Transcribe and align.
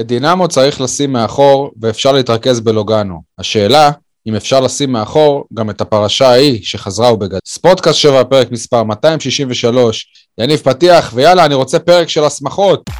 את 0.00 0.06
דינמו 0.06 0.48
צריך 0.48 0.80
לשים 0.80 1.12
מאחור 1.12 1.70
ואפשר 1.80 2.12
להתרכז 2.12 2.60
בלוגנו. 2.60 3.22
השאלה, 3.38 3.90
אם 4.26 4.34
אפשר 4.34 4.60
לשים 4.60 4.92
מאחור 4.92 5.44
גם 5.54 5.70
את 5.70 5.80
הפרשה 5.80 6.28
ההיא 6.28 6.60
שחזרה 6.62 7.12
ובגד. 7.12 7.38
ספורטקאסט 7.46 7.98
7, 7.98 8.24
פרק 8.24 8.50
מספר 8.50 8.82
263. 8.82 10.06
יניב 10.38 10.58
פתיח, 10.58 11.10
ויאללה, 11.14 11.44
אני 11.44 11.54
רוצה 11.54 11.78
פרק 11.78 12.08
של 12.08 12.24
הסמכות. 12.24 12.90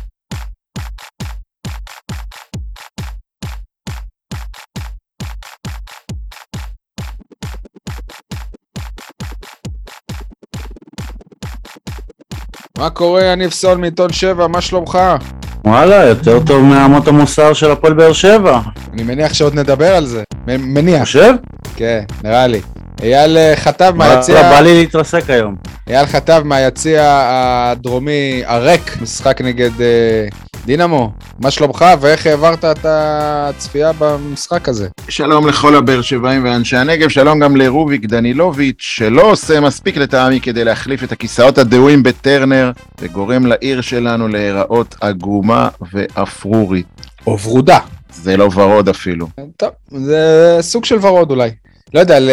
מה 12.78 12.90
קורה, 12.90 13.24
יניב 13.24 13.50
סול 13.50 13.78
מעיתון 13.78 14.12
7, 14.12 14.46
מה 14.46 14.60
שלומך? 14.60 14.98
וואלה, 15.64 16.04
יותר 16.04 16.40
טוב 16.46 16.62
מאמות 16.62 17.08
המוסר 17.08 17.52
של 17.52 17.70
הפועל 17.70 17.92
באר 17.92 18.12
שבע. 18.12 18.60
אני 18.92 19.02
מניח 19.02 19.34
שעוד 19.34 19.54
נדבר 19.54 19.94
על 19.94 20.06
זה. 20.06 20.22
מניח. 20.46 21.02
חושב? 21.02 21.34
כן, 21.76 22.00
נראה 22.24 22.46
לי. 22.46 22.60
אייל 23.02 23.36
אה, 23.36 23.52
חטב 23.56 23.92
מהיציע, 23.96 24.42
בא 24.42 24.60
לי 24.60 24.74
להתרסק 24.74 25.30
היום. 25.30 25.56
אייל 25.88 26.06
חטב 26.06 26.42
מהיציע 26.44 27.02
הדרומי 27.30 28.42
הריק, 28.46 28.96
משחק 29.02 29.40
נגד 29.40 29.80
אה, 29.80 30.28
דינמו. 30.68 31.12
מה 31.38 31.50
שלומך 31.50 31.84
ואיך 32.00 32.26
העברת 32.26 32.64
את 32.64 32.78
הצפייה 32.84 33.92
במשחק 33.98 34.68
הזה? 34.68 34.88
שלום 35.08 35.48
לכל 35.48 35.76
הבאר 35.76 36.02
שבעים 36.02 36.44
ואנשי 36.44 36.76
הנגב, 36.76 37.08
שלום 37.08 37.40
גם 37.40 37.56
לרוביק 37.56 38.04
דנילוביץ', 38.04 38.76
שלא 38.78 39.30
עושה 39.30 39.60
מספיק 39.60 39.96
לטעמי 39.96 40.40
כדי 40.40 40.64
להחליף 40.64 41.04
את 41.04 41.12
הכיסאות 41.12 41.58
הדהויים 41.58 42.02
בטרנר, 42.02 42.70
וגורם 43.00 43.46
לעיר 43.46 43.80
שלנו 43.80 44.28
להיראות 44.28 44.94
עגומה 45.00 45.68
ואפרורית. 45.92 46.86
או 47.26 47.38
ורודה. 47.38 47.78
זה 48.12 48.36
לא 48.36 48.48
ורוד 48.54 48.88
אפילו. 48.88 49.26
טוב, 49.56 49.70
זה 49.90 50.56
סוג 50.60 50.84
של 50.84 50.96
ורוד 51.00 51.30
אולי. 51.30 51.50
לא 51.94 52.00
יודע, 52.00 52.20
ל... 52.20 52.30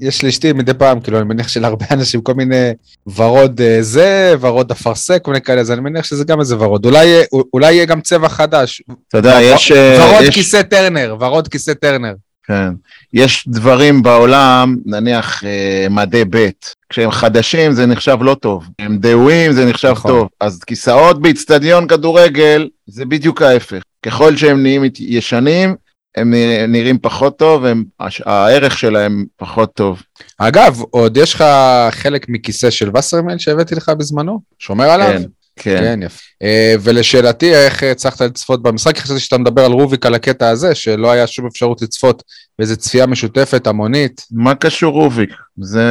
יש 0.00 0.24
לאשתי 0.24 0.52
מדי 0.52 0.74
פעם, 0.74 1.00
כאילו, 1.00 1.18
אני 1.18 1.26
מניח 1.28 1.48
שלהרבה 1.48 1.86
אנשים 1.90 2.20
כל 2.20 2.34
מיני 2.34 2.70
ורוד 3.16 3.60
אה, 3.60 3.78
זה, 3.80 4.34
ורוד 4.40 4.70
אפרסק, 4.70 5.22
כל 5.22 5.30
מיני 5.30 5.42
כאלה, 5.42 5.60
אז 5.60 5.70
אני 5.70 5.80
מניח 5.80 6.04
שזה 6.04 6.24
גם 6.24 6.40
איזה 6.40 6.56
ורוד. 6.58 6.86
אולי, 6.86 7.06
אולי 7.52 7.72
יהיה 7.72 7.84
גם 7.84 8.00
צבע 8.00 8.28
חדש. 8.28 8.82
אתה 9.08 9.18
יודע, 9.18 9.38
יש... 9.42 9.72
אה, 9.72 10.06
ורוד 10.10 10.22
יש- 10.22 10.34
כיסא 10.34 10.62
טרנר, 10.62 11.16
ורוד 11.20 11.48
כיסא 11.48 11.74
טרנר. 11.74 12.14
כן. 12.46 12.68
יש 13.12 13.44
דברים 13.48 14.02
בעולם, 14.02 14.76
נניח 14.86 15.44
אה, 15.44 15.86
מדי 15.90 16.22
ב', 16.30 16.48
כשהם 16.88 17.10
חדשים 17.10 17.72
זה 17.72 17.86
נחשב 17.86 18.16
לא 18.20 18.34
טוב, 18.34 18.64
הם 18.78 18.98
דהויים 18.98 19.52
זה 19.52 19.66
נחשב 19.66 19.88
נכון. 19.90 20.10
טוב, 20.10 20.28
אז 20.40 20.60
כיסאות 20.64 21.22
באיצטדיון 21.22 21.86
כדורגל 21.88 22.68
זה 22.86 23.04
בדיוק 23.04 23.42
ההפך, 23.42 23.82
ככל 24.06 24.36
שהם 24.36 24.62
נהיים 24.62 24.82
ישנים, 24.98 25.74
הם 26.16 26.30
נרא- 26.34 26.66
נראים 26.66 26.98
פחות 26.98 27.38
טוב, 27.38 27.64
הם, 27.64 27.84
הערך 28.26 28.78
שלהם 28.78 29.24
פחות 29.36 29.74
טוב. 29.74 30.02
אגב, 30.38 30.80
עוד 30.90 31.16
יש 31.16 31.34
לך 31.34 31.44
חלק 31.90 32.26
מכיסא 32.28 32.70
של 32.70 32.96
וסרמיל 32.96 33.38
שהבאתי 33.38 33.74
לך 33.74 33.88
בזמנו? 33.88 34.40
שומר 34.58 34.84
עליו? 34.90 35.08
כן, 35.12 35.22
כן. 35.62 35.78
כן, 35.80 36.00
יפה. 36.02 36.22
אה, 36.42 36.74
ולשאלתי, 36.80 37.54
איך 37.54 37.82
הצלחת 37.82 38.20
לצפות 38.20 38.62
במשחק? 38.62 38.98
חשבתי 38.98 39.20
שאתה 39.20 39.38
מדבר 39.38 39.64
על 39.64 39.72
רוביק 39.72 40.06
על 40.06 40.14
הקטע 40.14 40.48
הזה, 40.48 40.74
שלא 40.74 41.10
היה 41.10 41.26
שום 41.26 41.46
אפשרות 41.46 41.82
לצפות 41.82 42.22
באיזה 42.58 42.76
צפייה 42.76 43.06
משותפת, 43.06 43.66
המונית. 43.66 44.26
מה 44.30 44.54
קשור 44.54 44.92
רוביק? 44.92 45.30
זה 45.56 45.90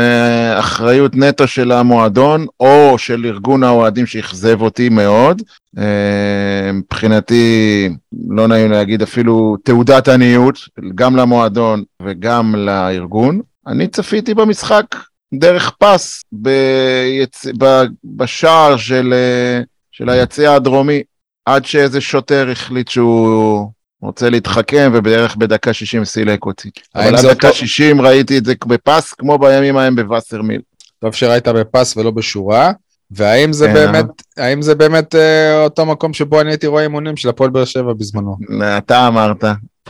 אחריות 0.59 1.15
נטו 1.15 1.47
של 1.47 1.71
המועדון, 1.71 2.45
או 2.59 2.95
של 2.97 3.25
ארגון 3.25 3.63
האוהדים 3.63 4.05
שאכזב 4.05 4.61
אותי 4.61 4.89
מאוד. 4.89 5.41
אה, 5.77 6.71
מבחינתי, 6.73 7.89
לא 8.29 8.47
נעים 8.47 8.71
להגיד 8.71 9.01
אפילו 9.01 9.57
תעודת 9.63 10.07
עניות, 10.07 10.59
גם 10.95 11.15
למועדון 11.15 11.83
וגם 12.01 12.55
לארגון. 12.55 13.41
אני 13.67 13.87
צפיתי 13.87 14.33
במשחק 14.33 14.85
דרך 15.33 15.71
פס 15.79 16.23
ביצ... 16.31 17.45
ב... 17.57 17.83
בשער 18.03 18.77
של, 18.77 19.13
אה, 19.13 19.61
של 19.91 20.09
היציע 20.09 20.53
הדרומי, 20.53 21.03
עד 21.45 21.65
שאיזה 21.65 22.01
שוטר 22.01 22.49
החליט 22.51 22.87
שהוא 22.87 23.71
רוצה 24.01 24.29
להתחכם, 24.29 24.91
ובערך 24.93 25.35
בדקה 25.35 25.73
60 25.73 26.05
סילק 26.05 26.45
אותי. 26.45 26.69
אבל 26.95 27.15
עד 27.15 27.25
דקה 27.25 27.47
אותו- 27.47 27.57
60 27.57 28.01
ראיתי 28.01 28.37
את 28.37 28.45
זה 28.45 28.53
בפס, 28.67 29.13
כמו 29.13 29.37
בימים 29.37 29.77
ההם 29.77 29.95
בווסרמיל. 29.95 30.61
טוב 30.99 31.13
שראית 31.13 31.47
בפס 31.47 31.97
ולא 31.97 32.11
בשורה. 32.11 32.71
והאם 33.11 33.53
זה 33.53 33.67
כן. 33.67 33.73
באמת, 33.73 34.05
האם 34.37 34.61
זה 34.61 34.75
באמת 34.75 35.15
אה, 35.15 35.63
אותו 35.63 35.85
מקום 35.85 36.13
שבו 36.13 36.41
אני 36.41 36.49
הייתי 36.49 36.67
רואה 36.67 36.83
אימונים 36.83 37.17
של 37.17 37.29
הפועל 37.29 37.49
באר 37.49 37.65
שבע 37.65 37.93
בזמנו? 37.93 38.37
אתה 38.77 39.07
אמרת, 39.07 39.43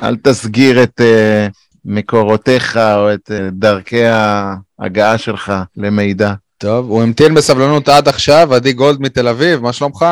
אל 0.03 0.16
תסגיר 0.16 0.83
את 0.83 1.01
uh, 1.01 1.51
מקורותיך 1.85 2.77
או 2.77 3.13
את 3.13 3.31
uh, 3.31 3.33
דרכי 3.51 4.03
ההגעה 4.79 5.17
שלך 5.17 5.53
למידע. 5.78 6.34
טוב, 6.57 6.90
הוא 6.90 7.03
המתין 7.03 7.34
בסבלנות 7.34 7.90
עד 7.90 8.07
עכשיו, 8.07 8.53
עדי 8.53 8.73
גולד 8.73 9.01
מתל 9.01 9.28
אביב, 9.28 9.62
מה 9.62 9.73
שלומך? 9.73 10.06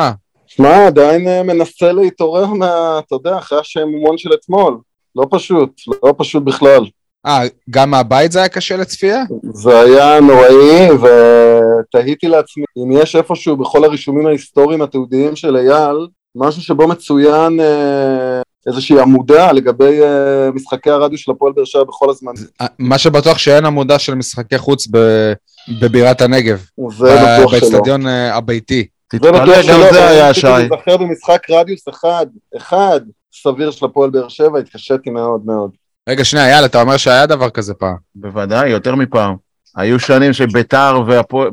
שמע, 0.46 0.86
עדיין 0.86 1.28
אה, 1.28 1.42
מנסה 1.42 1.92
להתעורר 1.92 2.46
מה... 2.46 3.00
אתה 3.06 3.14
יודע, 3.14 3.38
אחרי 3.38 3.58
השעמומון 3.60 4.18
של 4.18 4.30
אתמול. 4.34 4.78
לא 5.16 5.26
פשוט, 5.30 5.80
לא 6.02 6.14
פשוט 6.18 6.42
בכלל. 6.42 6.84
אה, 7.26 7.42
גם 7.70 7.90
מהבית 7.90 8.32
זה 8.32 8.38
היה 8.38 8.48
קשה 8.48 8.76
לצפייה? 8.76 9.22
זה 9.42 9.80
היה 9.80 10.20
נוראי, 10.20 10.88
ותהיתי 10.90 12.28
לעצמי 12.28 12.64
אם 12.76 12.92
יש 12.92 13.16
איפשהו 13.16 13.56
בכל 13.56 13.84
הרישומים 13.84 14.26
ההיסטוריים 14.26 14.82
התיעודיים 14.82 15.36
של 15.36 15.56
אייל, 15.56 16.06
משהו 16.36 16.62
שבו 16.62 16.88
מצוין 16.88 17.60
אה, 17.60 18.37
איזושהי 18.66 19.00
עמודה 19.00 19.52
לגבי 19.52 20.02
אה, 20.02 20.50
משחקי 20.54 20.90
הרדיו 20.90 21.18
של 21.18 21.32
הפועל 21.32 21.52
באר 21.52 21.64
שבע 21.64 21.84
בכל 21.84 22.10
הזמן. 22.10 22.32
אה, 22.60 22.66
מה 22.78 22.98
שבטוח 22.98 23.38
שאין 23.38 23.64
עמודה 23.64 23.98
של 23.98 24.14
משחקי 24.14 24.58
חוץ 24.58 24.86
ב- 24.90 25.32
בבירת 25.80 26.20
הנגב, 26.20 26.64
זה 26.90 27.14
בטוח 27.14 27.50
שלא. 27.50 27.60
באצטדיון 27.60 28.06
אה, 28.06 28.36
הביתי. 28.36 28.86
זה 29.12 29.18
תתפלא, 29.18 29.32
בטוח 29.42 29.56
גם 29.56 29.62
שלא, 29.62 29.92
זה 29.92 30.08
היה 30.08 30.34
שי. 30.34 30.46
להיזכר 30.46 30.96
במשחק 30.96 31.50
רדיוס 31.50 31.88
אחד, 31.88 32.26
אחד, 32.56 33.00
סביר 33.42 33.70
של 33.70 33.86
הפועל 33.86 34.10
באר 34.10 34.28
שבע, 34.28 34.58
התקשיתי 34.58 35.10
מאוד 35.10 35.40
מאוד. 35.44 35.70
רגע, 36.08 36.24
שנייה, 36.24 36.48
יאללה, 36.48 36.66
אתה 36.66 36.80
אומר 36.80 36.96
שהיה 36.96 37.26
דבר 37.26 37.50
כזה 37.50 37.74
פעם. 37.74 37.96
בוודאי, 38.14 38.68
יותר 38.70 38.94
מפעם. 38.94 39.34
היו 39.76 40.00
שנים 40.00 40.32
שביתר 40.32 41.02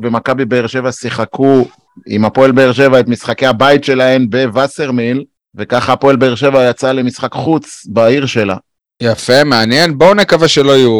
ומכבי 0.02 0.44
באר 0.44 0.66
שבע 0.66 0.92
שיחקו 0.92 1.64
עם 2.06 2.24
הפועל 2.24 2.52
באר 2.52 2.72
שבע 2.72 3.00
את 3.00 3.08
משחקי 3.08 3.46
הבית 3.46 3.84
שלהן 3.84 4.30
בווסרמיל, 4.30 5.24
וככה 5.56 5.92
הפועל 5.92 6.16
באר 6.16 6.34
שבע 6.34 6.70
יצאה 6.70 6.92
למשחק 6.92 7.32
חוץ 7.32 7.86
בעיר 7.88 8.26
שלה. 8.26 8.56
יפה, 9.02 9.44
מעניין. 9.44 9.98
בואו 9.98 10.14
נקווה 10.14 10.48
שלא 10.48 10.76
יהיו 10.76 10.90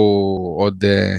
עוד 0.58 0.84
אה, 0.84 1.16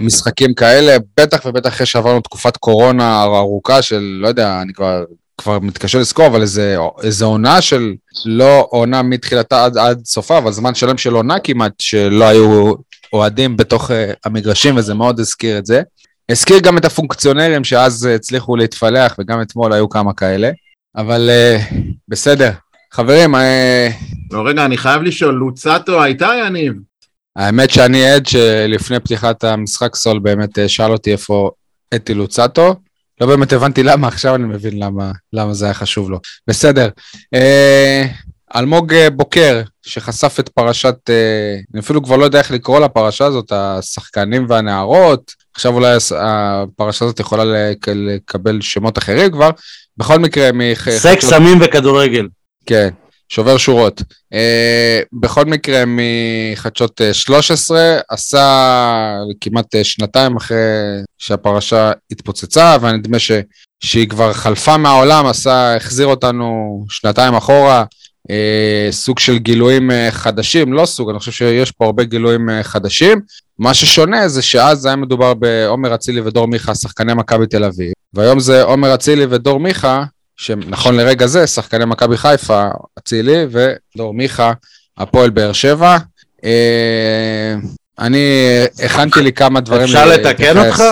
משחקים 0.00 0.54
כאלה, 0.54 0.96
בטח 1.20 1.40
ובטח 1.46 1.68
אחרי 1.68 1.86
שעברנו 1.86 2.20
תקופת 2.20 2.56
קורונה 2.56 3.22
ארוכה 3.22 3.82
של, 3.82 4.18
לא 4.20 4.28
יודע, 4.28 4.62
אני 4.62 4.72
כבר, 4.72 5.04
כבר 5.38 5.58
מתקשה 5.58 5.98
לזכור, 5.98 6.26
אבל 6.26 6.40
איזה, 6.42 6.76
איזה 7.02 7.24
עונה 7.24 7.62
של, 7.62 7.94
לא 8.24 8.66
עונה 8.70 9.02
מתחילתה 9.02 9.64
עד, 9.64 9.78
עד 9.78 10.04
סופה, 10.04 10.38
אבל 10.38 10.52
זמן 10.52 10.74
שלם 10.74 10.98
של 10.98 11.14
עונה 11.14 11.38
כמעט, 11.38 11.72
שלא 11.78 12.24
היו 12.24 12.72
אוהדים 13.12 13.56
בתוך 13.56 13.90
אה, 13.90 14.12
המגרשים, 14.24 14.76
וזה 14.76 14.94
מאוד 14.94 15.20
הזכיר 15.20 15.58
את 15.58 15.66
זה. 15.66 15.82
הזכיר 16.28 16.58
גם 16.58 16.78
את 16.78 16.84
הפונקציונרים 16.84 17.64
שאז 17.64 18.04
הצליחו 18.04 18.56
להתפלח, 18.56 19.14
וגם 19.18 19.42
אתמול 19.42 19.72
היו 19.72 19.88
כמה 19.88 20.12
כאלה. 20.12 20.50
אבל 20.96 21.30
אה, 21.30 21.58
בסדר. 22.08 22.50
חברים, 22.96 23.34
אה, 23.34 23.88
לא, 24.32 24.46
רגע, 24.48 24.64
אני 24.64 24.76
חייב 24.76 25.02
לשאול, 25.02 25.34
לוצטו 25.34 26.02
הייתה 26.02 26.28
יניב? 26.46 26.72
האמת 27.36 27.70
שאני 27.70 28.10
עד 28.10 28.26
שלפני 28.26 29.00
פתיחת 29.00 29.44
המשחק 29.44 29.94
סול 29.94 30.18
באמת 30.18 30.58
אה, 30.58 30.68
שאל 30.68 30.92
אותי 30.92 31.12
איפה 31.12 31.50
אתי 31.94 32.14
לוצטו. 32.14 32.74
לא 33.20 33.26
באמת 33.26 33.52
הבנתי 33.52 33.82
למה, 33.82 34.08
עכשיו 34.08 34.34
אני 34.34 34.44
מבין 34.44 34.78
למה, 34.78 35.12
למה 35.32 35.54
זה 35.54 35.64
היה 35.64 35.74
חשוב 35.74 36.10
לו. 36.10 36.18
בסדר. 36.48 36.88
אה, 37.34 38.06
אלמוג 38.56 38.92
אה, 38.94 39.10
בוקר, 39.10 39.62
שחשף 39.82 40.36
את 40.40 40.48
פרשת, 40.48 40.96
אה, 41.10 41.56
אני 41.74 41.80
אפילו 41.80 42.02
כבר 42.02 42.16
לא 42.16 42.24
יודע 42.24 42.38
איך 42.38 42.50
לקרוא 42.50 42.80
לפרשה 42.80 43.24
הזאת, 43.26 43.52
השחקנים 43.52 44.46
והנערות. 44.48 45.32
עכשיו 45.54 45.74
אולי 45.74 45.96
הפרשה 46.18 47.04
הזאת 47.04 47.20
יכולה 47.20 47.44
לק- 47.44 47.88
לקבל 47.88 48.60
שמות 48.60 48.98
אחרים 48.98 49.30
כבר. 49.32 49.50
בכל 49.96 50.18
מקרה, 50.18 50.50
מח... 50.54 50.88
סקס, 50.90 51.24
סמים 51.24 51.58
וכדורגל. 51.60 52.26
כן, 52.66 52.88
שובר 53.28 53.56
שורות. 53.56 54.02
Uh, 54.34 54.36
בכל 55.12 55.44
מקרה, 55.44 55.84
מחדשות 55.86 57.00
uh, 57.00 57.14
13, 57.14 57.98
עשה 58.08 59.16
כמעט 59.40 59.74
uh, 59.74 59.84
שנתיים 59.84 60.36
אחרי 60.36 60.56
שהפרשה 61.18 61.92
התפוצצה, 62.10 62.76
ונדמה 62.80 63.18
ש, 63.18 63.32
שהיא 63.80 64.08
כבר 64.08 64.32
חלפה 64.32 64.76
מהעולם, 64.76 65.26
עשה, 65.26 65.76
החזיר 65.76 66.06
אותנו 66.06 66.84
שנתיים 66.88 67.34
אחורה, 67.34 67.84
uh, 68.28 68.92
סוג 68.92 69.18
של 69.18 69.38
גילויים 69.38 69.90
uh, 69.90 69.94
חדשים, 70.10 70.72
לא 70.72 70.86
סוג, 70.86 71.10
אני 71.10 71.18
חושב 71.18 71.32
שיש 71.32 71.70
פה 71.70 71.84
הרבה 71.84 72.04
גילויים 72.04 72.48
חדשים. 72.62 73.20
מה 73.58 73.74
ששונה 73.74 74.28
זה 74.28 74.42
שאז 74.42 74.86
היה 74.86 74.96
מדובר 74.96 75.34
בעומר 75.34 75.94
אצילי 75.94 76.20
ודור 76.20 76.48
מיכה, 76.48 76.74
שחקני 76.74 77.14
מכבי 77.14 77.46
תל 77.46 77.64
אביב, 77.64 77.92
והיום 78.14 78.40
זה 78.40 78.62
עומר 78.62 78.94
אצילי 78.94 79.24
ודור 79.30 79.60
מיכה, 79.60 80.04
שנכון 80.36 80.96
לרגע 80.96 81.26
זה, 81.26 81.46
שחקני 81.46 81.84
מכבי 81.84 82.16
חיפה, 82.16 82.68
אצילי 82.98 83.46
ודור 83.50 84.14
מיכה, 84.14 84.52
הפועל 84.98 85.30
באר 85.30 85.52
שבע. 85.52 85.96
אה, 86.44 87.54
אני 87.98 88.26
הכנתי 88.84 89.20
לי 89.22 89.32
כמה 89.32 89.60
דברים 89.60 89.82
אפשר 89.82 90.06
לתקן 90.08 90.58
אותך? 90.58 90.82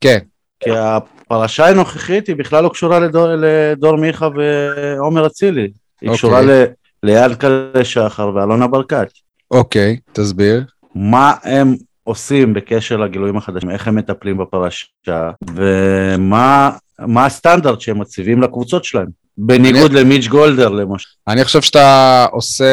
כן. 0.00 0.18
כי 0.60 0.70
הפרשה 0.70 1.66
הנוכחית 1.68 2.26
היא 2.26 2.36
בכלל 2.36 2.64
לא 2.64 2.68
קשורה 2.68 3.00
לדור, 3.00 3.26
לדור 3.36 3.96
מיכה 3.96 4.28
ועומר 4.36 5.26
אצילי. 5.26 5.60
היא 5.60 5.70
אוקיי. 6.02 6.14
קשורה 6.16 6.42
ל- 6.42 6.64
ליענקלה 7.02 7.84
שחר 7.84 8.30
ואלונה 8.34 8.66
ברקת. 8.66 9.08
אוקיי, 9.50 9.96
תסביר. 10.12 10.64
מה 10.94 11.32
הם 11.42 11.74
עושים 12.04 12.54
בקשר 12.54 12.96
לגילויים 12.96 13.36
החדשים, 13.36 13.70
איך 13.70 13.88
הם 13.88 13.94
מטפלים 13.96 14.38
בפרשה, 14.38 15.30
ומה 15.56 16.70
מה 16.98 17.26
הסטנדרט 17.26 17.80
שהם 17.80 18.00
מציבים 18.00 18.42
לקבוצות 18.42 18.84
שלהם. 18.84 19.06
בניגוד 19.38 19.92
למיץ' 19.92 20.26
גולדר 20.26 20.68
למשל. 20.68 21.08
אני 21.28 21.44
חושב 21.44 21.62
שאתה 21.62 22.26
עושה, 22.32 22.64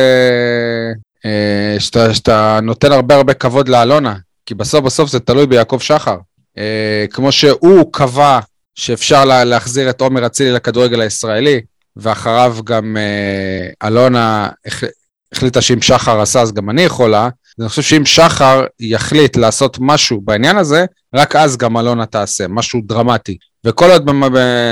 אה, 1.25 1.75
שאתה, 1.80 2.13
שאתה 2.13 2.60
נותן 2.63 2.92
הרבה 2.92 3.16
הרבה 3.16 3.33
כבוד 3.33 3.69
לאלונה, 3.69 4.16
כי 4.45 4.56
בסוף 4.56 4.86
בסוף 4.86 5.10
זה 5.10 5.19
תלוי 5.19 5.48
ביעקב 5.48 5.80
שחר. 5.80 6.18
אה, 6.57 7.06
כמו 7.12 7.31
שהוא 7.31 7.94
קבע 7.94 8.39
שאפשר 8.75 9.25
לה, 9.25 9.44
להחזיר 9.44 9.89
את 9.89 10.01
עומר 10.01 10.25
אצילי 10.25 10.51
לכדורגל 10.51 11.01
הישראלי, 11.01 11.62
ואחריו 11.98 12.57
גם 12.63 12.98
אה, 12.98 13.88
אלונה 13.88 14.50
הח, 14.66 14.83
החליטה 15.31 15.62
שאם 15.62 15.81
שחר 15.81 16.21
עשה 16.21 16.42
אז 16.42 16.54
גם 16.54 16.69
אני 16.69 16.81
יכולה, 16.81 17.30
אני 17.60 17.69
חושב 17.69 17.81
שאם 17.81 18.06
שחר 18.06 18.66
יחליט 18.80 19.38
לעשות 19.38 19.78
משהו 19.81 20.21
בעניין 20.21 20.57
הזה, 20.57 20.86
רק 21.16 21.36
אז 21.36 21.57
גם 21.57 21.78
אלונה 21.78 22.06
תעשה, 22.06 22.48
משהו 22.48 22.81
דרמטי. 22.86 23.38
וכל 23.65 23.85
עוד, 23.91 24.09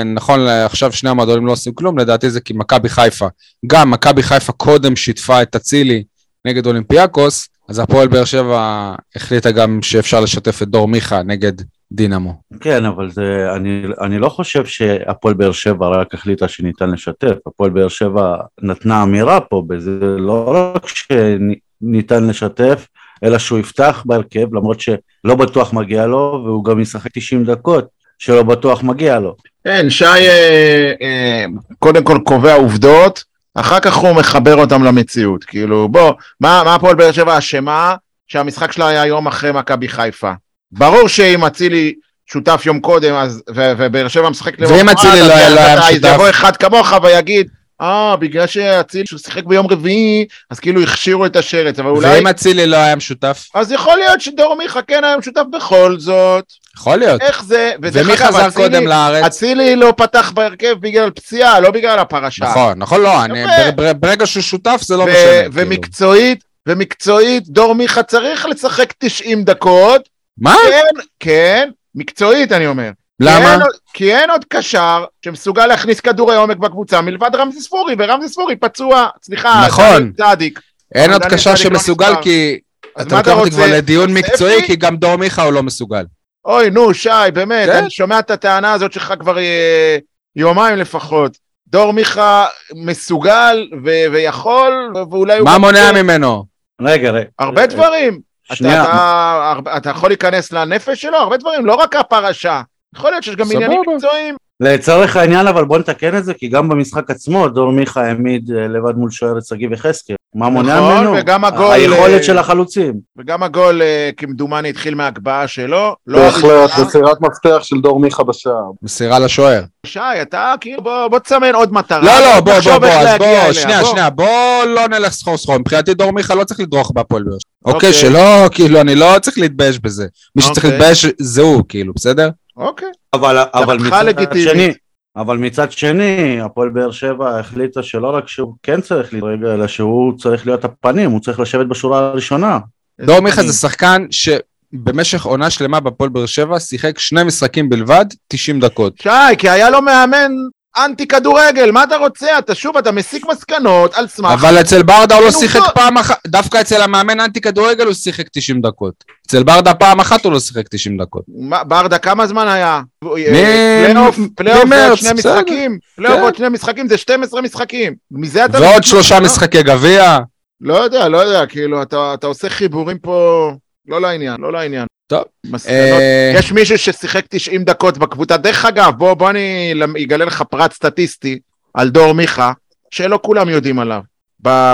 נכון 0.04 0.40
לעכשיו 0.40 0.92
שני 0.92 1.10
המועדונים 1.10 1.46
לא 1.46 1.52
עושים 1.52 1.74
כלום, 1.74 1.98
לדעתי 1.98 2.30
זה 2.30 2.40
כי 2.40 2.52
מכבי 2.56 2.88
חיפה, 2.88 3.26
גם 3.66 3.90
מכבי 3.90 4.22
חיפה 4.22 4.52
קודם 4.52 4.96
שיתפה 4.96 5.42
את 5.42 5.56
אצילי 5.56 6.04
נגד 6.44 6.66
אולימפיאקוס, 6.66 7.48
אז 7.68 7.78
הפועל 7.78 8.08
באר 8.08 8.24
שבע 8.24 8.94
החליטה 9.16 9.50
גם 9.50 9.82
שאפשר 9.82 10.20
לשתף 10.20 10.62
את 10.62 10.68
דור 10.68 10.88
מיכה 10.88 11.22
נגד 11.22 11.52
דינמו. 11.92 12.40
כן, 12.60 12.84
אבל 12.84 13.10
זה, 13.10 13.46
אני, 13.56 13.82
אני 14.00 14.18
לא 14.18 14.28
חושב 14.28 14.66
שהפועל 14.66 15.34
באר 15.34 15.52
שבע 15.52 15.88
רק 15.88 16.14
החליטה 16.14 16.48
שניתן 16.48 16.90
לשתף, 16.90 17.34
הפועל 17.46 17.70
באר 17.70 17.88
שבע 17.88 18.36
נתנה 18.62 19.02
אמירה 19.02 19.40
פה, 19.40 19.62
בזה 19.66 19.98
לא 20.00 20.72
רק 20.74 20.86
שניתן 20.86 22.26
לשתף, 22.26 22.86
אלא 23.24 23.38
שהוא 23.38 23.58
יפתח 23.58 24.02
בהרכב, 24.06 24.54
למרות 24.54 24.80
שלא 24.80 25.34
בטוח 25.38 25.72
מגיע 25.72 26.06
לו, 26.06 26.42
והוא 26.44 26.64
גם 26.64 26.80
ישחק 26.80 27.10
90 27.12 27.44
דקות, 27.44 28.03
שלא 28.24 28.42
בטוח 28.42 28.82
מגיע 28.82 29.18
לו. 29.18 29.34
כן, 29.64 29.90
שי 29.90 30.04
אה, 30.04 30.92
אה, 31.02 31.44
קודם 31.78 32.04
כל 32.04 32.18
קובע 32.24 32.54
עובדות, 32.54 33.24
אחר 33.54 33.80
כך 33.80 33.94
הוא 33.94 34.12
מחבר 34.12 34.54
אותם 34.56 34.84
למציאות. 34.84 35.44
כאילו, 35.44 35.88
בוא, 35.88 36.12
מה, 36.40 36.62
מה 36.64 36.74
הפועל 36.74 36.94
באר 36.94 37.12
שבע 37.12 37.38
אשמה 37.38 37.94
שהמשחק 38.28 38.72
שלה 38.72 38.88
היה 38.88 39.06
יום 39.06 39.26
אחרי 39.26 39.52
מכבי 39.52 39.88
חיפה? 39.88 40.32
ברור 40.72 41.08
שאם 41.08 41.44
אצילי 41.44 41.94
שותף 42.26 42.62
יום 42.66 42.80
קודם, 42.80 43.14
אז, 43.14 43.42
ו, 43.54 43.72
ובאר 43.78 44.08
שבע 44.08 44.30
משחק 44.30 44.52
ואם 44.58 44.88
אצילי 44.88 45.20
לא 45.20 45.34
היה- 45.34 45.50
לא 45.54 45.60
היה 45.60 45.74
אז 45.74 45.90
משותף? 45.90 46.10
יבוא 46.14 46.30
אחד 46.30 46.56
כמוך 46.56 46.92
ויגיד, 47.02 47.48
אה, 47.80 48.16
בגלל 48.16 48.46
שאצילי 48.46 49.04
שהוא 49.06 49.18
שיחק 49.20 49.44
ביום 49.44 49.66
רביעי, 49.70 50.26
אז 50.50 50.60
כאילו 50.60 50.82
הכשירו 50.82 51.26
את 51.26 51.36
השרץ, 51.36 51.78
אבל 51.78 51.88
אולי... 51.90 52.08
ואם 52.16 52.26
אצילי 52.26 52.66
לא 52.66 52.76
היה 52.76 52.96
משותף? 52.96 53.48
אז 53.54 53.72
יכול 53.72 53.96
להיות 53.98 54.20
שדור 54.20 54.56
מיכה 54.58 54.82
כן 54.82 55.04
היה 55.04 55.16
משותף 55.16 55.42
בכל 55.52 55.96
זאת. 55.98 56.44
יכול 56.76 56.96
להיות. 56.96 57.20
איך 57.20 57.44
זה? 57.44 57.72
ומי 57.82 58.16
חזר 58.16 58.48
אצילי- 58.48 58.52
קודם 58.64 58.86
לארץ? 58.86 59.24
אצילי 59.24 59.76
לא 59.76 59.94
פתח 59.96 60.30
בהרכב 60.34 60.74
בגלל 60.80 61.10
פציעה, 61.10 61.60
לא 61.60 61.70
בגלל 61.70 61.98
הפרשה. 61.98 62.44
נכון, 62.44 62.78
נכון, 62.78 63.00
לא, 63.00 63.24
אני- 63.24 63.42
בר- 63.76 63.92
ברגע 63.92 64.26
שהוא 64.26 64.42
שותף 64.42 64.80
זה 64.84 64.96
לא 64.96 65.02
ו- 65.02 65.06
משנה. 65.06 65.16
כאילו. 65.40 65.50
ומקצועית, 65.52 66.44
ומקצועית, 66.68 67.48
דור 67.48 67.74
מיכה 67.74 68.02
צריך 68.02 68.46
לשחק 68.46 68.92
90 68.98 69.44
דקות. 69.44 70.02
מה? 70.38 70.56
כן, 70.70 71.00
כן, 71.20 71.70
מקצועית 71.94 72.52
אני 72.52 72.66
אומר. 72.66 72.90
כי 73.22 73.24
למה? 73.28 73.52
אין, 73.52 73.60
עוד- 73.62 73.70
כי 73.94 74.14
אין 74.14 74.30
עוד 74.30 74.44
קשר 74.48 75.04
שמסוגל 75.24 75.66
להכניס 75.66 76.00
כדורי 76.00 76.36
עומק 76.36 76.56
בקבוצה 76.56 77.00
מלבד 77.00 77.30
רמזי 77.34 77.60
ספורי, 77.60 77.94
ורמזי 77.98 78.28
ספורי 78.28 78.56
פצוע, 78.56 79.06
סליחה, 79.24 79.64
נכון. 79.66 80.12
צדיק. 80.16 80.60
אין 80.94 81.12
עוד 81.12 81.24
קשר 81.24 81.50
לא 81.50 81.56
שמסוגל. 81.56 82.12
כי... 82.22 82.58
אתה 83.00 83.16
לוקח 83.18 83.32
אותי? 83.32 83.50
כבר 83.50 83.66
לדיון? 83.66 84.12
מקצועי, 84.14 84.62
כי 84.66 84.76
גם 84.76 84.96
דור 84.96 85.16
מיכה 85.16 85.42
הוא 85.42 85.52
לא 85.52 85.62
מסוגל. 85.62 86.04
אוי, 86.44 86.70
נו, 86.70 86.94
שי, 86.94 87.08
באמת, 87.34 87.68
כן. 87.68 87.76
אני 87.76 87.90
שומע 87.90 88.18
את 88.18 88.30
הטענה 88.30 88.72
הזאת 88.72 88.92
שלך 88.92 89.14
כבר 89.20 89.38
אה, 89.38 89.96
יומיים 90.36 90.76
לפחות. 90.76 91.38
דור 91.66 91.92
מיכה 91.92 92.46
מסוגל 92.74 93.68
ו- 93.84 94.12
ויכול, 94.12 94.92
ואולי 95.10 95.38
הוא... 95.38 95.44
מה 95.44 95.58
מונע 95.58 95.88
רוצה- 95.88 96.02
ממנו? 96.02 96.44
רגע, 96.80 97.10
רגע. 97.10 97.28
הרבה 97.38 97.66
דברים. 97.66 98.20
אתה, 98.46 98.56
שנייה. 98.56 98.82
אתה, 98.84 99.54
אתה 99.76 99.90
יכול 99.90 100.10
להיכנס 100.10 100.52
לנפש 100.52 101.02
שלו, 101.02 101.16
הרבה 101.16 101.36
דברים, 101.36 101.66
לא 101.66 101.74
רק 101.74 101.96
הפרשה. 101.96 102.62
יכול 102.96 103.10
להיות 103.10 103.22
שיש 103.24 103.36
גם 103.36 103.44
סבבה. 103.44 103.56
עניינים 103.64 103.80
מקצועיים. 103.94 104.36
לצורך 104.60 105.16
העניין 105.16 105.46
אבל 105.46 105.64
בוא 105.64 105.78
נתקן 105.78 106.16
את 106.18 106.24
זה 106.24 106.34
כי 106.34 106.48
גם 106.48 106.68
במשחק 106.68 107.10
עצמו 107.10 107.48
דור 107.48 107.72
מיכה 107.72 108.02
העמיד 108.04 108.50
אה, 108.50 108.68
לבד 108.68 108.94
מול 108.96 109.10
שוער 109.10 109.38
את 109.38 109.46
שגיב 109.46 109.72
יחזקאל. 109.72 110.16
מה 110.34 110.48
מונע 110.48 110.76
נכון, 110.76 110.96
ממנו? 110.96 111.12
וגם 111.18 111.44
הגול, 111.44 111.64
אה, 111.66 111.72
היכולת 111.72 112.24
של 112.24 112.38
החלוצים. 112.38 112.94
וגם 113.18 113.42
הגול, 113.42 113.82
אה, 113.82 114.10
כמדומני, 114.16 114.68
התחיל 114.68 114.94
מהגבהה 114.94 115.48
שלו. 115.48 115.96
לא 116.06 116.18
בהחלט. 116.18 116.78
מסירת 116.78 117.20
מפתח 117.20 117.58
של 117.62 117.76
דור 117.80 118.00
מיכה 118.00 118.24
בשער. 118.24 118.70
מסירה 118.82 119.18
לשוער. 119.18 119.62
שי, 119.86 120.00
אתה 120.22 120.54
כאילו, 120.60 120.82
בוא, 120.82 121.08
בוא 121.08 121.18
תסמן 121.18 121.54
עוד 121.54 121.72
מטרה. 121.72 122.00
לא, 122.00 122.20
לא, 122.20 122.40
בוא, 122.40 122.52
בוא, 122.64 122.78
בוא, 122.78 122.88
אז 122.88 123.18
בוא, 123.18 123.52
שנייה, 123.52 123.80
בוא. 123.80 123.90
שנייה, 123.90 124.10
בוא 124.10 124.64
לא 124.64 124.88
נלך 124.88 125.12
סחור 125.12 125.36
סחור. 125.36 125.58
מבחינתי 125.58 125.94
דור 125.94 126.10
מיכה 126.10 126.34
לא 126.34 126.44
צריך 126.44 126.60
לדרוך 126.60 126.92
בהפועל 126.94 127.22
באר. 127.22 127.36
אוקיי, 127.64 127.74
אוקיי. 127.74 127.92
שלא, 127.92 128.48
כאילו, 128.50 128.80
אני 128.80 128.94
לא 128.94 129.18
צריך 129.20 129.38
להתבייש 129.38 129.78
בזה. 129.78 130.06
מי 130.36 130.42
שצריך 130.42 130.64
אוקיי. 130.64 130.70
להתבייש 130.70 131.06
זה 131.18 131.42
הוא, 131.42 131.62
כאילו, 131.68 131.92
בסדר? 131.96 132.30
אוקיי. 132.56 132.88
אבל, 133.14 133.44
מצד 133.80 134.04
לגיטימית. 134.06 134.48
שני, 134.48 134.72
אבל 135.16 135.36
מצד 135.38 135.72
שני, 135.72 136.40
הפועל 136.40 136.68
באר 136.68 136.90
שבע 136.90 137.38
החליטה 137.38 137.82
שלא 137.82 138.08
רק 138.16 138.28
שהוא 138.28 138.54
כן 138.62 138.80
צריך 138.80 139.14
להתרגע, 139.14 139.54
אלא 139.54 139.66
שהוא 139.66 140.18
צריך 140.18 140.46
להיות 140.46 140.64
הפנים, 140.64 141.10
הוא 141.10 141.20
צריך 141.20 141.40
לשבת 141.40 141.66
בשורה 141.66 141.98
הראשונה. 141.98 142.58
דור 143.00 143.20
מיכה 143.20 143.42
זה 143.42 143.52
שחקן 143.52 144.06
שבמשך 144.10 145.24
עונה 145.24 145.50
שלמה 145.50 145.80
בהפועל 145.80 146.10
באר 146.10 146.26
שבע 146.26 146.60
שיחק 146.60 146.98
שני 146.98 147.24
משחקים 147.24 147.68
בלבד, 147.68 148.04
90 148.28 148.60
דקות. 148.60 148.98
שי, 149.02 149.36
כי 149.38 149.48
היה 149.48 149.70
לו 149.70 149.82
מאמן 149.82 150.32
אנטי 150.76 151.06
כדורגל, 151.06 151.70
מה 151.70 151.84
אתה 151.84 151.96
רוצה? 151.96 152.38
אתה 152.38 152.54
שוב, 152.54 152.76
אתה 152.76 152.92
מסיק 152.92 153.26
מסקנות 153.30 153.94
על 153.94 154.06
סמך... 154.06 154.30
אבל 154.32 154.60
אצל 154.60 154.82
ברדה 154.82 155.14
הוא 155.14 155.24
לא 155.24 155.30
שיחק. 155.30 155.60
פעם 155.74 155.98
אחת, 155.98 156.16
דווקא 156.26 156.60
אצל 156.60 156.82
המאמן 156.82 157.20
אנטי 157.20 157.40
כדורגל 157.40 157.86
הוא 157.86 157.94
שיחק 157.94 158.28
90 158.32 158.60
דקות. 158.60 158.94
אצל 159.26 159.42
ברדה 159.42 159.74
פעם 159.74 160.00
אחת 160.00 160.24
הוא 160.24 160.32
לא 160.32 160.40
שיחק 160.40 160.68
90 160.68 160.96
דקות. 161.02 161.22
ברדה, 161.66 161.98
כמה 161.98 162.26
זמן 162.26 162.48
היה? 162.48 162.80
מ- 163.04 163.08
פלייאוף, 163.08 164.18
פלייאוף 164.36 164.64
ממרץ, 164.64 164.98
שני. 164.98 165.12
משחקים. 165.12 165.78
פלייאוף 165.96 166.16
כן. 166.18 166.22
ועוד 166.22 166.34
שני 166.34 166.48
משחקים, 166.48 166.88
זה 166.88 166.98
12 166.98 167.42
משחקים. 167.42 167.94
מזה 168.10 168.44
אתה... 168.44 168.60
ועוד 168.60 168.82
שלושה 168.84 169.18
לא? 169.20 169.24
משחקי 169.24 169.62
גביע. 169.62 170.18
לא 170.60 170.74
יודע, 170.74 171.08
לא 171.08 171.18
יודע, 171.18 171.46
כאילו, 171.46 171.82
אתה 171.82 172.26
עושה 172.26 172.48
חיבורים 172.48 172.98
פה 172.98 173.50
לא 173.88 174.00
לעניין, 174.00 174.40
לא 174.40 174.52
לעניין. 174.52 174.86
טוב. 175.06 175.24
מסקנות. 175.44 175.76
אה, 175.76 176.32
יש 176.34 176.52
מישהו 176.52 176.78
ששיחק 176.78 177.24
90 177.28 177.64
דקות 177.64 177.98
בקבוצה. 177.98 178.36
דרך 178.36 178.64
אגב, 178.64 178.92
בוא, 178.98 179.14
בוא 179.14 179.30
אני 179.30 179.74
אגלה 180.04 180.24
לך 180.24 180.42
פרט 180.42 180.72
סטטיסטי 180.72 181.38
על 181.74 181.90
דור 181.90 182.12
מיכה, 182.12 182.52
שלא 182.90 183.20
כולם 183.22 183.48
יודעים 183.48 183.78
עליו. 183.78 184.00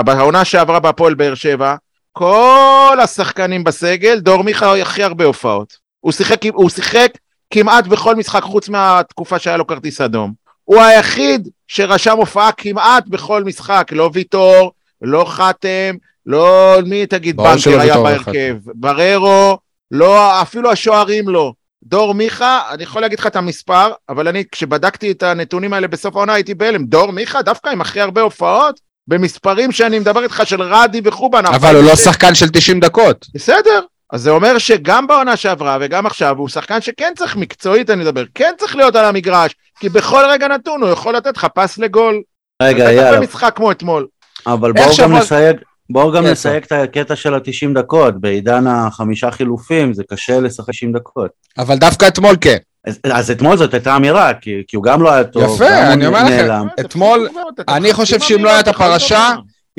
בעונה 0.05 0.45
שעברה 0.45 0.79
בהפועל 0.79 1.13
באר 1.13 1.35
שבע, 1.35 1.75
כל 2.11 2.97
השחקנים 3.03 3.63
בסגל, 3.63 4.19
דור 4.19 4.43
מיכה 4.43 4.81
הכי 4.81 5.03
הרבה 5.03 5.25
הופעות. 5.25 5.77
הוא 5.99 6.11
שיחק, 6.11 6.45
הוא 6.53 6.69
שיחק 6.69 7.11
כמעט 7.49 7.87
בכל 7.87 8.15
משחק 8.15 8.43
חוץ 8.43 8.69
מהתקופה 8.69 9.39
שהיה 9.39 9.57
לו 9.57 9.67
כרטיס 9.67 10.01
אדום. 10.01 10.33
הוא 10.63 10.81
היחיד 10.81 11.49
שרשם 11.67 12.17
הופעה 12.17 12.51
כמעט 12.51 13.07
בכל 13.07 13.43
משחק, 13.43 13.87
לא 13.91 14.09
ויטור, 14.13 14.71
לא 15.01 15.25
חתם, 15.27 15.95
לא 16.25 16.77
מי 16.85 17.05
תגיד 17.05 17.37
בנקר 17.37 17.79
היה 17.79 17.97
בהרכב, 17.97 18.57
בררו, 18.65 19.57
לא, 19.91 20.41
אפילו 20.41 20.71
השוערים 20.71 21.29
לא. 21.29 21.53
דור 21.83 22.13
מיכה, 22.13 22.61
אני 22.71 22.83
יכול 22.83 23.01
להגיד 23.01 23.19
לך 23.19 23.27
את 23.27 23.35
המספר, 23.35 23.91
אבל 24.09 24.27
אני, 24.27 24.43
כשבדקתי 24.51 25.11
את 25.11 25.23
הנתונים 25.23 25.73
האלה 25.73 25.87
בסוף 25.87 26.15
העונה, 26.15 26.33
הייתי 26.33 26.53
בהלם. 26.53 26.85
דור 26.85 27.11
מיכה, 27.11 27.41
דווקא 27.41 27.69
עם 27.69 27.81
הכי 27.81 28.01
הרבה 28.01 28.21
הופעות, 28.21 28.79
במספרים 29.07 29.71
שאני 29.71 29.99
מדבר 29.99 30.23
איתך 30.23 30.41
של 30.45 30.61
רדי 30.61 31.01
וחובן. 31.03 31.45
אבל 31.45 31.75
הוא 31.75 31.83
לא 31.83 31.95
שחקן 31.95 32.35
של 32.35 32.49
90 32.49 32.79
דקות. 32.79 33.25
בסדר. 33.33 33.81
אז 34.11 34.21
זה 34.21 34.29
אומר 34.29 34.57
שגם 34.57 35.07
בעונה 35.07 35.37
שעברה 35.37 35.77
וגם 35.81 36.05
עכשיו 36.05 36.37
הוא 36.37 36.49
שחקן 36.49 36.81
שכן 36.81 37.13
צריך 37.17 37.35
מקצועית 37.35 37.89
אני 37.89 38.03
מדבר, 38.03 38.23
כן 38.35 38.53
צריך 38.57 38.75
להיות 38.75 38.95
על 38.95 39.05
המגרש, 39.05 39.55
כי 39.79 39.89
בכל 39.89 40.23
רגע 40.29 40.47
נתון 40.47 40.81
הוא 40.81 40.89
יכול 40.89 41.15
לתת 41.15 41.37
לך 41.37 41.47
פס 41.55 41.77
לגול. 41.77 42.21
רגע, 42.61 42.91
יאללה, 42.91 43.19
במשחק 43.19 43.53
כמו 43.55 43.71
אתמול. 43.71 44.07
אבל 44.47 44.71
איך 44.77 44.85
בואו 44.87 44.97
גם 44.97 45.15
נסייג, 45.15 45.57
בואו 45.91 46.11
גם 46.11 46.25
נסייג 46.25 46.63
את 46.63 46.71
הקטע 46.71 47.15
של 47.15 47.33
ה-90 47.33 47.73
דקות, 47.75 48.21
בעידן 48.21 48.67
החמישה 48.67 49.31
חילופים 49.31 49.93
זה 49.93 50.03
קשה 50.09 50.39
לשחק 50.39 50.69
90 50.69 50.93
דקות. 50.93 51.31
אבל 51.57 51.77
דווקא 51.77 52.07
אתמול 52.07 52.35
כן. 52.41 52.57
אז, 52.87 52.99
אז 53.03 53.31
אתמול 53.31 53.57
זאת 53.57 53.73
הייתה 53.73 53.95
אמירה, 53.95 54.33
כי, 54.33 54.63
כי 54.67 54.75
הוא 54.75 54.83
גם 54.83 55.01
לא 55.01 55.11
היה 55.11 55.23
טוב, 55.23 55.55
יפה, 55.55 55.93
אני 55.93 56.07
אומר 56.07 56.23
לכם. 56.23 56.67
אתמול, 56.79 57.29
אני 57.67 57.93
חושב 57.93 58.19
שאם 58.19 58.43
לא 58.43 58.49
הייתה 58.49 58.73
פרשה, 58.73 59.33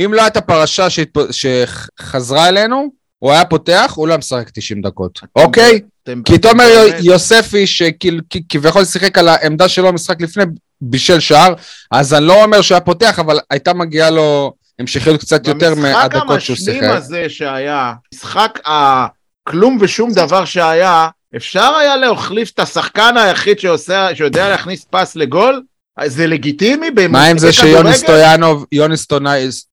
אם 0.05 0.15
לא 0.15 0.23
הייתה 0.23 0.41
פרשה. 0.41 0.87
שחזרה 1.31 2.49
אלינו, 2.49 2.89
הוא 3.19 3.33
היה 3.33 3.45
פותח, 3.45 3.93
הוא 3.97 4.09
לא 4.09 4.13
היה 4.13 4.19
משחק 4.19 4.51
90 4.51 4.83
דקות, 4.83 5.21
אוקיי? 5.37 5.81
כי 6.25 6.39
תומר 6.39 6.69
יוספי, 7.01 7.67
שכביכול 7.67 8.85
שיחק 8.85 9.19
על 9.19 9.29
העמדה 9.29 9.69
שלו 9.69 9.89
במשחק 9.89 10.21
לפני, 10.21 10.45
בישל 10.81 11.21
שער, 11.21 11.55
אז 11.91 12.15
אני 12.15 12.27
לא 12.27 12.45
אומר 12.45 12.63
שהוא 12.63 12.75
היה 12.75 12.81
פותח, 12.81 13.19
אבל 13.19 13.39
הייתה 13.51 13.75
מגיעה 13.75 14.11
לו 14.11 14.53
המשכיות 14.83 15.21
קצת 15.21 15.47
יותר 15.47 15.75
מהדקות 15.75 16.41
שהוא 16.41 16.57
שיחק. 16.57 16.67
במשחק 16.67 16.81
המשלים 16.81 16.91
הזה 16.91 17.29
שהיה, 17.29 17.93
משחק 18.15 18.59
הכלום 18.65 19.79
ושום 19.81 20.13
דבר 20.13 20.45
שהיה, 20.45 21.09
אפשר 21.37 21.75
היה 21.81 21.97
להחליף 21.97 22.51
את 22.51 22.61
השחקן 22.61 23.17
היחיד 23.17 23.59
שעושה, 23.59 24.15
שיודע 24.15 24.49
להכניס 24.49 24.87
פס 24.91 25.17
לגול? 25.17 25.63
זה 26.05 26.27
לגיטימי? 26.27 26.91
מה 27.09 27.25
עם 27.25 27.39
זה 27.39 27.53
שיוני 27.53 27.95
סטויאנוב, 27.95 28.67
יוני 28.73 28.95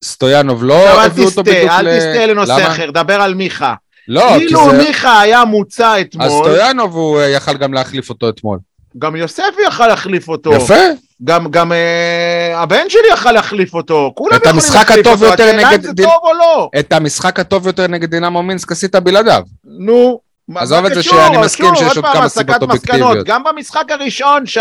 סטויאנוב 0.03 0.63
לא 0.63 0.89
הביאו 0.89 1.25
אותו 1.27 1.43
בדיוק 1.43 1.71
ל... 1.71 1.87
אל 1.87 1.99
תסטה 1.99 2.25
לנושא 2.25 2.67
אחר, 2.67 2.91
דבר 2.91 3.21
על 3.21 3.33
מיכה. 3.33 3.73
לא, 4.07 4.21
כי 4.21 4.39
זה... 4.39 4.39
כאילו 4.39 4.73
מיכה 4.73 5.21
היה 5.21 5.45
מוצע 5.45 6.01
אתמול... 6.01 6.25
אז 6.25 6.31
סטויאנוב 6.31 6.95
הוא 6.95 7.21
יכל 7.21 7.57
גם 7.57 7.73
להחליף 7.73 8.09
אותו 8.09 8.29
אתמול. 8.29 8.59
גם 8.97 9.15
יוספי 9.15 9.61
יכל 9.67 9.87
להחליף 9.87 10.27
אותו. 10.27 10.53
יפה. 10.53 10.75
גם, 11.23 11.51
גם 11.51 11.71
אה, 11.71 12.61
הבן 12.61 12.89
שלי 12.89 13.07
יכל 13.13 13.31
להחליף 13.31 13.73
אותו. 13.73 14.11
כולם 14.15 14.35
את 14.35 14.47
המשחק 14.47 14.91
הטוב 14.91 15.23
יותר 15.23 15.51
נגד... 15.51 15.57
השאלה 15.57 15.75
אם 15.75 15.81
זה 15.81 15.91
טוב 16.03 16.19
או 16.23 16.33
לא. 16.33 16.69
את 16.79 16.93
המשחק 16.93 17.39
הטוב 17.39 17.67
יותר 17.67 17.87
נגד 17.87 18.09
דינמו 18.09 18.43
מינסק 18.43 18.71
עשית 18.71 18.95
בלעדיו. 18.95 19.43
נו. 19.65 20.19
עזוב 20.55 20.85
את 20.85 20.93
זה 20.93 21.03
שאני 21.03 21.37
מסכים 21.37 21.75
שיש 21.75 21.97
עוד 21.97 22.05
כמה 22.13 22.29
סיבות 22.29 22.61
אובייקטיביות. 22.61 23.17
גם 23.25 23.43
במשחק 23.43 23.91
הראשון, 23.91 24.45
שי, 24.45 24.59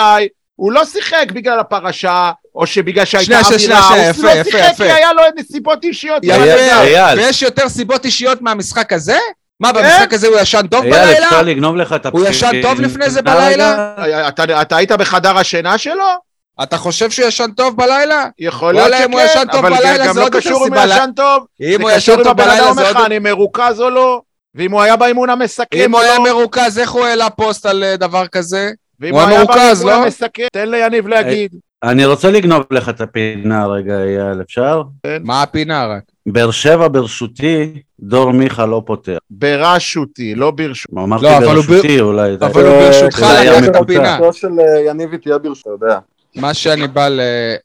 הוא 0.57 0.73
לא 0.73 0.85
שיחק 0.85 1.27
בגלל 1.33 1.59
הפרשה, 1.59 2.31
או 2.55 2.67
שבגלל 2.67 3.05
שהייתה 3.05 3.41
אווירה, 3.41 3.88
הוא 4.17 4.25
לא 4.25 4.45
שיחק 4.45 4.61
יפה. 4.71 4.85
כי 4.85 4.93
היה 4.93 5.12
לו 5.12 5.23
נסיבות 5.37 5.85
אישיות. 5.85 6.25
אייל. 6.25 7.19
ויש 7.19 7.43
יותר 7.43 7.69
סיבות 7.69 8.05
אישיות 8.05 8.43
מהמשחק 8.43 8.93
הזה? 8.93 9.19
מה, 9.61 9.73
כן. 9.73 9.83
במשחק 9.83 10.12
הזה 10.12 10.27
הוא 10.27 10.38
ישן 10.38 10.67
טוב 10.67 10.85
אייל, 10.85 10.95
בלילה? 10.95 11.27
אפשר 11.27 11.43
לגנוב 11.43 11.77
לך 11.77 11.93
את 11.93 12.07
הוא 12.07 12.27
ישן 12.27 12.62
טוב 12.62 12.81
לפני 12.81 13.11
זה? 13.11 13.23
בלילה? 13.23 13.95
אתה, 14.29 14.62
אתה 14.62 14.77
היית 14.77 14.93
בחדר 14.93 15.38
השינה 15.38 15.79
שלו? 15.79 16.27
אתה 16.62 16.77
חושב 16.79 17.11
שהוא 17.11 17.29
ישן 17.29 17.50
טוב 17.57 17.77
בלילה? 17.77 18.27
יכול 18.38 18.75
להיות 18.75 18.93
אם 19.05 19.12
הוא 19.12 19.21
ישן 19.21 19.33
שכן, 19.33 19.53
טוב 19.53 19.65
אבל 19.67 19.77
בלילה, 19.77 20.07
גם 20.07 20.15
זה 20.15 20.21
לא 20.21 20.29
קשור 20.29 20.67
אם 20.67 20.75
הוא 20.75 20.83
ישן 20.85 21.11
טוב. 21.17 21.45
אם 21.61 21.81
הוא 21.81 21.91
זה 21.91 21.97
ישן 21.97 22.12
קשור 22.12 22.15
אם 22.15 22.23
טוב 22.25 22.31
הבן 22.41 22.45
בלילה 22.45 22.65
אדם 22.67 22.75
זה 22.75 22.81
אומר 22.81 22.88
עוד... 22.88 22.97
לך 22.97 23.07
אני 23.07 23.19
מרוכז 23.19 23.81
או 23.81 23.91
לא, 23.91 24.21
ואם 24.55 24.73
הוא 24.73 24.81
היה 24.81 24.97
באימון 24.97 25.31
המסכם 25.31 25.67
אם 25.85 25.95
או 25.95 25.99
הוא 25.99 26.07
היה 26.07 26.19
לא, 26.19 26.25
מרוכז, 26.25 26.79
איך 26.79 26.91
הוא 26.91 27.05
העלה 27.05 27.31
פוסט 27.31 27.67
על 27.67 27.85
אה, 27.85 27.97
דבר 27.97 28.27
כזה? 28.27 28.71
ואם 29.00 29.12
הוא 29.15 29.21
היה 29.21 29.29
היה 29.31 29.38
מרוכז, 29.45 29.85
לא? 29.85 30.05
תן 30.53 30.71
ליניב 30.71 31.09
להגיד. 31.09 31.55
אני 31.83 32.05
רוצה 32.05 32.31
לגנוב 32.31 32.62
לך 32.71 32.88
את 32.88 33.00
הפינה 33.00 33.67
רגע, 33.67 34.03
אייל, 34.03 34.41
אפשר? 34.43 34.83
מה 35.21 35.43
הפינה 35.43 35.87
רק? 35.87 36.03
באר 36.27 36.50
שבע 36.50 36.88
ברשותי, 36.88 37.83
דור 38.00 38.31
מיכה 38.33 38.67
לא 38.67 38.83
פותח. 38.87 39.19
ברשותי, 39.31 40.35
לא 40.35 40.50
ברשות. 40.50 40.91
אמרתי 40.93 41.25
לא, 41.25 41.37
אבל 41.37 41.47
הוא 41.47 41.65
ברשותי, 41.65 42.00
אולי... 42.00 42.37
זה- 42.38 42.47
אבל 42.47 42.67
הוא 42.67 42.79
ברשותך 42.79 43.19
זה 43.19 43.38
היה 43.38 43.61
לקח 43.61 43.69
את. 43.71 43.77
הפינה. 43.77 44.19
של 44.33 44.49
אה, 44.61 44.81
יניב 44.91 45.17
תהיה 45.17 45.38
ברשות, 45.38 45.67
אתה 45.77 45.87
יודע. 45.87 45.99
מה 46.38 46.54
שאני 46.54 46.88
בא 46.88 47.09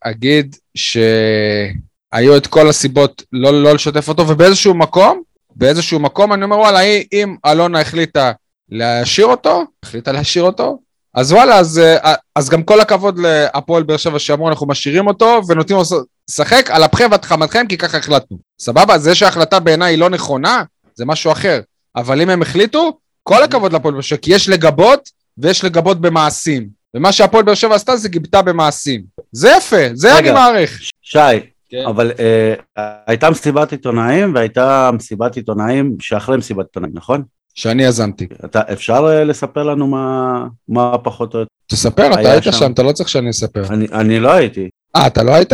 להגיד, 0.05 0.55
שהיו 0.75 2.37
את 2.37 2.47
כל 2.47 2.69
הסיבות 2.69 3.23
לא, 3.31 3.63
לא 3.63 3.73
לשתף 3.73 4.07
אותו, 4.07 4.27
ובאיזשהו 4.27 4.73
מקום, 4.73 5.21
באיזשהו 5.55 5.99
מקום 5.99 6.33
אני 6.33 6.43
אומר, 6.43 6.57
וואלה, 6.57 6.79
אם 7.13 7.35
אלונה 7.45 7.81
החליטה 7.81 8.31
להשאיר 8.69 9.27
אותו, 9.27 9.63
החליטה 9.83 10.11
להשאיר 10.11 10.43
אותו, 10.43 10.79
אז 11.13 11.31
וואלה, 11.31 11.57
אז, 11.57 11.79
אה, 11.79 12.13
אז 12.35 12.49
גם 12.49 12.63
כל 12.63 12.81
הכבוד 12.81 13.19
להפועל 13.19 13.83
באר 13.83 13.97
שבע 13.97 14.19
שאמרו, 14.19 14.49
אנחנו 14.49 14.67
משאירים 14.67 15.07
אותו 15.07 15.41
ונותנים 15.47 15.79
לו 15.79 15.83
לשחק 16.29 16.69
על 16.71 16.85
אפכם 16.85 17.07
ועד 17.11 17.25
חמתכם, 17.25 17.65
כי 17.69 17.77
ככה 17.77 17.97
החלטנו. 17.97 18.37
סבבה? 18.59 18.97
זה 18.97 19.15
שההחלטה 19.15 19.59
בעיניי 19.59 19.93
היא 19.93 19.99
לא 19.99 20.09
נכונה, 20.09 20.63
זה 20.95 21.05
משהו 21.05 21.31
אחר. 21.31 21.61
אבל 21.95 22.21
אם 22.21 22.29
הם 22.29 22.41
החליטו, 22.41 22.97
כל 23.23 23.43
הכבוד 23.43 23.73
להפועל 23.73 23.93
באר 23.93 24.01
שבע, 24.01 24.17
כי 24.17 24.33
יש 24.33 24.49
לגבות 24.49 25.09
ויש 25.37 25.63
לגבות 25.63 26.01
במעשים. 26.01 26.82
ומה 26.95 27.11
שהפועל 27.11 27.43
באר 27.43 27.53
שבע 27.55 27.75
עשתה 27.75 27.95
זה 27.97 28.09
גיבתה 28.09 28.41
במעשים. 28.41 29.03
זה 29.31 29.49
יפה, 29.57 29.77
זה 29.93 30.11
אני 30.11 30.17
רגע. 30.17 30.33
מעריך. 30.33 30.79
שי, 31.01 31.17
כן. 31.69 31.83
אבל 31.87 32.11
אה, 32.19 32.53
הייתה 33.07 33.29
מסיבת 33.29 33.71
עיתונאים 33.71 34.35
והייתה 34.35 34.89
מסיבת 34.93 35.35
עיתונאים 35.35 35.95
שאחרי 35.99 36.37
מסיבת 36.37 36.65
עיתונאים, 36.65 36.93
נכון? 36.95 37.23
שאני 37.55 37.83
יזמתי. 37.83 38.27
אתה, 38.45 38.61
אפשר 38.73 39.07
אה, 39.09 39.23
לספר 39.23 39.63
לנו 39.63 39.87
מה, 39.87 40.45
מה 40.67 40.97
פחות 40.97 41.33
או 41.33 41.39
יותר? 41.39 41.49
תספר, 41.67 42.13
אתה 42.13 42.31
היית 42.31 42.43
שם. 42.43 42.51
שם, 42.51 42.71
אתה 42.71 42.83
לא 42.83 42.91
צריך 42.91 43.09
שאני 43.09 43.29
אספר. 43.29 43.63
אני, 43.69 43.87
אני 43.93 44.19
לא 44.19 44.31
הייתי. 44.31 44.69
אה, 44.95 45.07
אתה 45.07 45.23
לא 45.23 45.31
היית? 45.35 45.53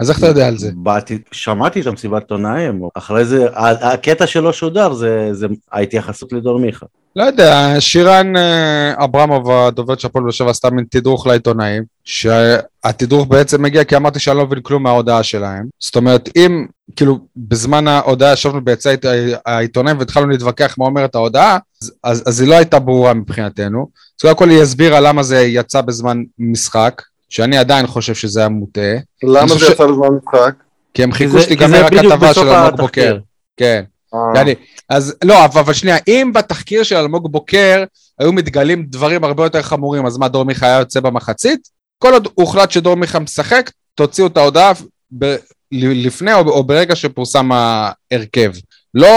אז 0.00 0.10
איך 0.10 0.18
אתה 0.18 0.26
יודע 0.26 0.48
על 0.48 0.58
זה? 0.58 0.70
באתי, 0.74 1.18
שמעתי 1.32 1.80
את 1.80 1.86
המסיבת 1.86 2.22
עיתונאים, 2.22 2.82
הרי 2.96 3.24
זה, 3.24 3.46
הקטע 3.54 4.26
שלא 4.26 4.52
שודר 4.52 4.92
זה, 4.92 5.28
זה 5.32 5.46
ההתייחסות 5.72 6.32
לדור 6.32 6.58
מיכה. 6.58 6.86
לא 7.16 7.24
יודע, 7.24 7.74
שירן 7.80 8.36
אה, 8.36 9.04
אברמוב, 9.04 9.50
הדוברת 9.50 10.00
של 10.00 10.06
הפועל 10.06 10.24
באר 10.24 10.32
שבע, 10.32 10.50
עשתה 10.50 10.70
מין 10.70 10.84
תדרוך 10.90 11.26
לעיתונאים, 11.26 11.82
שהתדרוך 12.04 13.26
בעצם 13.28 13.62
מגיע 13.62 13.84
כי 13.84 13.96
אמרתי 13.96 14.18
שאני 14.18 14.36
לא 14.36 14.46
מבין 14.46 14.60
כלום 14.62 14.82
מההודעה 14.82 15.22
שלהם. 15.22 15.66
זאת 15.80 15.96
אומרת, 15.96 16.28
אם, 16.36 16.66
כאילו, 16.96 17.18
בזמן 17.36 17.88
ההודעה 17.88 18.32
ישבנו 18.32 18.60
העית- 18.86 19.04
העיתונאים 19.46 19.98
והתחלנו 19.98 20.26
להתווכח 20.28 20.74
מה 20.78 20.84
אומרת 20.84 21.14
ההודעה, 21.14 21.58
אז, 21.82 21.92
אז, 22.04 22.22
אז 22.26 22.40
היא 22.40 22.48
לא 22.48 22.54
הייתה 22.54 22.78
ברורה 22.78 23.14
מבחינתנו. 23.14 23.88
אז 24.18 24.22
קודם 24.22 24.36
כל 24.36 24.50
היא 24.50 24.62
הסבירה 24.62 25.00
למה 25.00 25.22
זה 25.22 25.40
יצא 25.40 25.80
בזמן 25.80 26.22
משחק, 26.38 27.02
שאני 27.30 27.58
עדיין 27.58 27.86
חושב 27.86 28.14
שזה 28.14 28.40
היה 28.40 28.48
מוטעה, 28.48 28.96
למה 29.22 29.48
זה 29.48 29.66
יצא 29.72 29.86
בזמן 29.86 30.08
משחק? 30.22 30.54
כי 30.94 31.02
הם 31.02 31.12
חיכו 31.12 31.40
שתיגמר 31.40 31.84
הכתבה 31.84 32.34
של 32.34 32.48
אלמוג. 32.48 32.80
בוקר. 32.80 33.18
כן. 33.56 33.84
אה, 34.14 34.18
יעני, 34.34 34.54
אז 34.88 35.16
לא, 35.24 35.44
אבל, 35.44 35.60
אבל 35.60 35.72
שנייה, 35.72 35.96
אם 36.08 36.30
בתחקיר 36.34 36.82
של 36.82 36.96
אלמוג 36.96 37.32
בוקר 37.32 37.84
היו 38.18 38.32
מתגלים 38.32 38.86
דברים 38.88 39.24
הרבה 39.24 39.44
יותר 39.44 39.62
חמורים, 39.62 40.06
אז 40.06 40.18
מה, 40.18 40.28
דור 40.28 40.44
מיכה 40.44 40.66
היה 40.66 40.78
יוצא 40.78 41.00
במחצית? 41.00 41.68
כל 41.98 42.12
עוד 42.12 42.28
הוחלט 42.34 42.70
שדור 42.70 42.94
מיכה 42.94 43.18
משחק, 43.18 43.70
תוציאו 43.94 44.26
את 44.26 44.36
ההודעה 44.36 44.72
ב, 45.18 45.36
לפני 45.72 46.34
או, 46.34 46.40
או 46.40 46.64
ברגע 46.64 46.96
שפורסם 46.96 47.50
ההרכב. 47.52 48.52
לא 48.94 49.08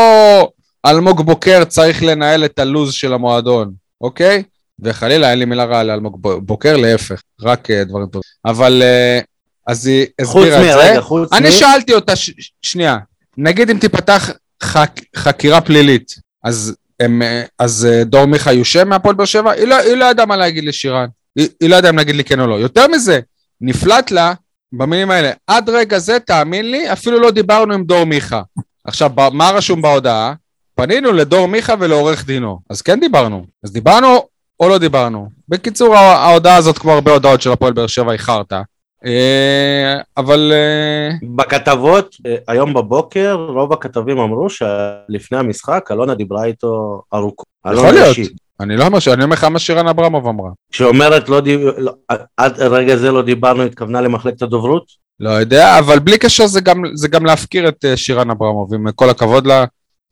אלמוג 0.86 1.22
בוקר 1.22 1.66
צריך 1.66 2.04
לנהל 2.04 2.46
את 2.46 2.60
הלוז 2.60 2.94
של 2.94 3.14
המועדון, 3.14 3.74
אוקיי? 4.02 4.44
וחלילה, 4.84 5.32
אין 5.32 5.40
לי 5.40 5.46
מילה 5.46 5.66
רעה 5.66 5.84
לאלמוג 5.84 6.18
בוקר, 6.22 6.78
להפך, 6.78 7.22
רק 7.42 7.72
אה, 7.72 7.84
דברים 7.84 8.08
טובים. 8.08 8.22
אבל 8.46 8.82
אה, 8.84 9.20
אז 9.68 9.88
היא 9.88 10.06
חוץ 10.24 10.48
הסבירה 10.48 10.62
את 10.62 10.78
זה. 10.78 10.90
מרגע, 10.90 11.02
חוץ 11.02 11.34
אני 11.34 11.50
מ... 11.50 11.52
שאלתי 11.52 11.94
אותה, 11.94 12.16
ש... 12.16 12.32
שנייה, 12.62 12.98
נגיד 13.38 13.70
אם 13.70 13.78
תיפתח 13.78 14.30
חק... 14.64 14.92
חקירה 15.16 15.62
פלילית, 15.62 16.16
אז, 16.44 16.76
הם, 17.00 17.22
אה, 17.22 17.44
אז 17.60 17.88
דור 18.06 18.26
מיכה 18.26 18.54
יושב 18.54 18.84
מהפועל 18.84 19.16
באר 19.16 19.26
שבע? 19.26 19.52
היא 19.52 19.68
לא, 19.68 19.76
היא 19.76 19.96
לא 19.96 20.06
ידעה 20.06 20.26
מה 20.26 20.38
להגיד 20.38 20.64
לשירן. 20.64 21.08
היא, 21.36 21.48
היא 21.62 21.70
לא 21.70 21.76
ידעה 21.76 21.90
אם 21.92 21.98
להגיד 21.98 22.16
לי 22.16 22.24
כן 22.24 22.40
או 22.40 22.48
לא. 22.48 22.56
יותר 22.56 22.88
מזה, 22.88 23.20
נפלט 23.62 24.12
לה, 24.12 24.34
במילים 24.74 25.12
האלה, 25.12 25.32
עד 25.48 25.70
רגע 25.70 26.00
זה, 26.00 26.20
תאמין 26.20 26.72
לי, 26.72 26.92
אפילו 26.92 27.20
לא 27.20 27.32
דיברנו 27.32 27.74
עם 27.74 27.84
דור 27.84 28.04
מיכה. 28.04 28.42
עכשיו, 28.86 29.12
מה 29.32 29.50
רשום 29.50 29.82
בהודעה? 29.82 30.34
פנינו 30.76 31.12
לדור 31.12 31.48
מיכה 31.48 31.74
ולעורך 31.80 32.26
דינו. 32.26 32.60
אז 32.70 32.82
כן 32.82 33.00
דיברנו. 33.00 33.46
אז 33.64 33.72
דיברנו 33.72 34.28
או 34.60 34.70
לא 34.70 34.78
דיברנו. 34.78 35.30
בקיצור, 35.50 35.96
הה- 35.96 36.18
ההודעה 36.18 36.56
הזאת, 36.56 36.78
כמו 36.78 36.92
הרבה 36.92 37.12
הודעות 37.12 37.42
של 37.42 37.52
הפועל 37.52 37.74
באר 37.74 37.88
שבע, 37.88 38.18
חרטא. 38.18 38.62
אה, 39.06 39.96
אבל... 40.18 40.52
אה, 40.56 41.28
בכתבות, 41.36 42.16
אה, 42.26 42.36
היום 42.48 42.74
בבוקר, 42.74 43.34
רוב 43.50 43.74
הכתבים 43.74 44.18
אמרו 44.18 44.48
שלפני 44.50 45.38
המשחק, 45.38 45.90
אלונה 45.92 46.16
דיברה 46.16 46.46
איתו 46.46 47.02
ארוכות. 47.14 47.46
יכול 47.74 47.92
להיות. 47.92 48.18
אני 48.60 48.78
לא 48.78 48.86
אומר 48.86 49.00
ש... 49.00 49.08
אני 49.08 49.24
אומר 49.24 49.34
לך 49.34 49.44
מה 49.44 49.60
שירן 49.60 49.88
אברמוב 49.88 50.28
אמרה. 50.28 50.50
כשאומרת 50.72 51.30
לא 51.30 51.40
דיב... 51.42 51.62
לא, 51.78 51.92
עד 52.38 52.60
רגע 52.60 52.96
זה 52.96 53.12
לא 53.12 53.22
דיברנו, 53.22 53.64
התכוונה 53.64 54.02
למחלקת 54.02 54.42
הדוברות? 54.42 54.84
לא 55.20 55.30
יודע, 55.30 55.80
אבל 55.80 56.00
בלי 56.00 56.18
קשר 56.18 56.46
זה 56.46 56.62
גם, 56.62 56.84
זה 56.94 57.08
גם 57.08 57.26
להפקיר 57.26 57.68
את 57.68 57.86
שירן 57.96 58.30
אברמוב, 58.30 58.74
עם 58.74 58.92
כל 58.92 59.10
הכבוד 59.10 59.48
לה. 59.48 59.66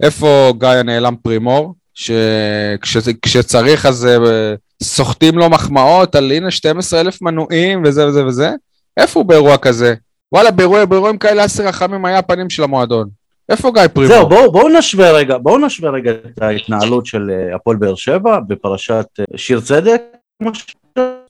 איפה 0.03 0.53
גיא 0.57 0.67
הנעלם 0.67 1.15
פרימור, 1.15 1.73
שכשצריך 1.93 3.85
אז 3.85 4.05
אה, 4.05 4.53
סוחטים 4.83 5.37
לו 5.37 5.49
מחמאות 5.49 6.15
על 6.15 6.31
הנה 6.31 6.51
12 6.51 7.01
אלף 7.01 7.21
מנויים 7.21 7.83
וזה 7.85 8.07
וזה 8.07 8.25
וזה? 8.25 8.51
איפה 8.97 9.19
הוא 9.19 9.27
באירוע 9.27 9.57
כזה? 9.57 9.93
וואלה, 10.31 10.51
באירוע, 10.51 10.85
באירועים 10.85 11.17
כאלה 11.17 11.45
אסי 11.45 11.63
רחמים 11.63 12.05
היה 12.05 12.17
הפנים 12.17 12.49
של 12.49 12.63
המועדון. 12.63 13.09
איפה 13.49 13.71
גיא 13.73 13.87
פרימור? 13.87 14.15
זהו, 14.15 14.29
בואו 14.29 14.51
בוא 14.51 14.69
נשווה 14.69 15.11
רגע, 15.11 15.37
בואו 15.37 15.57
נשווה 15.65 15.89
רגע 15.91 16.11
את 16.11 16.41
ההתנהלות 16.41 17.05
של 17.05 17.29
אה, 17.29 17.55
הפועל 17.55 17.77
באר 17.77 17.95
שבע 17.95 18.39
בפרשת 18.47 19.05
אה, 19.19 19.25
שיר 19.37 19.61
צדק. 19.61 20.01
כמו 20.41 20.55
ש- 20.55 20.65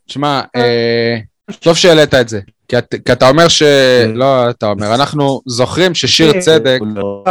תשמע, 0.08 0.42
אה, 0.56 1.18
טוב 1.60 1.76
שהעלית 1.76 2.14
את 2.14 2.30
זה, 2.30 2.40
כי, 2.68 2.78
את, 2.78 2.96
כי 3.06 3.12
אתה 3.12 3.30
אומר 3.30 3.48
ש... 3.48 3.64
לא, 4.14 4.50
אתה 4.50 4.66
אומר, 4.70 4.96
אנחנו 4.96 5.42
זוכרים 5.46 5.96
ששיר 5.96 6.40
צדק, 6.40 6.80
לא, 6.96 7.24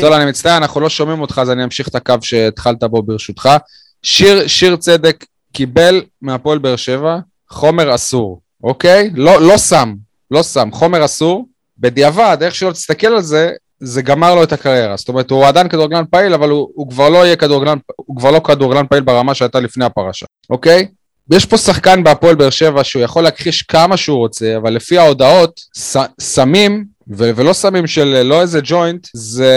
סול, 0.00 0.12
אני 0.12 0.30
מצטער, 0.30 0.56
אנחנו 0.56 0.80
לא 0.80 0.88
שומעים 0.88 1.20
אותך, 1.20 1.38
אז 1.42 1.50
אני 1.50 1.64
אמשיך 1.64 1.88
את 1.88 1.94
הקו 1.94 2.14
שהתחלת 2.22 2.84
בו 2.84 3.02
ברשותך. 3.02 3.48
שיר, 4.02 4.46
שיר 4.46 4.76
צדק 4.76 5.24
קיבל 5.52 6.02
מהפועל 6.22 6.58
באר 6.58 6.76
שבע 6.76 7.18
חומר 7.50 7.94
אסור, 7.94 8.40
אוקיי? 8.64 9.10
לא, 9.14 9.42
לא 9.42 9.56
סם, 9.56 9.94
לא 10.30 10.42
סם, 10.42 10.68
חומר 10.72 11.04
אסור. 11.04 11.46
בדיעבד, 11.78 12.38
איך 12.42 12.54
שלא 12.54 12.72
תסתכל 12.72 13.06
על 13.06 13.22
זה, 13.22 13.50
זה 13.80 14.02
גמר 14.02 14.34
לו 14.34 14.42
את 14.42 14.52
הקריירה. 14.52 14.96
זאת 14.96 15.08
אומרת, 15.08 15.30
הוא 15.30 15.46
עדיין 15.46 15.68
כדורגלן 15.68 16.04
פעיל, 16.10 16.34
אבל 16.34 16.50
הוא, 16.50 16.68
הוא 16.74 16.90
כבר 16.90 17.08
לא 17.08 17.26
יהיה 17.26 17.36
כדורגלן, 17.36 17.78
הוא 17.96 18.16
כבר 18.16 18.30
לא 18.30 18.40
כדורגלן 18.40 18.86
פעיל 18.86 19.02
ברמה 19.02 19.34
שהייתה 19.34 19.60
לפני 19.60 19.84
הפרשה, 19.84 20.26
אוקיי? 20.50 20.86
יש 21.32 21.46
פה 21.46 21.56
שחקן 21.56 22.04
בהפועל 22.04 22.34
באר 22.34 22.50
שבע 22.50 22.84
שהוא 22.84 23.02
יכול 23.02 23.22
להכחיש 23.24 23.62
כמה 23.62 23.96
שהוא 23.96 24.18
רוצה, 24.18 24.56
אבל 24.56 24.72
לפי 24.72 24.98
ההודעות, 24.98 25.60
ס, 25.76 25.96
סמים, 26.20 26.84
ו- 27.08 27.30
ולא 27.36 27.52
סמים 27.52 27.86
של 27.86 28.22
לא 28.22 28.40
איזה 28.40 28.60
ג'וינט, 28.64 29.08
זה, 29.14 29.54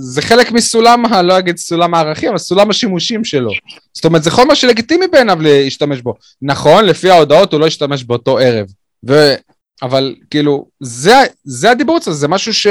זה 0.00 0.22
חלק 0.22 0.52
מסולם, 0.52 1.04
לא 1.24 1.38
אגיד 1.38 1.56
סולם 1.56 1.94
הערכים, 1.94 2.28
אבל 2.28 2.38
סולם 2.38 2.70
השימושים 2.70 3.24
שלו. 3.24 3.50
זאת 3.94 4.04
אומרת, 4.04 4.22
זה 4.22 4.30
חומר 4.30 4.54
שלגיטימי 4.54 5.06
בעיניו 5.06 5.38
להשתמש 5.42 6.00
בו. 6.00 6.14
נכון, 6.42 6.84
לפי 6.84 7.10
ההודעות 7.10 7.52
הוא 7.52 7.60
לא 7.60 7.66
השתמש 7.66 8.04
באותו 8.04 8.38
ערב. 8.38 8.66
ו... 9.08 9.34
אבל 9.82 10.14
כאילו, 10.30 10.66
זה, 10.80 11.14
זה 11.44 11.70
הדיבור 11.70 11.96
אצלו, 11.96 12.14
זה 12.14 12.28
משהו 12.28 12.54
ש, 12.54 12.66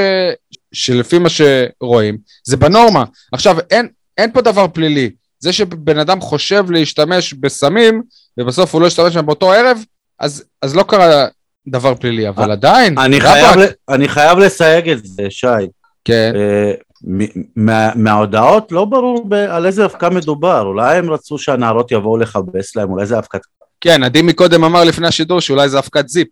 שלפי 0.73 1.17
מה 1.17 1.29
שרואים, 1.29 2.17
זה 2.43 2.57
בנורמה. 2.57 3.03
עכשיו, 3.31 3.57
אין, 3.71 3.87
אין 4.17 4.31
פה 4.31 4.41
דבר 4.41 4.67
פלילי. 4.67 5.09
זה 5.39 5.53
שבן 5.53 5.97
אדם 5.97 6.21
חושב 6.21 6.71
להשתמש 6.71 7.33
בסמים, 7.33 8.01
ובסוף 8.37 8.73
הוא 8.73 8.81
לא 8.81 8.87
השתמש 8.87 9.15
בהם 9.15 9.25
באותו 9.25 9.51
ערב, 9.51 9.83
אז, 10.19 10.43
אז 10.61 10.75
לא 10.75 10.83
קרה 10.83 11.27
דבר 11.67 11.95
פלילי, 11.95 12.29
אבל 12.29 12.51
עדיין... 12.51 12.97
אני 12.97 13.21
חייב, 13.21 13.59
אני 13.89 14.07
חייב 14.07 14.37
לסייג 14.37 14.89
את 14.89 15.05
זה, 15.05 15.23
שי. 15.29 15.47
כן. 16.05 16.31
אה, 16.35 16.71
מה- 17.55 17.89
מההודעות 17.95 18.71
לא 18.71 18.85
ברור 18.85 19.25
ב- 19.29 19.33
על 19.33 19.65
איזה 19.65 19.85
אבקה 19.85 20.09
מדובר, 20.09 20.61
אולי 20.61 20.97
הם 20.97 21.11
רצו 21.11 21.37
שהנערות 21.37 21.91
יבואו 21.91 22.17
לכבס 22.17 22.75
להם, 22.75 22.89
אולי 22.91 23.05
זה 23.05 23.17
אבקת... 23.17 23.39
כן, 23.81 24.03
עדי 24.03 24.21
מקודם 24.21 24.63
אמר 24.63 24.83
לפני 24.83 25.07
השידור 25.07 25.41
שאולי 25.41 25.69
זה 25.69 25.79
אבקת 25.79 26.07
זיפ. 26.09 26.27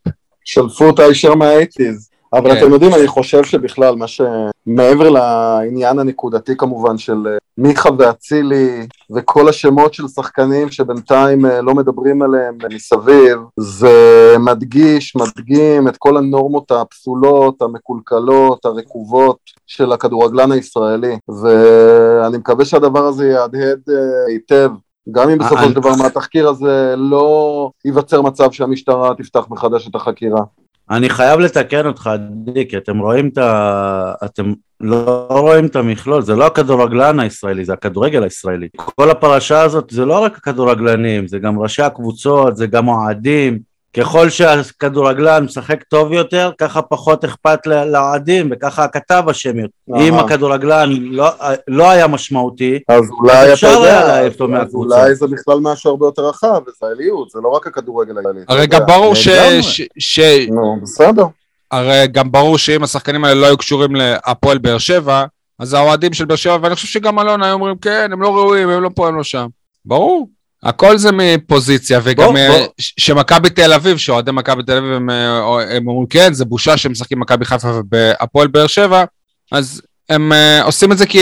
שלפו 0.45 0.85
אותה 0.85 1.03
ישר 1.11 1.35
מהאייטיז. 1.35 2.09
אבל 2.33 2.51
כן. 2.51 2.57
אתם 2.57 2.71
יודעים, 2.71 2.93
אני 2.93 3.07
חושב 3.07 3.43
שבכלל, 3.43 3.95
מה 3.95 4.05
שמעבר 4.07 5.09
לעניין 5.09 5.99
הנקודתי 5.99 6.57
כמובן 6.57 6.97
של 6.97 7.27
אה, 7.27 7.37
מיכה 7.57 7.89
ואצילי 7.97 8.87
וכל 9.15 9.49
השמות 9.49 9.93
של 9.93 10.07
שחקנים 10.07 10.71
שבינתיים 10.71 11.45
אה, 11.45 11.61
לא 11.61 11.75
מדברים 11.75 12.21
עליהם 12.21 12.57
מסביב, 12.73 13.37
זה 13.59 14.35
מדגיש, 14.39 15.15
מדגים 15.15 15.87
את 15.87 15.97
כל 15.97 16.17
הנורמות 16.17 16.71
הפסולות, 16.71 17.61
המקולקלות, 17.61 18.65
הרקובות 18.65 19.37
של 19.67 19.91
הכדורגלן 19.91 20.51
הישראלי. 20.51 21.17
ואני 21.41 22.37
מקווה 22.37 22.65
שהדבר 22.65 23.05
הזה 23.05 23.27
יהדהד 23.27 23.79
אה, 23.89 23.95
היטב. 24.27 24.69
גם 25.11 25.29
אם 25.29 25.37
בסופו 25.37 25.63
של 25.63 25.73
דבר 25.73 25.95
מהתחקיר 25.95 26.49
הזה 26.49 26.93
לא 26.97 27.69
ייווצר 27.85 28.21
מצב 28.21 28.51
שהמשטרה 28.51 29.15
תפתח 29.17 29.45
מחדש 29.49 29.87
את 29.87 29.95
החקירה. 29.95 30.41
אני 30.91 31.09
חייב 31.09 31.39
לתקן 31.39 31.85
אותך, 31.85 32.07
עדי, 32.07 32.67
כי 32.67 32.77
אתם 32.77 32.99
רואים 32.99 33.27
את 33.27 33.37
ה... 33.37 34.13
אתם 34.25 34.53
לא 34.81 35.27
רואים 35.29 35.65
את 35.65 35.75
המכלול, 35.75 36.21
זה 36.21 36.35
לא 36.35 36.45
הכדורגלן 36.45 37.19
הישראלי, 37.19 37.65
זה 37.65 37.73
הכדורגל 37.73 38.23
הישראלי. 38.23 38.67
כל 38.75 39.09
הפרשה 39.09 39.61
הזאת 39.61 39.89
זה 39.89 40.05
לא 40.05 40.19
רק 40.19 40.37
הכדורגלנים, 40.37 41.27
זה 41.27 41.39
גם 41.39 41.59
ראשי 41.59 41.81
הקבוצות, 41.81 42.57
זה 42.57 42.67
גם 42.67 42.87
אוהדים. 42.87 43.70
ככל 43.97 44.29
שהכדורגלן 44.29 45.43
משחק 45.43 45.83
טוב 45.83 46.13
יותר, 46.13 46.51
ככה 46.57 46.81
פחות 46.81 47.23
אכפת 47.25 47.67
לאוהדים, 47.67 48.49
וככה 48.51 48.83
הכתב 48.83 49.23
אשם 49.31 49.59
יותר. 49.59 50.07
אם 50.07 50.13
הכדורגלן 50.13 50.89
לא, 50.91 51.29
לא 51.67 51.89
היה 51.89 52.07
משמעותי, 52.07 52.79
אז 52.87 53.09
אולי 53.11 53.43
אתה 53.43 53.53
אפשר 53.53 53.67
היה 53.67 53.77
יודע, 53.77 54.07
להעיף 54.07 54.33
אותו 54.33 54.43
אז 54.43 54.49
מהקבוצה. 54.49 54.95
אולי 54.95 55.15
זה 55.15 55.27
בכלל 55.27 55.57
משהו 55.61 55.89
הרבה 55.89 56.05
יותר 56.05 56.21
רחב, 56.21 56.61
ישראליות, 56.75 57.29
זה 57.29 57.39
לא 57.43 57.49
רק 57.49 57.67
הכדורגל 57.67 58.17
הישראלי. 58.17 58.39
הרי. 58.47 58.67
גם 58.67 58.85
ברור 58.85 59.15
ש... 59.15 59.29
ש... 59.61 59.81
ש... 59.99 60.19
נו, 60.49 60.77
בסדר. 60.81 61.25
הרי 61.71 62.07
גם 62.11 62.31
ברור 62.31 62.57
שאם 62.57 62.83
השחקנים 62.83 63.25
האלה 63.25 63.41
לא 63.41 63.45
היו 63.45 63.57
קשורים 63.57 63.95
להפועל 63.95 64.57
באר 64.57 64.77
שבע, 64.77 65.25
אז 65.59 65.73
האוהדים 65.73 66.13
של 66.13 66.25
באר 66.25 66.35
שבע, 66.35 66.57
ואני 66.61 66.75
חושב 66.75 66.87
שגם 66.87 67.19
אלון 67.19 67.43
היו 67.43 67.53
אומרים, 67.53 67.77
כן, 67.77 68.09
הם 68.13 68.21
לא 68.21 68.35
ראויים, 68.35 68.69
הם 68.69 68.83
לא 68.83 68.89
פה, 68.95 69.07
הם 69.07 69.15
לא 69.15 69.23
שם. 69.23 69.47
ברור. 69.85 70.27
הכל 70.63 70.97
זה 70.97 71.09
מפוזיציה, 71.11 71.99
וגם 72.03 72.37
אה, 72.37 72.65
שמכבי 72.79 73.49
תל 73.49 73.73
אביב, 73.73 73.97
שאוהדי 73.97 74.31
מכבי 74.31 74.63
תל 74.63 74.77
אביב, 74.77 74.91
הם, 74.91 75.09
אה, 75.09 75.75
הם 75.77 75.87
אומרים, 75.87 76.07
כן, 76.07 76.33
זה 76.33 76.45
בושה 76.45 76.77
שהם 76.77 76.91
משחקים 76.91 77.19
במכבי 77.19 77.45
חיפה 77.45 77.71
ובהפועל 77.75 78.47
באר 78.47 78.67
שבע, 78.67 79.03
אז 79.51 79.81
הם 80.09 80.33
אה, 80.33 80.63
עושים 80.63 80.91
את 80.91 80.97
זה 80.97 81.05
כי 81.05 81.19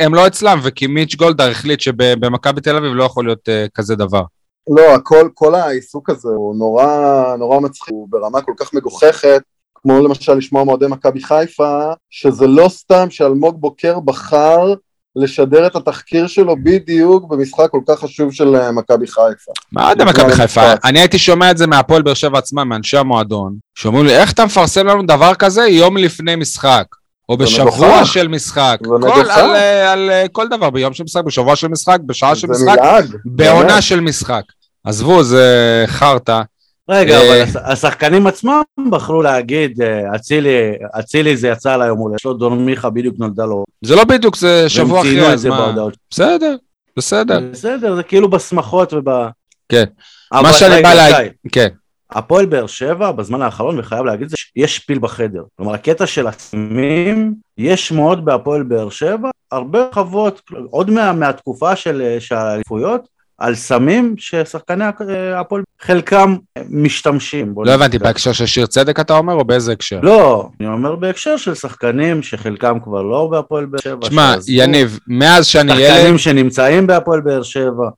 הם 0.00 0.14
לא 0.14 0.26
אצלם, 0.26 0.60
וכי 0.62 0.86
מיץ' 0.86 1.14
גולדהר 1.14 1.50
החליט 1.50 1.80
שבמכבי 1.80 2.60
תל 2.60 2.76
אביב 2.76 2.92
לא 2.94 3.04
יכול 3.04 3.24
להיות 3.24 3.48
אה, 3.48 3.66
כזה 3.74 3.96
דבר. 3.96 4.22
לא, 4.70 4.94
הכל, 4.94 5.28
כל 5.34 5.54
העיסוק 5.54 6.10
הזה 6.10 6.28
הוא 6.28 6.56
נורא, 6.56 6.86
נורא 7.38 7.60
מצחיק, 7.60 7.88
הוא 7.88 8.08
ברמה 8.10 8.42
כל 8.42 8.52
כך 8.58 8.74
מגוחכת, 8.74 9.42
כמו 9.74 10.00
למשל 10.00 10.34
לשמוע 10.34 10.64
מאוהדי 10.64 10.86
מכבי 10.88 11.22
חיפה, 11.22 11.92
שזה 12.10 12.46
לא 12.46 12.68
סתם 12.68 13.10
שאלמוג 13.10 13.60
בוקר 13.60 14.00
בחר 14.00 14.74
לשדר 15.16 15.66
את 15.66 15.76
התחקיר 15.76 16.26
שלו 16.26 16.56
בדיוק 16.62 17.24
במשחק 17.30 17.70
כל 17.70 17.80
כך 17.88 18.00
חשוב 18.00 18.32
של 18.32 18.56
אה, 18.56 18.72
מכבי 18.72 19.06
חיפה. 19.06 19.52
מה 19.72 19.94
נגמר 19.94 20.10
מכבי 20.10 20.32
חיפה? 20.32 20.72
אני 20.84 20.98
הייתי 20.98 21.18
שומע 21.18 21.50
את 21.50 21.58
זה 21.58 21.66
מהפועל 21.66 22.02
באר 22.02 22.14
שבע 22.14 22.38
עצמם, 22.38 22.68
מאנשי 22.68 22.96
המועדון, 22.96 23.56
שאומרים 23.74 24.06
לי, 24.06 24.16
איך 24.16 24.32
אתה 24.32 24.44
מפרסם 24.44 24.86
לנו 24.86 25.02
דבר 25.02 25.34
כזה 25.34 25.62
יום 25.62 25.96
לפני 25.96 26.36
משחק? 26.36 26.84
או 27.28 27.36
בשבוע. 27.36 28.04
של 28.04 28.28
משחק. 28.28 28.78
כל. 28.84 29.00
על, 29.30 29.56
אה, 29.56 29.92
על 29.92 30.10
אה, 30.10 30.24
כל 30.32 30.48
דבר, 30.48 30.70
ביום 30.70 30.92
של 30.92 31.04
משחק, 31.04 31.24
בשבוע 31.24 31.56
של 31.56 31.68
משחק, 31.68 31.98
בשעה 32.06 32.34
של 32.34 32.48
משחק. 32.48 32.78
בעונה. 33.24 33.82
של 33.82 34.00
משחק. 34.00 34.42
עזבו, 34.84 35.24
זה 35.24 35.84
חרטא. 35.86 36.42
רגע, 36.88 37.14
אה, 37.20 37.26
אבל 37.26 37.42
הש- 37.42 37.56
השחקנים 37.56 38.26
עצמם 38.26 38.62
בחרו 38.90 39.22
להגיד, 39.22 39.82
אה, 39.82 40.16
אצילי, 40.16 40.58
אצילי 40.98 41.36
זה 41.36 41.48
יצא 41.48 41.72
על 41.74 41.82
היום 41.82 41.98
הולדת, 41.98 42.18
יש 42.20 42.24
לו 42.24 42.34
דון 42.34 42.64
מיכה 42.64 42.90
בדיוק 42.90 43.14
נולדה 43.18 43.44
לו, 43.44 43.64
זה 43.84 43.96
לא 43.96 44.04
בדיוק, 44.04 44.36
זה 44.36 44.68
שבוע 44.68 45.00
אחרי, 45.00 45.26
אז 45.32 45.46
מה? 45.46 45.56
בהודעות. 45.56 45.96
בסדר, 46.10 46.56
בסדר. 46.96 47.40
בסדר, 47.52 47.94
זה 47.96 48.02
כאילו 48.02 48.30
בשמחות 48.30 48.92
וב... 48.92 49.04
כן. 49.68 49.84
מה 50.32 50.52
שאני 50.52 50.82
בא 50.82 50.94
להגיד, 50.94 51.32
כן. 51.52 51.68
הפועל 52.10 52.46
באר 52.46 52.66
שבע 52.66 53.12
בזמן 53.12 53.42
האחרון, 53.42 53.78
וחייב 53.78 54.04
להגיד 54.04 54.28
זה 54.28 54.36
שיש 54.38 54.78
פיל 54.78 54.98
בחדר. 54.98 55.42
כלומר, 55.56 55.74
הקטע 55.74 56.06
של 56.06 56.26
הסמים, 56.26 57.34
יש 57.58 57.88
שמועות 57.88 58.24
בהפועל 58.24 58.62
באר 58.62 58.90
שבע, 58.90 59.30
הרבה 59.52 59.86
רחבות, 59.92 60.40
עוד 60.70 60.90
מה, 60.90 61.12
מהתקופה 61.12 61.76
של 61.76 62.02
אה, 62.02 62.20
של 62.20 62.34
האליפויות, 62.34 63.08
על 63.42 63.54
סמים 63.54 64.14
ששחקני 64.18 64.84
הפועל, 65.36 65.62
חלקם 65.80 66.36
משתמשים. 66.70 67.54
לא 67.64 67.70
הבנתי. 67.70 67.98
בהקשר 67.98 68.32
של 68.32 68.46
שיר 68.46 68.66
צדק 68.66 69.00
אתה 69.00 69.16
אומר, 69.16 69.34
או 69.34 69.44
באיזה 69.44 69.72
הקשר? 69.72 70.00
לא, 70.02 70.48
אני 70.60 70.68
אומר 70.68 70.96
בהקשר 70.96 71.36
של 71.36 71.54
שחקנים 71.54 72.22
שחלקם 72.22 72.78
כבר 72.84 73.02
לא 73.02 73.28
בהפועל 73.30 73.66
באר 73.66 73.80
שבע. 73.80 74.08
תשמע, 74.08 74.34
יניב, 74.48 74.98
מאז 75.06 75.46
שאני 75.46 75.72
ילד, 75.72 75.94
שחקנים 75.94 76.18
שנמצאים 76.18 76.86
בהפועל 76.86 77.20
באר 77.20 77.42
שבע. 77.42 77.88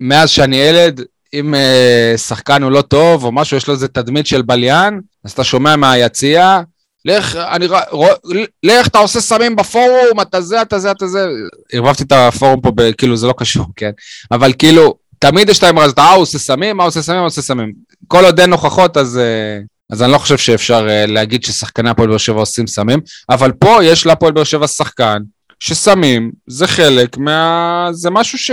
מאז 0.00 0.30
שאני 0.30 0.56
ילד, 0.56 1.00
אם 1.34 1.54
אה, 1.54 2.14
שחקן 2.16 2.62
הוא 2.62 2.72
לא 2.72 2.82
טוב 2.82 3.24
או 3.24 3.32
משהו, 3.32 3.56
יש 3.56 3.68
לו 3.68 3.74
איזה 3.74 3.88
תדמית 3.88 4.26
של 4.26 4.42
בליין, 4.42 5.00
אז 5.24 5.32
אתה 5.32 5.44
שומע 5.44 5.76
מהיציע, 5.76 6.60
לך, 7.04 7.36
אני, 7.36 7.66
ר- 7.66 7.96
ר- 7.96 8.44
לך, 8.62 8.86
אתה 8.86 8.98
עושה 8.98 9.20
סמים 9.20 9.56
בפורום, 9.56 10.20
אתה 10.22 10.40
זה, 10.40 10.62
אתה 10.62 10.78
זה, 10.78 10.90
אתה 10.90 11.06
זה. 11.06 11.26
ערבבתי 11.72 12.02
את 12.02 12.12
הפורום 12.12 12.60
פה, 12.60 12.70
ב, 12.74 12.92
כאילו, 12.92 13.16
זה 13.16 13.26
לא 13.26 13.34
קשור, 13.38 13.66
כן? 13.76 13.90
אבל 14.30 14.52
כאילו, 14.58 14.94
תמיד 15.18 15.48
יש 15.48 15.58
את 15.58 15.62
האמרה 15.62 15.84
הזאת, 15.84 15.98
אה, 15.98 16.12
הוא 16.12 16.22
עושה 16.22 16.38
סמים, 16.38 16.80
אה, 16.80 16.84
הוא 16.84 16.88
עושה 16.88 17.02
סמים, 17.02 17.18
הוא 17.18 17.26
עושה 17.26 17.42
סמים. 17.42 17.72
כל 18.08 18.24
עוד 18.24 18.40
אין 18.40 18.52
הוכחות, 18.52 18.96
אז, 18.96 19.18
אה, 19.18 19.58
אז 19.90 20.02
אני 20.02 20.12
לא 20.12 20.18
חושב 20.18 20.38
שאפשר 20.38 20.86
אה, 20.88 21.06
להגיד 21.06 21.44
ששחקני 21.44 21.90
הפועל 21.90 22.08
באר 22.08 22.18
שבע 22.18 22.40
עושים 22.40 22.66
סמים, 22.66 23.00
אבל 23.30 23.52
פה 23.52 23.78
יש 23.84 24.06
להפועל 24.06 24.32
באר 24.32 24.44
שבע 24.44 24.66
שחקן, 24.66 25.18
שסמים 25.60 26.32
זה 26.46 26.66
חלק 26.66 27.16
מה... 27.18 27.88
זה 27.92 28.10
משהו 28.10 28.38
ש... 28.38 28.50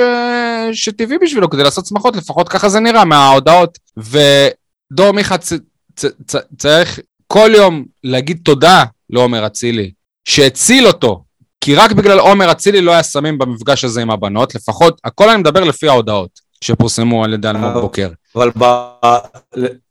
שטבעי 0.73 1.17
בשבילו 1.17 1.49
כדי 1.49 1.63
לעשות 1.63 1.85
שמחות, 1.85 2.15
לפחות 2.15 2.49
ככה 2.49 2.69
זה 2.69 2.79
נראה 2.79 3.05
מההודעות. 3.05 3.77
ודור 3.97 5.11
מיכה 5.11 5.37
צ... 5.37 5.53
צ... 5.95 6.05
צ... 6.27 6.35
צריך 6.57 6.99
כל 7.27 7.49
יום 7.55 7.85
להגיד 8.03 8.39
תודה 8.43 8.83
לעומר 9.09 9.45
אצילי, 9.45 9.91
שהציל 10.25 10.87
אותו, 10.87 11.23
כי 11.61 11.75
רק 11.75 11.91
בגלל 11.91 12.19
עומר 12.19 12.51
אצילי 12.51 12.81
לא 12.81 12.91
היה 12.91 13.03
סמים 13.03 13.37
במפגש 13.37 13.83
הזה 13.83 14.01
עם 14.01 14.11
הבנות, 14.11 14.55
לפחות, 14.55 15.01
הכל 15.03 15.29
אני 15.29 15.39
מדבר 15.39 15.63
לפי 15.63 15.87
ההודעות 15.87 16.29
שפורסמו 16.61 17.23
על 17.23 17.33
ידי 17.33 17.49
אלמוג 17.49 17.73
בוקר. 17.73 18.09
אבל 18.35 18.51
ב... 18.59 18.65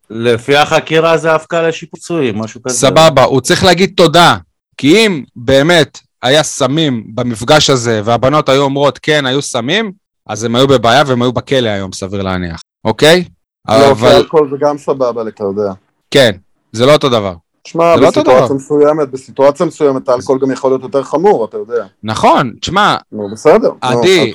לפי 0.09 0.55
החקירה 0.55 1.17
זה 1.17 1.35
אבקה 1.35 1.61
לשיפוצויים, 1.61 2.39
משהו 2.39 2.63
כזה. 2.63 2.75
סבבה, 2.75 3.23
הוא 3.23 3.41
צריך 3.41 3.63
להגיד 3.63 3.93
תודה, 3.97 4.37
כי 4.77 5.05
אם 5.05 5.23
באמת 5.35 5.99
היה 6.21 6.43
סמים 6.43 7.03
במפגש 7.15 7.69
הזה, 7.69 8.01
והבנות 8.03 8.49
היו 8.49 8.61
אומרות 8.61 8.99
כן, 8.99 9.25
היו 9.25 9.41
סמים, 9.41 9.91
אז 10.27 10.43
הם 10.43 10.55
היו 10.55 10.67
בבעיה 10.67 11.03
והם 11.07 11.21
היו 11.21 11.33
בכלא 11.33 11.69
היום, 11.69 11.91
סביר 11.91 12.21
להניח, 12.21 12.61
אוקיי? 12.85 13.23
לא, 13.69 13.91
אבל 13.91 14.15
אלכוהול 14.15 14.49
זה 14.51 14.57
גם 14.59 14.77
סבבה, 14.77 15.21
אתה 15.27 15.43
יודע. 15.43 15.73
כן, 16.11 16.31
זה 16.75 16.85
לא 16.85 16.93
אותו 16.93 17.09
דבר. 17.09 17.33
שמע, 17.67 17.95
זה 17.95 18.01
לא. 18.01 18.09
בסיטואציה 18.09 18.55
מסוימת, 18.55 19.11
בסיטואציה 19.11 19.65
מסוימת 19.65 20.09
האלכוהול 20.09 20.41
גם 20.41 20.51
יכול 20.51 20.71
להיות 20.71 20.81
יותר 20.81 21.03
חמור, 21.03 21.45
אתה 21.45 21.57
יודע. 21.57 21.85
נכון, 22.03 22.53
תשמע, 22.61 22.95
נו, 23.11 23.29
בסדר. 23.31 23.71
עדי, 23.81 24.33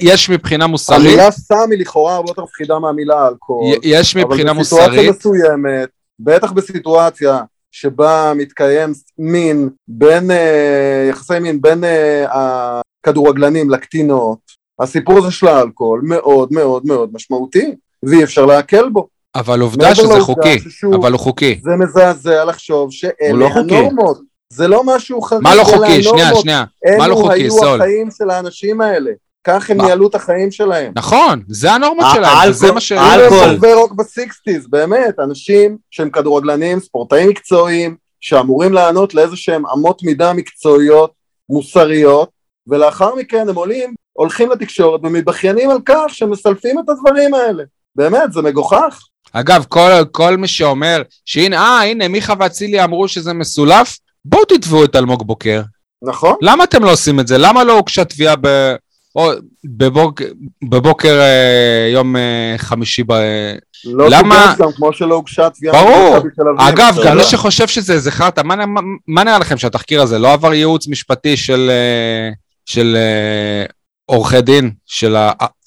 יש 0.00 0.30
מבחינה 0.30 0.66
מוסרית, 0.66 1.00
המילה 1.00 1.30
סם 1.30 1.70
היא 1.70 1.80
לכאורה 1.80 2.14
הרבה 2.14 2.30
יותר 2.30 2.42
מפחידה 2.42 2.78
מהמילה 2.78 3.28
אלכוהול. 3.28 3.76
יש 3.82 4.16
מבחינה 4.16 4.50
אבל 4.50 4.60
בסיטואציה 4.60 4.88
מוסרית, 4.88 5.10
מסוימת, 5.10 5.88
בטח 6.20 6.52
בסיטואציה 6.52 7.40
שבה 7.72 8.32
מתקיים 8.36 8.92
מין 9.18 9.68
בין, 9.88 10.30
אה, 10.30 11.06
יחסי 11.10 11.38
מין 11.38 11.60
בין 11.60 11.84
אה, 11.84 12.80
הכדורגלנים 13.02 13.70
לקטינות, 13.70 14.38
הסיפור 14.80 15.18
הזה 15.18 15.30
של 15.30 15.48
האלכוהול 15.48 16.00
מאוד 16.04 16.48
מאוד 16.52 16.82
מאוד 16.86 17.10
משמעותי, 17.12 17.74
ואי 18.02 18.24
אפשר 18.24 18.46
להקל 18.46 18.88
בו. 18.88 19.13
אבל 19.34 19.60
עובדה 19.60 19.94
שזה 19.94 20.20
חוקי, 20.20 20.58
ששוב, 20.60 20.94
אבל 20.94 21.12
הוא 21.12 21.20
חוקי. 21.20 21.60
זה 21.62 21.70
מזעזע 21.78 22.44
לחשוב 22.44 22.92
שאלה 22.92 23.32
לא 23.32 23.48
חוקי. 23.48 23.76
הנורמות. 23.76 24.18
זה 24.52 24.68
לא 24.68 24.82
משהו 24.86 25.22
חריג, 25.22 25.42
מה 25.42 25.54
לא 25.54 25.64
חוקי? 25.64 26.02
שנייה. 26.02 26.34
שנייה. 26.34 26.64
מה 26.98 27.08
לא 27.08 27.14
אלו 27.14 27.16
חוקי, 27.22 27.34
היו 27.34 27.50
סול? 27.50 27.80
החיים 27.80 28.08
של 28.18 28.30
האנשים 28.30 28.80
האלה. 28.80 29.10
כך 29.46 29.70
הם? 29.70 29.80
ניהלו 29.80 30.08
את 30.08 30.14
החיים 30.14 30.50
שלהם. 30.50 30.92
נכון, 30.96 31.42
זה 31.48 31.72
הנורמות 31.72 32.04
ה- 32.04 32.14
שלהם, 32.14 32.36
האלכוהול- 32.36 32.72
מה 32.74 32.80
ש... 32.80 32.92
אלכוהול 32.92 33.58
ורוק 33.62 33.92
בסיקסטיז, 33.92 34.66
באמת, 34.70 35.20
אנשים 35.20 35.76
שהם 35.90 36.10
כדורגלנים, 36.10 36.80
ספורטאים 36.80 37.28
מקצועיים, 37.28 37.96
שאמורים 38.20 38.72
לענות 38.72 39.14
לאיזה 39.14 39.36
שהם 39.36 39.66
אמות 39.66 40.02
מידה 40.02 40.32
מקצועיות, 40.32 41.12
מוסריות, 41.50 42.28
ולאחר 42.66 43.14
מכן 43.14 43.48
הם 43.48 43.54
עולים, 43.54 43.94
הולכים 44.12 44.50
לתקשורת 44.50 45.00
ומתבכיינים 45.04 45.70
על 45.70 45.78
כך 45.86 46.04
שמסלפים 46.08 46.78
את 46.78 46.88
הדברים 46.88 47.34
האלה. 47.34 47.64
באמת, 47.96 48.32
זה 48.32 48.42
מגוחך. 48.42 49.00
אגב, 49.36 49.64
כל, 49.68 49.90
כל 50.12 50.36
מי 50.36 50.48
שאומר 50.48 51.02
שהנה, 51.24 51.56
אה, 51.56 51.84
הנה, 51.84 52.08
מיכה 52.08 52.34
ואצילי 52.38 52.84
אמרו 52.84 53.08
שזה 53.08 53.32
מסולף, 53.32 53.98
בואו 54.24 54.44
תתבעו 54.44 54.84
את 54.84 54.96
אלמוג 54.96 55.26
בוקר. 55.26 55.62
נכון? 56.02 56.34
למה 56.42 56.64
אתם 56.64 56.84
לא 56.84 56.92
עושים 56.92 57.20
את 57.20 57.26
זה? 57.26 57.38
למה 57.38 57.64
לא 57.64 57.72
הוגשה 57.72 58.04
תביעה 58.04 58.34
ב... 58.40 58.74
או 59.16 59.30
בבוק... 59.64 60.22
בבוקר 60.68 61.20
אה, 61.20 61.88
יום 61.92 62.16
אה, 62.16 62.54
חמישי 62.56 63.02
ב... 63.06 63.12
לא 63.84 64.10
למה- 64.10 64.54
גם 64.58 64.72
כמו 64.72 64.92
שלא 64.92 65.14
הוגשה 65.14 65.50
תביעה. 65.50 65.84
ברור. 65.84 66.16
אגב, 66.58 66.96
גם. 67.04 67.16
מי 67.16 67.24
שחושב 67.24 67.68
שזה 67.68 67.92
איזה 67.92 68.10
חרטא, 68.10 68.40
מה, 68.44 68.66
מה, 68.66 68.80
מה 69.08 69.24
נראה 69.24 69.38
לכם 69.38 69.56
שהתחקיר 69.58 70.02
הזה 70.02 70.18
לא 70.18 70.32
עבר 70.32 70.54
ייעוץ 70.54 70.88
משפטי 70.88 71.36
של, 71.36 71.70
אה, 71.70 72.30
של 72.66 72.96
אה, 72.96 73.64
עורכי 74.06 74.40
דין 74.40 74.70
של 74.86 75.16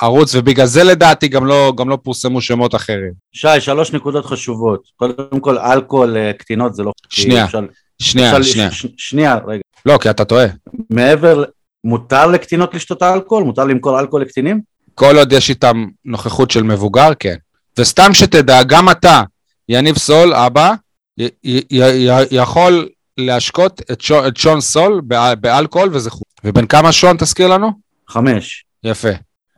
הערוץ, 0.01 0.35
ובגלל 0.35 0.65
זה 0.65 0.83
לדעתי 0.83 1.27
גם 1.27 1.45
לא, 1.45 1.73
גם 1.77 1.89
לא 1.89 1.97
פורסמו 2.03 2.41
שמות 2.41 2.75
אחרים. 2.75 3.11
שי, 3.33 3.47
שלוש 3.59 3.93
נקודות 3.93 4.25
חשובות. 4.25 4.81
קודם 4.95 5.39
כל, 5.41 5.57
אלכוהול 5.57 6.17
אה, 6.17 6.33
קטינות 6.33 6.75
זה 6.75 6.83
לא 6.83 6.91
חוקי. 7.03 7.21
שנייה, 7.21 7.45
אפשר- 7.45 7.59
שנייה, 8.01 8.29
אפשר- 8.37 8.43
שנייה. 8.51 8.71
ש- 8.71 8.85
שנייה, 8.97 9.37
רגע. 9.47 9.61
לא, 9.85 9.97
כי 10.01 10.09
אתה 10.09 10.25
טועה. 10.25 10.45
מעבר, 10.89 11.43
מותר 11.83 12.27
לקטינות 12.27 12.73
לשתות 12.73 13.03
אלכוהול? 13.03 13.43
מותר 13.43 13.63
למכור 13.63 13.99
אלכוהול 13.99 14.21
לקטינים? 14.21 14.61
כל 14.95 15.17
עוד 15.17 15.31
יש 15.31 15.49
איתם 15.49 15.85
נוכחות 16.05 16.51
של 16.51 16.63
מבוגר, 16.63 17.09
כן. 17.19 17.35
וסתם 17.79 18.13
שתדע, 18.13 18.63
גם 18.63 18.89
אתה, 18.89 19.21
יניב 19.69 19.97
סול, 19.97 20.33
אבא, 20.33 20.73
י- 21.19 21.27
י- 21.43 21.61
י- 21.71 22.09
יכול 22.31 22.89
להשקות 23.17 23.81
את, 23.91 24.01
שו, 24.01 24.27
את 24.27 24.37
שון 24.37 24.61
סול 24.61 25.01
באל- 25.03 25.35
באלכוהול 25.35 25.89
וזה 25.91 26.09
חוקי. 26.11 26.23
ובן 26.43 26.65
כמה 26.65 26.91
שון 26.91 27.17
תזכיר 27.17 27.47
לנו? 27.47 27.86
חמש. 28.09 28.63
יפה. 28.83 29.09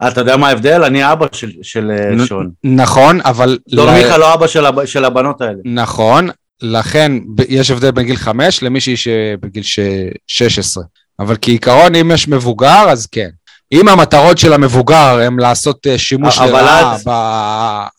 אתה 0.07 0.21
יודע 0.21 0.37
מה 0.37 0.47
ההבדל? 0.47 0.83
אני 0.83 1.11
אבא 1.11 1.25
של, 1.31 1.51
של 1.61 1.91
אה, 1.91 2.15
נ- 2.15 2.25
שון. 2.25 2.49
נכון, 2.63 3.21
אבל... 3.21 3.57
דור 3.69 3.85
ל- 3.85 3.93
מיכה 3.93 4.17
לא 4.17 4.33
אבא 4.33 4.47
של, 4.47 4.65
הב... 4.65 4.85
של 4.85 5.05
הבנות 5.05 5.41
האלה. 5.41 5.59
נכון, 5.65 6.29
לכן 6.61 7.11
יש 7.49 7.71
הבדל 7.71 7.91
בין 7.91 8.05
גיל 8.05 8.15
5 8.15 8.63
למישהי 8.63 8.97
שבגיל 8.97 9.63
ש... 9.63 9.79
16. 10.27 10.83
אבל 11.19 11.35
כעיקרון, 11.41 11.95
אם 11.95 12.11
יש 12.13 12.27
מבוגר, 12.27 12.85
אז 12.89 13.05
כן. 13.07 13.29
אם 13.71 13.87
המטרות 13.87 14.37
של 14.37 14.53
המבוגר 14.53 15.19
הם 15.23 15.39
לעשות 15.39 15.87
אה, 15.87 15.97
שימוש 15.97 16.37
לרעה 16.39 16.93
אז- 16.95 17.03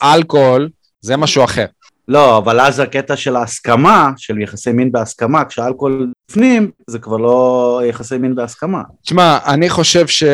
באלכוהול, 0.02 0.68
זה 1.00 1.16
משהו 1.16 1.44
אחר. 1.44 1.66
לא, 2.08 2.38
אבל 2.38 2.60
אז 2.60 2.78
הקטע 2.80 3.16
של 3.16 3.36
ההסכמה, 3.36 4.10
של 4.16 4.38
יחסי 4.40 4.72
מין 4.72 4.92
בהסכמה, 4.92 5.44
כשהאלכוהול 5.44 6.12
בפנים, 6.30 6.70
זה 6.86 6.98
כבר 6.98 7.16
לא 7.16 7.80
יחסי 7.88 8.18
מין 8.18 8.34
בהסכמה. 8.34 8.82
תשמע, 9.02 9.38
אני 9.46 9.70
חושב 9.70 10.06
ש... 10.06 10.24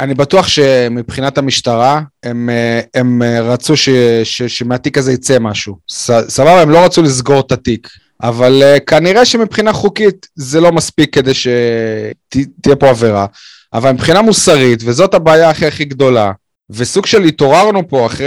אני 0.00 0.14
בטוח 0.14 0.48
שמבחינת 0.48 1.38
המשטרה, 1.38 2.00
הם, 2.22 2.50
אה, 2.50 2.80
הם 2.94 3.22
אה, 3.22 3.40
רצו 3.40 3.76
ש, 3.76 3.88
ש, 4.24 4.42
שמהתיק 4.42 4.98
הזה 4.98 5.12
יצא 5.12 5.38
משהו. 5.40 5.76
ס, 5.90 6.10
סבבה, 6.28 6.62
הם 6.62 6.70
לא 6.70 6.84
רצו 6.84 7.02
לסגור 7.02 7.40
את 7.40 7.52
התיק. 7.52 7.88
אבל 8.22 8.62
uh, 8.62 8.80
כנראה 8.80 9.24
שמבחינה 9.24 9.72
חוקית 9.72 10.26
זה 10.34 10.60
לא 10.60 10.72
מספיק 10.72 11.14
כדי 11.14 11.34
שתהיה 11.34 12.76
פה 12.78 12.90
עבירה. 12.90 13.26
אבל 13.72 13.92
מבחינה 13.92 14.22
מוסרית, 14.22 14.82
וזאת 14.84 15.14
הבעיה 15.14 15.50
הכי 15.50 15.66
הכי 15.66 15.84
גדולה, 15.84 16.32
וסוג 16.70 17.06
של 17.06 17.22
התעוררנו 17.22 17.88
פה 17.88 18.06
אחרי 18.06 18.26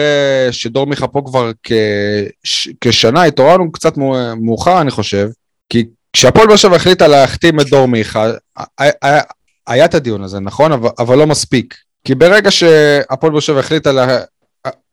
שדור 0.52 0.88
מיכה 0.88 1.08
פה 1.08 1.22
כבר 1.26 1.52
כש, 1.64 2.70
כשנה, 2.82 3.24
התעוררנו 3.24 3.72
קצת 3.72 3.98
מאו- 3.98 4.36
מאוחר 4.42 4.82
אני 4.82 4.92
חושב, 4.92 5.30
כי 5.70 5.86
כשהפועל 6.14 6.48
באר 6.48 6.56
שבע 6.56 6.76
החליטה 6.76 7.08
להחתים 7.08 7.60
את 7.60 7.70
דור 7.70 7.86
מיכה, 7.88 8.32
היה- 9.68 9.86
את 9.86 9.96
הדיון 9.96 10.24
הזה, 10.24 10.40
נכון? 10.40 10.72
אבל, 10.72 10.90
אבל 11.00 11.18
לא 11.18 11.28
מספיק. 11.28 11.76
כי 12.06 12.16
ברגע 12.16 12.52
שהפועל 12.52 13.32
באר 13.32 13.40
שבע 13.42 13.60
החליטה 13.60 13.92
לה- 13.92 14.18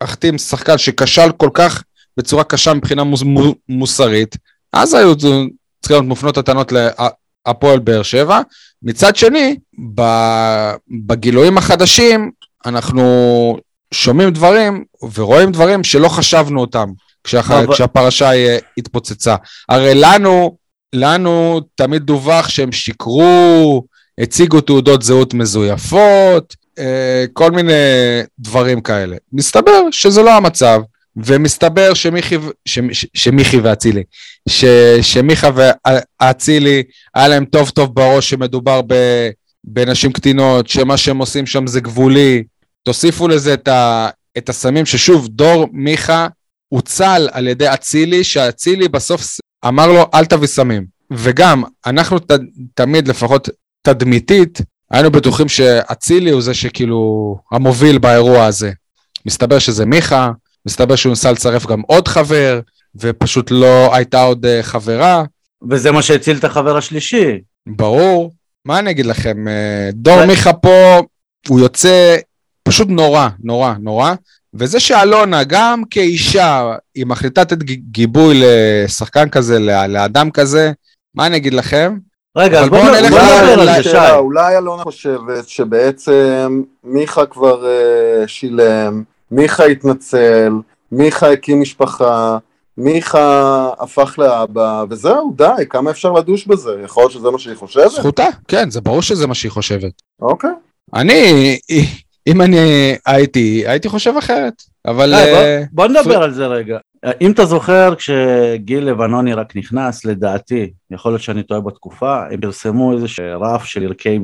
להחתים 0.02 0.38
שחקן 0.38 0.78
שכשל 0.78 1.32
כל 1.36 1.48
כך 1.54 1.82
בצורה 2.16 2.44
קשה 2.44 2.74
מבחינה 2.74 3.04
מוס, 3.04 3.22
מו- 3.22 3.54
מוסרית, 3.68 4.36
אז 4.72 4.94
היו 4.94 5.16
צריכות 5.16 5.48
להיות 5.90 6.04
מופנות 6.04 6.38
הטענות 6.38 6.72
להפועל 7.46 7.78
באר 7.78 8.02
שבע. 8.02 8.40
מצד 8.82 9.16
שני, 9.16 9.56
בגילויים 11.06 11.58
החדשים, 11.58 12.30
אנחנו 12.66 13.56
שומעים 13.94 14.30
דברים 14.30 14.84
ורואים 15.14 15.52
דברים 15.52 15.84
שלא 15.84 16.08
חשבנו 16.08 16.60
אותם 16.60 16.88
כשהח... 17.24 17.50
אבל- 17.50 17.74
כשהפרשה 17.74 18.30
התפוצצה. 18.78 19.36
הרי 19.68 19.92
לנו, 19.94 20.56
לנו 20.94 21.60
תמיד 21.74 22.02
דווח 22.02 22.48
שהם 22.48 22.72
שיקרו, 22.72 23.84
הציגו 24.18 24.60
תעודות 24.60 25.02
זהות 25.02 25.34
מזויפות, 25.34 26.56
אה, 26.78 27.24
כל 27.32 27.50
מיני 27.50 27.72
דברים 28.38 28.80
כאלה. 28.80 29.16
מסתבר 29.32 29.90
שזה 29.90 30.22
לא 30.22 30.36
המצב, 30.36 30.80
ומסתבר 31.16 31.94
שמיכי, 31.94 32.36
שמיכי 33.14 33.56
ואצילי, 33.56 34.02
שמיכה 35.02 35.50
ואצילי, 35.54 36.82
היה 37.14 37.28
להם 37.28 37.44
טוב 37.44 37.70
טוב 37.70 37.94
בראש 37.94 38.30
שמדובר 38.30 38.80
ב, 38.86 38.94
בנשים 39.64 40.12
קטינות, 40.12 40.68
שמה 40.68 40.96
שהם 40.96 41.18
עושים 41.18 41.46
שם 41.46 41.66
זה 41.66 41.80
גבולי. 41.80 42.44
תוסיפו 42.82 43.28
לזה 43.28 43.54
את, 43.54 43.68
ה, 43.68 44.08
את 44.38 44.48
הסמים, 44.48 44.86
ששוב, 44.86 45.28
דור 45.28 45.66
מיכה 45.72 46.26
הוצל 46.68 47.28
על 47.32 47.48
ידי 47.48 47.74
אצילי, 47.74 48.24
שאצילי 48.24 48.88
בסוף 48.88 49.22
אמר 49.68 49.86
לו, 49.86 50.06
אל 50.14 50.24
תביא 50.24 50.48
סמים. 50.48 50.86
וגם, 51.10 51.62
אנחנו 51.86 52.18
ת, 52.18 52.30
תמיד, 52.74 53.08
לפחות 53.08 53.48
תדמיתית, 53.82 54.60
היינו 54.90 55.10
בטוחים 55.10 55.48
שאצילי 55.48 56.30
הוא 56.30 56.42
זה 56.42 56.54
שכאילו 56.54 57.36
המוביל 57.52 57.98
באירוע 57.98 58.44
הזה. 58.44 58.72
מסתבר 59.26 59.58
שזה 59.58 59.86
מיכה, 59.86 60.30
מסתבר 60.66 60.96
שהוא 60.96 61.10
ניסה 61.10 61.32
לצרף 61.32 61.66
גם 61.66 61.80
עוד 61.80 62.08
חבר, 62.08 62.60
ופשוט 62.96 63.50
לא 63.50 63.94
הייתה 63.94 64.22
עוד 64.22 64.46
אה, 64.46 64.62
חברה, 64.62 65.24
וזה 65.70 65.92
מה 65.92 66.02
שהציל 66.02 66.36
את 66.36 66.44
החבר 66.44 66.76
השלישי. 66.76 67.40
ברור. 67.66 68.32
מה 68.64 68.78
אני 68.78 68.90
אגיד 68.90 69.06
לכם, 69.06 69.48
אה, 69.48 69.90
דור 69.92 70.26
מיכה 70.26 70.52
פה, 70.52 71.00
הוא 71.48 71.60
יוצא 71.60 72.16
פשוט 72.62 72.88
נורא, 72.88 73.28
נורא, 73.42 73.74
נורא. 73.80 74.14
וזה 74.54 74.80
שאלונה, 74.80 75.44
גם 75.44 75.82
כאישה, 75.90 76.74
היא 76.94 77.06
מחליטה 77.06 77.40
לתת 77.40 77.62
גיבוי 77.62 78.42
לשחקן 78.42 79.28
כזה, 79.28 79.58
לאדם 79.88 80.30
כזה, 80.30 80.72
מה 81.14 81.26
אני 81.26 81.36
אגיד 81.36 81.54
לכם? 81.54 81.96
רגע, 82.36 82.60
אז 82.60 82.68
בוא 82.68 82.78
בואו 82.78 82.92
נלך 82.92 83.12
על 83.58 83.66
זה, 83.66 83.82
שי. 83.82 84.10
אולי 84.16 84.58
אלונה 84.58 84.82
חושבת 84.82 85.48
שבעצם 85.48 86.62
מיכה 86.84 87.26
כבר 87.26 87.66
אה, 87.66 88.28
שילם, 88.28 89.02
מיכה 89.30 89.64
התנצל, 89.64 90.52
מיכה 90.92 91.32
הקים 91.32 91.60
משפחה, 91.60 92.38
מיכה 92.78 93.70
הפך 93.78 94.14
לאבא, 94.18 94.84
וזהו, 94.90 95.34
די, 95.36 95.64
כמה 95.70 95.90
אפשר 95.90 96.12
לדוש 96.12 96.46
בזה? 96.46 96.70
יכול 96.84 97.02
להיות 97.02 97.12
שזה 97.12 97.30
מה 97.30 97.38
שהיא 97.38 97.56
חושבת? 97.56 97.90
זכותה, 97.90 98.26
כן, 98.48 98.70
זה 98.70 98.80
ברור 98.80 99.02
שזה 99.02 99.26
מה 99.26 99.34
שהיא 99.34 99.52
חושבת. 99.52 99.92
אוקיי. 100.20 100.50
אני, 100.94 101.58
אם 102.26 102.42
אני 102.42 102.94
הייתי, 103.06 103.62
הייתי 103.66 103.88
חושב 103.88 104.14
אחרת. 104.18 104.54
אבל... 104.86 105.10
די, 105.10 105.34
אה, 105.34 105.62
בוא, 105.72 105.86
בוא 105.88 106.00
נדבר 106.00 106.22
על 106.22 106.32
זה 106.32 106.46
רגע. 106.46 106.78
אם 107.20 107.30
אתה 107.30 107.44
זוכר, 107.44 107.94
כשגיל 107.94 108.84
לבנוני 108.84 109.34
רק 109.34 109.56
נכנס, 109.56 110.04
לדעתי, 110.04 110.70
יכול 110.90 111.12
להיות 111.12 111.22
שאני 111.22 111.42
טועה 111.42 111.60
בתקופה, 111.60 112.22
הם 112.30 112.40
פרסמו 112.40 112.92
איזה 112.92 113.06
רף 113.40 113.64
של 113.64 113.84
ערכי, 113.84 114.18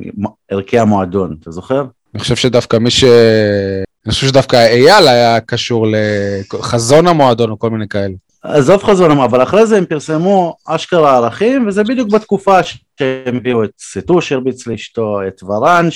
ערכי 0.50 0.78
המועדון, 0.78 1.36
אתה 1.40 1.50
זוכר? 1.50 1.84
אני 2.14 2.20
חושב 2.20 2.36
שדווקא 2.36 2.76
מי 2.76 2.90
ש... 2.90 3.04
אני 4.06 4.12
חושב 4.12 4.26
שדווקא 4.26 4.56
אייל 4.56 5.08
היה 5.08 5.40
קשור 5.40 5.86
לחזון 6.54 7.06
המועדון 7.06 7.50
או 7.50 7.58
כל 7.58 7.70
מיני 7.70 7.88
כאלה. 7.88 8.14
עזוב 8.42 8.82
חזון, 8.82 9.10
אבל 9.10 9.42
אחרי 9.42 9.66
זה 9.66 9.76
הם 9.76 9.84
פרסמו 9.84 10.56
אשכרה 10.66 11.16
ערכים, 11.16 11.68
וזה 11.68 11.84
בדיוק 11.84 12.10
בתקופה 12.12 12.62
שהם 12.62 13.36
הביאו 13.36 13.64
את 13.64 13.70
סטו 13.80 14.22
שהרביץ 14.22 14.66
לאשתו, 14.66 15.20
את 15.28 15.42
ורן 15.42 15.88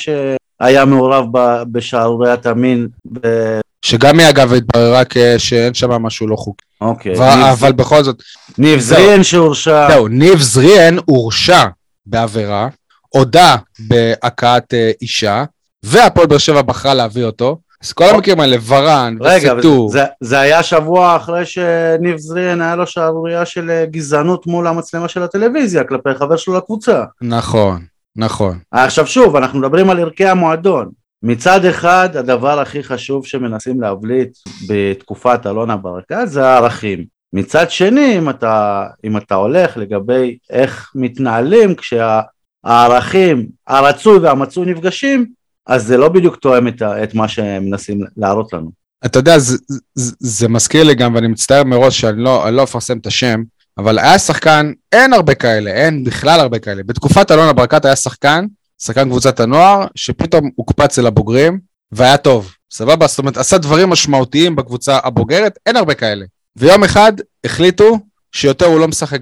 שהיה 0.62 0.84
מעורב 0.84 1.24
ב- 1.32 1.62
בשערוריית 1.72 2.46
המין, 2.46 2.88
ב- 3.12 3.60
שגם 3.82 4.18
היא 4.18 4.28
אגב 4.28 4.52
התבררה 4.52 5.02
שאין 5.38 5.74
שם 5.74 5.90
משהו 5.90 6.28
לא 6.28 6.36
חוקי. 6.36 6.64
אוקיי, 6.80 7.16
אבל- 7.16 7.34
ניב- 7.34 7.46
אבל 7.46 7.72
בכל 7.72 8.04
זאת, 8.04 8.22
ניב. 8.58 8.80
זריאן 8.80 9.22
שהורשע, 9.22 9.88
זהו, 9.90 10.08
ניב 10.08 10.40
זריאן 10.40 10.96
הורשע 11.04 11.64
בעבירה, 12.06 12.68
הודה 13.08 13.56
בהכאת 13.88 14.74
אה, 14.74 14.90
אישה, 15.02 15.44
והפועל 15.82 16.26
באר 16.26 16.38
שבע 16.38 16.62
בחרה 16.62 16.94
להביא 16.94 17.24
אותו. 17.24 17.58
אז 17.84 17.92
כל 17.92 18.04
המקרים 18.04 18.40
האלה, 18.40 18.56
ורן, 18.66 19.16
רגע, 19.20 19.54
וסטור, 19.56 19.90
זה, 19.90 20.04
זה 20.20 20.38
היה 20.40 20.62
שבוע 20.62 21.16
אחרי 21.16 21.46
שניב 21.46 22.16
זריאן 22.16 22.60
היה 22.60 22.76
לו 22.76 22.86
שערורייה 22.86 23.46
של 23.46 23.70
אה, 23.70 23.86
גזענות 23.86 24.46
מול 24.46 24.66
המצלמה 24.66 25.08
של 25.08 25.22
הטלוויזיה 25.22 25.84
כלפי 25.84 26.14
חבר 26.18 26.36
שלו 26.36 26.56
לקבוצה. 26.56 27.02
נכון, 27.22 27.82
נכון. 28.16 28.58
עכשיו 28.70 29.06
שוב, 29.06 29.36
אנחנו 29.36 29.58
מדברים 29.58 29.90
על 29.90 30.00
ערכי 30.00 30.26
המועדון. 30.26 30.90
מצד 31.22 31.64
אחד, 31.64 32.16
הדבר 32.16 32.60
הכי 32.60 32.82
חשוב 32.82 33.26
שמנסים 33.26 33.80
להבליט 33.80 34.38
בתקופת 34.68 35.46
אלונה 35.46 35.76
ברקת 35.76 36.24
זה 36.24 36.46
הערכים. 36.46 37.04
מצד 37.32 37.70
שני, 37.70 38.18
אם 38.18 38.30
אתה, 38.30 38.86
אם 39.04 39.16
אתה 39.16 39.34
הולך 39.34 39.76
לגבי 39.76 40.38
איך 40.50 40.92
מתנהלים 40.94 41.74
כשהערכים, 41.74 43.46
הרצוי 43.66 44.18
והמצוי 44.18 44.66
נפגשים, 44.66 45.26
אז 45.66 45.86
זה 45.86 45.96
לא 45.96 46.08
בדיוק 46.08 46.36
תואם 46.36 46.68
את, 46.68 46.82
את 46.82 47.14
מה 47.14 47.28
שהם 47.28 47.64
מנסים 47.64 48.00
להראות 48.16 48.52
לנו. 48.52 48.70
אתה 49.06 49.18
יודע, 49.18 49.38
זה, 49.38 49.58
זה, 49.94 50.12
זה 50.18 50.48
מזכיר 50.48 50.84
לי 50.84 50.94
גם, 50.94 51.14
ואני 51.14 51.28
מצטער 51.28 51.64
מראש 51.64 52.00
שאני 52.00 52.22
לא, 52.22 52.50
לא 52.50 52.62
אפרסם 52.62 52.98
את 52.98 53.06
השם, 53.06 53.42
אבל 53.78 53.98
היה 53.98 54.18
שחקן, 54.18 54.72
אין 54.92 55.12
הרבה 55.12 55.34
כאלה, 55.34 55.70
אין 55.70 56.04
בכלל 56.04 56.40
הרבה 56.40 56.58
כאלה. 56.58 56.82
בתקופת 56.86 57.30
אלונה 57.30 57.52
ברקת 57.52 57.84
היה 57.84 57.96
שחקן, 57.96 58.46
שחקן 58.82 59.08
קבוצת 59.08 59.40
הנוער, 59.40 59.86
שפתאום 59.94 60.50
הוקפץ 60.56 60.98
אל 60.98 61.06
הבוגרים, 61.06 61.58
והיה 61.92 62.16
טוב. 62.16 62.54
סבבה? 62.72 63.06
זאת 63.06 63.18
אומרת, 63.18 63.36
עשה 63.36 63.58
דברים 63.58 63.90
משמעותיים 63.90 64.56
בקבוצה 64.56 64.98
הבוגרת, 65.04 65.58
אין 65.66 65.76
הרבה 65.76 65.94
כאלה. 65.94 66.24
ויום 66.56 66.84
אחד 66.84 67.12
החליטו 67.44 67.98
שיותר 68.32 68.66
הוא 68.66 68.80
לא 68.80 68.88
משחק 68.88 69.20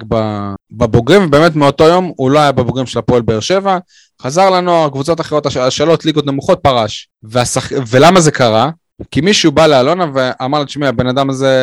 בבוגרים, 0.73 1.25
ובאמת 1.25 1.57
מאותו 1.57 1.85
יום 1.85 2.13
הוא 2.17 2.31
לא 2.31 2.39
היה 2.39 2.53
בבוגרים 2.53 2.87
של 2.87 2.99
הפועל 2.99 3.23
באר 3.23 3.41
שבע, 3.41 3.79
חזר 4.23 4.51
לנוער, 4.51 4.89
קבוצות 4.91 5.21
אחרות, 5.21 5.47
הש- 5.47 5.57
השאלות, 5.57 6.05
ליגות 6.05 6.27
נמוכות, 6.27 6.61
פרש. 6.63 7.09
והשח... 7.23 7.73
ולמה 7.87 8.21
זה 8.21 8.31
קרה? 8.31 8.71
כי 9.11 9.21
מישהו 9.21 9.53
בא 9.53 9.67
לאלונה 9.67 10.07
ואמר 10.15 10.59
לה, 10.59 10.65
תשמעי, 10.65 10.89
הבן 10.89 11.07
אדם 11.07 11.31
הזה 11.31 11.57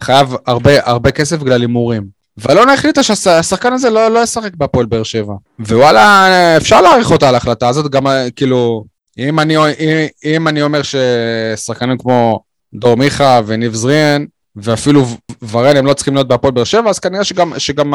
חייב 0.00 0.34
הרבה, 0.46 0.72
הרבה 0.84 1.10
כסף 1.10 1.36
בגלל 1.36 1.60
הימורים. 1.60 2.16
ואלונה 2.36 2.72
החליטה 2.72 3.02
שהשחקן 3.02 3.72
הזה 3.72 3.90
לא, 3.90 4.08
לא 4.08 4.22
ישחק 4.22 4.54
בהפועל 4.54 4.86
באר 4.86 5.02
שבע. 5.02 5.34
ווואלה, 5.60 6.56
אפשר 6.56 6.80
להעריך 6.80 7.10
אותה 7.10 7.28
על 7.28 7.34
ההחלטה 7.34 7.68
הזאת, 7.68 7.90
גם 7.90 8.06
כאילו, 8.36 8.84
אם 9.18 9.40
אני, 9.40 9.56
אם, 9.58 10.06
אם 10.24 10.48
אני 10.48 10.62
אומר 10.62 10.80
ששחקנים 10.82 11.98
כמו 11.98 12.40
דור 12.74 12.94
מיכה 12.96 13.40
וניב 13.46 13.74
זריאן, 13.74 14.24
ואפילו 14.56 15.06
ורן 15.50 15.76
הם 15.76 15.86
לא 15.86 15.94
צריכים 15.94 16.14
להיות 16.14 16.28
בהפועל 16.28 16.52
באר 16.52 16.64
שבע, 16.64 16.90
אז 16.90 16.98
כנראה 16.98 17.24
שגם, 17.24 17.52
שגם 17.58 17.94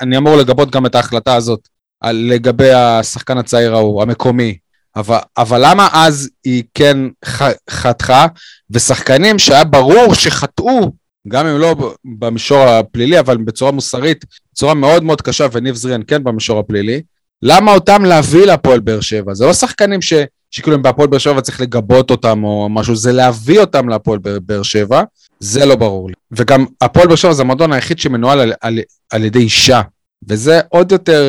אני 0.00 0.16
אמור 0.16 0.36
לגבות 0.36 0.70
גם 0.70 0.86
את 0.86 0.94
ההחלטה 0.94 1.34
הזאת 1.34 1.60
לגבי 2.04 2.72
השחקן 2.72 3.38
הצעיר 3.38 3.74
ההוא, 3.74 4.02
המקומי. 4.02 4.56
אבל, 4.96 5.18
אבל 5.38 5.60
למה 5.64 5.88
אז 5.92 6.30
היא 6.44 6.64
כן 6.74 6.98
ח- 7.24 7.58
חתכה, 7.70 8.26
ושחקנים 8.70 9.38
שהיה 9.38 9.64
ברור 9.64 10.14
שחטאו, 10.14 10.92
גם 11.28 11.46
אם 11.46 11.58
לא 11.58 11.74
במישור 12.18 12.58
הפלילי, 12.60 13.20
אבל 13.20 13.36
בצורה 13.36 13.72
מוסרית, 13.72 14.24
בצורה 14.52 14.74
מאוד 14.74 15.04
מאוד 15.04 15.22
קשה, 15.22 15.46
וניב 15.52 15.74
זריאן 15.74 16.00
כן 16.06 16.24
במישור 16.24 16.58
הפלילי, 16.58 17.02
למה 17.42 17.74
אותם 17.74 18.04
להביא 18.04 18.44
להפועל 18.44 18.80
באר 18.80 19.00
שבע? 19.00 19.34
זה 19.34 19.46
לא 19.46 19.52
שחקנים 19.52 20.02
ש, 20.02 20.12
שכאילו 20.50 20.76
הם 20.76 20.82
בהפועל 20.82 21.08
באר 21.08 21.18
שבע 21.18 21.40
צריך 21.40 21.60
לגבות 21.60 22.10
אותם 22.10 22.44
או 22.44 22.68
משהו, 22.70 22.96
זה 22.96 23.12
להביא 23.12 23.60
אותם 23.60 23.88
להפועל 23.88 24.18
באר- 24.18 24.62
שבע, 24.62 25.02
זה 25.40 25.66
לא 25.66 25.74
ברור 25.76 26.08
לי. 26.08 26.14
וגם 26.30 26.66
הפועל 26.80 27.06
באר 27.06 27.16
שבע 27.16 27.32
זה 27.32 27.42
המועדון 27.42 27.72
היחיד 27.72 27.98
שמנוהל 27.98 28.40
על, 28.40 28.52
על, 28.60 28.78
על 29.10 29.24
ידי 29.24 29.38
אישה, 29.38 29.80
וזה 30.28 30.60
עוד 30.68 30.92
יותר 30.92 31.22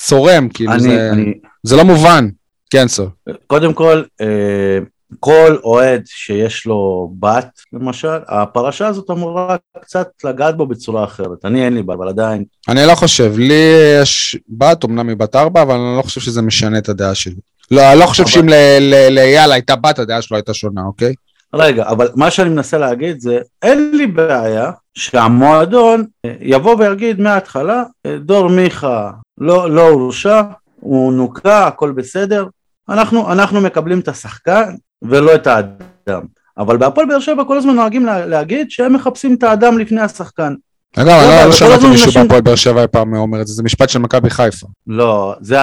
צורם, 0.00 0.48
כאילו 0.48 0.72
אני, 0.72 0.80
זה, 0.80 1.10
אני, 1.12 1.32
זה 1.62 1.76
לא 1.76 1.84
מובן. 1.84 2.28
כן, 2.70 2.88
סור. 2.88 3.08
קודם 3.46 3.72
כל, 3.72 4.02
אה, 4.20 4.78
כל 5.20 5.56
אוהד 5.64 6.02
שיש 6.06 6.66
לו 6.66 7.10
בת, 7.20 7.48
למשל, 7.72 8.18
הפרשה 8.28 8.86
הזאת 8.86 9.10
אמורה 9.10 9.56
קצת 9.80 10.08
לגעת 10.24 10.56
בו 10.56 10.66
בצורה 10.66 11.04
אחרת. 11.04 11.44
אני 11.44 11.64
אין 11.64 11.74
לי 11.74 11.82
בת, 11.82 11.94
אבל 11.98 12.08
עדיין, 12.08 12.44
אני 12.68 12.80
לא 12.86 12.94
חושב, 12.94 13.32
לי 13.38 13.62
יש 14.02 14.38
בת, 14.48 14.84
אמנם 14.84 15.08
היא 15.08 15.16
בת 15.16 15.36
ארבע, 15.36 15.62
אבל 15.62 15.74
אני 15.74 15.96
לא 15.96 16.02
חושב 16.02 16.20
שזה 16.20 16.42
משנה 16.42 16.78
את 16.78 16.88
הדעה 16.88 17.14
שלי. 17.14 17.34
לא, 17.70 17.92
אני 17.92 18.00
לא 18.00 18.06
חושב 18.06 18.22
אבל- 18.22 18.32
שאם 18.32 18.48
ל- 18.48 18.78
ל- 18.80 19.14
לאייל 19.14 19.52
הייתה 19.52 19.76
בת, 19.76 19.98
הדעה 19.98 20.22
שלו 20.22 20.36
הייתה 20.36 20.54
שונה, 20.54 20.82
אוקיי? 20.86 21.14
רגע, 21.54 21.88
אבל 21.88 22.08
מה 22.14 22.30
שאני 22.30 22.48
מנסה 22.48 22.78
להגיד 22.78 23.20
זה, 23.20 23.38
אין 23.62 23.90
לי 23.94 24.06
בעיה 24.06 24.70
שהמועדון 24.94 26.04
אה, 26.24 26.32
יבוא 26.40 26.76
ויגיד 26.78 27.20
מההתחלה, 27.20 27.82
אה, 28.06 28.16
דור 28.18 28.48
מיכה 28.48 29.10
לא, 29.38 29.70
לא 29.70 29.88
הורשע, 29.88 30.42
הוא 30.80 31.12
נוקע, 31.12 31.66
הכל 31.66 31.92
בסדר, 31.92 32.46
אנחנו, 32.88 33.32
אנחנו 33.32 33.60
מקבלים 33.60 34.00
את 34.00 34.08
השחקן 34.08 34.74
ולא 35.02 35.34
את 35.34 35.46
האדם. 35.46 36.22
אבל 36.58 36.76
בהפועל 36.76 37.06
באר 37.08 37.20
שבע 37.20 37.44
כל 37.44 37.56
הזמן 37.58 37.74
נוהגים 37.74 38.06
לה, 38.06 38.26
להגיד 38.26 38.70
שהם 38.70 38.92
מחפשים 38.94 39.34
את 39.34 39.42
האדם 39.42 39.78
לפני 39.78 40.00
השחקן. 40.00 40.54
אגב, 40.96 41.06
לא, 41.08 41.40
לא- 41.40 41.44
לא 41.46 41.52
שמעתי 41.52 41.86
מישהו 41.88 42.12
בהפועל 42.12 42.40
באר 42.40 42.54
שבע 42.54 42.82
אי 42.82 42.86
פעם 42.86 43.14
אומר 43.16 43.40
את 43.40 43.46
זה, 43.46 43.54
זה 43.54 43.62
משפט 43.62 43.88
של 43.88 43.98
מכבי 43.98 44.30
חיפה. 44.30 44.66
לא, 44.86 45.34
זה, 45.40 45.58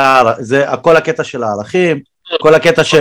כל 0.82 0.96
הקטע 0.98 1.24
של 1.24 1.44
הערכים, 1.44 2.00
כל 2.42 2.54
הקטע 2.56 2.84
ש... 2.84 2.96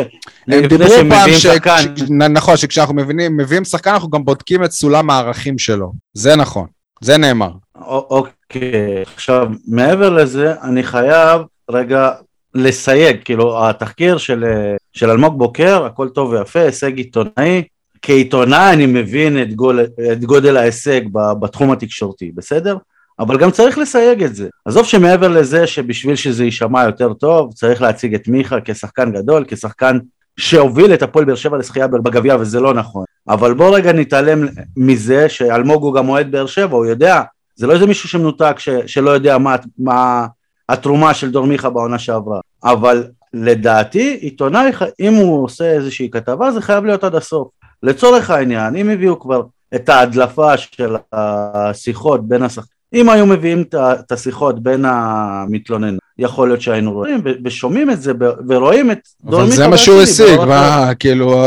הם 0.49 0.67
דיברו 0.67 0.89
פעם, 1.11 1.31
ש- 1.31 1.43
שחקן, 1.43 1.77
ש- 1.97 2.03
נכון, 2.31 2.57
שכשאנחנו 2.57 2.95
מבינים- 2.95 3.37
מביאים 3.37 3.65
שחקן, 3.65 3.91
אנחנו 3.91 4.11
גם 4.11 4.25
בודקים 4.25 4.65
את 4.65 4.73
סולם 4.73 5.11
הערכים 5.11 5.59
שלו. 5.59 5.93
זה 6.15 6.37
נכון, 6.37 6.67
זה 7.01 7.17
נאמר. 7.17 7.51
אוקיי, 7.87 9.03
עכשיו 9.15 9.47
מעבר 9.69 10.11
לזה 10.11 10.55
אני 10.63 10.83
חייב 10.83 11.41
רגע 11.71 12.11
לסייג, 12.55 13.17
כאילו 13.25 13.69
התחקיר 13.69 14.19
של, 14.19 14.45
אה, 14.45 14.77
של 14.93 15.11
אלמוג 15.11 15.39
בוקר, 15.39 15.85
הכל 15.85 16.09
טוב 16.09 16.31
ויפה, 16.31 16.61
הישג 16.61 16.99
עיתונאי, 16.99 17.63
כעיתונאי 18.03 18.73
אני 18.73 18.87
מבין 18.87 19.43
את, 19.43 19.55
גול, 19.55 19.81
את 20.13 20.25
גודל 20.25 20.57
ההישג 20.57 21.01
בתחום 21.41 21.73
התקשורתי, 21.73 22.33
בסדר? 22.35 22.77
אבל 23.19 23.39
גם 23.39 23.51
צריך 23.51 23.79
לסייג 23.79 24.23
את 24.23 24.35
זה. 24.35 24.49
עזוב 24.65 24.85
שמעבר 24.85 25.29
לזה 25.29 25.67
שבשביל 25.67 26.17
שזה 26.17 26.45
יישמע 26.45 26.85
יותר 26.85 27.13
טוב, 27.13 27.53
צריך 27.53 27.83
להציג 27.83 28.15
את 28.15 28.29
מיכה 28.29 28.57
כשחקן 28.65 29.13
גדול, 29.13 29.45
כשחקן 29.49 29.99
שהוביל 30.37 30.95
את 30.95 31.03
הפועל 31.03 31.25
באר 31.25 31.35
שבע 31.35 31.59
לזכייה 31.59 31.87
בגביע 31.87 32.37
וזה 32.41 32.61
לא 32.61 32.75
נכון. 32.75 33.05
אבל 33.29 33.55
בוא 33.55 33.77
רגע 33.77 33.93
נתעלם 33.93 34.47
מזה 34.77 35.29
שאלמוג 35.29 35.83
הוא 35.83 35.95
גם 35.95 36.09
אוהד 36.09 36.31
באר 36.31 36.47
שבע, 36.47 36.77
הוא 36.77 36.87
יודע, 36.87 37.23
זה 37.57 37.67
לא 37.67 37.73
איזה 37.73 37.87
מישהו 37.87 38.09
שמנותק 38.09 38.59
ש, 38.59 38.69
שלא 38.87 39.11
יודע 39.11 39.39
מה, 39.39 39.57
מה 39.79 40.27
התרומה 40.69 41.15
של 41.15 41.31
דור 41.31 41.47
מיכה 41.47 41.71
בעונה 41.71 41.99
שעברה. 41.99 42.41
אבל 42.65 43.05
לדעתי 43.35 44.19
עיתונאי, 44.21 44.71
אם 45.01 45.15
הוא 45.15 45.45
עושה 45.45 45.73
איזושהי 45.73 46.11
כתבה 46.11 46.53
זה 46.53 46.61
חייב 46.61 46.85
להיות 46.85 47.05
עד 47.05 47.15
הסוף. 47.15 47.49
לצורך 47.83 48.31
העניין, 48.31 48.77
אם 48.77 48.91
הביאו 48.91 49.21
כבר 49.21 49.43
את 49.75 49.89
ההדלפה 49.89 50.57
של 50.57 50.97
השיחות 51.13 52.29
בין 52.29 52.43
השחקנים, 52.43 52.75
אם 52.95 53.09
היו 53.09 53.27
מביאים 53.27 53.65
את 53.81 54.13
השיחות 54.13 54.63
בין 54.63 54.85
המתלוננים, 54.85 55.99
יכול 56.19 56.49
להיות 56.49 56.61
שהיינו 56.61 56.93
רואים 56.93 57.23
ושומעים 57.45 57.91
את 57.91 58.03
זה 58.03 58.13
ורואים 58.49 58.91
את 58.91 58.99
דור 59.25 59.41
אבל 59.41 59.51
זה 59.51 59.69
מה 59.69 59.77
שהוא 59.77 60.03
השיג, 60.03 60.41
מה, 60.41 60.95
כאילו, 60.99 61.45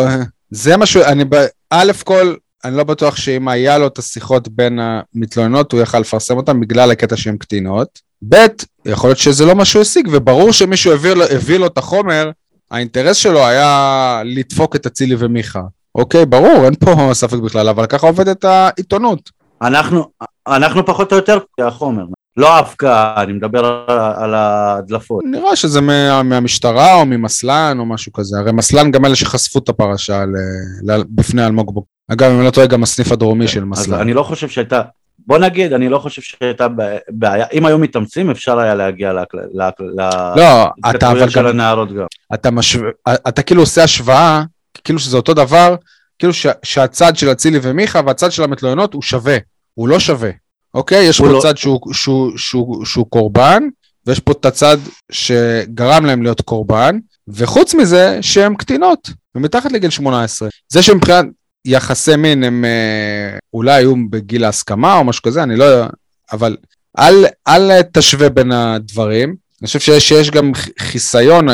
זה 0.51 0.77
מה 0.77 0.86
שהוא, 0.86 1.03
אני, 1.03 1.23
א' 1.69 1.91
כל, 2.03 2.34
אני 2.67 2.77
לא 2.77 2.84
בטוח 2.84 3.15
שאם 3.15 3.47
היה 3.47 3.77
לו 3.77 3.88
את 3.88 3.97
השיחות 3.97 4.47
בין 4.47 4.80
המתלוננות, 4.80 5.71
הוא 5.71 5.82
יכל 5.82 5.99
לפרסם 5.99 6.38
אותן 6.38 6.60
בגלל 6.60 6.91
הקטע 6.91 7.17
שהן 7.17 7.38
קטינות. 7.38 7.99
ב', 8.30 8.45
יכול 8.86 9.10
להיות 9.10 9.19
שזה 9.19 9.45
לא 9.45 9.56
מה 9.56 9.65
שהוא 9.65 9.82
השיג, 9.82 10.08
וברור 10.12 10.51
שמישהו 10.51 10.93
הביא 10.93 11.12
לו, 11.12 11.23
הביא 11.23 11.58
לו 11.58 11.65
את 11.65 11.77
החומר, 11.77 12.32
האינטרס 12.71 13.17
שלו 13.17 13.45
היה 13.45 14.21
לדפוק 14.25 14.75
את 14.75 14.86
אצילי 14.86 15.15
ומיכה. 15.19 15.62
אוקיי, 15.95 16.25
ברור, 16.25 16.65
אין 16.65 16.75
פה 16.75 16.95
ספק 17.13 17.38
בכלל, 17.38 17.69
אבל 17.69 17.86
ככה 17.86 18.08
עובדת 18.08 18.45
העיתונות. 18.45 19.30
אנחנו, 19.62 20.06
אנחנו 20.47 20.86
פחות 20.86 21.12
או 21.12 21.17
יותר 21.17 21.38
החומר, 21.62 22.03
לא 22.38 22.53
ההפקעה, 22.53 23.23
אני 23.23 23.34
מדבר 23.34 23.65
על, 23.65 23.99
על 24.15 24.34
ההדלפות. 24.34 25.23
נראה 25.32 25.56
שזה 25.56 25.82
מה, 25.82 26.23
מהמשטרה 26.23 26.95
או 26.95 27.06
ממסלן 27.06 27.77
או 27.80 27.86
משהו 27.86 28.13
כזה. 28.13 28.38
הרי 28.39 28.51
מסלן 28.51 28.91
גם 28.91 29.06
אלה 29.06 29.15
שחשפו 29.15 29.60
את 29.60 29.69
הפרשה 29.69 30.25
ל, 30.25 30.91
ל, 30.91 31.03
בפני 31.10 31.45
אלמוג. 31.45 31.84
אגב, 32.11 32.31
אם 32.31 32.37
אני 32.37 32.45
לא 32.45 32.51
טועה, 32.51 32.67
גם 32.67 32.83
הסניף 32.83 33.11
הדרומי 33.11 33.47
של 33.47 33.59
אז 33.59 33.65
מסלן. 33.65 33.99
אני 33.99 34.13
לא 34.13 34.23
חושב 34.23 34.49
שהייתה, 34.49 34.81
בוא 35.19 35.37
נגיד, 35.37 35.73
אני 35.73 35.89
לא 35.89 35.99
חושב 35.99 36.21
שהייתה 36.21 36.67
בעיה, 37.09 37.45
אם 37.53 37.65
היו 37.65 37.77
מתאמצים 37.77 38.29
אפשר 38.29 38.59
היה 38.59 38.75
להגיע 38.75 39.13
לא, 39.13 40.67
להתכתבויות 40.85 41.31
של 41.31 41.39
גם, 41.39 41.45
הנערות 41.45 41.93
גם. 41.93 42.05
אתה 42.33 42.51
משווה, 42.51 42.89
אתה 43.27 43.41
כאילו 43.41 43.61
עושה 43.61 43.83
השוואה, 43.83 44.43
כאילו 44.83 44.99
שזה 44.99 45.17
אותו 45.17 45.33
דבר, 45.33 45.75
כאילו 46.19 46.33
שהצד 46.63 47.15
של 47.15 47.31
אצילי 47.31 47.59
ומיכה 47.61 48.01
והצד 48.05 48.31
של 48.31 48.43
המתלוננות 48.43 48.93
הוא 48.93 49.01
שווה. 49.01 49.37
הוא 49.73 49.87
לא 49.87 49.99
שווה, 49.99 50.29
אוקיי? 50.73 51.05
יש 51.05 51.17
פה 51.17 51.27
לא- 51.27 51.39
צד 51.41 51.57
שהוא, 51.57 51.93
שהוא, 51.93 52.37
שהוא, 52.37 52.85
שהוא 52.85 53.05
קורבן, 53.09 53.63
ויש 54.05 54.19
פה 54.19 54.31
את 54.31 54.45
הצד 54.45 54.77
שגרם 55.11 56.05
להם 56.05 56.23
להיות 56.23 56.41
קורבן, 56.41 56.97
וחוץ 57.27 57.73
מזה 57.73 58.17
שהם 58.21 58.55
קטינות, 58.55 59.09
ומתחת 59.35 59.71
לגיל 59.71 59.89
18. 59.89 60.49
זה 60.69 60.81
שמבחינת 60.81 61.25
יחסי 61.67 62.15
מין 62.15 62.43
הם 62.43 62.65
אה, 62.65 63.38
אולי 63.53 63.73
היו 63.73 63.93
בגיל 64.10 64.43
ההסכמה 64.43 64.97
או 64.97 65.03
משהו 65.03 65.23
כזה, 65.23 65.43
אני 65.43 65.56
לא 65.56 65.63
יודע, 65.63 65.88
אבל 66.32 66.58
אל, 66.99 67.25
אל 67.47 67.82
תשווה 67.82 68.30
בין 68.30 68.51
הדברים. 68.51 69.36
אני 69.62 69.67
חושב 69.67 69.80
שיש, 69.80 70.08
שיש 70.08 70.32
גם 70.32 70.51
חיסיון, 70.80 71.47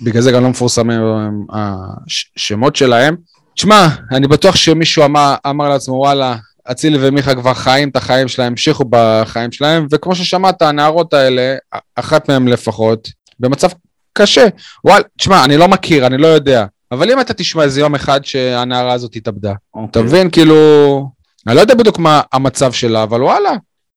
בגלל 0.00 0.22
זה 0.22 0.32
גם 0.32 0.42
לא 0.42 0.48
מפורסמים 0.48 1.00
אה, 1.54 1.74
השמות 2.36 2.76
שלהם. 2.76 3.16
תשמע, 3.54 3.88
אני 4.12 4.28
בטוח 4.28 4.56
שמישהו 4.56 5.04
אמר, 5.04 5.34
אמר 5.46 5.68
לעצמו, 5.68 5.94
וואלה, 5.94 6.36
אצילי 6.70 6.98
ומיכה 7.00 7.34
כבר 7.34 7.54
חיים 7.54 7.88
את 7.88 7.96
החיים 7.96 8.28
שלהם, 8.28 8.52
המשיכו 8.52 8.84
בחיים 8.90 9.52
שלהם, 9.52 9.86
וכמו 9.90 10.14
ששמעת, 10.14 10.62
הנערות 10.62 11.14
האלה, 11.14 11.56
אחת 11.96 12.28
מהן 12.28 12.48
לפחות, 12.48 13.08
במצב 13.40 13.68
קשה. 14.12 14.46
וואלה, 14.84 15.04
תשמע, 15.18 15.44
אני 15.44 15.56
לא 15.56 15.68
מכיר, 15.68 16.06
אני 16.06 16.18
לא 16.18 16.26
יודע, 16.26 16.64
אבל 16.92 17.10
אם 17.10 17.20
אתה 17.20 17.34
תשמע 17.34 17.62
איזה 17.62 17.80
יום 17.80 17.94
אחד 17.94 18.24
שהנערה 18.24 18.92
הזאת 18.92 19.16
התאבדה, 19.16 19.50
אתה 19.70 19.78
אוקיי. 19.78 20.02
מבין, 20.02 20.30
כאילו, 20.30 20.54
אני 21.46 21.56
לא 21.56 21.60
יודע 21.60 21.74
בדיוק 21.74 21.98
מה 21.98 22.20
המצב 22.32 22.72
שלה, 22.72 23.02
אבל 23.02 23.22
וואלה, 23.22 23.50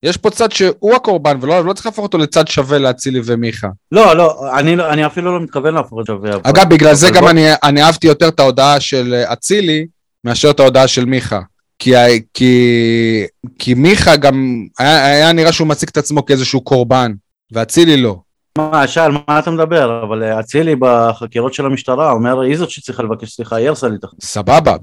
יש 0.04 0.18
פה 0.18 0.30
צד 0.30 0.52
שהוא 0.52 0.96
הקורבן, 0.96 1.38
ולא 1.42 1.66
לא 1.66 1.74
צריך 1.74 1.86
להפוך 1.86 2.04
אותו 2.04 2.18
לצד 2.18 2.48
שווה 2.48 2.78
לאצילי 2.78 3.22
ומיכה. 3.26 3.68
לא, 3.92 4.18
לא, 4.18 4.58
אני, 4.60 4.76
לא- 4.76 4.90
אני 4.94 5.06
אפילו 5.06 5.38
לא 5.38 5.44
מתכוון 5.44 5.74
להפוך 5.74 6.00
את 6.02 6.06
שווה. 6.08 6.32
אגב, 6.44 6.70
בגלל 6.70 6.94
זה 6.96 7.10
גם 7.10 7.22
בוא- 7.22 7.30
אני, 7.30 7.46
אני 7.64 7.84
אהבתי 7.84 8.08
יותר 8.08 8.28
את 8.28 8.40
ההודעה 8.40 8.80
של 8.80 9.14
אצילי, 9.34 9.86
מאשר 10.24 10.50
את 10.52 10.60
ההודעה 10.60 10.88
של 10.88 11.06
מיכה. 11.06 11.40
כי, 11.80 11.94
כי, 12.34 13.24
כי 13.60 13.74
מיכה 13.74 14.16
גם, 14.16 14.66
היה, 14.80 15.06
היה 15.06 15.32
נראה 15.34 15.52
שהוא 15.52 15.68
מציג 15.68 15.90
את 15.90 15.98
עצמו 15.98 16.26
כאיזשהו 16.26 16.62
קורבן, 16.62 17.12
ואצילי 17.52 17.98
לא. 17.98 18.16
מה, 18.58 18.88
שאל, 18.88 19.12
מה 19.12 19.40
אתה 19.40 19.52
מדבר? 19.52 20.04
אבל 20.04 20.24
אה, 20.24 20.40
אצילי 20.40 20.76
בחקירות 20.80 21.54
של 21.54 21.66
המשטרה 21.66 22.12
אומר, 22.12 22.40
היא 22.40 22.58
זאת 22.58 22.70
שצריכה 22.70 23.04
לבקש 23.04 23.36
סליחה, 23.36 23.56
היא 23.56 23.68
הרסה 23.68 23.88
לי 23.88 23.96
את. 23.96 24.06
סבבה, 24.22 24.76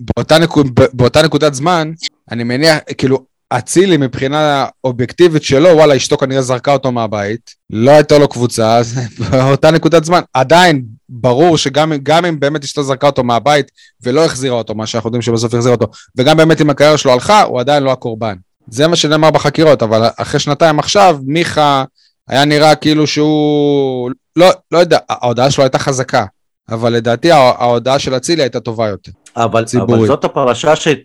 באותה, 0.00 0.38
נקוד, 0.38 0.80
באותה 0.92 1.22
נקודת 1.22 1.54
זמן, 1.54 1.92
אני 2.30 2.44
מניח, 2.44 2.78
כאילו, 2.98 3.24
אצילי 3.58 3.96
מבחינה 3.96 4.66
אובייקטיבית 4.84 5.42
שלו, 5.42 5.68
וואלה, 5.68 5.96
אשתו 5.96 6.18
כנראה 6.18 6.42
זרקה 6.42 6.72
אותו 6.72 6.92
מהבית, 6.92 7.54
לא 7.70 7.90
הייתה 7.90 8.18
לו 8.18 8.28
קבוצה, 8.28 8.76
אז 8.76 9.00
באותה 9.30 9.70
נקודת 9.70 10.04
זמן, 10.04 10.20
עדיין 10.34 10.84
ברור 11.08 11.58
שגם 11.58 11.92
גם 12.02 12.24
אם 12.24 12.40
באמת 12.40 12.64
אשתו 12.64 12.82
זרקה 12.82 13.06
אותו 13.06 13.24
מהבית 13.24 13.70
ולא 14.02 14.24
החזירה 14.24 14.56
אותו, 14.56 14.74
מה 14.74 14.86
שאנחנו 14.86 15.08
יודעים 15.08 15.22
שבסוף 15.22 15.54
החזירה 15.54 15.74
אותו, 15.74 15.86
וגם 16.16 16.36
באמת 16.36 16.60
אם 16.60 16.70
הקריירה 16.70 16.98
שלו 16.98 17.12
הלכה, 17.12 17.42
הוא 17.42 17.60
עדיין 17.60 17.82
לא 17.82 17.92
הקורבן. 17.92 18.34
זה 18.68 18.88
מה 18.88 18.96
שנאמר 18.96 19.30
בחקירות, 19.30 19.82
אבל 19.82 20.08
אחרי 20.16 20.40
שנתיים 20.40 20.78
עכשיו, 20.78 21.18
מיכה 21.26 21.84
היה 22.28 22.44
נראה 22.44 22.74
כאילו 22.74 23.06
שהוא, 23.06 24.10
לא, 24.36 24.46
לא 24.72 24.78
יודע, 24.78 24.98
ההודעה 25.08 25.50
שלו 25.50 25.64
הייתה 25.64 25.78
חזקה, 25.78 26.24
אבל 26.70 26.92
לדעתי 26.92 27.32
הה- 27.32 27.38
ההודעה 27.58 27.98
של 27.98 28.16
אצילי 28.16 28.42
הייתה 28.42 28.60
טובה 28.60 28.88
יותר. 28.88 29.12
אבל, 29.36 29.64
ציבורית. 29.64 29.98
אבל 29.98 30.06
זאת 30.06 30.24
הפרשה 30.24 30.76
שהת... 30.76 30.98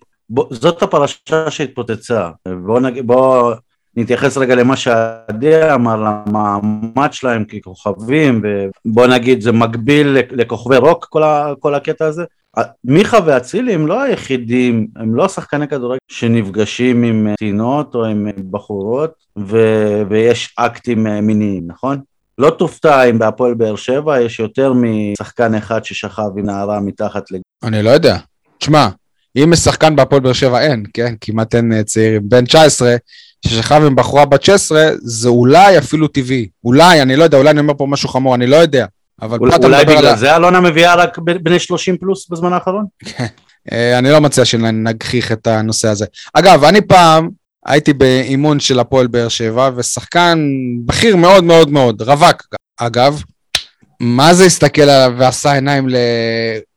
זאת 0.52 0.84
הפרשה 0.84 1.16
שהתפוצצה. 1.52 2.30
בוא, 2.66 2.80
נג... 2.80 3.02
בוא 3.02 3.54
נתייחס 3.96 4.38
רגע 4.38 4.56
למה 4.56 4.76
שעדי 4.78 5.72
אמר, 5.74 5.96
למעמד 6.28 7.10
שלהם 7.14 7.46
ככוכבים, 7.46 8.42
ובוא 8.86 9.08
נגיד 9.08 9.42
זה 9.42 9.52
מקביל 9.52 10.08
לכ- 10.08 10.32
לכוכבי 10.32 10.78
רוק 10.78 11.06
כל, 11.10 11.24
ה... 11.24 11.54
כל 11.60 11.76
הקטע 11.76 12.06
הזה. 12.06 12.24
מיכה 12.84 13.18
ואצילי 13.26 13.74
הם 13.74 13.88
לא 13.88 14.02
היחידים, 14.02 14.88
הם 14.96 15.16
לא 15.16 15.28
שחקני 15.28 15.68
כדורגל 15.68 15.98
שנפגשים 16.08 17.04
עם 17.04 17.28
קטינות 17.34 17.96
או 17.96 18.06
עם 18.06 18.28
בחורות 18.52 19.12
ו... 19.40 19.58
ויש 20.10 20.54
אקטים 20.58 21.08
אה, 21.08 21.22
מיניים, 21.22 21.64
נכון? 21.68 22.00
לא 22.38 22.50
תופתע 22.50 23.04
אם 23.04 23.20
בהפועל 23.20 23.54
באר 23.54 23.76
שבע 23.76 24.22
יש 24.22 24.40
יותר 24.40 24.74
משחקן 24.74 25.56
אחד 25.56 25.86
ששכב 25.86 26.30
עם 26.38 26.46
נערה 26.46 26.80
מתחת 26.80 27.32
לגיל. 27.32 27.42
אני 27.64 27.84
לא 27.84 27.90
יודע. 27.90 28.18
תשמע, 28.58 28.90
אם 29.38 29.56
שחקן 29.56 29.96
בהפועל 29.96 30.22
באר 30.22 30.34
שבע 30.34 30.62
אין, 30.62 30.84
כן? 30.94 31.14
כמעט 31.22 31.56
אין 31.56 31.74
אה, 31.74 31.84
צעירים. 31.84 32.22
בן 32.30 32.46
19, 32.46 32.96
ששכב 33.46 33.82
עם 33.86 33.96
בחורה 33.96 34.26
בת 34.26 34.44
16, 34.44 34.90
זה 34.98 35.30
אולי 35.30 35.78
אפילו 35.78 36.08
טבעי. 36.08 36.48
אולי, 36.64 37.02
אני 37.02 37.16
לא 37.16 37.24
יודע, 37.24 37.38
אולי 37.38 37.50
אני 37.50 37.60
אומר 37.60 37.74
פה 37.78 37.86
משהו 37.86 38.10
חמור, 38.10 38.36
אני 38.36 38.48
לא 38.48 38.56
יודע. 38.56 38.86
אבל 39.22 39.38
אולי, 39.38 39.56
אולי 39.64 39.78
על... 39.78 39.86
בגלל 39.86 40.06
ה- 40.06 40.16
זה 40.16 40.36
אלונה 40.36 40.60
מביאה 40.60 40.96
רק 40.96 41.18
בני 41.18 41.60
30 41.60 41.98
פלוס 41.98 42.30
בזמן 42.30 42.54
האחרון? 42.54 42.86
אה, 43.72 43.98
אני 44.00 44.10
לא 44.12 44.22
מציע 44.22 44.46
שנגחיך 44.46 45.32
את 45.32 45.48
הנושא 45.48 45.88
הזה. 45.88 46.06
אגב, 46.34 46.64
אני 46.64 46.82
פעם 46.82 47.30
הייתי 47.66 47.94
באימון 47.94 48.60
של 48.60 48.80
הפועל 48.80 49.08
באר 49.08 49.28
שבע, 49.28 49.70
ושחקן 49.76 50.40
בכיר 50.86 51.16
מאוד 51.16 51.44
מאוד 51.44 51.70
מאוד, 51.72 52.02
רווק, 52.02 52.44
אגב, 52.78 53.22
מה 54.00 54.34
זה 54.34 54.46
הסתכל 54.46 54.82
עליו 54.82 55.14
ועשה 55.18 55.54
עיניים. 55.54 55.88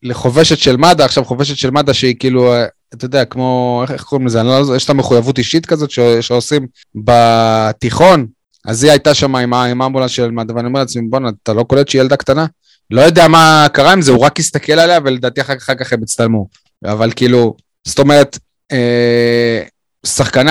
לחובשת 0.02 0.58
של 0.58 0.76
מד"א, 0.76 1.04
עכשיו 1.04 1.24
חובשת 1.24 1.56
של 1.56 1.70
מד"א 1.70 1.92
שהיא 1.92 2.16
כאילו, 2.18 2.52
אה, 2.54 2.64
אתה 2.94 3.04
יודע, 3.04 3.24
כמו, 3.24 3.80
איך, 3.82 3.90
איך 3.90 4.02
קוראים 4.02 4.26
לזה, 4.26 4.40
אני 4.40 4.48
לא, 4.48 4.76
יש 4.76 4.88
לה 4.88 4.94
מחויבות 4.94 5.38
אישית 5.38 5.66
כזאת. 5.66 5.90
שעושים 6.20 6.66
בתיכון, 6.94 8.26
אז 8.66 8.84
היא 8.84 8.90
הייתה 8.90 9.14
שם 9.14 9.36
עם, 9.36 9.54
עם 9.54 9.82
האמבולנס 9.82 10.10
של 10.10 10.30
מד"א, 10.30 10.52
ואני 10.52 10.66
אומר 10.66 10.80
לעצמי, 10.80 11.02
בואנה, 11.08 11.28
אתה 11.42 11.52
לא 11.52 11.62
קולט 11.62 11.88
שהיא 11.88 12.00
ילדה 12.02 12.16
קטנה? 12.16 12.46
לא 12.90 13.00
יודע 13.00 13.28
מה 13.28 13.66
קרה 13.72 13.92
עם 13.92 14.02
זה, 14.02 14.12
הוא 14.12 14.20
רק 14.20 14.38
הסתכל 14.38 14.72
עליה, 14.72 14.98
ולדעתי 15.04 15.40
אחר, 15.40 15.54
כך 15.56 15.92
הם 15.92 16.02
הצטלמו. 16.02 16.48
אבל 16.84 17.10
כאילו, 17.16 17.54
זאת 17.84 17.98
אומרת, 17.98 18.38
אה, 18.72 19.62
שחקני 20.06 20.50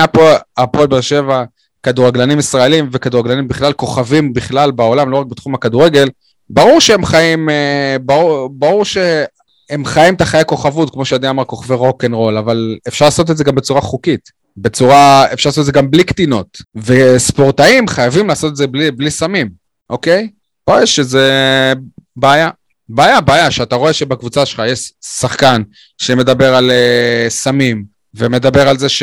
הפועל 0.56 0.86
באר 0.86 1.00
שבע, 1.00 1.44
כדורגלנים 1.82 2.38
ישראלים 2.38 2.88
וכדורגלנים 2.92 3.48
בכלל, 3.48 3.72
כוכבים 3.72 4.32
בכלל 4.32 4.70
בעולם, 4.70 5.10
לא 5.10 5.16
רק 5.16 5.26
בתחום 5.26 5.54
הכדורגל, 5.54 6.08
ברור 6.50 6.80
שהם 6.80 7.04
חיים, 7.04 7.50
אה, 7.50 7.96
ברור, 8.00 8.48
ברור 8.52 8.84
שהם 8.84 9.84
חיים 9.84 10.14
את 10.14 10.20
החיי 10.20 10.44
כוכבות, 10.44 10.90
כמו 10.90 11.04
שעדי 11.04 11.28
אמר, 11.28 11.44
כוכבי 11.44 11.74
רוקנרול, 11.74 12.38
אבל 12.38 12.76
אפשר 12.88 13.04
לעשות 13.04 13.30
את 13.30 13.36
זה 13.36 13.44
גם 13.44 13.54
בצורה 13.54 13.80
חוקית. 13.80 14.39
בצורה, 14.56 15.32
אפשר 15.32 15.48
לעשות 15.48 15.60
את 15.62 15.66
זה 15.66 15.72
גם 15.72 15.90
בלי 15.90 16.04
קטינות. 16.04 16.58
וספורטאים 16.74 17.88
חייבים 17.88 18.28
לעשות 18.28 18.50
את 18.50 18.56
זה 18.56 18.66
בלי, 18.66 18.90
בלי 18.90 19.10
סמים, 19.10 19.48
אוקיי? 19.90 20.28
פה 20.64 20.82
יש 20.82 20.98
איזה 20.98 21.72
בעיה. 22.16 22.50
בעיה, 22.88 23.20
בעיה, 23.20 23.50
שאתה 23.50 23.76
רואה 23.76 23.92
שבקבוצה 23.92 24.46
שלך 24.46 24.62
יש 24.66 24.92
שחקן 25.04 25.62
שמדבר 25.98 26.54
על 26.54 26.70
uh, 26.70 27.30
סמים, 27.30 27.84
ומדבר 28.14 28.68
על 28.68 28.78
זה 28.78 28.88
ש... 28.88 29.02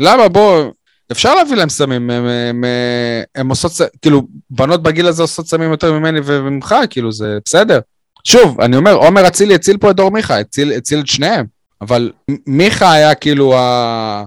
למה, 0.00 0.28
בוא, 0.28 0.70
אפשר 1.12 1.34
להביא 1.34 1.56
להם 1.56 1.68
סמים, 1.68 2.10
הם, 2.10 2.26
הם, 2.26 2.64
אה, 2.64 3.22
הם 3.34 3.48
עושות, 3.48 3.72
כאילו, 4.02 4.22
בנות 4.50 4.82
בגיל 4.82 5.06
הזה 5.06 5.22
עושות 5.22 5.48
סמים 5.48 5.70
יותר 5.70 5.92
ממני 5.92 6.20
וממך, 6.24 6.74
כאילו, 6.90 7.12
זה 7.12 7.38
בסדר. 7.44 7.80
שוב, 8.24 8.60
אני 8.60 8.76
אומר, 8.76 8.92
עומר 8.92 9.26
אצילי 9.26 9.54
הציל 9.54 9.76
פה 9.78 9.90
את 9.90 9.96
דור 9.96 10.10
מיכה, 10.10 10.38
הציל, 10.38 10.72
הציל 10.72 11.00
את 11.00 11.06
שניהם, 11.06 11.46
אבל 11.84 12.10
מיכה 12.46 12.92
היה 12.92 13.14
כאילו, 13.14 13.56
ה... 13.58 14.24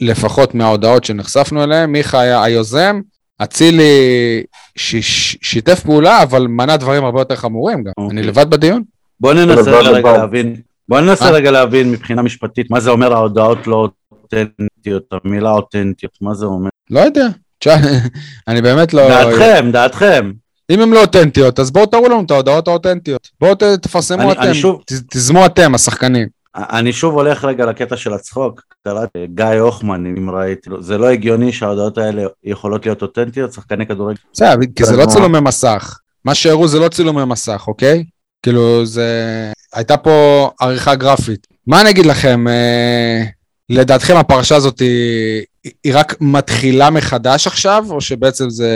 לפחות 0.00 0.54
מההודעות 0.54 1.04
שנחשפנו 1.04 1.64
אליהן, 1.64 1.90
מיכה 1.90 2.20
היה 2.20 2.42
היוזם, 2.42 3.00
אצילי 3.42 4.42
ש... 4.76 4.96
ש- 4.96 5.36
שיתף 5.42 5.80
פעולה, 5.80 6.22
אבל 6.22 6.46
מנע 6.46 6.76
דברים 6.76 7.04
הרבה 7.04 7.20
יותר 7.20 7.36
חמורים 7.36 7.82
גם. 7.84 7.92
אוקיי. 7.98 8.18
אני 8.18 8.26
לבד 8.26 8.50
בדיון? 8.50 8.82
בוא 9.20 9.32
ננסה 9.34 9.70
רגע. 9.80 10.12
להבין, 10.16 10.56
בוא 10.88 11.00
ננסה 11.00 11.24
מה? 11.24 11.30
רגע 11.30 11.50
להבין 11.50 11.90
מבחינה 11.92 12.22
משפטית, 12.22 12.70
מה 12.70 12.80
זה 12.80 12.90
אומר 12.90 13.12
ההודעות 13.12 13.66
לא 13.66 13.88
אותנטיות, 14.12 15.02
המילה 15.24 15.50
אותנטיות, 15.50 16.12
מה 16.20 16.34
זה 16.34 16.46
אומר? 16.46 16.68
לא 16.90 17.00
יודע. 17.00 17.26
אני 18.48 18.62
באמת 18.62 18.94
לא... 18.94 19.08
דעתכם, 19.08 19.70
דעתכם. 19.72 20.32
אם 20.70 20.80
הן 20.80 20.90
לא 20.90 21.00
אותנטיות, 21.00 21.58
אז 21.58 21.70
בואו 21.70 21.86
תראו 21.86 22.08
לנו 22.08 22.22
את 22.26 22.30
ההודעות 22.30 22.68
האותנטיות. 22.68 23.28
בואו 23.40 23.54
תפרסמו 23.82 24.32
אתם, 24.32 24.40
אני 24.42 24.54
שוב- 24.54 24.82
ת- 24.86 24.92
תיזמו 25.10 25.46
אתם, 25.46 25.74
השחקנים. 25.74 26.28
אני 26.54 26.92
שוב 26.92 27.14
הולך 27.14 27.44
רגע 27.44 27.66
לקטע 27.66 27.96
של 27.96 28.12
הצחוק, 28.12 28.60
קראתי 28.84 29.26
גיא 29.34 29.44
הוחמן, 29.44 30.06
אם 30.06 30.30
ראיתי, 30.30 30.70
זה 30.80 30.98
לא 30.98 31.08
הגיוני 31.08 31.52
שההודעות 31.52 31.98
האלה 31.98 32.22
יכולות 32.44 32.86
להיות 32.86 33.02
אותנטיות, 33.02 33.52
שחקני 33.52 33.86
כדורגל. 33.86 34.20
בסדר, 34.32 34.56
כי 34.76 34.84
זה 34.84 34.96
לא? 34.96 35.06
צילומי 35.06 35.40
מסך. 35.40 35.98
מה 36.24 36.34
שהראו 36.34 36.68
זה 36.68 36.78
לא 36.78 36.88
צילומי 36.88 37.24
מסך, 37.24 37.64
אוקיי? 37.66 38.04
כאילו, 38.42 38.86
זה... 38.86 39.52
הייתה 39.74 39.96
פה 39.96 40.50
עריכה 40.60 40.94
גרפית. 40.94 41.46
מה 41.66 41.80
אני 41.80 41.90
אגיד 41.90 42.06
לכם, 42.06 42.48
אה, 42.48 43.22
לדעתכם 43.68 44.16
הפרשה 44.16 44.56
הזאת 44.56 44.78
היא, 44.78 45.44
היא 45.84 45.92
רק 45.94 46.16
מתחילה 46.20 46.90
מחדש 46.90 47.46
עכשיו, 47.46 47.84
או 47.90 48.00
שבעצם 48.00 48.50
זה, 48.50 48.72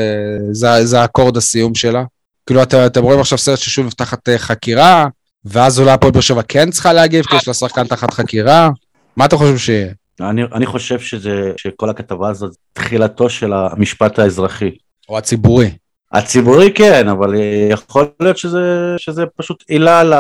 זה, 0.53 0.87
זה 0.87 1.05
אקורד 1.05 1.37
הסיום 1.37 1.75
שלה? 1.75 2.05
כאילו, 2.47 2.63
אתם, 2.63 2.79
אתם 2.87 3.03
רואים 3.03 3.21
עכשיו 3.21 3.39
סרט 3.39 3.59
ששוב 3.59 3.87
נפתחת 3.87 4.29
אה, 4.29 4.39
חקירה, 4.39 5.07
ואז 5.45 5.81
אולי 5.81 5.91
הפועל 5.91 6.13
באר 6.13 6.21
שבע 6.21 6.43
כן 6.49 6.71
צריכה 6.71 6.93
להגיב, 6.93 7.25
כי 7.25 7.37
יש 7.37 7.49
לה 7.49 7.55
שחקן 7.55 7.87
תחת 7.87 8.11
חקירה? 8.15 8.71
מה 9.17 9.25
אתם 9.25 9.37
חושבים 9.37 9.59
שיהיה? 9.59 9.93
אני, 10.21 10.43
אני 10.55 10.67
חושב 10.67 10.99
שזה, 11.01 11.53
שכל 11.57 11.91
הכתבה 11.91 12.29
הזאת, 12.29 12.53
תחילתו 12.73 13.29
של 13.31 13.53
המשפט 13.53 14.19
האזרחי. 14.19 14.71
או 15.09 15.19
הציבורי? 15.19 15.71
הציבורי 16.13 16.73
כן, 16.73 17.09
אבל 17.09 17.35
יכול 17.71 18.07
להיות 18.21 18.39
שזה, 18.39 18.61
שזה 18.97 19.23
פשוט 19.37 19.65
עילה 19.69 20.03
ל- 20.05 20.15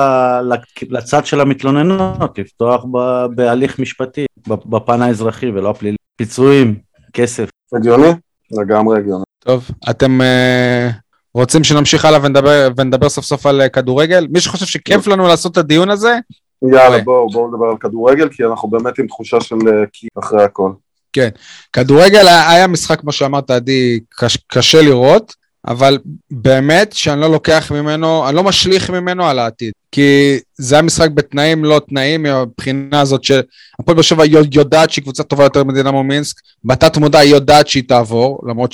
ל- 0.52 0.56
לצד 0.90 1.26
של 1.26 1.40
המתלוננות, 1.40 2.38
לפתוח 2.38 2.84
ב- 2.92 3.26
בהליך 3.34 3.78
משפטי, 3.78 4.26
ב- 4.48 4.54
בפן 4.76 5.02
האזרחי 5.02 5.46
ולא 5.46 5.70
הפלילי. 5.70 5.96
פיצויים, 6.16 6.74
כסף. 7.12 7.48
הגיוני? 7.76 8.08
לגמרי 8.60 8.98
הגיוני. 8.98 9.24
טוב, 9.38 9.70
אתם 9.90 10.20
אה, 10.20 10.90
רוצים 11.34 11.64
שנמשיך 11.64 12.04
הלאה 12.04 12.18
ונדבר, 12.22 12.68
ונדבר 12.76 13.08
סוף 13.08 13.24
סוף 13.24 13.46
על 13.46 13.60
אה, 13.60 13.68
כדורגל? 13.68 14.26
מי 14.30 14.40
שחושב 14.40 14.66
שכיף 14.66 15.06
לנו 15.06 15.28
לעשות 15.28 15.52
את 15.52 15.56
הדיון 15.56 15.90
הזה, 15.90 16.18
יאללה, 16.62 16.86
אוקיי. 16.86 17.02
בואו, 17.02 17.28
בואו 17.28 17.48
נדבר 17.48 17.66
על 17.66 17.76
כדורגל, 17.80 18.28
כי 18.28 18.44
אנחנו 18.44 18.68
באמת 18.68 18.98
עם 18.98 19.06
תחושה 19.06 19.40
של 19.40 19.54
אה, 19.54 19.86
קי 19.92 20.06
אחרי 20.18 20.44
הכל. 20.44 20.70
כדורגל 21.72 22.26
היה 22.26 22.50
היה 22.50 22.66
משחק, 22.66 23.00
כמו 23.00 23.12
שאמרת, 23.12 23.50
עדי, 23.50 24.00
קש, 24.10 24.38
קשה 24.46 24.82
לראות, 24.82 25.34
אבל 25.68 25.98
באמת 26.30 26.92
שאני 26.92 27.20
לא 27.20 27.30
לוקח 27.30 27.72
ממנו, 27.74 28.28
אני 28.28 28.36
לא 28.36 28.42
משליך 28.42 28.90
ממנו 28.90 29.26
על 29.26 29.38
העתיד. 29.38 29.72
כי 29.92 30.38
זה 30.58 30.74
היה 30.74 30.82
משחק 30.82 31.10
בתנאים 31.10 31.64
לא 31.64 31.80
תנאים, 31.88 32.22
מהבחינה 32.22 33.00
הזאת 33.00 33.24
שהפועל 33.24 33.94
באר 33.94 34.02
שבע 34.02 34.24
יודעת 34.52 34.90
שהיא 34.90 35.02
קבוצה 35.02 35.22
טובה 35.22 35.44
יותר 35.44 35.64
מדינמו 35.64 36.04
מינסק, 36.04 36.36
בתת 36.64 36.96
מודע 36.96 37.18
היא 37.18 37.34
יודעת 37.34 37.68
שהיא 37.68 37.82
תעבור, 37.88 38.40
למרות 38.48 38.72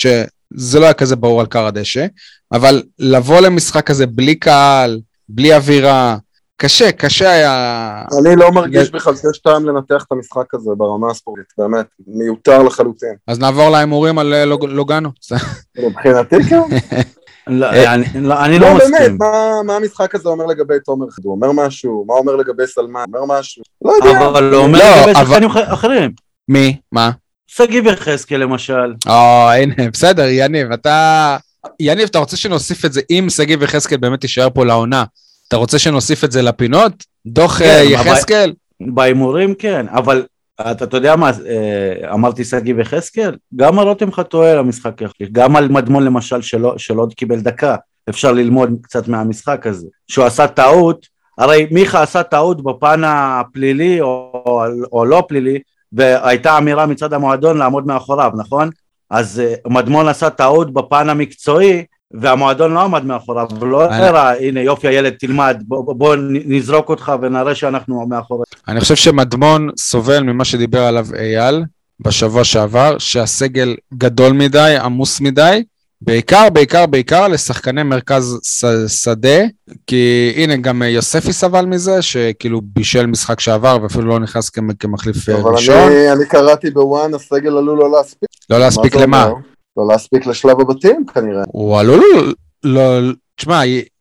שזה 0.59 0.79
לא 0.81 0.85
היה 0.85 0.95
כזה 0.95 1.17
ברור 1.17 1.41
על 1.41 1.47
קר 1.47 1.67
הדשא, 1.67 2.07
אבל 2.53 2.83
לבוא 2.99 3.41
למשחק 3.41 3.87
כזה 3.87 4.07
בלי 4.07 4.35
קהל, 4.35 5.01
בלי 5.29 5.55
אווירה, 5.55 6.17
קשה, 6.57 6.93
קשה 6.93 7.31
היה... 7.31 8.05
אני 8.21 8.37
לא 8.37 8.51
מרגיש 8.53 8.91
בכלל 8.91 9.15
שיש 9.17 9.39
טעם 9.45 9.67
לנתח 9.69 10.05
את 10.07 10.13
המשחק 10.13 10.55
הזה 10.55 10.71
ברמה 10.77 11.11
הספורטית, 11.11 11.45
באמת, 11.59 11.87
מיותר 12.07 12.63
לחלוטין. 12.63 13.15
אז 13.29 13.39
נעבור 13.39 13.71
להימורים 13.71 14.19
על 14.19 14.35
אה, 14.35 14.45
לוג- 14.45 14.65
לוגאנו. 14.65 15.09
מבחינתי 15.89 16.37
כן. 16.45 16.61
לא, 17.47 17.67
אה, 17.67 17.95
אני, 17.95 18.05
לא, 18.15 18.45
אני 18.45 18.59
לא 18.59 18.69
לא, 18.69 18.79
באמת, 18.79 18.91
מסכים. 19.01 19.17
מה- 19.19 19.63
מה 19.67 19.77
המשחק 19.77 20.15
הזה 20.15 20.29
אומר 20.29 20.47
לגבי 20.47 20.75
תומר 20.85 21.07
חדו? 21.11 21.29
הוא 21.29 21.35
אומר 21.37 21.67
משהו? 21.67 22.05
מה 22.09 22.15
אומר 22.15 22.37
לגבי 22.37 22.67
סלמן? 22.67 23.05
אומר 23.15 23.39
משהו? 23.39 23.63
לא 23.85 23.93
יודע. 23.93 24.27
אבל 24.29 24.55
הוא 24.55 24.63
אומר 24.65 24.79
לא, 24.79 24.97
לגבי 25.01 25.11
אבל- 25.21 25.25
שחקנים 25.27 25.51
אח- 25.51 25.73
אחרים. 25.73 26.11
מי? 26.49 26.77
מה? 26.93 27.11
שגיב 27.57 27.87
יחזקאל 27.87 28.41
למשל. 28.41 28.95
או, 29.07 29.51
הנה, 29.51 29.91
בסדר, 29.93 30.29
יניב, 30.29 30.73
אתה... 30.73 31.37
יניב, 31.81 32.09
אתה 32.11 32.19
רוצה 32.19 32.37
שנוסיף 32.37 32.85
את 32.85 32.93
זה, 32.93 33.01
אם 33.11 33.27
שגיב 33.31 33.63
יחזקאל 33.63 33.99
באמת 33.99 34.23
יישאר 34.23 34.51
פה 34.51 34.65
לעונה, 34.65 35.05
אתה 35.49 35.57
רוצה 35.57 35.79
שנוסיף 35.79 36.25
את 36.25 36.33
זה 36.33 36.43
לפינות? 36.43 36.93
דוח 37.27 37.59
כן, 37.59 37.65
אה, 37.65 37.83
יחזקאל? 37.83 38.53
בהימורים 38.81 39.55
כן, 39.55 39.87
אבל 39.89 40.27
אתה, 40.61 40.85
אתה 40.85 40.97
יודע 40.97 41.17
מה, 41.17 41.31
אה, 41.47 42.13
אמרתי 42.13 42.45
שגיב 42.45 42.79
יחזקאל, 42.79 43.37
גם 43.57 43.79
על 43.79 43.89
רותם 43.89 44.13
חתואל 44.13 44.59
המשחק 44.59 45.01
יחליף, 45.01 45.29
גם 45.33 45.57
על 45.57 45.69
מדמון 45.69 46.05
למשל 46.05 46.43
שלא, 46.43 46.75
שלא 46.79 47.03
עוד 47.03 47.15
קיבל 47.15 47.41
דקה, 47.41 47.77
אפשר 48.09 48.33
ללמוד 48.33 48.71
קצת 48.83 49.09
מהמשחק 49.09 49.67
הזה, 49.67 49.87
שהוא 50.09 50.25
עשה 50.25 50.47
טעות, 50.47 51.07
הרי 51.39 51.67
מיכה 51.71 52.03
עשה 52.03 52.23
טעות 52.23 52.65
בפן 52.65 53.03
הפלילי 53.05 54.01
או, 54.01 54.43
או, 54.47 54.63
או 54.93 55.05
לא 55.05 55.25
פלילי, 55.29 55.59
והייתה 55.93 56.59
אמירה 56.59 56.87
מצד 56.87 57.13
המועדון 57.13 57.59
לעמוד 57.59 57.87
מאחוריו, 57.87 58.31
נכון? 58.37 58.71
אז 59.11 59.41
אה, 59.41 59.55
מדמון 59.67 60.09
עשה 60.09 60.31
טעות 60.31 60.73
בפן 60.73 61.09
המקצועי, 61.09 61.85
והמועדון 62.11 62.73
לא 62.75 62.81
עמד 62.81 63.05
מאחוריו, 63.05 63.47
אני- 63.63 64.05
הראה, 64.05 64.39
הנה 64.39 64.61
יופי 64.61 64.89
הילד 64.89 65.13
תלמד, 65.19 65.63
בוא, 65.67 65.95
בוא 65.95 66.17
נזרוק 66.31 66.89
אותך 66.89 67.13
ונראה 67.23 67.55
שאנחנו 67.55 68.07
מאחוריו. 68.07 68.45
אני 68.69 68.81
חושב 68.81 68.95
שמדמון 68.95 69.69
סובל 69.79 70.23
ממה 70.23 70.45
שדיבר 70.45 70.83
עליו 70.83 71.07
אייל 71.19 71.65
בשבוע 72.01 72.45
שעבר, 72.45 72.99
שהסגל 72.99 73.77
גדול 73.95 74.33
מדי, 74.33 74.77
עמוס 74.83 75.21
מדי, 75.21 75.63
בעיקר, 76.03 76.49
בעיקר, 76.53 76.87
בעיקר 76.87 77.29
לשחקני 77.29 77.83
מרכז 77.83 78.39
ש- 78.45 78.65
שדה, 79.05 79.39
כי 79.87 80.33
הנה, 80.37 80.57
גם 80.57 80.83
יוספי 80.83 81.33
סבל 81.33 81.65
מזה, 81.67 82.03
שכאילו 82.03 82.61
בישל 82.65 83.07
משחק 83.07 83.41
שעבר 83.41 83.79
ואפילו 83.83 84.05
לא 84.07 84.19
נכנס 84.21 84.49
כמ- 84.51 84.73
כמחליף 84.79 85.29
אה, 85.29 85.35
אבל 85.35 85.51
ראשון. 85.51 85.75
אני- 85.77 86.13
אני 86.13 86.27
קראתי 86.27 86.71
בוואן, 86.71 87.15
הסגל 87.15 87.57
עלול 87.57 87.79
לא 87.79 87.91
להספיק. 87.93 88.29
לא 88.51 88.59
להספיק 88.59 88.95
למה? 88.97 89.25
אומר? 89.25 89.35
לא 89.77 89.87
להספיק 89.89 90.27
לשלב 90.27 90.61
הבתים 90.61 91.05
כנראה. 91.15 91.43
הוא 91.49 91.79
עלול, 91.79 92.35
לא, 92.65 92.99
תשמע, 93.37 93.61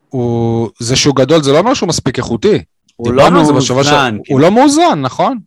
הוא, 0.10 0.70
זה 0.80 0.96
שהוא 0.96 1.16
גדול 1.16 1.44
זה 1.44 1.52
לא 1.52 1.58
אומר 1.58 1.74
שהוא 1.74 1.90
מספיק 1.90 2.18
איכותי. 2.18 2.60
הוא 2.96 3.14
לא 3.14 3.30
מאוזן, 3.30 3.54
שעבר. 3.54 4.18
כאילו. 4.24 4.24
הוא 4.30 4.40
לא 4.40 4.52
מאוזן, 4.52 5.00
נכון? 5.02 5.38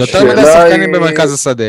יותר 0.00 0.24
מדי 0.24 0.42
שחקנים 0.42 0.80
היא- 0.94 1.00
במרכז 1.00 1.32
השדה. 1.32 1.64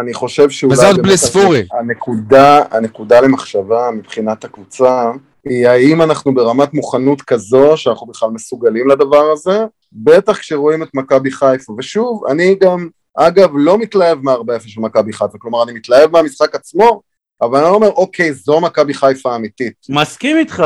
אני 0.00 0.14
חושב 0.14 0.50
שאולי... 0.50 0.74
וזה 0.74 0.86
עוד 0.86 0.96
בלי 0.96 1.02
באמת 1.02 1.16
ספורי. 1.16 1.66
הנקודה, 1.72 2.62
הנקודה 2.70 3.20
למחשבה 3.20 3.90
מבחינת 3.94 4.44
הקבוצה, 4.44 5.10
היא 5.44 5.68
האם 5.68 6.02
אנחנו 6.02 6.34
ברמת 6.34 6.74
מוכנות 6.74 7.22
כזו 7.22 7.76
שאנחנו 7.76 8.06
בכלל 8.06 8.30
מסוגלים 8.30 8.88
לדבר 8.88 9.30
הזה, 9.32 9.64
בטח 9.92 10.38
כשרואים 10.38 10.82
את 10.82 10.88
מכבי 10.94 11.30
חיפה. 11.30 11.72
ושוב, 11.78 12.26
אני 12.26 12.56
גם, 12.60 12.88
אגב, 13.16 13.50
לא 13.54 13.78
מתלהב 13.78 14.18
מה-4-0 14.22 14.68
של 14.68 14.80
מכבי 14.80 15.12
חיפה, 15.12 15.38
כלומר, 15.38 15.62
אני 15.62 15.72
מתלהב 15.72 16.10
מהמשחק 16.10 16.54
עצמו, 16.54 17.00
אבל 17.42 17.58
אני 17.58 17.70
לא 17.70 17.74
אומר, 17.74 17.90
אוקיי, 17.90 18.32
זו 18.32 18.60
מכבי 18.60 18.94
חיפה 18.94 19.32
האמיתית. 19.32 19.74
מסכים 19.88 20.36
איתך. 20.36 20.64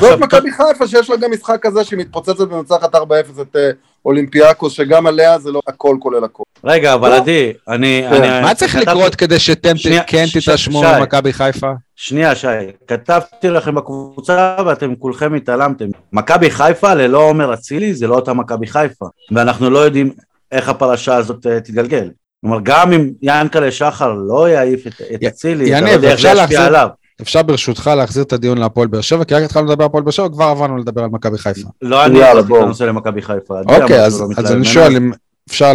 זאת 0.00 0.20
מכבי 0.20 0.52
חיפה 0.52 0.86
שיש 0.86 1.10
לה 1.10 1.16
גם 1.16 1.30
משחק 1.30 1.58
כזה 1.62 1.84
שהיא 1.84 1.98
מתפוצצת 1.98 2.40
ומנצחת 2.40 2.94
4-0 2.94 2.98
את 3.42 3.56
אה, 3.56 3.70
אולימפיאקוס, 4.04 4.72
שגם 4.72 5.06
עליה 5.06 5.38
זה 5.38 5.50
לא 5.52 5.60
הכל 5.68 5.96
כולל 6.00 6.24
הכל. 6.24 6.42
רגע, 6.64 6.94
אבל 6.94 7.08
לא. 7.08 7.16
עדי, 7.16 7.52
אני... 7.68 8.04
כן. 8.10 8.22
אני- 8.22 8.42
מה 8.42 8.54
צריך 8.54 8.76
לקרות 8.76 9.14
כדי 9.14 9.38
שאתם 9.38 9.72
כן 10.06 10.24
תתרשמו. 10.40 10.82
ממכבי 10.98 11.32
חיפה? 11.32 11.70
שנייה, 11.96 12.34
שי, 12.34 12.46
כתבתי 12.88 13.48
לכם 13.50 13.74
בקבוצה 13.74 14.56
ואתם 14.66 14.94
כולכם 14.94 15.34
התעלמתם. 15.34 15.84
מכבי 16.12 16.50
חיפה 16.50 16.94
ללא 16.94 17.18
עומר 17.28 17.54
אצילי 17.54 17.94
זה 17.94 18.06
לא 18.06 18.14
אותה 18.14 18.32
מכבי 18.32 18.66
חיפה, 18.66 19.06
ואנחנו 19.32 19.70
לא 19.70 19.78
יודעים 19.78 20.10
איך 20.52 20.68
הפרשה 20.68 21.14
הזאת 21.16 21.46
אה, 21.46 21.60
תתגלגל. 21.60 22.10
כלומר, 22.40 22.58
גם 22.62 22.92
אם 22.92 23.10
ינקלה 23.22 23.70
שחר 23.70 24.12
לא 24.12 24.48
יעיף 24.48 24.86
את 24.86 25.22
אצילי, 25.28 25.72
אתה 25.78 25.84
לא 25.84 25.90
יודע 25.90 26.10
איך 26.12 26.24
להחזיר- 26.24 26.60
עליו. 26.60 26.88
אפשר 27.22 27.42
ברשותך 27.42 27.90
להחזיר 27.96 28.22
את 28.22 28.32
הדיון 28.32 28.58
להפועל 28.58 28.88
באר 28.88 29.00
שבע, 29.00 29.24
כי 29.24 29.34
רק 29.34 29.42
התחלנו 29.42 29.66
לדבר 29.66 29.84
על 29.84 29.86
הפועל 29.86 30.02
באר 30.02 30.10
שבע, 30.12 30.28
כבר 30.28 30.44
עברנו 30.44 30.76
לדבר 30.76 31.02
על 31.02 31.10
מכבי 31.10 31.38
חיפה. 31.38 31.68
לא 31.82 32.04
אני 32.04 32.22
החלטתי 32.22 32.52
את. 32.52 32.62
הנושא 32.62 32.84
למכבי 32.84 33.22
חיפה. 33.22 33.54
אוקיי, 33.60 34.04
אז 34.04 34.20
לא 34.20 34.26
אז 34.36 34.52
אני. 34.52 34.64
שואל 34.64 34.96
אם 34.96 35.12
אפשר 35.48 35.72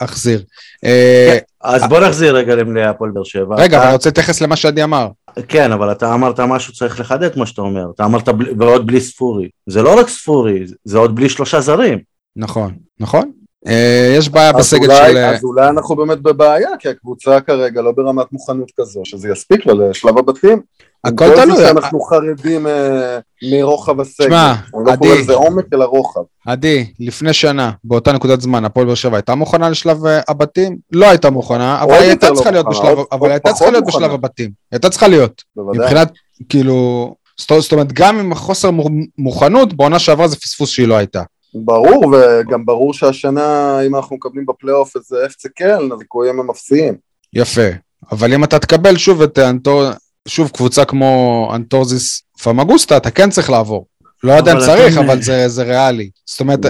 להחזיר. 0.00 0.42
אה, 0.84 1.38
אז 1.60 1.82
בוא 1.88 2.00
נחזיר 2.00 2.36
רגע 2.36 2.54
להפועל 2.54 3.10
באר 3.10 3.24
שבע. 3.24 3.56
רגע, 3.58 3.84
אני 3.84 3.92
רוצה 3.92 4.08
להתייחס 4.08 4.40
למה 4.40 4.56
שעדי 4.56 4.84
אמר. 4.84 5.08
כן, 5.48 5.72
אבל 5.72 5.92
אתה 5.92 6.14
אמרת 6.14 6.40
משהו 6.40 6.72
צריך 6.72 7.00
לחדד 7.00 7.34
כמו 7.34 7.46
שאתה 7.46 7.62
אומר. 7.62 7.86
אתה 7.94 8.04
אמרת 8.04 8.28
ועוד 8.58 8.86
בלי 8.86 9.00
ספורי. 9.00 9.48
זה 9.66 9.82
לא 9.82 9.98
רק 9.98 10.08
ספורי, 10.08 10.64
זה 10.84 10.98
עוד 10.98 11.16
בלי 11.16 11.28
שלושה 11.28 11.60
זרים. 11.60 11.98
נכון, 12.36 12.74
נכון. 13.00 13.30
אה, 13.68 14.14
יש 14.18 14.28
בעיה 14.28 14.52
בסגל 14.52 14.84
אולי- 14.84 15.12
של... 15.12 15.18
אז 15.18 15.44
אולי 15.44 15.68
אנחנו 15.68 15.96
באמת 15.96 16.18
בבעיה, 16.20 16.68
כי 16.78 16.88
הקבוצה 16.88 17.40
כרגע 17.40 17.82
לא 17.82 17.92
ברמת 17.92 18.32
מוכנות 18.32 18.70
כזו, 18.80 19.00
שזה 19.04 19.28
יספיק 19.28 19.66
לה 19.66 19.74
לשלב 19.74 20.18
הבתים. 20.18 20.60
הכל 21.04 21.34
תלוי. 21.36 21.56
זה 21.56 21.66
שאנחנו 21.68 22.00
חרדים 22.00 22.66
אה, 22.66 23.18
מרוחב 23.52 24.00
הסגל. 24.00 24.26
שמע, 24.26 24.52
אני 24.52 24.84
לא 24.86 24.92
עדי. 24.92 24.98
קורא 24.98 25.14
לזה 25.18 25.32
עומק, 25.34 25.64
אלא 25.74 25.84
רוחב. 25.84 26.20
עדי, 26.46 26.86
לפני 27.00 27.32
שנה, 27.32 27.70
באותה 27.84 28.12
נקודת 28.12 28.40
זמן, 28.40 28.64
הפועל 28.64 28.86
באר 28.86 28.94
שבע 28.94 29.16
הייתה 29.16 29.34
מוכנה 29.34 29.68
לשלב 29.70 30.06
אה, 30.06 30.20
הבתים? 30.28 30.76
לא 30.92 31.06
הייתה 31.06 31.30
מוכנה, 31.30 31.82
אבל 31.82 31.90
עוד 31.92 32.00
היא 32.00 32.08
הייתה 32.08 32.30
צריכה 32.34 32.50
לא 32.50 32.54
להיות 32.56 32.66
בשלב, 32.68 32.98
אבל 33.12 33.26
היא 33.26 33.32
הייתה 33.32 33.52
צריכה 33.52 33.70
להיות. 33.70 33.84
בשלב 33.86 34.10
הבתים. 34.12 34.46
היא 34.46 34.54
הייתה 34.72 34.90
צריכה 34.90 35.08
להיות. 35.08 35.42
בוודאי. 35.56 35.80
מבחינת, 35.84 36.12
כאילו, 36.48 37.14
זאת 37.38 37.72
אומרת, 37.72 37.92
גם 37.92 38.18
עם 38.18 38.32
החוסר 38.32 38.70
מו- 38.70 38.88
מוכנות, 39.18 39.74
בעונה 39.74 39.98
שעברה 39.98 40.28
זה 40.28 40.36
פספוס 40.36 40.70
שהיא 40.70 40.88
לא 40.88 40.94
הייתה. 40.96 41.22
ברור, 41.54 42.14
וגם 42.14 42.66
ברור 42.66 42.94
שהשנה, 42.94 43.78
אם 43.86 43.96
אנחנו 43.96 44.16
מקבלים 44.16 44.46
בפלייאוף 44.46 44.96
איזה 44.96 45.26
אפצה 45.26 45.48
קלן, 45.48 45.92
הסיכויים 45.92 46.40
הם 46.40 46.50
אפסיים. 46.50 46.94
יפה. 47.34 47.68
אבל 48.12 48.34
אם 48.34 48.44
אתה 48.44 48.58
תקבל 48.58 48.96
שוב 48.96 49.22
את 49.22 49.38
אנטור... 49.38 49.82
שוב 50.28 50.48
קבוצה 50.50 50.84
כמו 50.84 51.50
אנטורזיס 51.54 52.22
פמגוסטה, 52.42 52.96
אתה 52.96 53.10
כן 53.10 53.30
צריך 53.30 53.50
לעבור. 53.50 53.86
לא 54.24 54.32
יודע 54.32 54.52
אם 54.52 54.58
צריך, 54.58 54.94
אתם, 54.98 55.04
אבל 55.04 55.22
זה 55.22 55.48
זה 55.48 55.62
ריאלי. 55.62 56.10
זאת 56.26 56.40
אומרת. 56.40 56.60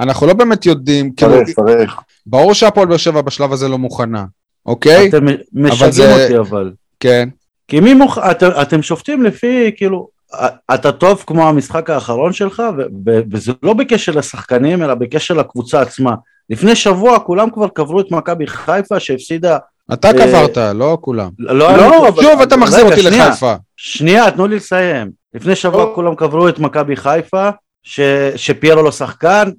אנחנו 0.00 0.26
לא 0.26 0.34
באמת 0.34 0.66
יודעים, 0.66 1.12
כאילו, 1.12 1.32
צריך, 1.44 1.60
צריך. 1.66 1.94
ברור 2.26 2.54
שהפועל 2.54 2.86
באר 2.86 2.96
שבע 2.96 3.20
בשלב 3.22 3.52
הזה 3.52 3.68
לא 3.68 3.78
מוכנה, 3.78 4.24
אוקיי? 4.66 5.08
אתם 5.08 5.26
משגעים 5.52 5.92
זה- 5.92 6.22
אותי 6.22 6.38
אבל. 6.38 6.72
כן. 7.00 7.28
כי 7.68 7.80
מי 7.80 7.94
מוכ... 7.94 8.18
אתם, 8.18 8.48
אתם 8.62 8.82
שופטים 8.82 9.22
לפי, 9.22 9.70
כאילו, 9.76 10.08
אתה 10.74 10.92
טוב 10.92 11.24
כמו 11.26 11.48
המשחק 11.48 11.90
האחרון 11.90 12.32
שלך, 12.32 12.62
וזה 13.32 13.52
לא 13.62 13.72
בקשר 13.72 14.12
לשחקנים, 14.12 14.82
אלא 14.82 14.94
בקשר 14.94 15.34
לקבוצה 15.34 15.80
עצמה. 15.80 16.14
לפני 16.50 16.74
שבוע 16.74 17.18
כולם 17.18 17.50
כבר 17.50 17.68
קברו 17.68 18.00
את 18.00 18.10
מכבי 18.10 18.46
חיפה 18.46 19.00
שהפסידה... 19.00 19.58
אתה 19.92 20.08
אה, 20.08 20.12
קברת, 20.12 20.56
לא 20.74 20.98
כולם. 21.00 21.30
לא, 21.38 21.76
לא, 21.76 22.10
שוב 22.22 22.40
אתה 22.42 22.56
מחזיר 22.56 22.84
אותי. 22.84 23.02
לחיפה. 23.02 23.54
שנייה, 23.76 24.30
תנו 24.30 24.46
לי 24.46 24.56
לסיים. 24.56 25.10
לפני 25.34 25.54
שבוע 25.54 25.84
לא. 25.84 25.92
כולם 25.94 26.14
קברו 26.14 26.48
את 26.48 26.58
מכבי 26.58 26.96
חיפה. 26.96 27.50
שפיירו 28.36 28.82
לא 28.82 28.92
שחקן. 28.92 29.50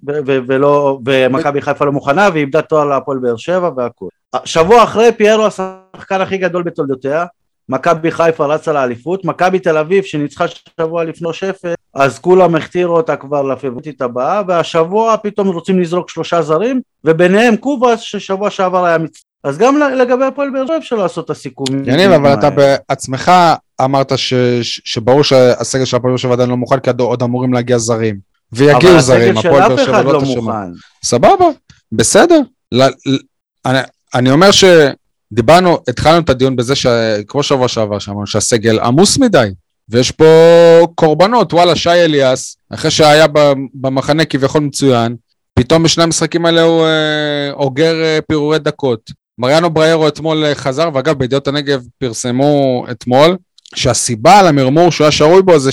ומכבי 1.05 1.61
חיפה 1.61 1.85
לא 1.85 1.91
מוכנה, 1.91 2.29
ואיבדה 2.33 2.61
תואר 2.61 2.85
להפועל 2.85 3.17
באר 3.17 3.37
שבע 3.37 3.69
והכול. 3.77 4.09
שבוע 4.45 4.83
אחרי 4.83 5.11
פיירו 5.11 5.45
השחקן 5.45 6.21
הכי 6.21 6.37
גדול 6.37 6.63
בתולדותיה, 6.63 7.25
מכבי 7.69 8.11
חיפה 8.11 8.45
רצה 8.45 8.73
לאליפות, 8.73 9.25
מכבי 9.25 9.59
תל 9.59 9.77
אביב 9.77 10.03
שניצחה 10.03 10.45
שבוע 10.79 11.03
לפני 11.03 11.29
שפט, 11.33 11.75
אז 11.93 12.19
כולם 12.19 12.55
הכתירו 12.55 12.97
אותה 12.97 13.15
כבר 13.15 13.41
לפיבוטית 13.43 14.01
הבאה, 14.01 14.41
והשבוע 14.47 15.17
פתאום 15.23 15.47
רוצים 15.47 15.79
לזרוק 15.79 16.09
שלושה 16.09 16.41
זרים, 16.41 16.81
וביניהם 17.03 17.55
קובאס 17.55 17.99
ששבוע 17.99 18.49
שעבר 18.49 18.85
היה 18.85 18.97
מצ... 18.97 19.23
אז 19.43 19.57
גם 19.57 19.77
לגבי 19.77 20.25
הפועל 20.25 20.49
באר 20.49 20.65
שבע 20.65 20.77
אפשר 20.77 20.95
לעשות 20.95 21.25
את 21.25 21.29
הסיכומים. 21.29 21.83
יניב, 21.85 22.11
אבל 22.11 22.33
אתה 22.33 22.49
בעצמך 22.49 23.31
אמרת 23.81 24.17
ש, 24.17 24.33
ש, 24.61 24.81
שברור 24.85 25.23
שהסגל 25.23 25.85
של 25.85 25.97
הפועל 25.97 26.11
באר 26.11 26.17
שבע 26.17 26.33
עדיין 26.33 26.49
לא 26.49 26.57
מוכן, 26.57 26.79
כי 26.79 26.89
עוד 26.99 27.23
אמורים 27.23 27.53
להגיע 27.53 27.77
זרים. 27.77 28.19
ויגיעו 28.51 28.99
זרים, 28.99 29.37
הפועל 29.37 29.69
באר 29.69 29.85
שבע 29.85 30.01
לא 30.01 30.21
תשמע. 30.21 30.53
לא 30.53 30.73
סבבה, 31.03 31.45
בסדר. 31.91 32.41
אני, 33.65 33.79
אני 34.15 34.31
אומר 34.31 34.51
שדיברנו, 35.33 35.77
התחלנו 35.89 36.19
את 36.19 36.29
הדיון 36.29 36.55
בזה, 36.55 36.75
ש, 36.75 36.85
כמו 37.27 37.43
שבוע 37.43 37.67
שעבר 37.67 37.99
שאמרנו, 37.99 38.27
שהסגל 38.27 38.79
עמוס 38.79 39.17
מדי. 39.17 39.49
ויש 39.89 40.11
פה 40.11 40.25
קורבנות, 40.95 41.53
וואלה, 41.53 41.75
שי 41.75 41.89
אליאס, 41.89 42.57
אחרי 42.69 42.91
שהיה 42.91 43.25
במחנה 43.73 44.25
כביכול 44.25 44.61
מצוין, 44.61 45.15
פתאום 45.53 45.83
בשני 45.83 46.03
המשחקים 46.03 46.45
האלה 46.45 46.61
הוא 46.61 46.85
אה, 46.85 47.51
אוגר 47.51 48.03
אה, 48.03 48.19
פירורי 48.27 48.59
דקות. 48.59 49.11
מריאנו 49.37 49.69
בריירו 49.69 50.07
אתמול 50.07 50.45
אה, 50.45 50.55
חזר, 50.55 50.89
ואגב, 50.93 51.17
בידיעות 51.17 51.47
הנגב 51.47 51.83
פרסמו 51.97 52.85
אתמול, 52.91 53.37
שהסיבה 53.75 54.43
למרמור 54.43 54.91
שהוא 54.91 55.05
היה 55.05 55.11
שרוי 55.11 55.41
בו 55.41 55.59
זה 55.59 55.71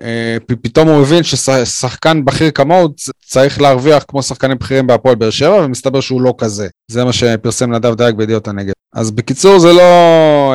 שפתאום 0.00 0.88
הוא 0.88 1.00
מבין 1.00 1.22
ששחקן 1.22 2.24
בכיר 2.24 2.50
כמוהו 2.50 2.88
צריך 3.26 3.60
להרוויח 3.60 4.04
כמו 4.08 4.22
שחקנים 4.22 4.58
בכירים 4.58 4.86
בהפועל 4.86 5.14
באר 5.14 5.30
שבע, 5.30 5.64
ומסתבר 5.64 6.00
שהוא 6.00 6.22
לא 6.22 6.34
כזה. 6.38 6.68
זה 6.90 7.04
מה 7.04 7.12
שפרסם 7.12 7.74
נדב 7.74 7.94
דייג 7.94 8.14
בידיעות 8.14 8.48
הנגב. 8.48 8.72
אז 8.94 9.10
בקיצור, 9.10 9.58
זה 9.58 9.72
לא... 9.72 10.54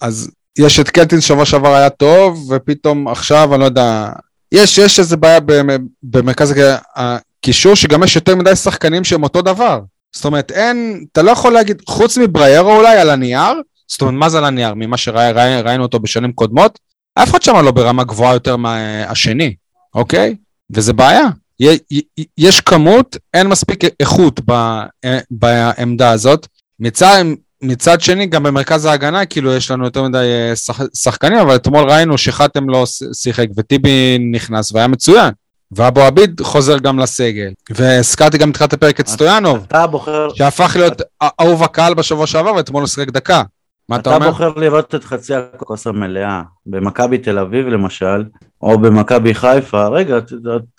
אז 0.00 0.30
יש 0.58 0.80
את 0.80 0.90
קלטינס 0.90 1.24
שבוע 1.24 1.44
שעבר 1.44 1.74
היה 1.74 1.90
טוב, 1.90 2.52
ופתאום 2.52 3.08
עכשיו, 3.08 3.54
אני 3.54 3.60
לא 3.60 3.64
יודע, 3.64 4.08
יש, 4.52 4.78
יש 4.78 4.98
איזה 4.98 5.16
בעיה 5.16 5.40
במרכז 6.02 6.54
הקישור, 6.96 7.74
שגם 7.74 8.02
יש 8.02 8.16
יותר 8.16 8.36
מדי 8.36 8.56
שחקנים 8.56 9.04
שהם 9.04 9.22
אותו 9.22 9.42
דבר. 9.42 9.80
זאת 10.14 10.24
אומרת, 10.24 10.50
אין, 10.50 11.04
אתה 11.12 11.22
לא 11.22 11.30
יכול 11.30 11.52
להגיד, 11.52 11.82
חוץ 11.86 12.18
מבריירו 12.18 12.76
אולי 12.76 12.96
על 12.96 13.10
הנייר, 13.10 13.52
זאת 13.88 14.00
אומרת, 14.00 14.14
מה 14.14 14.28
זה 14.28 14.38
על 14.38 14.44
הנייר? 14.44 14.74
ממה 14.76 14.96
שראינו 14.96 15.82
אותו 15.82 15.98
בשנים 15.98 16.32
קודמות, 16.32 16.78
אף 17.18 17.30
אחד 17.30 17.42
שם 17.42 17.56
לא 17.56 17.70
ברמה 17.70 18.04
גבוהה 18.04 18.32
יותר 18.32 18.56
מהשני, 18.56 19.54
אוקיי? 19.94 20.36
וזה 20.70 20.92
בעיה. 20.92 21.24
יש 22.38 22.60
כמות, 22.60 23.16
אין 23.34 23.46
מספיק 23.46 23.80
איכות 24.00 24.40
בעמדה 25.30 26.10
הזאת. 26.10 26.46
מצד, 26.80 27.24
מצד 27.62 28.00
שני, 28.00 28.26
גם 28.26 28.42
במרכז 28.42 28.84
ההגנה, 28.84 29.26
כאילו, 29.26 29.54
יש 29.54 29.70
לנו 29.70 29.84
יותר 29.84 30.02
מדי 30.02 30.18
אה, 30.18 30.56
שח, 30.56 30.80
שחקנים, 30.94 31.38
אבל 31.38 31.56
אתמול 31.56 31.90
ראינו 31.90 32.18
שחתם 32.18 32.68
לא 32.68 32.84
שיחק 33.12 33.46
וטיבי 33.56 34.18
נכנס 34.32 34.72
והיה 34.72 34.86
מצוין. 34.86 35.32
ואבו 35.72 36.00
עביד 36.00 36.40
חוזר 36.40 36.78
גם 36.78 36.98
לסגל. 36.98 37.50
והזכרתי 37.70 38.38
גם 38.38 38.50
בתחילת 38.50 38.72
הפרק 38.72 39.00
את 39.00 39.06
סטויאנוב. 39.08 39.66
שהפך 40.34 40.76
להיות 40.76 41.02
אהוב 41.22 41.62
הקהל 41.62 41.94
בשבוע 41.94 42.26
שעבר, 42.26 42.54
ואתמול 42.54 42.82
הוא 42.82 42.88
שיחק 42.88 43.08
דקה. 43.08 43.42
מה 43.88 43.96
אתה, 43.96 44.00
אתה 44.00 44.16
אומר? 44.16 44.26
אתה 44.26 44.32
בוחר 44.32 44.60
לראות 44.60 44.94
את 44.94 45.04
חצי 45.04 45.34
הכוס 45.34 45.86
המלאה, 45.86 46.42
במכבי 46.66 47.18
תל 47.18 47.38
אביב 47.38 47.68
למשל, 47.68 48.24
או 48.62 48.78
במכבי 48.78 49.34
חיפה, 49.34 49.86
רגע, 49.86 50.18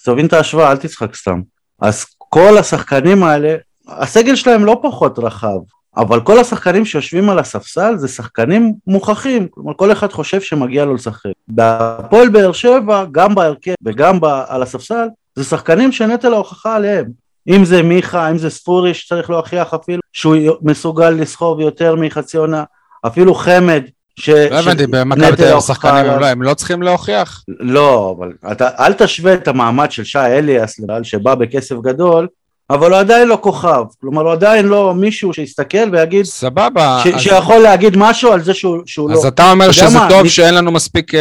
תבין 0.04 0.26
את 0.26 0.34
ההשוואה, 0.34 0.72
אל 0.72 0.78
תצחק 0.78 1.16
סתם. 1.16 1.42
אז 1.82 2.06
כל 2.18 2.58
השחקנים 2.58 3.24
האלה, 3.24 3.56
הסגל 3.88 4.36
שלהם 4.36 4.66
לא 4.66 4.80
פחות 4.84 5.20
רחב, 5.20 5.58
אבל 5.98 6.22
כל 6.22 6.40
השחקנים 6.40 6.86
שיושבים 6.86 7.30
על 7.30 7.40
הספסל 7.40 7.98
זה 7.98 8.08
שחקנים 8.08 8.74
מוכחים, 8.88 9.48
כלומר 9.48 9.74
כל 9.74 9.92
אחד 9.92 10.12
חושב 10.12 10.42
שמגיע 10.42 10.86
לו 10.86 10.94
לשחק. 10.94 11.30
בהפועל 11.48 12.30
באר 12.30 12.52
שבע, 12.52 13.06
גם 13.12 13.36
בהרכב 13.36 13.74
וגם 13.84 14.20
ב- 14.20 14.44
על 14.48 14.64
הספסל, 14.64 15.08
זה 15.36 15.44
שחקנים 15.44 15.92
שנטל 15.92 16.34
ההוכחה 16.34 16.76
עליהם. 16.76 17.06
אם 17.48 17.66
זה 17.66 17.84
מיכה, 17.84 18.32
אם 18.32 18.38
זה 18.38 18.50
ספורי 18.50 18.94
שצריך 18.94 19.30
להוכיח 19.30 19.74
אפילו 19.74 20.02
שהוא 20.14 20.36
מסוגל 20.62 21.10
לסחוב 21.10 21.60
יותר 21.60 21.96
מחצי 21.96 22.38
עונה, 22.38 22.64
אפילו 23.08 23.36
חמד. 23.36 23.84
ש... 24.20 24.30
לא 24.30 24.60
הבנתי, 24.60 24.88
במכבי 24.88 25.36
תל 25.36 25.44
אביב 25.44 25.60
שחקנים 25.60 26.06
הם 26.06 26.20
לא, 26.20 26.26
הם 26.26 26.42
לא 26.42 26.54
צריכים 26.54 26.82
להוכיח? 26.82 27.44
לא, 27.48 28.16
אבל 28.18 28.32
אתה, 28.52 28.70
אל 28.80 28.94
תשווה 28.94 29.34
את 29.34 29.48
המעמד 29.48 29.92
של 29.92 30.04
שי 30.04 30.20
אליאס, 30.20 30.80
שבא 31.04 31.36
בכסף 31.36 31.76
גדול, 31.76 32.28
אבל 32.70 32.92
הוא 32.92 33.00
עדיין 33.00 33.28
לא 33.28 33.38
כוכב, 33.42 33.84
כלומר 34.02 34.22
הוא 34.22 34.32
עדיין 34.32 34.66
לא 34.66 34.94
מישהו 34.96 35.34
שיסתכל 35.34 35.90
ויגיד, 35.92 36.26
סבבה, 36.26 37.02
ש- 37.04 37.08
אז... 37.08 37.22
שיכול 37.22 37.58
להגיד 37.58 37.98
משהו 37.98 38.32
על 38.32 38.44
זה 38.44 38.54
שהוא, 38.54 38.78
שהוא 38.86 39.12
אז 39.12 39.16
לא. 39.16 39.20
אז 39.20 39.26
אתה 39.26 39.52
אומר 39.52 39.72
שזה 39.72 40.00
מה, 40.00 40.08
טוב 40.10 40.20
אני... 40.20 40.30
שאין 40.30 40.54
לנו 40.54 40.72
מספיק 40.72 41.14
uh, 41.14 41.18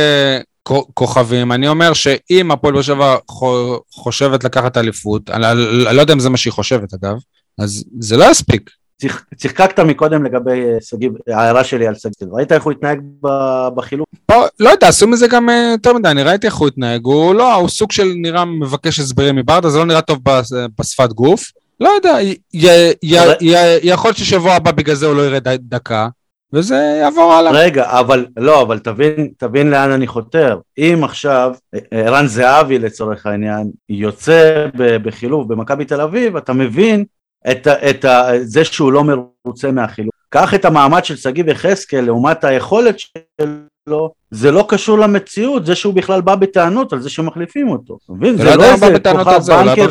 כוכבים, 0.95 1.53
אני 1.53 1.69
אומר 1.69 1.93
שאם 1.93 2.51
הפועל 2.51 2.75
באר 2.75 2.83
שבע 2.83 3.17
חושבת 3.93 4.45
לקחת 4.45 4.77
אליפות, 4.77 5.31
אני 5.31 5.97
לא 5.97 6.01
יודע 6.01 6.13
אם 6.13 6.21
זה 6.21 6.31
מה 6.31 6.37
שהיא 6.37 6.53
חושבת 6.53 6.95
אגב, 6.95 7.17
אז 7.59 7.85
זה 8.01 8.17
לא 8.17 8.31
יספיק. 8.31 8.71
צחקקת 9.37 9.81
מקודם 9.81 10.25
לגבי 10.25 10.65
אה, 10.65 10.77
שגיב, 10.81 11.13
ההערה 11.29 11.65
שלי 11.65 11.87
על 11.87 11.95
שגיב, 11.95 12.35
ראית 12.35 12.53
איך 12.53 12.63
הוא 12.63 12.73
התנהג 12.73 13.01
בחילוק? 13.75 14.09
לא, 14.31 14.47
לא 14.61 14.71
יודע, 14.71 14.89
עשו 14.89 15.09
מזה 15.09 15.27
גם 15.29 15.49
אה, 15.51 15.69
יותר 15.73 15.93
מדי, 15.93 16.09
אני 16.09 16.23
ראיתי 16.23 16.47
איך 16.47 16.55
הוא 16.55 16.69
התנהג, 16.69 17.05
הוא 17.05 17.35
לא, 17.35 17.55
הוא 17.55 17.69
סוג 17.69 17.93
של 17.93 18.13
נראה 18.17 18.45
מבקש 18.45 19.01
הסברים 19.01 19.37
מברדה, 19.37 19.69
זה 19.69 19.79
לא 19.79 19.85
נראה 19.85 20.03
טוב 20.03 20.19
בשפת 20.81 21.13
גוף, 21.13 21.53
לא 21.81 21.89
יודע, 21.89 22.17
יכול 23.83 24.09
להיות 24.09 24.17
ששבוע 24.17 24.53
הבא 24.53 24.73
בגלל 24.73 24.95
זה 24.95 25.07
הוא 25.07 25.17
לא 25.17 25.23
ירד 25.23 25.49
דקה, 25.61 26.09
וזה 26.53 26.99
יעבור 27.01 27.33
הלאה. 27.33 27.53
רגע, 27.53 28.01
אבל 28.01 28.27
לא, 28.37 28.63
אבל 28.63 28.79
תבין, 28.79 29.29
תבין 29.37 29.71
לאן 29.71 29.91
אני 29.91 30.07
חותר. 30.07 30.59
אם 30.79 31.01
עכשיו 31.03 31.55
אה, 31.75 31.79
ערן 31.91 32.27
זהבי 32.27 32.79
לצורך 32.79 33.27
העניין 33.27 33.71
יוצא 33.89 34.67
בחילוף 34.77 35.47
במכבי 35.47 35.85
תל 35.85 36.01
אביב, 36.01 36.37
אתה 36.37 36.53
מבין 36.53 37.05
את, 37.51 37.69
את 37.69 38.05
ה, 38.05 38.29
זה 38.43 38.65
שהוא 38.65 38.93
לא 38.93 39.05
מרוצה 39.05 39.73
מהחילוק. 39.73 40.15
קח 40.31 40.55
את 40.55 40.65
המעמד 40.65 41.05
של 41.05 41.17
שגיב 41.17 41.49
יחזקאל 41.49 42.01
לעומת 42.05 42.45
היכולת 42.45 42.97
שלו, 42.99 44.13
זה 44.31 44.51
לא 44.51 44.67
קשור 44.69 44.99
למציאות, 44.99 45.67
זה 45.67 45.75
שהוא 45.75 45.95
בכלל 45.95 46.21
בא 46.21 46.35
בטענות 46.35 46.93
על 46.93 47.01
זה 47.01 47.11
שמחליפים 47.11 47.69
אותו. 47.69 47.99
מבין? 48.09 48.37
זה 48.37 48.57
לא 48.57 48.65
איזה 48.65 48.99
כוכב 49.13 49.41
בנקר. 49.47 49.89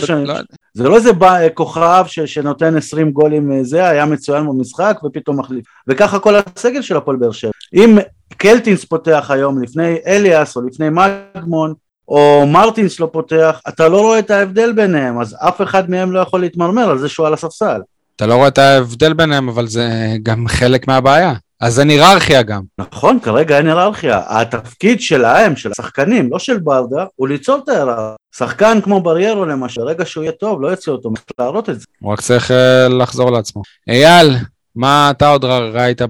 זה 0.74 0.84
לא 0.84 0.96
איזה 0.96 1.12
כוכב 1.54 2.04
ש... 2.08 2.20
שנותן 2.20 2.78
20 2.78 3.12
גולים 3.12 3.52
אה, 3.52 3.64
זה, 3.64 3.88
היה 3.88 4.06
מצוין 4.06 4.46
במשחק 4.48 4.98
ופתאום 5.06 5.40
מחליף. 5.40 5.66
וככה 5.88 6.20
כל 6.20 6.34
הסגל 6.36 6.82
של 6.82 6.98
הפועל 6.98 7.18
באר 7.18 7.32
שבע. 7.32 7.52
אם 7.74 7.98
קלטינס 8.38 8.86
פותח 8.86 9.32
היום 9.32 9.64
לפני 9.64 9.98
אליאס 10.08 10.56
או 10.56 10.62
לפני 10.62 10.88
מגמון, 10.90 11.74
או 12.08 12.46
מרטינס 12.48 13.00
לא 13.00 13.10
פותח, 13.12 13.62
אתה 13.68 13.88
לא 13.88 14.02
רואה 14.02 14.20
את 14.20 14.32
ההבדל 14.32 14.74
ביניהם, 14.74 15.20
אז 15.20 15.36
אף 15.40 15.62
אחד 15.62 15.90
מהם 15.90 16.12
לא 16.12 16.20
יכול 16.20 16.42
להתמרמר 16.42 16.90
על 16.90 16.98
זה 16.98 17.10
שהוא 17.10 17.28
על 17.28 17.34
הספסל. 17.34 17.82
אתה 18.16 18.26
לא 18.26 18.36
רואה 18.36 18.48
את 18.48 18.58
ההבדל 18.58 19.14
ביניהם, 19.14 19.50
אבל 19.50 19.68
זה 19.68 19.90
גם 20.24 20.48
חלק 20.48 20.88
מהבעיה. 20.88 21.34
אז 21.62 21.80
אין 21.80 21.90
היררכיה 21.90 22.44
גם. 22.44 22.62
נכון, 22.80 23.20
כרגע 23.20 23.58
אין 23.58 23.68
היררכיה. 23.68 24.22
התפקיד 24.28 25.02
שלהם, 25.02 25.56
של 25.56 25.72
השחקנים, 25.72 26.30
לא 26.32 26.40
של 26.40 26.58
ברדה, 26.58 27.06
הוא 27.16 27.28
ליצור 27.28 27.62
את 27.64 27.70
ההיררכיה. 27.70 28.16
שחקן 28.36 28.82
כמו 28.84 29.02
בריירו 29.02 29.46
למשל, 29.46 29.82
ברגע 29.82 30.06
שהוא 30.06 30.24
יהיה 30.24 30.32
טוב, 30.32 30.62
לא 30.62 30.68
יוציא 30.68 30.92
אותו, 30.92 31.10
להראות 31.40 31.70
את 31.70 31.80
זה. 31.80 31.86
הוא 32.00 32.14
רק 32.14 32.22
צריך 32.22 32.52
uh, 32.52 32.54
לחזור 32.90 33.32
לעצמו. 33.32 33.62
אייל, 33.88 34.36
מה 34.76 35.12
אתה 35.12 35.30
עוד 35.30 35.46
ראית 35.46 36.02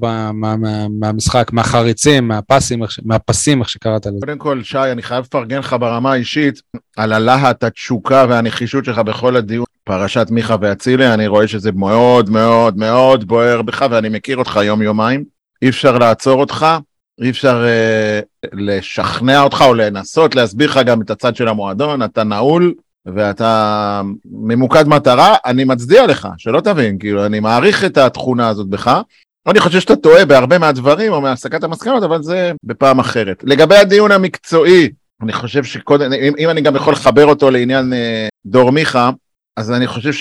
מהמשחק, 0.99 1.53
מהחריצים, 1.53 2.27
מהפסים, 2.27 2.83
מהפסים, 3.05 3.61
איך 3.61 3.69
שקראת 3.69 4.05
לזה? 4.05 4.17
קודם 4.25 4.37
כל, 4.37 4.63
שי, 4.63 4.77
אני 4.77 5.01
חייב 5.01 5.23
לפרגן 5.23 5.59
לך 5.59 5.75
ברמה 5.79 6.11
האישית 6.11 6.61
על 6.97 7.13
הלהט, 7.13 7.63
התשוקה 7.63 8.25
והנחישות 8.29 8.85
שלך 8.85 8.99
בכל 8.99 9.35
הדיון. 9.35 9.65
פרשת 9.83 10.27
מיכה 10.29 10.55
ואצילי, 10.61 11.13
אני 11.13 11.27
רואה 11.27 11.47
שזה 11.47 11.71
מאוד 11.71 12.29
מאוד 12.29 12.77
מאוד 12.77 13.27
בוער 13.27 13.61
בך, 13.61 13.85
ואני 13.91 14.09
מכיר 14.09 14.37
אותך 14.37 14.59
יום-יומיים. 14.63 15.23
אי 15.61 15.69
אפשר 15.69 15.97
לעצור 15.97 16.39
אותך, 16.39 16.65
אי 17.21 17.29
אפשר 17.29 17.65
אה, 17.65 18.19
לשכנע 18.53 19.41
אותך 19.41 19.63
או 19.67 19.73
לנסות 19.73 20.35
להסביר 20.35 20.69
לך 20.69 20.79
גם 20.85 21.01
את 21.01 21.09
הצד 21.09 21.35
של 21.35 21.47
המועדון, 21.47 22.03
אתה 22.03 22.23
נעול, 22.23 22.73
ואתה 23.05 24.01
ממוקד 24.25 24.87
מטרה, 24.87 25.35
אני 25.45 25.63
מצדיע 25.63 26.07
לך, 26.07 26.27
שלא 26.37 26.61
תבין, 26.61 26.99
כאילו, 26.99 27.25
אני 27.25 27.39
מעריך 27.39 27.85
את 27.85 27.97
התכונה 27.97 28.47
הזאת 28.47 28.67
בך. 28.67 29.01
אני 29.47 29.59
חושב 29.59 29.79
שאתה 29.79 29.95
טועה 29.95 30.25
בהרבה 30.25 30.57
מהדברים 30.57 31.13
או 31.13 31.21
מהסקת 31.21 31.63
המסקנות, 31.63 32.03
אבל 32.03 32.23
זה 32.23 32.51
בפעם 32.63 32.99
אחרת. 32.99 33.43
לגבי 33.43 33.75
הדיון 33.75 34.11
המקצועי, 34.11 34.89
אני 35.21 35.33
חושב 35.33 35.63
שקודם, 35.63 36.13
אם, 36.13 36.33
אם 36.37 36.49
אני 36.49 36.61
גם 36.61 36.75
יכול 36.75 36.93
לחבר 36.93 37.25
אותו 37.25 37.51
לעניין 37.51 37.93
אה, 37.93 38.27
דור 38.45 38.71
מיכה, 38.71 39.09
אז 39.57 39.71
אני 39.71 39.87
חושב 39.87 40.11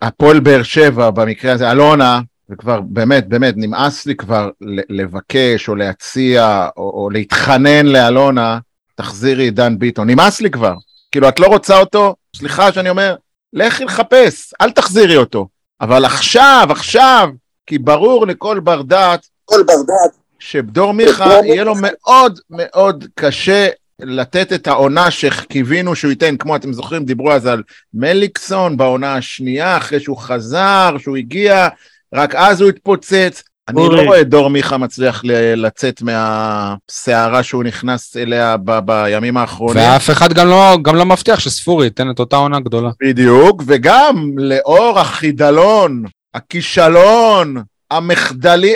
שהפועל 0.00 0.36
אה, 0.36 0.40
באר 0.40 0.62
שבע, 0.62 1.10
במקרה 1.10 1.52
הזה, 1.52 1.70
אלונה, 1.70 2.20
וכבר 2.50 2.80
באמת, 2.80 3.28
באמת, 3.28 3.54
נמאס 3.56 4.06
לי 4.06 4.16
כבר 4.16 4.50
לבקש 4.88 5.68
או 5.68 5.74
להציע 5.74 6.68
או, 6.76 6.82
או 6.82 7.10
להתחנן 7.10 7.86
לאלונה, 7.86 8.58
תחזירי 8.94 9.50
דן 9.50 9.78
ביטון, 9.78 10.10
נמאס 10.10 10.40
לי 10.40 10.50
כבר. 10.50 10.74
כאילו, 11.12 11.28
את 11.28 11.38
לא 11.38 11.46
רוצה 11.46 11.80
אותו, 11.80 12.14
סליחה 12.36 12.72
שאני 12.72 12.90
אומר, 12.90 13.14
לכי 13.52 13.84
לחפש, 13.84 14.54
אל 14.60 14.70
תחזירי 14.70 15.16
אותו. 15.16 15.48
אבל 15.80 16.04
עכשיו, 16.04 16.66
עכשיו, 16.70 17.28
כי 17.66 17.78
ברור 17.78 18.26
לכל 18.26 18.60
בר 18.60 18.82
דעת 18.82 19.26
כל 19.44 19.62
בר 19.66 19.82
דעת. 19.86 20.16
שדור 20.38 20.92
מיכה 20.92 21.30
יהיה 21.44 21.64
לו 21.64 21.74
מאוד 21.80 22.40
מאוד 22.50 23.04
קשה 23.14 23.68
לתת 24.00 24.52
את 24.52 24.66
העונה 24.66 25.10
שקיווינו 25.10 25.96
שהוא 25.96 26.10
ייתן, 26.10 26.36
כמו 26.36 26.56
אתם 26.56 26.72
זוכרים, 26.72 27.04
דיברו 27.04 27.32
אז 27.32 27.46
על 27.46 27.62
מליקסון 27.94 28.76
בעונה 28.76 29.14
השנייה, 29.14 29.76
אחרי 29.76 30.00
שהוא 30.00 30.18
חזר, 30.18 30.96
שהוא 30.98 31.16
הגיע, 31.16 31.68
רק 32.14 32.34
אז 32.34 32.60
הוא 32.60 32.68
התפוצץ. 32.68 33.42
אני. 33.68 33.80
לא 33.90 34.02
רואה 34.02 34.20
את 34.20 34.28
דור 34.28 34.50
מיכה 34.50 34.76
מצליח 34.76 35.22
לצאת 35.56 36.02
מהסערה 36.02 37.42
שהוא 37.42 37.64
נכנס 37.64 38.16
אליה 38.16 38.56
בימים 38.84 39.36
האחרונים. 39.36 39.82
ואף 39.82 40.10
אחד 40.10 40.32
גם 40.32 40.48
לא, 40.48 40.78
גם 40.82 40.96
לא 40.96 41.04
מבטיח 41.04 41.40
שספורי 41.40 41.86
ייתן 41.86 42.10
את 42.10 42.18
אותה 42.18 42.36
עונה 42.36 42.60
גדולה. 42.60 42.90
בדיוק, 43.02 43.62
וגם 43.66 44.30
לאור 44.36 44.98
החידלון, 44.98 46.02
הכישלון, 46.34 47.62
המחדלי, 47.90 48.74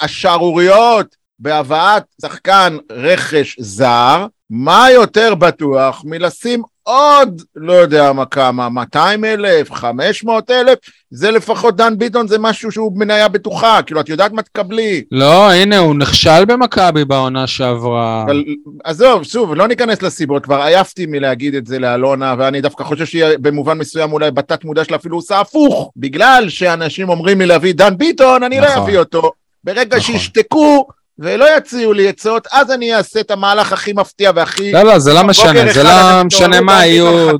השערוריות 0.00 1.16
בהבאת 1.38 2.02
שחקן 2.22 2.76
רכש 2.90 3.56
זר, 3.60 4.26
מה 4.50 4.86
יותר 4.90 5.34
בטוח 5.34 6.02
מלשים 6.04 6.62
עוד, 6.88 7.42
לא 7.56 7.72
יודע 7.72 8.12
מה 8.12 8.24
כמה, 8.26 8.68
200 8.68 9.24
אלף, 9.24 9.72
500 9.72 10.50
אלף, 10.50 10.78
זה 11.10 11.30
לפחות 11.30 11.76
דן 11.76 11.98
ביטון 11.98 12.28
זה 12.28 12.38
משהו 12.38 12.72
שהוא 12.72 12.92
מניה 12.98 13.28
בטוחה, 13.28 13.82
כאילו 13.82 14.00
את 14.00 14.08
יודעת 14.08 14.32
מה 14.32 14.42
תקבלי. 14.42 15.04
לא, 15.12 15.52
הנה, 15.52 15.78
הוא 15.78 15.94
נכשל 15.94 16.44
במכבי 16.44 17.04
בעונה 17.04 17.46
שעברה. 17.46 18.24
אבל 18.26 18.44
עזוב, 18.84 19.22
שוב, 19.22 19.54
לא 19.54 19.66
ניכנס 19.66 20.02
לסיבות, 20.02 20.44
כבר 20.44 20.62
עייפתי 20.62 21.06
מלהגיד 21.06 21.54
את 21.54 21.66
זה 21.66 21.78
לאלונה, 21.78 22.34
ואני 22.38 22.60
דווקא 22.60 22.84
חושב 22.84 23.06
שהיא 23.06 23.24
במובן 23.40 23.78
מסוים 23.78 24.12
אולי 24.12 24.30
בתת 24.30 24.64
מודע 24.64 24.84
שלה 24.84 24.96
אפילו 24.96 25.16
עושה 25.16 25.40
הפוך, 25.40 25.92
בגלל 25.96 26.48
שאנשים 26.48 27.08
אומרים 27.08 27.40
לי 27.40 27.46
להביא 27.46 27.74
דן 27.74 27.96
ביטון, 27.98 28.42
אני 28.42 28.60
לא 28.60 28.66
נכון. 28.66 28.82
אביא 28.82 28.98
אותו. 28.98 29.32
ברגע 29.64 29.96
נכון. 29.96 30.00
שישתקו 30.00 30.86
ולא 31.18 31.56
יציעו 31.56 31.92
לי 31.92 32.08
עצות, 32.08 32.46
אז 32.52 32.70
אני 32.70 32.94
אעשה 32.94 33.20
את 33.20 33.30
המהלך 33.30 33.72
הכי 33.72 33.92
מפתיע 33.92 34.30
והכי... 34.34 34.72
לא, 34.72 34.82
לא, 34.82 34.98
זה 34.98 35.12
לא 35.12 35.24
משנה, 35.24 35.72
זה 35.72 35.82
לא 35.82 36.24
משנה 36.24 36.60
מה 36.60 36.86
יהיו... 36.86 37.36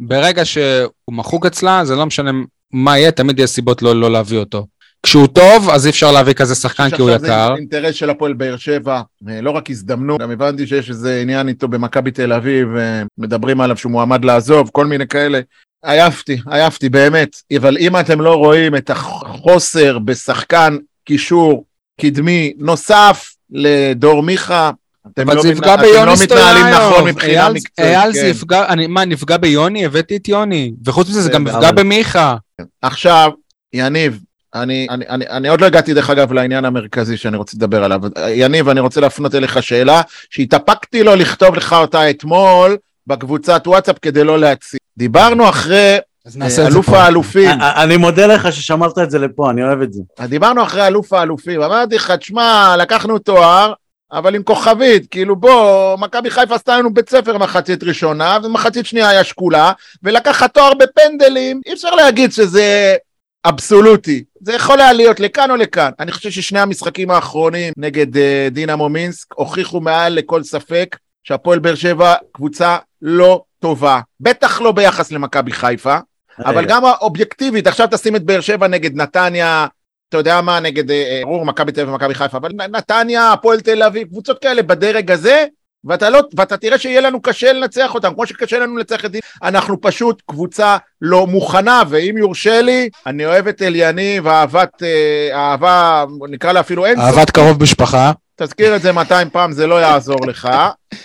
ברגע 0.00 0.44
שהוא 0.44 0.90
מחוק 1.10 1.46
אצלה, 1.46 1.84
זה 1.84 1.96
לא 1.96 2.06
משנה 2.06 2.30
מה 2.72 2.98
יהיה, 2.98 3.10
תמיד 3.10 3.38
יש 3.38 3.50
סיבות 3.50 3.82
לא, 3.82 4.00
לא 4.00 4.10
להביא 4.10 4.38
אותו. 4.38 4.66
כשהוא 5.02 5.26
טוב, 5.26 5.70
אז 5.70 5.86
אי 5.86 5.90
אפשר 5.90 6.12
להביא 6.12 6.32
כזה 6.32 6.54
שחקן 6.54 6.90
כי 6.90 7.02
הוא 7.02 7.10
יקר. 7.10 7.48
זה 7.48 7.54
אינטרס 7.56 7.94
של 7.94 8.10
הפועל 8.10 8.32
באר 8.32 8.56
שבע, 8.56 9.00
אה, 9.28 9.40
לא 9.40 9.50
רק 9.50 9.70
הזדמנות, 9.70 10.20
גם 10.20 10.30
הבנתי 10.30 10.66
שיש 10.66 10.90
איזה 10.90 11.20
עניין 11.20 11.48
איתו 11.48 11.68
במכבי 11.68 12.10
תל 12.10 12.32
אביב, 12.32 12.76
אה, 12.76 13.02
מדברים 13.18 13.60
עליו 13.60 13.76
שהוא 13.76 13.92
מועמד 13.92 14.24
לעזוב, 14.24 14.70
כל 14.72 14.86
מיני 14.86 15.06
כאלה. 15.06 15.40
עייפתי, 15.84 16.40
עייפתי, 16.50 16.88
באמת. 16.88 17.36
אבל 17.56 17.76
אם 17.78 17.96
אתם 17.96 18.20
לא 18.20 18.34
רואים 18.34 18.76
את 18.76 18.90
החוסר 18.90 19.98
בשחקן 19.98 20.76
קישור 21.04 21.64
קדמי 22.00 22.52
נוסף 22.58 23.34
לדור 23.50 24.22
מיכה, 24.22 24.70
אתם 25.12 25.30
לא, 25.30 25.42
זה 25.42 25.54
מת- 25.54 25.58
אתם 25.58 25.66
לא 26.06 26.12
מתנהלים 26.22 26.66
נכון 26.66 26.86
סטויאנוב. 26.86 27.08
מבחינה 27.08 27.48
מקצועית. 27.48 27.90
אייל 27.96 28.12
זה 28.12 28.20
כן. 28.20 28.26
יפגע, 28.26 28.66
אני- 28.68 28.86
מה, 28.86 29.04
נפגע 29.04 29.36
ביוני? 29.36 29.84
הבאתי 29.84 30.16
את 30.16 30.28
יוני. 30.28 30.72
וחוץ 30.86 31.08
מזה, 31.08 31.22
זה 31.22 31.28
כן, 31.30 31.34
גם 31.34 31.46
יפגע 31.46 31.70
במיכה. 31.72 32.36
עכשיו, 32.82 33.30
יניב, 33.72 34.20
אני, 34.54 34.86
אני, 34.90 35.04
אני, 35.08 35.24
אני 35.28 35.48
עוד 35.48 35.60
לא 35.60 35.66
הגעתי 35.66 35.94
דרך 35.94 36.10
אגב 36.10 36.32
לעניין 36.32 36.64
המרכזי 36.64 37.16
שאני 37.16 37.36
רוצה 37.36 37.52
לדבר 37.56 37.84
עליו. 37.84 38.00
יניב, 38.28 38.68
אני 38.68 38.80
רוצה 38.80 39.00
להפנות 39.00 39.34
אליך 39.34 39.62
שאלה 39.62 40.00
שהתאפקתי 40.30 41.02
לו 41.02 41.14
לכתוב 41.16 41.54
לך 41.54 41.72
אותה 41.72 42.10
אתמול 42.10 42.76
בקבוצת 43.06 43.62
וואטסאפ 43.66 43.96
כדי 44.02 44.24
לא 44.24 44.38
להציג. 44.38 44.80
דיברנו 44.98 45.48
אחרי 45.48 45.96
אז 46.24 46.60
אה, 46.60 46.66
אלוף 46.66 46.88
האלופים, 46.88 47.50
אני 47.60 47.96
מודה 47.96 48.26
לך 48.26 48.52
ששמרת 48.52 48.98
את 48.98 49.10
זה 49.10 49.18
לפה, 49.18 49.50
אני 49.50 49.64
אוהב 49.64 49.82
את 49.82 49.92
זה. 49.92 50.02
דיברנו 50.26 50.62
אחרי 50.62 50.86
אלוף 50.86 51.12
האלופים, 51.12 51.62
אמרתי 51.62 51.94
לך, 51.94 52.10
תשמע, 52.10 52.76
לקחנו 52.78 53.18
תואר, 53.18 53.72
אבל 54.12 54.34
עם 54.34 54.42
כוכבית, 54.42 55.06
כאילו 55.10 55.36
בוא, 55.36 55.96
מכבי 55.96 56.30
חיפה 56.30 56.54
עשתה 56.54 56.78
לנו 56.78 56.94
בית 56.94 57.10
ספר 57.10 57.38
מחצית 57.38 57.82
ראשונה, 57.82 58.38
ומחצית 58.44 58.86
שנייה 58.86 59.08
היה 59.08 59.24
שקולה, 59.24 59.72
ולקחת 60.02 60.54
תואר 60.54 60.72
בפנדלים, 60.74 61.60
אי 61.66 61.72
אפשר 61.72 61.90
להגיד 61.90 62.32
שזה 62.32 62.96
אבסולוטי. 63.44 64.24
זה 64.40 64.52
יכול 64.52 64.80
היה 64.80 64.92
להיות 64.92 65.20
לכאן 65.20 65.50
או 65.50 65.56
לכאן. 65.56 65.90
אני 66.00 66.12
חושב 66.12 66.30
ששני 66.30 66.60
המשחקים 66.60 67.10
האחרונים 67.10 67.72
נגד 67.76 68.16
אה, 68.16 68.48
דינמו 68.50 68.88
מינסק 68.88 69.34
הוכיחו 69.34 69.80
מעל 69.80 70.12
לכל 70.12 70.42
ספק 70.42 70.96
שהפועל 71.24 71.58
באר 71.58 71.74
שבע 71.74 72.14
קבוצה 72.32 72.76
לא 73.02 73.42
טובה. 73.58 74.00
בטח 74.20 74.60
לא 74.60 74.72
ביחס 74.72 75.12
למכבי 75.12 75.52
חיפה, 75.52 75.98
אבל 76.38 76.64
גם 76.64 76.84
האובייקטיבית, 76.84 77.66
עכשיו 77.66 77.88
תשים 77.90 78.16
את 78.16 78.24
באר 78.24 78.40
שבע 78.40 78.68
נגד 78.68 78.96
נתניה, 78.96 79.66
אתה 80.08 80.18
יודע 80.18 80.40
מה, 80.40 80.60
נגד, 80.60 80.90
אה, 80.90 81.20
ברור, 81.24 81.44
מכבי 81.44 81.72
תל 81.72 81.80
אביב 81.80 81.92
ומכבי 81.92 82.14
חיפה, 82.14 82.36
אבל 82.38 82.50
נתניה, 82.52 83.32
הפועל 83.32 83.60
תל 83.60 83.82
אביב, 83.82 84.08
קבוצות 84.08 84.42
כאלה 84.42 84.62
בדרג 84.62 85.10
הזה, 85.10 85.44
ואתה, 85.84 86.10
לא, 86.10 86.20
ואתה 86.36 86.56
תראה 86.56 86.78
שיהיה 86.78 87.00
לנו 87.00 87.22
קשה 87.22 87.52
לנצח 87.52 87.94
אותם, 87.94 88.14
כמו 88.14 88.26
שקשה 88.26 88.58
לנו 88.58 88.76
לנצח 88.76 89.04
את 89.04 89.10
דין, 89.10 89.20
אנחנו 89.42 89.80
פשוט 89.80 90.22
קבוצה 90.26 90.76
לא 91.02 91.26
מוכנה, 91.26 91.82
ואם 91.88 92.18
יורשה 92.18 92.62
לי, 92.62 92.88
אני 93.06 93.26
אוהב 93.26 93.48
את 93.48 93.62
אליניב, 93.62 94.26
אהבת, 94.26 94.82
אה, 94.82 95.28
אהבה, 95.32 96.04
נקרא 96.28 96.52
לה 96.52 96.60
אפילו 96.60 96.86
אין 96.86 97.00
אהבת 97.00 97.30
קרוב 97.30 97.62
משפחה. 97.62 98.12
תזכיר 98.42 98.76
את 98.76 98.82
זה 98.82 98.92
200 98.92 99.30
פעם, 99.30 99.52
זה 99.52 99.66
לא 99.66 99.80
יעזור 99.80 100.26
לך, 100.26 100.48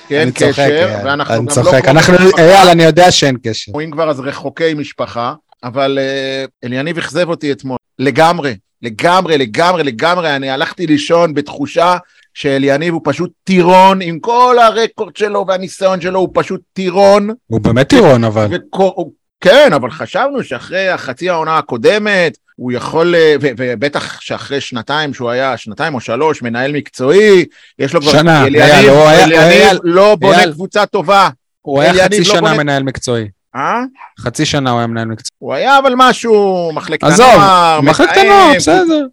כי 0.08 0.16
אין 0.18 0.22
אני 0.22 0.32
צוחק, 0.32 0.52
קשר. 0.52 0.98
ואנחנו 1.06 1.34
אני 1.34 1.40
גם 1.42 1.46
לא 1.48 1.52
צוחק. 1.54 1.72
קרובי 1.86 1.90
אנחנו. 1.90 2.16
אייל, 2.38 2.70
אני 2.72 2.84
יודע 2.84 3.12
שאין 3.12 3.38
קשר. 3.44 3.72
אם 3.84 3.92
כבר 3.92 4.10
אז 4.10 4.20
רחוקי 4.20 4.74
משפחה, 4.74 5.34
אבל 5.64 6.00
אה, 6.02 6.46
אליניב 6.64 6.98
אכזב 6.98 7.30
אותי 7.30 7.52
אתמול, 7.52 7.78
לגמרי, 8.00 8.56
לגמרי, 8.82 9.38
לגמרי, 9.38 9.84
לגמרי, 9.84 10.36
אני 10.36 10.50
הלכתי 10.50 10.88
לישון 10.88 11.34
בתחושה 11.34 11.98
שאליניב 12.34 12.94
הוא 12.94 13.02
פשוט 13.04 13.32
טירון, 13.44 14.02
עם 14.02 14.20
כל 14.20 14.56
הרקורד 14.62 15.16
שלו 15.16 15.46
והניסיון 15.48 16.02
שלו, 16.02 16.20
הוא 16.20 16.30
פשוט 16.34 16.62
טירון, 16.74 17.30
הוא 17.48 17.62
באמת 17.62 17.90
טירון, 17.90 18.24
אבל. 18.24 18.48
הוא- 18.76 19.12
כן, 19.42 19.74
אבל 19.74 19.92
חשבנו 19.92 20.44
שאחרי 20.44 20.90
החצי 20.90 21.30
העונה 21.30 21.58
הקודמת, 21.58 22.38
הוא 22.56 22.72
יכול, 22.72 23.16
אה, 23.16 23.36
ובטח 23.42 24.22
שאחרי 24.22 24.62
שנתיים 24.62 25.14
שהוא 25.14 25.30
היה, 25.30 25.58
שנתיים 25.58 25.96
או 25.96 26.00
שלוש, 26.00 26.42
מנהל 26.42 26.72
מקצועי, 26.72 27.46
יש 27.80 27.94
לו 27.94 28.02
כבר... 28.02 28.12
שנה, 28.12 28.42
אליניב, 28.44 28.62
אייל, 28.62 28.90
הוא 28.90 29.08
היה- 29.08 29.24
אליניב 29.24 29.80
לא 29.84 30.16
בונה 30.16 30.38
אייל. 30.38 30.52
קבוצה 30.52 30.86
טובה. 30.86 31.30
הוא 31.62 31.82
היה 31.82 32.06
חצי 32.06 32.18
לא 32.18 32.24
שנה 32.24 32.42
בונה- 32.42 32.54
מנהל 32.58 32.84
מקצועי. 32.84 33.28
אה? 33.56 33.82
חצי 34.20 34.46
שנה 34.46 34.70
הוא 34.72 34.78
היה 34.80 34.88
מנהל 34.88 35.08
מקצועי. 35.08 35.36
הוא 35.40 35.54
היה 35.54 35.78
אבל 35.80 35.94
משהו, 35.98 36.72
מחלקת 36.74 37.04
עזוב, 37.04 37.28
הנוער, 37.34 37.82
מחלקת 37.82 38.12
מתאם, 38.12 38.32
הנוער, 38.32 38.56
בסדר. 38.56 39.06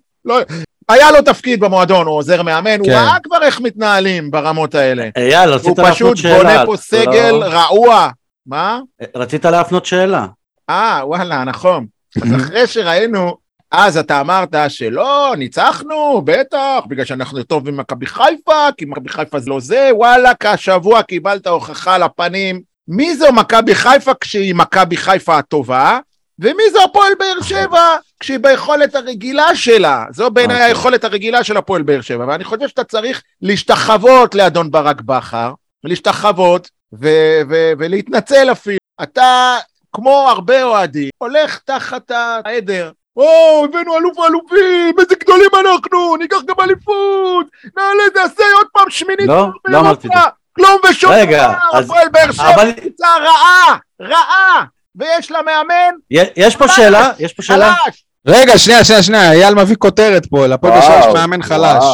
היה 0.89 1.11
לו 1.11 1.23
תפקיד 1.23 1.61
במועדון, 1.61 2.07
הוא 2.07 2.17
עוזר 2.17 2.43
מאמן, 2.43 2.79
הוא 2.79 2.87
כן. 2.87 2.93
ראה 2.93 3.17
כבר 3.23 3.43
איך 3.43 3.61
מתנהלים 3.61 4.31
ברמות 4.31 4.75
האלה. 4.75 5.09
אייל, 5.17 5.49
הוא 5.49 5.55
רצית 5.55 5.79
להפנות 5.79 5.95
פשוט 5.95 6.17
שאלה. 6.17 6.37
בונה 6.39 6.67
פה 6.67 6.77
סגל 6.77 7.31
לא- 7.31 7.45
רעוע. 7.45 8.09
מה? 8.47 8.81
רצית 9.15 9.45
להפנות 9.45 9.87
שאלה. 9.87 10.27
אה, 10.71 11.01
וואלה, 11.05 11.45
נכון. 11.45 11.87
אז 12.23 12.35
אחרי 12.35 12.67
שראינו, 12.67 13.37
אז 13.71 13.97
אתה 13.97 14.21
אמרת 14.21 14.55
שלא, 14.69 15.35
ניצחנו, 15.39 16.23
בטח, 16.25 16.79
בגלל 16.89 17.05
שאנחנו 17.05 17.43
טוב 17.43 17.71
במכבי 17.71 18.07
חיפה, 18.07 18.69
כי 18.77 18.85
מכבי 18.85 19.09
חיפה 19.09 19.39
זה 19.39 19.51
לא 19.51 19.61
זה, 19.61 19.91
וואלכ, 19.93 20.45
השבוע 20.45 21.03
קיבלת 21.03 21.47
הוכחה 21.47 21.99
לפנים. 21.99 22.63
מי 22.89 23.17
זו 23.17 23.33
מכבי 23.33 23.75
חיפה 23.75 24.13
כשהיא 24.21 24.55
מכבי 24.55 24.97
חיפה 24.97 25.39
הטובה, 25.39 25.99
ומי 26.39 26.63
זו 26.73 26.85
הפועל 26.85 27.13
באר 27.19 27.43
שבע 27.43 27.97
כשהיא 28.21 28.39
ביכולת 28.39 28.95
הרגילה 28.95 29.57
שלה. 29.57 30.05
זו 30.11 30.31
בעיניי 30.31 30.57
אוקיי. 30.57 30.69
היכולת 30.69 31.05
הרגילה 31.05 31.45
של 31.45 31.57
הפועל 31.57 31.83
באר 31.83 32.01
שבע, 32.01 32.25
ואני 32.29 32.45
חושב 32.45 32.69
שאתה 32.69 32.85
צריך 32.85 33.23
להשתחוות 33.43 34.35
לאדון 34.35 34.71
ברק 34.71 35.01
בכר, 35.01 35.53
להשתחוות 35.85 36.71
ו- 37.01 37.41
ו- 37.51 37.73
ולהתנצל 37.79 38.53
אפילו. 38.53 38.79
אתה, 39.03 39.57
כמו 39.93 40.29
הרבה 40.29 40.63
אוהדים, 40.63 41.11
הולך 41.19 41.59
תחת 41.59 42.11
העדר. 42.11 42.91
או, 43.17 43.65
הבאנו 43.65 43.99
אלוף 43.99 44.19
האלופים, 44.19 44.95
איזה 45.01 45.15
גדולים 45.21 45.51
אנחנו, 45.61 46.17
ניקח 46.17 46.37
גם 46.47 46.55
אליפות, 46.61 47.47
נעלה, 47.77 48.03
נעשה 48.15 48.45
עוד 48.57 48.67
פעם 48.73 48.91
שמינית 48.91 49.27
לא, 49.27 49.47
לא 49.69 49.81
אמרתי 49.81 50.09
את 50.09 50.13
זה. 50.13 50.19
כלום 50.57 50.79
ושום 50.91 51.13
דבר, 51.27 51.53
הפועל 51.73 52.09
באר 52.09 52.33
שבע 52.33 52.73
קבוצה 52.73 53.09
רעה, 53.21 53.77
רעה, 54.03 54.65
ויש 54.97 55.31
לה 55.31 55.43
מאמן 55.43 55.95
יש 56.11 56.57
פה 56.57 56.69
שאלה, 56.69 57.13
יש 57.19 57.33
פה 57.33 57.43
שאלה. 57.43 57.75
חלש. 57.85 58.05
רגע, 58.27 58.59
שנייה, 58.59 58.85
שנייה, 58.85 59.03
שנייה, 59.03 59.33
אייל 59.33 59.55
מביא 59.55 59.77
כותרת 59.77 60.27
פה, 60.27 60.47
לפועל 60.47 60.73
באר 60.73 60.81
שבע 60.83 61.01
יש 61.01 61.15
מאמן 61.15 61.43
חלש. 61.43 61.85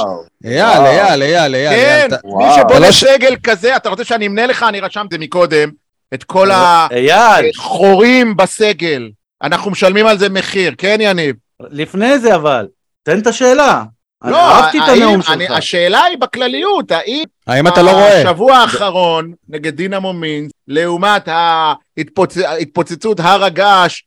אייל. 0.45 0.61
אייל, 0.87 1.23
אייל, 1.23 1.55
אייל. 1.55 1.71
כן, 1.71 2.17
מי. 2.25 2.45
שבונה 2.57 2.87
לא 2.87 2.93
סגל 2.93 3.37
כזה, 3.43 3.77
אתה 3.77 3.89
רוצה 3.89 4.05
שאני 4.05 4.27
אמנה 4.27 4.47
לך, 4.47 4.63
אני 4.69 4.81
רשמתי 4.81 5.17
מקודם, 5.19 5.71
את 6.15 6.25
כל 6.25 6.49
החורים 6.51 8.37
בסגל. 8.37 9.11
אנחנו 9.43 9.71
משלמים 9.71 10.07
על 10.07 10.19
זה 10.19 10.29
מחיר, 10.29 10.75
כן 10.79 10.97
יניב? 11.01 11.37
לפני 11.71 12.19
זה 12.19 12.35
אבל, 12.35 12.67
תן 13.03 13.19
את 13.19 13.27
השאלה. 13.27 13.83
לא, 14.25 14.37
אהבתי 14.53 14.79
את 14.79 14.89
הנאום 14.89 15.23
שלך. 15.23 15.51
השאלה 15.51 16.03
היא 16.03 16.19
בכלליות, 16.19 16.91
האם 16.93 17.25
האם 17.47 17.67
אתה 17.69 17.83
לא 17.83 17.91
רואה? 17.91 18.19
השבוע 18.21 18.57
האחרון 18.57 19.33
נגד 19.49 19.77
דינמו 19.77 20.13
מינס, 20.13 20.51
לעומת 20.69 21.29
ההתפוצ- 21.29 22.47
התפוצצות 22.61 23.21
הר 23.21 23.45
הגעש 23.45 24.03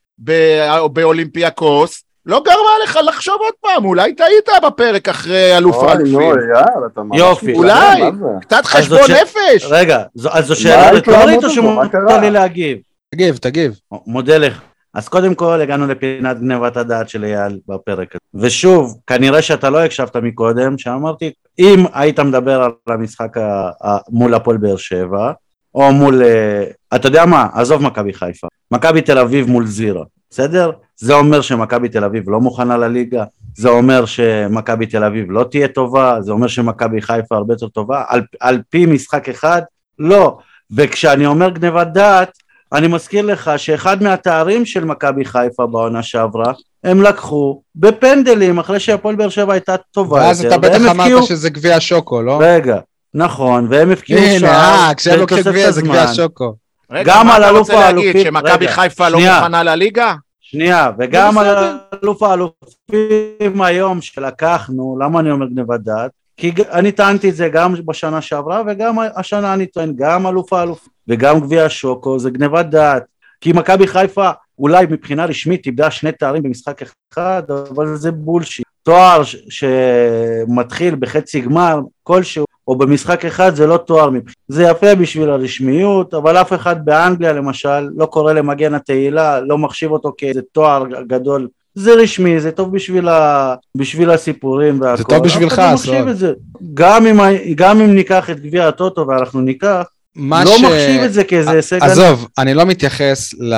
באולימפיאקוס, 0.91 2.03
לא 2.25 2.41
גרמה 2.45 2.57
לך 2.83 2.99
לחשוב 3.07 3.35
עוד 3.39 3.53
פעם, 3.61 3.85
אולי 3.85 4.13
טעית 4.15 4.49
בפרק 4.67 5.09
אחרי 5.09 5.57
אלוף 5.57 5.83
ממש... 5.83 7.19
יופי. 7.19 7.53
מתלהב, 7.53 7.99
אולי. 8.21 8.39
קצת 8.41 8.65
חשבון 8.65 8.99
נפש. 9.21 9.65
רגע, 9.69 10.03
אז 10.31 10.45
זו 10.45 10.55
שאלה 10.55 10.91
רטורית 10.91 11.43
או 11.43 11.49
שמותר 11.49 11.87
קרה? 11.91 12.17
לי 12.17 12.31
להגיב? 12.31 12.77
תגיב, 13.15 13.37
תגיב. 13.37 13.79
מודה 14.07 14.37
לך. 14.37 14.61
אז 14.93 15.07
קודם 15.09 15.35
כל 15.35 15.61
הגענו 15.61 15.87
לפינת 15.87 16.39
גנבת 16.39 16.77
הדעת 16.77 17.09
של 17.09 17.23
אייל 17.23 17.59
בפרק 17.67 18.07
הזה. 18.15 18.45
ושוב, 18.47 18.97
כנראה 19.07 19.41
שאתה 19.41 19.69
לא 19.69 19.83
הקשבת 19.83 20.15
מקודם, 20.15 20.77
שאמרתי, 20.77 21.31
אם 21.59 21.85
היית 21.93 22.19
מדבר 22.19 22.61
על 22.63 22.71
המשחק 22.87 23.37
ה- 23.37 23.69
ה- 23.87 23.97
מול 24.09 24.33
הפועל 24.33 24.57
באר 24.57 24.77
שבע, 24.77 25.31
או 25.75 25.91
מול, 25.91 26.23
אה, 26.23 26.63
אתה 26.95 27.07
יודע 27.07 27.25
מה, 27.25 27.47
עזוב 27.53 27.81
מכבי 27.83 28.13
חיפה, 28.13 28.47
מכבי 28.71 29.01
תל 29.01 29.17
אביב 29.17 29.47
מול 29.49 29.65
זירה, 29.67 30.03
בסדר? 30.29 30.71
זה 31.01 31.13
אומר 31.13 31.41
שמכבי 31.41 31.89
תל 31.89 32.03
אביב 32.03 32.29
לא 32.29 32.39
מוכנה 32.39 32.77
לליגה, 32.77 33.23
זה 33.55 33.69
אומר 33.69 34.05
שמכבי 34.05 34.85
תל 34.85 35.03
אביב 35.03 35.31
לא 35.31 35.43
תהיה 35.43 35.67
טובה, 35.67 36.21
זה 36.21 36.31
אומר 36.31 36.47
שמכבי 36.47 37.01
חיפה 37.01 37.35
הרבה 37.35 37.53
יותר 37.53 37.67
טובה, 37.67 38.03
על, 38.07 38.21
על 38.39 38.61
פי 38.69 38.85
משחק 38.85 39.29
אחד, 39.29 39.61
לא. 39.99 40.37
וכשאני 40.77 41.25
אומר 41.25 41.49
גנבת 41.49 41.87
דעת, 41.87 42.31
אני 42.73 42.87
מזכיר 42.87 43.25
לך 43.25 43.51
שאחד 43.57 44.03
מהתארים 44.03 44.65
של 44.65 44.85
מכבי 44.85 45.25
חיפה 45.25 45.67
בעונה 45.67 46.03
שעברה, 46.03 46.53
הם 46.83 47.01
לקחו 47.01 47.61
בפנדלים 47.75 48.59
אחרי 48.59 48.79
שהפועל 48.79 49.15
באר 49.15 49.29
שבע 49.29 49.53
הייתה 49.53 49.75
טובה 49.77 50.15
ואז 50.15 50.43
יותר, 50.43 50.55
אתה 50.55 50.69
בטח 50.69 50.81
אמרת 50.91 51.07
הפקיעו- 51.07 51.23
שזה 51.27 51.49
גביע 51.49 51.79
שוקו, 51.79 52.21
לא? 52.21 52.39
רגע, 52.41 52.77
נכון, 53.13 53.67
והם 53.69 53.91
הפקיעו 53.91 54.19
הנה, 54.21 54.39
שער 54.39 54.87
אה, 54.87 54.93
כשהם 54.95 55.19
לוקחים 55.19 55.43
גביע 55.43 55.71
זה 55.71 55.81
גביע. 55.81 56.13
שוקו. 56.13 56.53
רגע, 56.91 57.13
גם 57.13 57.27
מה 57.27 57.35
על 57.35 57.43
אתה 57.43 57.51
רוצה 57.51 57.91
להגיד, 57.91 58.15
שמכבי 58.23 58.67
חיפה 58.67 59.09
לא. 59.09 59.19
מוכנה 59.19 59.63
לליגה? 59.63 60.13
שנייה, 60.51 60.91
וגם 60.99 61.37
על. 61.37 61.77
אלוף 62.03 62.23
האלופים 62.23 63.61
היום 63.61 64.01
שלקחנו, 64.01 64.97
למה 65.01 65.19
אני 65.19 65.31
אומר 65.31 65.45
גנבת 65.47 65.79
דעת? 65.79 66.11
כי 66.37 66.51
אני 66.71 66.91
טענתי 66.91 67.29
את 67.29 67.35
זה 67.35 67.49
גם 67.49 67.73
בשנה 67.85 68.21
שעברה 68.21 68.61
וגם 68.67 68.95
השנה 69.15 69.53
אני 69.53 69.65
טוען, 69.65 69.93
גם 69.95 70.27
אלוף 70.27 70.53
האלופים 70.53 70.93
וגם 71.07 71.39
גביע 71.39 71.65
השוקו 71.65 72.19
זה 72.19 72.29
גנבת 72.29 72.65
דעת. 72.65 73.03
כי 73.41 73.53
מכבי 73.53 73.87
חיפה 73.87 74.29
אולי 74.59 74.85
מבחינה 74.89 75.25
רשמית 75.25 75.65
איבדה 75.65 75.91
שני 75.91 76.11
תארים 76.11 76.43
במשחק 76.43 76.81
אחד, 77.13 77.43
אבל 77.69 77.95
זה 77.95 78.11
בולשיט. 78.11 78.65
תואר 78.83 79.23
ש- 79.23 79.35
שמתחיל 79.49 80.95
בחצי 80.99 81.41
גמר 81.41 81.79
כלשהו, 82.03 82.45
או 82.71 82.75
במשחק 82.77 83.25
אחד 83.25 83.55
זה 83.55 83.67
לא 83.67 83.77
תואר 83.77 84.09
מבחינה. 84.09 84.33
זה 84.47 84.63
יפה 84.63 84.95
בשביל 84.95 85.29
הרשמיות, 85.29 86.13
אבל 86.13 86.37
אף 86.37 86.53
אחד 86.53 86.85
באנגליה 86.85 87.33
למשל 87.33 87.89
לא 87.97 88.05
קורא 88.05 88.33
למגן 88.33 88.73
התהילה, 88.73 89.39
לא 89.41 89.57
מחשיב 89.57 89.91
אותו 89.91 90.13
כאיזה 90.17 90.41
תואר 90.51 90.83
גדול. 91.07 91.47
זה 91.75 91.93
רשמי, 91.93 92.39
זה 92.39 92.51
טוב 92.51 92.75
בשביל, 92.75 93.07
ה... 93.09 93.55
בשביל 93.75 94.09
הסיפורים 94.11 94.81
והכל. 94.81 95.03
טוב 95.03 95.23
בשבילך, 95.23 95.61
לא 95.71 95.77
סוד. 95.77 96.07
את 96.07 96.17
זה. 96.17 96.33
גם 96.73 97.05
אם, 97.07 97.19
ה- 97.19 97.53
גם 97.55 97.81
אם 97.81 97.95
ניקח 97.95 98.29
את 98.29 98.39
גביע 98.39 98.67
הטוטו 98.67 99.05
ואנחנו 99.07 99.41
ניקח, 99.41 99.83
מה 100.15 100.43
לא 100.43 100.57
ש- 100.57 100.61
מחשיב 100.63 101.01
את 101.01 101.13
זה 101.13 101.23
כאיזה 101.23 101.51
הישג. 101.51 101.79
עזוב, 101.83 102.27
אני 102.37 102.53
לא 102.53 102.65
מתייחס 102.65 103.33
ל... 103.33 103.55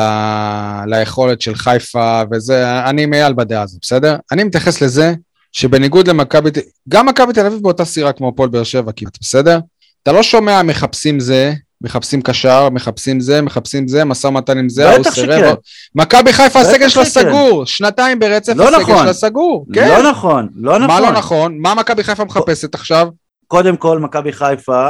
ליכולת 0.85 1.41
של 1.41 1.55
חיפה 1.55 2.21
וזה, 2.31 2.79
אני 2.85 3.03
עם 3.03 3.13
אייל 3.13 3.33
בדעה 3.33 3.61
הזאת, 3.61 3.79
בסדר? 3.81 4.15
אני 4.31 4.43
מתייחס 4.43 4.81
לזה 4.81 5.13
שבניגוד 5.53 6.07
למכבי, 6.07 6.49
גם 6.89 7.05
מכבי 7.05 7.33
תל 7.33 7.45
אביב 7.45 7.59
באותה 7.61 7.85
סירה 7.85 8.11
כמו 8.11 8.27
הפועל 8.29 8.49
באר 8.49 8.63
שבע 8.63 8.91
כמעט, 8.95 9.17
בסדר? 9.21 9.59
אתה 10.03 10.11
לא 10.11 10.23
שומע 10.23 10.63
מחפשים 10.63 11.19
זה, 11.19 11.53
מחפשים 11.81 12.21
קשר, 12.21 12.69
מחפשים 12.69 13.19
זה, 13.19 13.41
מחפשים 13.41 13.87
זה, 13.87 14.05
משא 14.05 14.27
ומתן 14.27 14.57
עם 14.57 14.69
זה, 14.69 14.89
ההוא 14.89 15.03
סירב. 15.03 15.55
מכבי 15.95 16.33
חיפה 16.33 16.59
הסגל 16.59 16.89
שלה. 16.89 17.05
סגור, 17.05 17.65
שנתיים 17.65 18.19
ברצף 18.19 18.53
לא 18.55 18.63
הסגל 18.63 18.79
נכון. 18.81 19.03
שלה 19.03 19.13
סגור, 19.13 19.65
כן. 19.73 19.87
לא 19.87 20.09
נכון, 20.09 20.49
לא 20.55 20.79
נכון. 20.79 20.87
מה 20.87 20.99
לא 20.99 21.11
נכון? 21.11 21.57
מה 21.59 21.75
מכבי 21.75 22.03
חיפה 22.03 22.25
מחפשת 22.25 22.75
עכשיו? 22.75 23.07
קודם 23.47 23.77
כל, 23.77 23.99
מכבי 23.99 24.31
חיפה, 24.33 24.89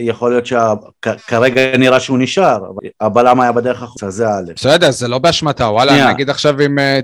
יכול 0.00 0.30
להיות 0.30 0.46
שכרגע 0.46 1.76
נראה 1.76 2.00
שהוא 2.00 2.18
נשאר, 2.18 2.56
אבל 2.56 2.88
הבלם 3.00 3.40
היה 3.40 3.52
בדרך 3.52 3.82
החוצה, 3.82 4.10
זה 4.10 4.28
א'. 4.28 4.52
בסדר, 4.56 4.90
זה 4.90 5.08
לא 5.08 5.18
באשמתה, 5.18 5.64
וואלה, 5.64 5.92
שנייה. 5.92 6.12
נגיד 6.12 6.30
עכשיו 6.30 6.60
אם... 6.60 6.78
אה, 6.78 7.00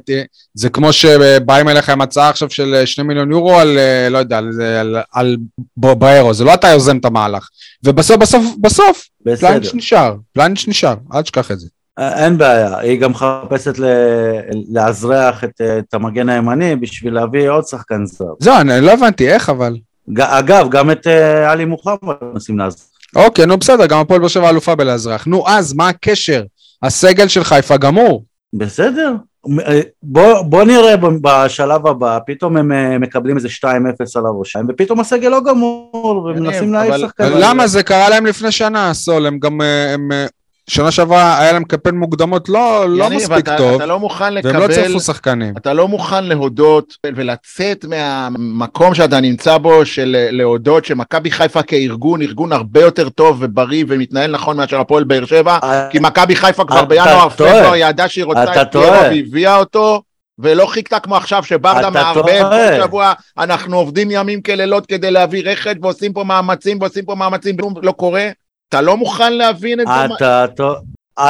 זה 0.54 0.70
כמו 0.70 0.92
שבאים 0.92 1.68
אליך 1.68 1.88
עם 1.88 2.00
הצעה 2.00 2.28
עכשיו 2.28 2.50
של 2.50 2.74
אה, 2.74 2.86
שני 2.86 3.04
מיליון 3.04 3.30
יורו 3.30 3.58
על, 3.58 3.78
אה, 3.78 4.08
לא 4.10 4.18
יודע, 4.18 4.38
על, 4.38 4.50
על, 4.62 4.96
על 5.12 5.36
ב- 5.76 5.92
באירו, 5.92 6.34
זה 6.34 6.44
לא 6.44 6.54
אתה 6.54 6.68
יוזם 6.68 6.96
את 6.98 7.04
המהלך. 7.04 7.48
ובסוף, 7.84 8.16
בסוף, 8.16 8.44
בסוף. 8.60 9.08
פלניץ' 9.40 9.74
נשאר, 9.74 10.14
פלניץ' 10.32 10.64
נשאר, 10.68 10.94
אל 11.14 11.22
תשכח 11.22 11.50
את 11.50 11.60
זה. 11.60 11.68
אה, 11.98 12.24
אין 12.24 12.38
בעיה, 12.38 12.78
היא 12.78 13.00
גם 13.00 13.10
מחפשת 13.10 13.74
לאזרח 14.72 15.44
את, 15.44 15.60
אה, 15.60 15.78
את 15.78 15.94
המגן 15.94 16.28
הימני 16.28 16.76
בשביל 16.76 17.14
להביא 17.14 17.50
עוד 17.50 17.66
שחקן 17.66 18.06
זר. 18.06 18.24
זהו, 18.38 18.54
אני 18.60 18.80
לא 18.80 18.92
הבנתי 18.92 19.28
איך, 19.28 19.48
אבל... 19.48 19.76
אגב, 20.18 20.68
גם 20.70 20.90
את 20.90 21.06
אה, 21.06 21.50
עלי 21.52 21.64
מוחמד 21.64 21.96
מנסים 22.32 22.58
להזרח. 22.58 22.82
אוקיי, 23.16 23.46
נו 23.46 23.56
בסדר, 23.56 23.86
גם 23.86 23.98
הפועל 23.98 24.20
באר 24.20 24.28
שבע 24.28 24.50
אלופה 24.50 24.74
בלאזרח. 24.74 25.26
נו 25.26 25.48
אז, 25.48 25.72
מה 25.72 25.88
הקשר? 25.88 26.42
הסגל 26.82 27.28
של 27.28 27.44
חיפה 27.44 27.76
גמור. 27.76 28.24
בסדר. 28.52 29.12
אה, 29.66 29.80
בוא, 30.02 30.42
בוא 30.42 30.64
נראה 30.64 30.96
ב- 30.96 31.06
בשלב 31.22 31.86
הבא, 31.86 32.18
פתאום 32.26 32.56
הם 32.56 32.72
אה, 32.72 32.98
מקבלים 32.98 33.36
איזה 33.36 33.48
2-0 33.48 33.64
על 34.16 34.26
הראש 34.26 34.52
שלהם, 34.52 34.66
ופתאום 34.68 35.00
הסגל 35.00 35.28
לא 35.28 35.40
גמור, 35.44 35.92
ומנסים 36.36 36.72
להעיף 36.72 36.94
אבל- 36.94 37.00
שחקנים. 37.06 37.32
למה? 37.36 37.66
זה 37.66 37.82
קרה 37.82 38.08
להם 38.08 38.26
לפני 38.26 38.52
שנה, 38.52 38.94
סול, 38.94 39.26
הם 39.26 39.38
גם... 39.38 39.60
הם, 39.94 40.08
שנה 40.70 40.90
שעברה 40.90 41.38
היה 41.38 41.52
להם 41.52 41.64
קמפיין 41.64 41.94
מוקדמות 41.96 42.48
לא, 42.48 42.84
לא 42.88 43.04
יניב, 43.04 43.18
מספיק 43.18 43.38
אתה- 43.38 43.56
טוב, 43.56 43.74
אתה 43.74 43.86
לא 43.86 43.98
מוכן 43.98 44.24
והם 44.44 44.56
לא 44.56 44.60
לקבל... 44.66 44.74
צירפו 44.74 45.00
שחקנים. 45.00 45.54
אתה 45.56 45.72
לא 45.72 45.88
מוכן 45.88 46.24
להודות 46.24 46.94
ולצאת 47.14 47.84
מהמקום 47.84 48.94
שאתה 48.94 49.20
נמצא 49.20 49.58
בו 49.58 49.86
של 49.86 50.16
להודות 50.30 50.84
שמכבי 50.84 51.30
חיפה 51.30 51.62
כארגון, 51.62 52.22
ארגון 52.22 52.52
הרבה 52.52 52.80
יותר 52.80 53.08
טוב 53.08 53.36
ובריא 53.40 53.84
ומתנהל 53.88 54.30
נכון 54.30 54.56
מאשר 54.56 54.80
הפועל 54.80 55.04
באר 55.04 55.24
שבע, 55.26 55.58
כי 55.90 55.98
מכבי 55.98 56.36
חיפה 56.36 56.64
כבר 56.64 56.78
אתה 56.78 56.86
בינואר, 56.86 57.28
טועה. 57.36 57.50
פברואר 57.60 57.76
ידעה 57.76 58.08
שהיא 58.08 58.24
רוצה 58.24 58.44
אתה 58.52 58.62
את 58.62 58.72
פיירו. 58.72 58.92
והביאה 58.92 59.56
אותו, 59.56 60.02
ולא 60.38 60.66
חיכתה 60.66 60.98
כמו 61.00 61.16
עכשיו 61.16 61.44
שברדה 61.44 61.80
אתה 61.80 61.90
מערבב. 61.90 62.42
כל 62.50 62.84
שבוע, 62.84 63.12
אנחנו 63.38 63.76
עובדים 63.76 64.08
ימים 64.10 64.42
כלילות 64.42 64.86
כדי 64.86 65.10
להביא 65.10 65.42
רכש 65.50 65.74
ועושים 65.82 66.12
פה 66.12 66.24
מאמצים 66.24 66.78
ועושים 66.80 67.04
פה 67.04 67.14
מאמצים, 67.14 67.56
כלום 67.56 67.74
לא 67.82 67.92
קורה. 67.92 68.28
אתה 68.70 68.80
לא 68.80 68.96
מוכן 68.96 69.32
להבין 69.32 69.80
את 69.80 69.86
זה? 69.86 70.14
אתה 70.16 70.44
טועה. 70.56 70.80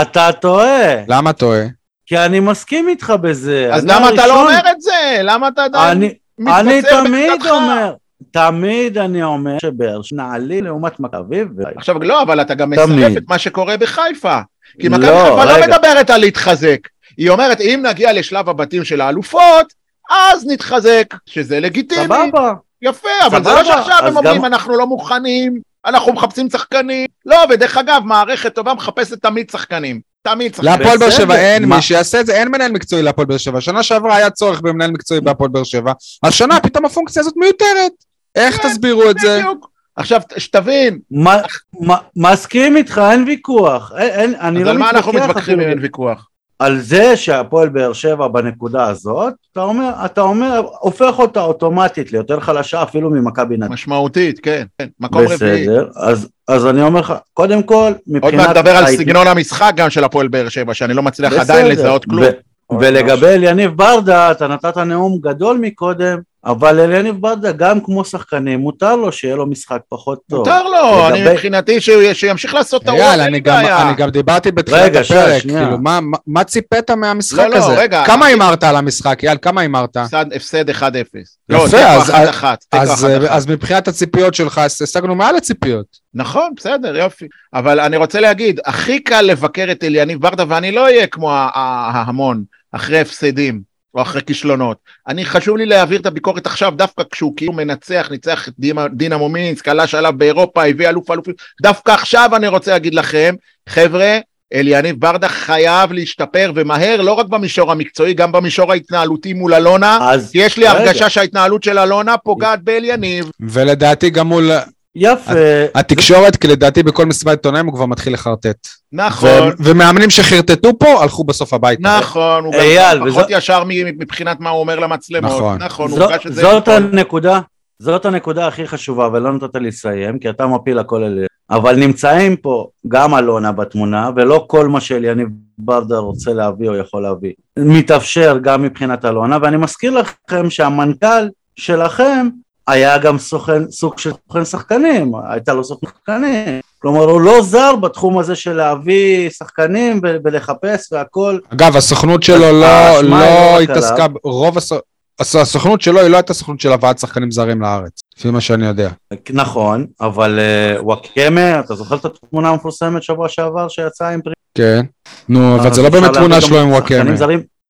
אתה 0.02 0.28
טועה, 0.40 0.94
למה 1.08 1.32
טועה? 1.32 1.62
כי 2.06 2.18
אני 2.18 2.40
מסכים 2.40 2.88
איתך 2.88 3.12
בזה. 3.20 3.68
אז 3.72 3.84
למה 3.86 4.08
אתה 4.08 4.26
לא 4.26 4.32
הראשון- 4.32 4.46
אומר 4.46 4.70
את 4.70 4.80
זה? 4.80 4.90
למה 5.22 5.48
אתה 5.48 5.64
עדיין 5.64 5.96
אני, 5.96 6.14
אני 6.60 6.78
מתבצר 6.78 7.04
תמיד 7.04 7.28
בעמדתך? 7.30 7.50
אומר, 7.50 7.94
תמיד 8.30 8.98
אני 8.98 9.22
אומר 9.22 9.56
שבאר 9.62 10.02
שבע 10.02 10.22
נעלי 10.22 10.60
לעומת 10.62 11.00
מכבי. 11.00 11.42
ו- 11.42 11.62
עכשיו 11.76 11.98
לא, 12.02 12.22
אבל 12.22 12.40
אתה 12.40 12.54
גם. 12.54 12.70
מסרב 12.70 12.88
את 13.16 13.22
מה 13.28 13.38
שקורה 13.38 13.76
בחיפה. 13.76 14.38
כי 14.80 14.88
לא, 14.88 14.98
מכבי 14.98 15.06
חיפה 15.24 15.44
לא 15.44 15.50
רגע. 15.52 15.66
מדברת 15.66 16.10
על 16.10 16.20
להתחזק. 16.20 16.78
היא 17.16 17.30
אומרת, 17.30 17.60
אם 17.60 17.82
נגיע 17.86 18.12
לשלב 18.12 18.48
הבתים 18.48 18.84
של 18.84 19.00
האלופות, 19.00 19.72
אז 20.10 20.46
נתחזק, 20.46 21.14
שזה 21.26 21.60
לגיטימי. 21.60 22.04
סבבה. 22.04 22.52
יפה, 22.82 23.08
אבל 23.26 23.44
זה 23.44 23.50
לא 23.50 23.62
סבבה, 23.62 23.64
שעכשיו 23.64 24.06
הם 24.06 24.16
אומרים, 24.16 24.36
גם- 24.36 24.44
אנחנו 24.44 24.76
לא 24.76 24.86
מוכנים, 24.86 25.60
אנחנו 25.86 26.12
מחפשים 26.12 26.50
שחקנים. 26.50 27.06
לא, 27.26 27.36
ודרך 27.50 27.76
אגב, 27.76 28.02
מערכת 28.04 28.54
טובה 28.54 28.74
מחפשת 28.74 29.22
תמיד 29.22 29.50
שחקנים. 29.50 30.00
תמיד 30.22 30.54
שחקנים. 30.54 30.72
להפועל 30.78 30.98
באר 30.98 31.10
שבע 31.10 31.36
אין 31.36 31.64
מה- 31.64 31.76
מי 31.76 31.82
שיעשה 31.82 32.20
את 32.20 32.26
זה, 32.26 32.34
אין 32.34 32.48
מנהל 32.48 32.72
מקצועי 32.72 33.02
להפועל 33.02 33.26
באר 33.26 33.36
שבע. 33.36 33.60
שנה 33.60 33.82
שעברה 33.82 34.16
היה 34.16 34.30
צורך 34.30 34.60
במנהל 34.60 34.90
מקצועי 34.90 35.20
בהפועל 35.20 35.50
באר 35.50 35.64
שבע, 35.64 35.92
השנה 36.22 36.60
פתאום 36.60 36.84
הפונקציה 36.84 37.20
הזאת 37.20 37.34
מיותרת. 37.36 37.92
איך 38.34 38.62
כן, 38.62 38.68
תסבירו 38.68 39.10
את 39.10 39.18
זה? 39.18 39.38
בדיוק. 39.38 39.70
עכשיו, 39.96 40.20
שתבין, 40.36 40.98
מה- 41.10 41.40
מה- 41.80 41.96
מסכים 42.16 42.76
איתך, 42.76 43.00
אין 43.10 43.24
ויכוח. 43.26 43.92
אין- 43.98 44.10
אין- 44.10 44.34
אני 44.40 44.58
אז 44.60 44.64
לא 44.64 44.70
על 44.70 44.78
מה 44.78 44.90
אנחנו 44.90 45.12
מתווכח 45.12 45.30
מתווכחים 45.30 45.60
אם. 45.60 45.68
אין 45.68 45.78
ויכוח? 45.78 46.26
על 46.60 46.80
זה 46.80 47.16
שהפועל 47.16 47.68
באר 47.68 47.92
שבע 47.92 48.28
בנקודה 48.28 48.86
הזאת, 48.86 49.34
אתה 49.52 49.62
אומר, 49.62 49.90
אתה 50.04 50.20
אומר, 50.20 50.62
הופך 50.80 51.18
אותה 51.18 51.42
אוטומטית 51.42 52.12
ליותר 52.12 52.40
חלשה 52.40 52.82
אפילו 52.82 53.10
ממכבי 53.10 53.54
נתניה. 53.54 53.68
משמעותית, 53.68 54.40
כן. 54.42 54.64
כן, 54.78 54.86
מקום 55.00 55.22
רביעי. 55.22 55.62
בסדר, 55.62 55.88
אז, 55.96 56.28
אז 56.48 56.66
אני 56.66 56.82
אומר 56.82 57.00
לך, 57.00 57.14
קודם 57.34 57.62
כל, 57.62 57.74
עוד 57.74 57.94
מבחינת... 58.06 58.34
מעט 58.46 58.56
נדבר 58.56 58.70
על 58.70 58.86
סגנון 58.86 59.26
המשחק 59.26 59.72
גם 59.76 59.90
של 59.90 60.04
הפועל 60.04 60.28
באר 60.28 60.48
שבע, 60.48 60.74
שאני 60.74 60.94
לא 60.94 61.02
מצליח 61.02 61.32
בסדר. 61.32 61.42
עדיין 61.42 61.66
לזהות 61.66 62.04
כלום. 62.04 62.24
ו- 62.24 62.74
ולגבי 62.80 63.26
אליניב 63.26 63.76
ברדה, 63.76 64.30
אתה 64.30 64.48
נתת 64.48 64.76
נאום 64.76 65.18
גדול 65.20 65.58
מקודם, 65.60 66.18
אבל 66.44 66.80
אליניב 66.80 67.14
ברדה, 67.20 67.52
גם 67.52 67.80
כמו 67.84 68.04
שחקנים, 68.04 68.60
מותר 68.60 68.96
לו 68.96 69.12
שיהיה 69.12 69.36
לו 69.36 69.46
משחק 69.46 69.78
פחות 69.88 70.18
טוב. 70.30 70.38
מותר 70.38 70.62
לו, 70.68 71.08
אני 71.08 71.18
לגבי- 71.20 71.32
מבחינתי 71.32 71.80
שהוא- 71.80 72.12
שימשיך 72.12 72.54
לעשות 72.54 72.88
אייל, 72.88 73.02
אין 73.10 73.20
אני 73.20 73.30
לי 73.30 73.40
גם, 73.40 73.54
בעיה. 73.62 73.88
אני 73.88 73.96
גם 73.96 74.10
דיברתי 74.10 74.50
בתחילת 74.50 74.80
רגע, 74.82 75.00
הפרק, 75.00 75.38
שנייה. 75.42 75.64
כאילו, 75.64 75.78
מה, 75.78 76.00
מה, 76.00 76.16
מה 76.26 76.44
ציפית 76.44 76.90
מהמשחק 76.90 77.38
לא, 77.38 77.46
לא, 77.48 77.56
הזה? 77.56 77.74
רגע. 77.80 78.04
כמה 78.06 78.26
הימרת 78.26 78.64
על 78.64 78.76
המשחק, 78.76 79.24
אייל? 79.24 79.38
כמה 79.42 79.60
הימרת? 79.60 79.96
הפסד- 79.96 80.32
הפסד 80.36 80.70
1-0. 80.70 80.76
יפה, 80.82 81.18
לא, 81.48 81.64
תיקו 81.64 81.76
אז- 81.76 82.10
1-1. 82.10 82.56
תיקו 82.68 82.82
אז, 82.82 83.04
1-1. 83.04 83.28
אז 83.28 83.46
מבחינת 83.46 83.88
הציפיות 83.88 84.34
שלך, 84.34 84.58
אז 84.58 84.82
השגנו 84.82 85.14
מעל 85.14 85.36
הציפיות. 85.36 85.86
נכון, 86.14 86.50
בסדר, 86.56 86.96
יופי. 86.96 87.26
אבל 87.54 87.80
אני 87.80 87.96
רוצה 87.96 88.20
להגיד, 88.20 88.60
הכי 88.66 89.00
קל 89.00 89.22
לבקר 89.22 89.68
את 89.72 89.84
אליניב 89.84 90.20
ברדה, 90.20 90.44
ואני 90.48 90.72
לא 90.72 90.84
אהיה 90.84 91.06
כמו 91.06 91.32
ההמון 91.32 92.42
אחרי 92.72 93.00
הפסדים. 93.00 93.69
או 93.94 94.02
אחרי 94.02 94.22
כישלונות. 94.22 94.76
אני 95.08 95.24
חשוב 95.24 95.56
לי 95.56 95.66
להעביר 95.66 96.00
את 96.00 96.06
הביקורת 96.06 96.46
עכשיו, 96.46 96.72
דווקא 96.76 97.02
כשהוא 97.10 97.36
כאילו 97.36 97.52
מנצח, 97.52 98.08
ניצח 98.10 98.48
את 98.48 98.54
דינמו 98.92 99.28
מינסק, 99.28 99.68
עלש 99.68 99.94
עליו 99.94 100.12
באירופה, 100.16 100.64
הביא 100.64 100.88
אלוף 100.88 101.10
אלופים, 101.10 101.34
דווקא 101.62 101.90
עכשיו 101.90 102.30
אני 102.36 102.48
רוצה 102.48 102.70
להגיד 102.70 102.94
לכם, 102.94 103.34
חבר'ה, 103.68 104.18
אליניב 104.54 105.00
ברדה 105.00 105.28
חייב 105.28 105.92
להשתפר 105.92 106.52
ומהר, 106.54 107.00
לא 107.00 107.12
רק 107.12 107.26
במישור 107.26 107.72
המקצועי, 107.72 108.14
גם 108.14 108.32
במישור 108.32 108.72
ההתנהלותי 108.72 109.32
מול 109.32 109.54
אלונה. 109.54 109.98
אז 110.10 110.30
כי 110.32 110.38
יש 110.38 110.56
לי 110.56 110.68
רגע. 110.68 110.78
הרגשה 110.78 111.10
שההתנהלות 111.10 111.62
של 111.62 111.78
אלונה 111.78 112.16
פוגעת 112.16 112.62
באליניב. 112.62 113.30
ולדעתי 113.40 114.10
גם 114.10 114.26
מול 114.26 114.50
יפה. 114.96 115.32
התקשורת, 115.74 116.36
כי 116.36 116.48
לדעתי 116.48 116.82
בכל 116.82 117.06
מסיבת 117.06 117.32
עיתונאים 117.32 117.66
הוא 117.66 117.74
כבר 117.74 117.86
מתחיל 117.86 118.12
לחרטט. 118.12 118.68
נכון, 118.92 119.52
ומאמנים 119.58 120.10
שחרטטו 120.10 120.78
פה, 120.78 121.02
הלכו 121.02 121.24
בסוף 121.24 121.52
הביתה. 121.52 121.98
נכון, 121.98 122.44
הוא 122.44 122.54
אייל, 122.54 122.98
גם 122.98 123.10
פחות 123.10 123.26
ישר 123.28 123.62
מבחינת 123.98 124.40
מה 124.40 124.50
הוא 124.50 124.60
אומר 124.60 124.78
למצלמות. 124.78 125.32
נכון. 125.32 125.62
נכון, 125.62 125.90
הוא 125.90 126.00
הרגש 126.00 126.26
את 126.26 126.34
זה. 126.34 126.42
זאת 126.42 126.68
נכון. 126.68 126.90
הנקודה, 126.92 127.40
זאת 127.78 128.06
הנקודה 128.06 128.46
הכי 128.46 128.66
חשובה, 128.66 129.08
ולא 129.12 129.32
נתת 129.32 129.54
לי 129.54 129.68
לסיים, 129.68 130.18
כי 130.18 130.30
אתה 130.30 130.46
מפיל 130.46 130.78
הכל 130.78 131.04
אליהם. 131.04 131.26
אבל 131.50 131.76
נמצאים 131.76 132.36
פה 132.36 132.68
גם 132.88 133.14
אלונה 133.14 133.52
בתמונה, 133.52 134.10
ולא 134.16 134.44
כל 134.48 134.68
מה 134.68 134.80
שאליניב 134.80 135.28
ברדה 135.58 135.98
רוצה 135.98 136.32
להביא 136.32 136.68
או 136.68 136.76
יכול 136.76 137.02
להביא. 137.02 137.32
מתאפשר 137.58 138.38
גם 138.42 138.62
מבחינת 138.62 139.04
אלונה, 139.04 139.38
ואני 139.42 139.56
מזכיר 139.56 139.90
לכם 139.90 140.50
שהמנכ"ל 140.50 141.28
שלכם 141.56 142.28
היה 142.66 142.98
גם 142.98 143.18
סוכן, 143.18 143.70
סוג 143.70 143.98
של 143.98 144.10
סוכן 144.26 144.44
שחקנים, 144.44 145.12
הייתה 145.30 145.52
לו 145.54 145.64
סוכן 145.64 145.86
שחקנים. 145.86 146.60
כלומר, 146.78 147.00
הוא 147.04 147.20
לא 147.20 147.42
זר 147.42 147.76
בתחום 147.76 148.18
הזה 148.18 148.34
של 148.34 148.52
להביא 148.52 149.30
שחקנים 149.30 150.00
ולחפש 150.24 150.92
והכל. 150.92 151.38
אגב, 151.52 151.76
הסוכנות 151.76 152.22
שלו 152.22 152.38
לא, 152.38 152.66
היא 152.66 153.10
לא 153.10 153.18
לא 153.18 153.56
רק 153.56 153.70
התעסקה. 153.70 154.06
רוב 154.24 154.58
הס... 154.58 154.72
הס- 155.20 155.36
הסוכנות 155.36 155.80
שלו 155.80 156.00
היא 156.00 156.08
לא 156.08 156.16
הייתה 156.16 156.34
סוכנות 156.34 156.60
של 156.60 156.72
הבאת 156.72 156.98
שחקנים 156.98 157.30
זרים 157.30 157.62
לארץ, 157.62 158.00
לפי 158.18 158.30
מה 158.30 158.40
שאני 158.40 158.66
יודע. 158.66 158.90
נכון, 159.30 159.86
אבל 160.00 160.38
uh, 160.78 160.82
וואקמה, 160.82 161.60
אתה 161.60 161.74
זוכר 161.74 161.96
את 161.96 162.04
התמונה 162.04 162.48
המפורסמת 162.48 163.02
שבוע 163.02 163.28
שעבר 163.28 163.68
שיצאה 163.68 164.08
עם 164.08 164.22
פרי? 164.22 164.34
כן. 164.54 164.80
נו, 165.28 165.56
אבל 165.56 165.72
זה 165.74 165.82
לא 165.82 165.88
באמת 165.88 166.12
תמונה 166.12 166.40
שלו 166.40 166.60
עם 166.60 166.70
וואקמה. 166.70 167.14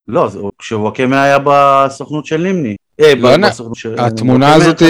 לא, 0.08 0.28
כשוואקמה 0.58 1.22
היה 1.22 1.38
בסוכנות 1.44 2.26
של 2.26 2.36
נימני. 2.42 2.76
אה, 3.00 3.14
לא, 3.14 3.36
התמונה 3.98 4.54
הזאת. 4.54 4.82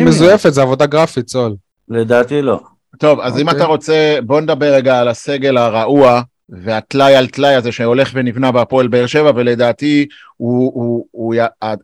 מזויפת, 0.00 0.52
זה 0.52 0.62
עבודה 0.62 0.86
גרפית, 0.86 1.28
סול. 1.28 1.54
לדעתי 1.88 2.42
לא. 2.42 2.60
טוב, 2.98 3.20
אז 3.20 3.38
אם 3.38 3.48
אוקיי. 3.48 3.60
אתה 3.60 3.66
רוצה, 3.66 4.18
בוא 4.22 4.40
נדבר 4.40 4.74
רגע 4.74 5.00
על 5.00 5.08
הסגל 5.08 5.56
הרעוע 5.56 6.22
והטלאי 6.48 7.16
על 7.16 7.26
טלאי 7.26 7.54
הזה 7.54 7.72
שהולך 7.72 8.10
ונבנה 8.14 8.52
בהפועל 8.52 8.88
באר 8.88 9.06
שבע, 9.06 9.32
ולדעתי 9.34 10.06
הוא, 10.36 10.72
הוא, 10.74 11.06
הוא, 11.10 11.34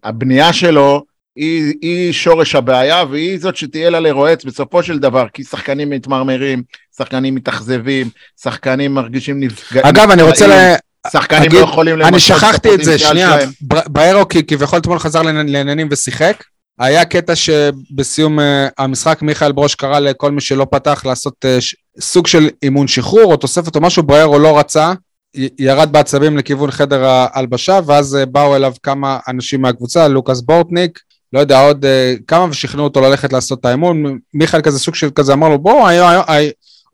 הבנייה 0.05 0.53
שלו 0.53 1.05
היא, 1.37 1.75
היא 1.83 2.13
שורש 2.13 2.55
הבעיה, 2.55 3.05
והיא 3.11 3.39
זאת 3.39 3.57
שתהיה 3.57 3.91
לה 3.91 4.01
לרועץ 4.01 4.45
בסופו 4.45 4.83
של 4.83 4.99
דבר, 4.99 5.27
כי 5.33 5.45
שחקנים 5.45 5.91
מתמרמרים, 5.91 6.63
שחקנים 6.97 7.35
מתאכזבים, 7.35 8.09
שחקנים 8.43 8.95
מרגישים 8.95 9.41
נפגעים. 9.41 9.87
אגב, 9.87 10.11
אני 10.11 10.23
רוצה. 10.23 10.75
שחקנים 11.13 11.43
אגיד- 11.43 11.59
לא 11.61 11.65
יכולים 11.65 11.95
אני 11.95 12.05
למצות 12.05 12.21
שכחתי 12.21 12.69
את 12.75 12.85
זה, 12.85 12.95
הפוטנציאל 12.95 12.99
שנייה. 12.99 13.33
שלהם. 13.33 13.51
בר- 13.61 13.89
באירו 13.89 14.29
כי 14.29 14.43
כביכול 14.47 14.79
אתמול 14.79 14.99
חזר 14.99 15.23
לעני- 15.23 15.53
לעניינים 15.53 15.89
ושיחק. 15.91 16.45
היה 16.79 17.05
קטע 17.05 17.33
שבסיום 17.37 18.41
אה, 18.41 18.69
המשחק 18.79 19.23
מיכאל 19.23 19.53
ברוש 19.53 19.75
קרא 19.75 19.99
לכל 19.99 20.31
מי 20.31 20.41
שלא 20.41 20.67
פתח 20.71 21.03
לעשות 21.07 21.35
ש- 21.61 21.75
סוג 22.01 22.27
של 22.27 22.49
אימון 22.63 22.89
שחרור 22.89 23.25
או 23.25 23.37
תוספת 23.37 23.77
או 23.77 23.81
משהו, 23.81 24.03
בריירו 24.03 24.39
לא 24.39 24.59
רצה, 24.59 24.93
ירד 25.59 25.93
בעצבים 25.93 26.39
לכיוון 26.39 26.71
חדר 26.71 27.05
ההלבשה, 27.05 27.81
ואז 27.87 28.17
אה, 28.17 28.27
באו 28.27 28.57
אליו 28.57 28.73
כמה 28.83 29.19
אנשים 29.29 29.63
מהקבוצה, 29.63 30.09
לוקאס 30.09 30.41
בורטניק, 30.41 30.99
לא 31.33 31.41
יודע, 31.41 31.61
עוד 31.61 31.85
אה, 31.85 32.15
כמה, 32.27 32.45
ושכנעו 32.51 32.85
אותו 32.85 33.01
ללכת 33.01 33.33
לעשות 33.33 33.61
את 33.61 33.65
האימון. 33.65 34.19
מיכאל 34.35 34.61
כזה 34.61 34.79
סוג 34.79 34.95
של 34.95 35.11
כזה 35.11 35.33
אמר 35.33 35.49
לו, 35.49 35.59
בוא, 35.59 35.89
I, 35.91 35.93
I, 35.93 36.29
I 36.29 36.33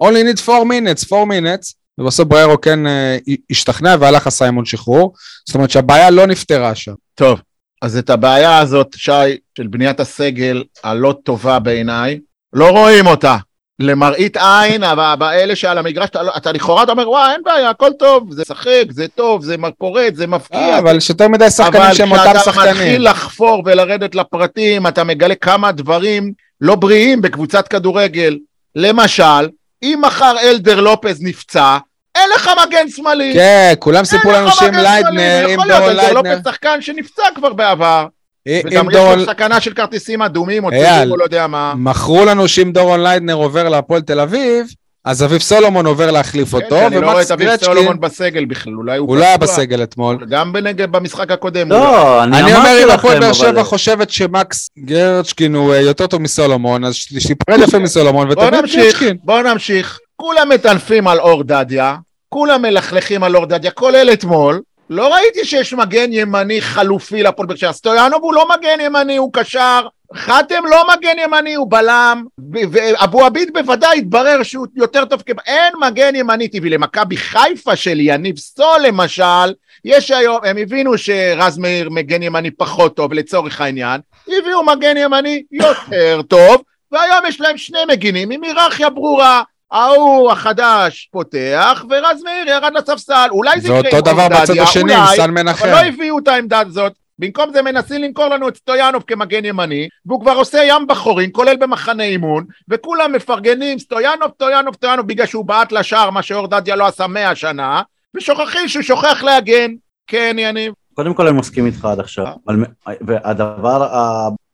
only 0.07 0.37
need 0.37 0.49
4 0.49 0.65
minutes, 0.65 1.05
4 1.13 1.25
minutes, 1.25 1.73
ובסוף 1.99 2.29
בריירו 2.29 2.61
כן 2.61 2.87
אה, 2.87 3.17
השתכנע 3.51 3.97
והלך 4.01 4.27
עשה 4.27 4.45
אימון 4.45 4.65
שחרור. 4.65 5.15
זאת 5.47 5.55
אומרת 5.55 5.71
שהבעיה 5.71 6.11
לא 6.11 6.27
נפתרה 6.27 6.75
שם. 6.75 6.93
טוב, 7.15 7.41
אז 7.83 7.97
את 7.97 8.11
הבעיה 8.11 8.59
הזאת, 8.59 8.95
שי, 8.97 9.11
של 9.57 9.67
בניית 9.67 10.01
הסגל 10.01 10.65
הלא 10.85 11.15
טובה 11.23 11.59
בעיניי, 11.59 12.19
לא 12.53 12.71
רואים 12.71 13.07
אותה. 13.07 13.37
למראית 13.81 14.37
עין, 14.37 14.85
אבל 14.85 15.15
באלה 15.19 15.57
שעל 15.57 15.79
המגרש, 15.79 16.09
אתה, 16.09 16.23
לא- 16.23 16.33
אתה 16.37 16.53
לכאורה 16.53 16.83
אתה 16.83 16.93
אומר, 16.93 17.11
וואי, 17.11 17.33
אין 17.33 17.41
בעיה, 17.45 17.71
הכל 17.71 17.91
טוב, 17.99 18.33
זה 18.33 18.43
משחק, 18.43 18.85
זה 18.91 19.09
טוב, 19.09 19.45
זה 19.45 19.57
פורץ, 19.79 20.15
זה 20.15 20.27
מבקיע. 20.27 20.59
אה, 20.59 20.79
אבל 20.79 20.97
יש 20.97 21.11
יותר 21.11 21.29
מדי 21.29 21.51
שחקנים 21.51 21.95
שהם 21.95 22.11
אותם 22.13 22.23
אבל 22.23 22.39
כשאתה 22.39 22.53
שחקנים. 22.53 22.73
מתחיל 22.73 23.09
לחפור 23.11 23.63
ולרדת 23.67 24.15
לפרטים, 24.15 24.87
אתה 24.87 25.05
מגלה 25.05 25.35
כמה 25.35 25.73
דברים 25.73 26.33
לא 26.61 26.75
בריאים 26.75 27.23
בקבוצת 27.23 27.69
כדורגל. 27.69 28.39
למשל, 28.77 29.49
אם 29.83 29.99
מחר 30.03 30.35
אלדר 30.43 30.81
לופז 30.81 31.23
נפצע, 31.23 31.79
אין 32.19 32.31
לך 32.37 32.51
מגן 32.67 32.89
שמאלי. 32.89 33.33
כן, 33.35 33.75
כולם 33.79 34.05
סיפרו 34.05 34.33
לנו 34.33 34.49
מגן 34.63 34.75
ליידנר, 34.81 35.11
שמאלי, 35.11 35.45
עם 35.45 35.51
יכול 35.51 35.67
להיות, 35.67 35.81
דורון 35.81 35.97
ליידנר, 35.97 36.33
לופז 36.33 36.49
שחקן 36.49 36.81
שנפצע 36.81 37.23
כבר 37.35 37.53
בעבר. 37.53 38.07
עם 38.47 38.61
וגם 38.65 38.91
יש 38.91 38.97
דורון, 38.97 39.19
לו 39.19 39.27
סכנה 39.27 39.61
של 39.61 39.75
כרטיסים 39.75 40.23
אדומים, 40.23 40.65
או 40.65 40.71
אייל. 40.71 40.85
צהוב, 40.99 41.11
או 41.11 41.17
לא 41.17 41.25
יודע 41.25 41.47
מה. 41.47 41.73
מכרו 41.77 42.25
לנו 42.25 42.49
שאם 42.49 42.73
דורון 42.73 43.03
ליידנר 43.03 43.35
עובר 43.35 43.69
להפועל 43.69 44.03
תל 44.03 44.21
אביב, 44.21 44.67
אז 45.05 45.25
אביב 45.25 45.41
סולומון 45.41 45.87
עובר 45.87 46.11
להחליף 46.11 46.51
כן, 46.51 46.57
אותו, 46.57 46.77
כי 46.79 46.87
אני 46.87 46.95
לא 47.01 47.01
רואה 47.01 47.15
ומקס 47.15 47.27
את 47.27 47.31
אביב 47.31 47.49
גרצ'קין, 47.49 47.69
סולומון 47.69 48.01
בסגל 48.01 48.45
בכלל, 48.45 48.75
אולי 48.75 48.99
הוא 48.99 49.09
הוא 49.09 49.17
לא 49.17 49.25
היה. 49.25 49.37
בסגל 49.37 49.83
אתמול. 49.83 50.27
גם 50.29 50.53
במשחק 50.91 51.31
הקודם. 51.31 51.69
לא. 51.73 51.79
לא, 51.79 52.25
אני 52.25 52.39
אני 52.41 52.55
אומר, 52.55 52.61
אמרתי 52.61 52.83
אם 52.83 52.89
לכם, 52.89 52.99
הפועל 52.99 53.21
באר 53.21 53.33
שבע. 53.33 53.65
חושבת 53.65 54.11
שמקס 54.11 54.69
גרצ'קין 54.79 55.55
הוא 55.55 55.73
אה, 55.75 55.81
יותר 55.81 56.07
טוב 56.07 56.23
מסולומון, 56.23 56.85
אז 56.85 56.95
שייפרד 56.95 57.59
יפה 57.61 57.79
מסולומון 57.79 58.29
בוא 58.29 58.45
ותביא 58.45 58.59
את 58.59 58.63
נמשיך, 58.63 58.85
גרצ'קין. 58.85 59.17
בוא 59.25 59.43
נמשיך. 59.43 59.99
כולם 60.17 60.49
מטנפים 60.49 61.09
על 61.09 61.21
אור 61.21 61.45
דדיה, 61.45 61.97
כולם 62.29 62.63
מלכלכים 62.63 63.23
על 63.25 63.37
אור 63.37 63.47
דדיה, 63.47 63.71
כולל 63.71 64.11
אתמול. 64.13 64.61
לא 64.91 65.15
ראיתי 65.15 65.45
שיש 65.45 65.73
מגן 65.73 66.13
ימני 66.13 66.61
חלופי 66.61 67.23
לפועל 67.23 67.49
באר 67.49 67.57
שבע. 67.57 67.73
סטויאנוב 67.73 68.23
הוא 68.23 68.35
לא 68.35 68.49
מגן 68.49 68.81
ימני, 68.81 69.17
הוא 69.17 69.33
קשר. 69.33 69.81
חתם 70.15 70.63
לא 70.71 70.85
מגן 70.93 71.19
ימני, 71.19 71.55
הוא 71.55 71.71
בלם. 71.71 72.25
ואבו 72.73 73.25
עביד 73.25 73.53
בוודאי 73.53 73.99
התברר 73.99 74.43
שהוא 74.43 74.67
יותר 74.77 75.05
טוב 75.05 75.23
כ... 75.27 75.31
אין 75.47 75.73
מגן 75.81 76.15
ימני 76.15 76.49
טבעי. 76.49 76.71
למכבי 76.71 77.17
חיפה 77.17 77.77
של 77.77 78.01
יניב 78.01 78.39
סול 78.39 78.81
למשל, 78.87 79.53
יש 79.85 80.11
היום, 80.11 80.39
הם 80.45 80.57
הבינו 80.57 80.99
שרז 80.99 81.59
מאיר 81.59 81.91
מגן 81.91 82.23
ימני 82.23 82.51
פחות 82.51 82.97
טוב 82.97 83.13
לצורך 83.13 83.61
העניין, 83.61 84.01
הביאו 84.29 84.65
מגן 84.65 84.97
ימני 84.97 85.43
יותר 85.53 86.23
טוב, 86.23 86.63
והיום 86.93 87.27
יש 87.29 87.41
להם 87.41 87.57
שני 87.57 87.79
מגינים 87.89 88.31
עם 88.31 88.45
היררכיה 88.45 88.91
ברורה. 88.91 89.43
ההוא 89.73 90.33
החדש 90.33 91.09
פותח, 91.13 91.85
ורז 91.91 92.23
מאיר 92.23 92.49
ירד 92.49 92.73
לספסל. 92.75 93.29
אולי 93.31 93.61
זה 93.61 93.69
יקרה 93.69 93.99
עם 93.99 94.05
דבר 94.05 94.23
אור 94.23 94.29
בצד 94.29 94.53
דדיה, 94.53 94.63
השני, 94.63 94.83
אולי, 94.83 95.17
סן 95.17 95.23
אבל 95.23 95.31
מנחם. 95.31 95.67
לא 95.67 95.77
הביאו 95.77 96.19
את 96.19 96.29
העמדה 96.29 96.61
הזאת. 96.61 96.93
במקום 97.19 97.53
זה 97.53 97.63
מנסים 97.63 98.03
למכור 98.03 98.27
לנו 98.27 98.49
את 98.49 98.57
סטויאנוב 98.57 99.05
כמגן 99.07 99.45
ימני, 99.45 99.89
והוא 100.07 100.21
כבר 100.21 100.33
עושה 100.33 100.59
ים 100.65 100.87
בחורים, 100.87 101.33
כולל 101.33 101.57
במחנה 101.57 102.03
אימון, 102.03 102.45
וכולם 102.69 103.13
מפרגנים 103.13 103.79
סטויאנוב, 103.79 104.31
סטויאנוב, 104.35 104.75
סטויאנוב, 104.75 105.07
בגלל 105.07 105.27
שהוא 105.27 105.45
בעט 105.45 105.73
לשער, 105.73 106.11
מה 106.11 106.23
שאור 106.23 106.47
דדיה 106.47 106.77
לא 106.77 106.87
עשה 106.87 107.07
מאה 107.07 107.35
שנה, 107.35 107.83
ושוכחים 108.17 108.69
שהוא 108.69 108.83
שוכח 108.83 109.23
להגן. 109.23 109.71
כן, 110.07 110.37
יניב. 110.39 110.73
קודם 110.95 111.15
כל 111.15 111.29
אני 111.29 111.39
מסכים 111.39 111.67
איתך 111.67 111.85
עד 111.85 112.01
עכשיו, 112.01 112.27
אבל, 112.49 112.57
והדבר 113.01 113.87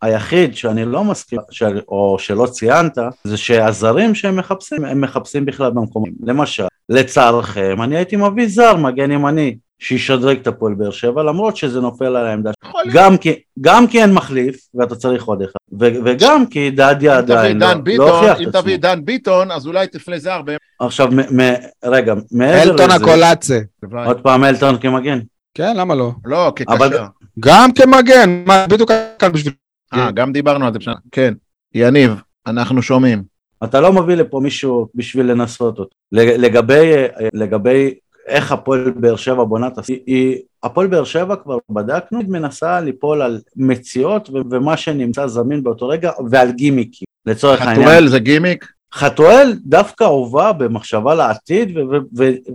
היחיד 0.05 0.57
שאני 0.57 0.85
לא 0.85 1.05
מסכים, 1.05 1.39
של, 1.51 1.81
או 1.89 2.17
שלא 2.19 2.47
ציינת, 2.47 2.99
זה 3.25 3.37
שהזרים 3.37 4.15
שהם 4.15 4.37
מחפשים, 4.37 4.85
הם 4.85 5.01
מחפשים 5.01 5.45
בכלל 5.45 5.71
במקומות. 5.71 6.09
למשל, 6.23 6.65
לצערכם, 6.89 7.83
אני 7.83 7.97
הייתי 7.97 8.17
מביא 8.17 8.49
זר, 8.49 8.77
מגן 8.77 9.11
ימני, 9.11 9.57
שישדרג 9.79 10.39
את 10.39 10.47
הפועל 10.47 10.75
באר 10.75 10.91
שבע, 10.91 11.23
למרות 11.23 11.57
שזה 11.57 11.81
נופל 11.81 12.05
על 12.05 12.27
העמדה 12.27 12.51
להיות. 12.75 12.95
גם 12.95 13.17
כי, 13.17 13.33
גם 13.61 13.87
כי 13.87 14.03
אין 14.03 14.13
מחליף, 14.13 14.57
ואתה 14.75 14.97
צריך 14.97 15.25
עוד 15.25 15.43
אחד, 15.43 15.81
ו, 15.81 15.87
וגם 16.05 16.47
כי 16.47 16.71
דדיה 16.71 17.13
אם 17.13 17.19
עדיין 17.19 17.59
דן 17.59 17.67
לא, 17.67 17.75
לא 17.75 17.81
ביטון, 17.81 18.09
הוכיח 18.09 18.41
אם 18.41 18.43
את 18.43 18.49
עצמו. 18.49 18.61
תביא 18.63 18.77
דן 18.77 19.05
ביטון, 19.05 19.51
אז 19.51 19.67
אולי 19.67 19.87
תפלה 19.87 20.19
זר. 20.19 20.41
עכשיו, 20.81 21.09
מ, 21.13 21.41
מ, 21.41 21.55
רגע, 21.85 22.15
מעבר 22.33 22.63
אלטון 22.63 22.87
לזה, 22.91 22.95
הקולאצה. 22.95 23.59
עוד 24.07 24.21
פעם 24.21 24.45
אלטון 24.45 24.79
כמגן. 24.79 25.19
כן, 25.55 25.77
למה 25.77 25.95
לא? 25.95 26.11
לא, 26.25 26.53
כקשר. 26.57 26.75
אבל- 26.77 26.99
גם 27.41 27.73
כמגן, 27.73 28.43
מה, 28.47 28.67
בדיוק 28.69 28.91
כאן 29.19 29.33
בשביל... 29.33 29.53
אה, 29.97 30.11
גם 30.11 30.33
דיברנו 30.33 30.67
על 30.67 30.73
זה. 30.73 30.79
בשנה- 30.79 30.95
כן. 31.13 31.35
יניב, 31.75 32.11
אנחנו 32.47 32.83
שומעים. 32.83 33.23
אתה 33.65 33.81
לא 33.81 33.93
מביא 33.93 34.15
לפה 34.15 34.41
מישהו 34.41 34.89
בשביל 34.95 35.27
לנסות 35.27 35.79
אותו. 35.79 35.97
לגבי, 36.13 36.93
לגבי 37.35 37.95
איך 38.27 38.53
הפועל 38.53 38.91
באר 38.91 39.17
שבע 39.17 39.45
בונה 39.45 39.67
את 39.67 39.79
הסי, 39.79 40.03
היא, 40.07 40.37
הפועל 40.63 40.87
באר 40.87 41.05
שבע 41.05 41.37
כבר 41.37 41.59
בדקנו, 41.71 42.19
היא 42.21 42.29
מנסה 42.29 42.81
ליפול 42.81 43.23
על 43.23 43.41
מציאות 43.57 44.31
ומה 44.51 44.77
שנמצא 44.77 45.27
זמין 45.27 45.63
באותו 45.63 45.89
רגע 45.89 46.11
ועל 46.31 46.53
גימיקים. 46.53 47.05
לצורך 47.27 47.61
העניין, 47.63 47.89
חתואל 47.89 48.09
זה 48.09 48.19
גימיק? 48.19 48.67
חתואל 48.95 49.53
דווקא 49.67 50.05
הובא 50.05 50.53
במחשבה 50.53 51.15
לעתיד 51.15 51.77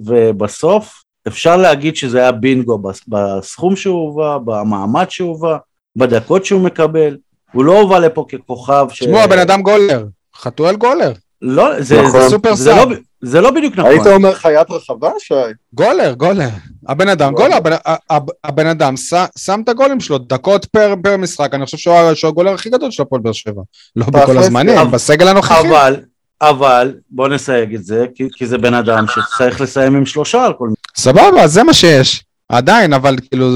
ובסוף 0.05 1.03
אפשר 1.27 1.57
להגיד 1.57 1.95
שזה 1.95 2.19
היה 2.19 2.31
בינגו 2.31 2.77
בס- 2.77 3.07
בסכום 3.07 3.75
שהוא 3.75 3.99
הובא, 4.07 4.37
במעמד 4.45 5.05
שהוא 5.09 5.29
הובא, 5.29 5.57
בדקות 5.95 6.45
שהוא 6.45 6.61
מקבל. 6.61 7.17
הוא 7.53 7.65
לא 7.65 7.79
הובא 7.81 7.99
לפה 7.99 8.25
ככוכב 8.31 8.85
ש... 8.89 8.99
תשמעו, 8.99 9.19
הבן 9.19 9.39
אדם 9.39 9.61
גולר. 9.61 10.05
חתואל 10.37 10.75
גולר. 10.75 11.11
לא, 11.41 11.81
זה, 11.81 12.01
נכון. 12.01 12.21
זה, 12.21 12.29
סופר 12.29 12.55
זה, 12.55 12.63
סאב. 12.71 12.89
לא, 12.89 12.95
זה 13.21 13.41
לא 13.41 13.51
בדיוק 13.51 13.73
נכון. 13.77 13.91
היית 13.91 14.07
אומר 14.07 14.33
חיית 14.35 14.71
רחבה, 14.71 15.09
שי? 15.19 15.33
גולר, 15.73 16.13
גולר. 16.13 16.49
הבן 16.87 17.09
אדם, 17.09 17.33
גולר. 17.33 17.59
גולר, 17.59 17.75
הבן- 18.09 18.31
הבן 18.43 18.67
אדם 18.67 18.97
ש- 18.97 19.13
שם 19.37 19.61
את 19.63 19.69
הגולים 19.69 19.99
שלו, 19.99 20.17
דקות 20.17 20.65
פר 20.65 20.93
פר 21.03 21.17
משחק, 21.17 21.53
אני 21.53 21.65
חושב 21.65 21.77
שהוא 21.77 21.93
שהוא 22.13 22.29
הגולר 22.29 22.53
הכי 22.53 22.69
גדול 22.69 22.91
של 22.91 23.03
הפועל 23.03 23.21
באר 23.21 23.31
שבע. 23.31 23.61
לא 23.95 24.05
בכל 24.05 24.37
הזמנים, 24.37 24.77
אבל- 24.77 24.89
בסגל 24.89 25.27
הנוכחי. 25.27 25.67
אבל, 25.69 25.95
אבל, 26.41 26.93
בוא 27.11 27.27
נסייג 27.27 27.75
את 27.75 27.83
זה, 27.83 28.05
כי, 28.15 28.27
כי 28.35 28.45
זה 28.47 28.57
בן 28.57 28.73
אדם 28.73 29.05
שצריך 29.07 29.61
לסיים 29.61 29.95
עם 29.95 30.05
שלושה 30.05 30.45
על 30.45 30.53
כל 30.53 30.69
סבבה, 30.97 31.47
זה 31.47 31.63
מה 31.63 31.73
שיש. 31.73 32.23
עדיין, 32.49 32.93
אבל 32.93 33.15
כאילו, 33.29 33.47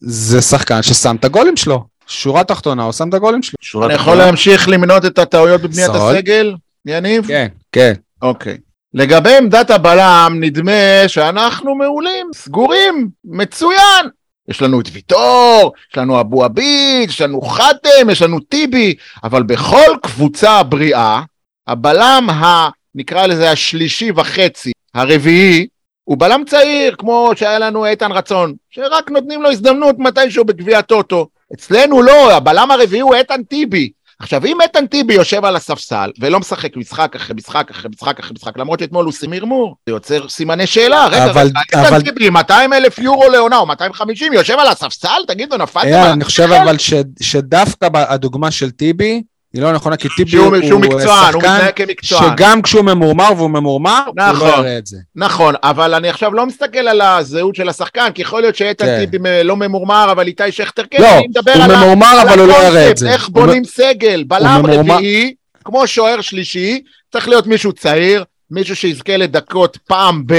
זה 0.00 0.42
שחקן 0.42 0.82
ששם 0.82 1.16
את 1.20 1.24
הגולים 1.24 1.56
שלו. 1.56 1.84
שורה 2.10 2.44
תחתונה, 2.44 2.82
הוא 2.82 2.92
שם 2.92 3.08
את 3.08 3.14
הגולים 3.14 3.42
שלו. 3.42 3.56
שורה 3.60 3.86
אני 3.86 3.94
יכול 3.94 4.04
תחתונה. 4.04 4.24
להמשיך 4.26 4.68
למנות 4.68 5.04
את 5.04 5.18
הטעויות 5.18 5.60
בבניית 5.60 5.90
סוד. 5.90 6.14
הסגל? 6.14 6.54
יניב? 6.86 7.26
כן, 7.26 7.46
כן. 7.72 7.92
אוקיי. 8.22 8.58
לגבי 8.94 9.36
עמדת 9.36 9.70
הבלם, 9.70 10.36
נדמה 10.40 10.72
שאנחנו 11.06 11.74
מעולים, 11.74 12.26
סגורים, 12.34 13.08
מצוין. 13.24 14.06
יש 14.48 14.62
לנו 14.62 14.80
את 14.80 14.88
ויטור, 14.92 15.72
יש 15.92 15.98
לנו 15.98 16.20
אבו 16.20 16.44
עביד, 16.44 17.08
יש 17.08 17.20
לנו 17.20 17.40
חתם, 17.40 18.10
יש 18.10 18.22
לנו 18.22 18.40
טיבי, 18.40 18.94
אבל 19.24 19.42
בכל 19.42 19.96
קבוצה 20.02 20.62
בריאה, 20.62 21.22
הבלם 21.66 22.26
ה... 22.30 22.68
נקרא 22.94 23.26
לזה 23.26 23.50
השלישי 23.50 24.10
וחצי, 24.16 24.72
הרביעי, 24.94 25.66
הוא 26.04 26.18
בלם 26.18 26.42
צעיר, 26.46 26.94
כמו 26.98 27.30
שהיה 27.36 27.58
לנו 27.58 27.86
איתן 27.86 28.12
רצון, 28.12 28.54
שרק 28.70 29.10
נותנים 29.10 29.42
לו 29.42 29.50
הזדמנות 29.50 29.96
מתישהו 29.98 30.44
בגביע 30.44 30.78
הטוטו. 30.78 31.26
אצלנו 31.54 32.02
לא, 32.02 32.32
הבלם 32.32 32.70
הרביעי 32.70 33.00
הוא 33.00 33.14
איתן 33.14 33.42
טיבי. 33.42 33.90
עכשיו, 34.22 34.46
אם 34.46 34.60
איתן 34.60 34.86
טיבי 34.86 35.14
יושב 35.14 35.44
על 35.44 35.56
הספסל 35.56 36.10
ולא 36.20 36.40
משחק 36.40 36.76
משחק 36.76 37.16
אחרי 37.16 37.36
משחק 37.36 37.70
אחרי 37.70 37.90
משחק 37.94 38.18
אחרי 38.18 38.32
משחק, 38.36 38.58
למרות 38.58 38.78
שאתמול 38.80 39.04
הוא 39.04 39.12
שים 39.12 39.30
מרמור, 39.30 39.76
זה 39.86 39.92
יוצר 39.92 40.28
סימני 40.28 40.66
שאלה. 40.66 41.06
רגע, 41.06 41.24
אבל- 41.30 41.40
רגע, 41.46 41.60
איתן 41.80 41.94
אבל- 41.94 42.02
טיבי, 42.02 42.30
200 42.30 42.72
אלף 42.72 42.98
יורו 42.98 43.28
לעונה 43.28 43.56
או 43.58 43.66
250, 43.66 44.32
יושב 44.32 44.56
על 44.58 44.68
הספסל? 44.68 45.08
תגידו, 45.28 45.56
נפלתם 45.56 45.88
על 45.88 46.10
אני 46.10 46.24
חושב 46.24 46.42
אבל 46.52 46.78
ש- 46.78 46.92
שדווקא 47.20 47.88
הדוגמה 47.94 48.50
של 48.50 48.70
טיבי, 48.70 49.22
היא 49.54 49.62
לא 49.62 49.72
נכונה, 49.72 49.96
כי 49.96 50.08
טיבי 50.16 50.36
הוא 50.36 50.56
שהוא 50.68 50.80
מקצוען, 50.80 51.02
הוא 51.34 51.42
שחקן 51.42 51.54
מתנהג 51.56 51.72
כמקצוען. 51.76 52.24
שגם 52.36 52.62
כשהוא 52.62 52.84
ממורמר 52.84 53.28
והוא 53.36 53.50
ממורמר, 53.50 54.00
הוא 54.06 54.14
לא 54.16 54.28
נכון. 54.32 54.48
יראה 54.48 54.78
את 54.78 54.86
זה. 54.86 54.96
נכון, 55.16 55.54
אבל 55.62 55.94
אני 55.94 56.08
עכשיו 56.08 56.34
לא 56.34 56.46
מסתכל 56.46 56.78
על 56.78 57.00
הזהות 57.00 57.54
של 57.54 57.68
השחקן, 57.68 58.10
כי 58.14 58.22
יכול 58.22 58.40
להיות 58.40 58.56
שאיתן 58.56 58.86
כן. 58.86 58.98
טיבי 59.10 59.18
לא 59.44 59.56
ממורמר, 59.56 60.08
אבל 60.12 60.26
איתי 60.26 60.52
שכטר 60.52 60.82
כן, 60.90 61.02
לא, 61.02 61.18
אני 61.18 61.26
מדבר 61.28 61.52
הוא 61.52 61.62
על 61.62 61.76
ממורמר 61.76 62.06
על 62.06 62.28
אבל 62.28 62.38
הוא 62.38 62.46
לא 62.48 62.52
יראה 62.52 62.90
את 62.90 62.96
זה. 62.96 63.10
איך 63.12 63.26
הוא 63.26 63.34
בונים 63.34 63.64
סגל, 63.64 64.24
בלם 64.26 64.60
ממורמר- 64.64 64.94
רביעי, 64.94 65.34
כמו 65.64 65.86
שוער 65.86 66.20
שלישי, 66.20 66.82
צריך 67.12 67.28
להיות 67.28 67.46
מישהו 67.46 67.72
צעיר, 67.72 68.24
מישהו 68.50 68.76
שיזכה 68.76 69.16
לדקות 69.16 69.76
פעם 69.86 70.22
ב... 70.26 70.34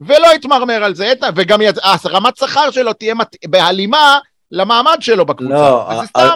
ולא 0.00 0.34
יתמרמר 0.34 0.84
על 0.84 0.94
זה, 0.94 1.12
וגם 1.36 1.60
יצ- 1.62 1.78
אז 1.82 2.06
רמת 2.06 2.36
שכר 2.36 2.70
שלו 2.70 2.92
תהיה 2.92 3.14
מת- 3.14 3.36
בהלימה 3.46 4.18
למעמד 4.52 4.96
שלו 5.00 5.26
בקבוצה. 5.26 5.54
לא, 5.54 5.88
וזה 5.90 6.00
ה- 6.00 6.06
סתם. 6.06 6.28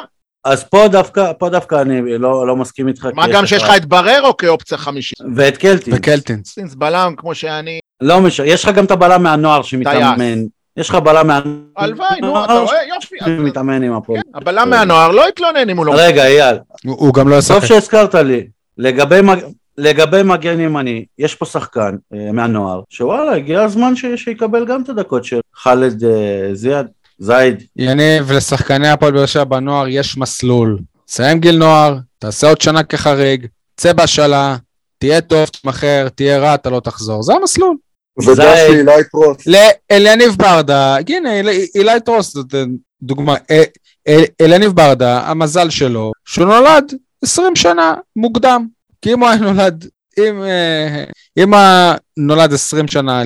אז 0.44 0.64
פה 0.64 0.88
דווקא, 0.88 1.32
פה 1.38 1.48
דווקא 1.48 1.82
אני 1.82 2.18
לא, 2.18 2.46
לא 2.46 2.56
מסכים 2.56 2.88
איתך. 2.88 3.08
מה 3.14 3.26
גם 3.28 3.46
שיש 3.46 3.62
לך 3.62 3.70
את 3.76 3.84
בררו 3.84 4.36
כאופציה 4.36 4.78
חמישית. 4.78 5.18
ואת 5.36 5.56
קלטינס. 5.56 5.96
וקלטינס. 5.98 6.48
סינס 6.54 6.74
בלם 6.74 7.14
כמו 7.16 7.34
שאני, 7.34 7.78
לא 8.00 8.20
משנה, 8.20 8.46
יש 8.46 8.64
לך 8.64 8.70
גם 8.74 8.84
את 8.84 8.90
הבלם 8.90 9.22
מהנוער 9.22 9.62
שמתאמן. 9.62 10.38
יש 10.76 10.88
לך 10.88 10.94
בלם 10.94 11.26
מהנוער. 11.26 11.54
הלוואי, 11.76 12.20
נו, 12.20 12.44
אתה 12.44 12.52
רואה, 12.58 12.76
יופי. 12.94 13.16
שמתאמן 13.24 13.82
עם 13.82 13.92
הפועל. 13.92 14.20
כן, 14.22 14.38
הבלם 14.38 14.70
מהנוער 14.70 15.10
לא 15.10 15.28
יתלונן 15.28 15.70
אם 15.70 15.76
הוא 15.76 15.86
לא... 15.86 15.92
רגע, 15.96 16.26
אייל, 16.26 16.56
הוא 16.84 17.14
גם 17.14 17.28
לא 17.28 17.34
טוב 17.34 17.56
ישחק. 17.56 17.64
שהזכרת 17.68 18.14
לי. 18.14 18.46
לגבי 18.78 19.20
מג- 19.22 19.44
לגבי 19.78 20.22
מגן 20.22 20.60
ימני, 20.60 21.04
יש 21.18 21.34
פה 21.34 21.46
שחקן 21.46 21.96
אה, 22.14 22.32
מהנוער, 22.32 22.80
שוואלה, 22.90 23.32
הגיע 23.36 23.62
הזמן 23.62 23.96
ש- 23.96 24.06
שיקבל 24.16 24.64
גם 24.66 24.82
את 24.82 24.88
הדקות 24.88 25.24
של 25.24 25.40
חאלד 25.56 26.04
אה, 26.04 26.10
זיאד, 26.54 26.86
זייד. 27.18 27.62
יניב, 27.76 28.32
לשחקני 28.32 28.88
הפועל 28.88 29.12
באר 29.12 29.26
שבע 29.26 29.44
בנוער 29.44 29.88
יש 29.88 30.16
מסלול. 30.16 30.78
סיים 31.08 31.40
גיל 31.40 31.56
נוער, 31.58 31.96
תעשה 32.18 32.48
עוד 32.48 32.60
שנה 32.60 32.82
כחריג, 32.82 33.46
צא 33.76 33.92
בהשאלה, 33.92 34.56
תהיה 34.98 35.20
טוב, 35.20 35.46
תמכר, 35.46 36.08
תהיה 36.14 36.38
רע, 36.38 36.54
אתה 36.54 36.70
לא 36.70 36.80
תחזור. 36.80 37.22
זה 37.22 37.32
המסלול. 37.34 37.76
ודש 38.20 38.36
זה- 38.36 38.66
לי 38.70 38.78
אילי 38.78 39.04
פרוס. 39.10 39.36
לאליניב 39.46 40.36
ברדה, 40.36 40.96
הנה, 41.08 41.32
אילי- 41.74 42.00
טרוס, 42.04 42.34
זאת 42.34 42.54
דוגמה. 43.02 43.34
אה, 43.50 43.62
אה, 44.08 44.22
אליניב 44.40 44.72
ברדה, 44.72 45.20
המזל 45.30 45.70
שלו, 45.70 46.12
שהוא 46.24 46.46
נולד 46.46 46.92
20 47.24 47.56
שנה 47.56 47.94
מוקדם. 48.16 48.66
כי 49.02 49.12
אם 49.12 49.20
הוא 49.20 49.28
היה 49.28 49.38
נולד, 49.38 49.86
אם, 50.18 50.42
אה, 50.42 51.04
אם 51.42 51.54
היה 51.54 51.94
נולד 52.16 52.52
20 52.52 52.88
שנה, 52.88 53.22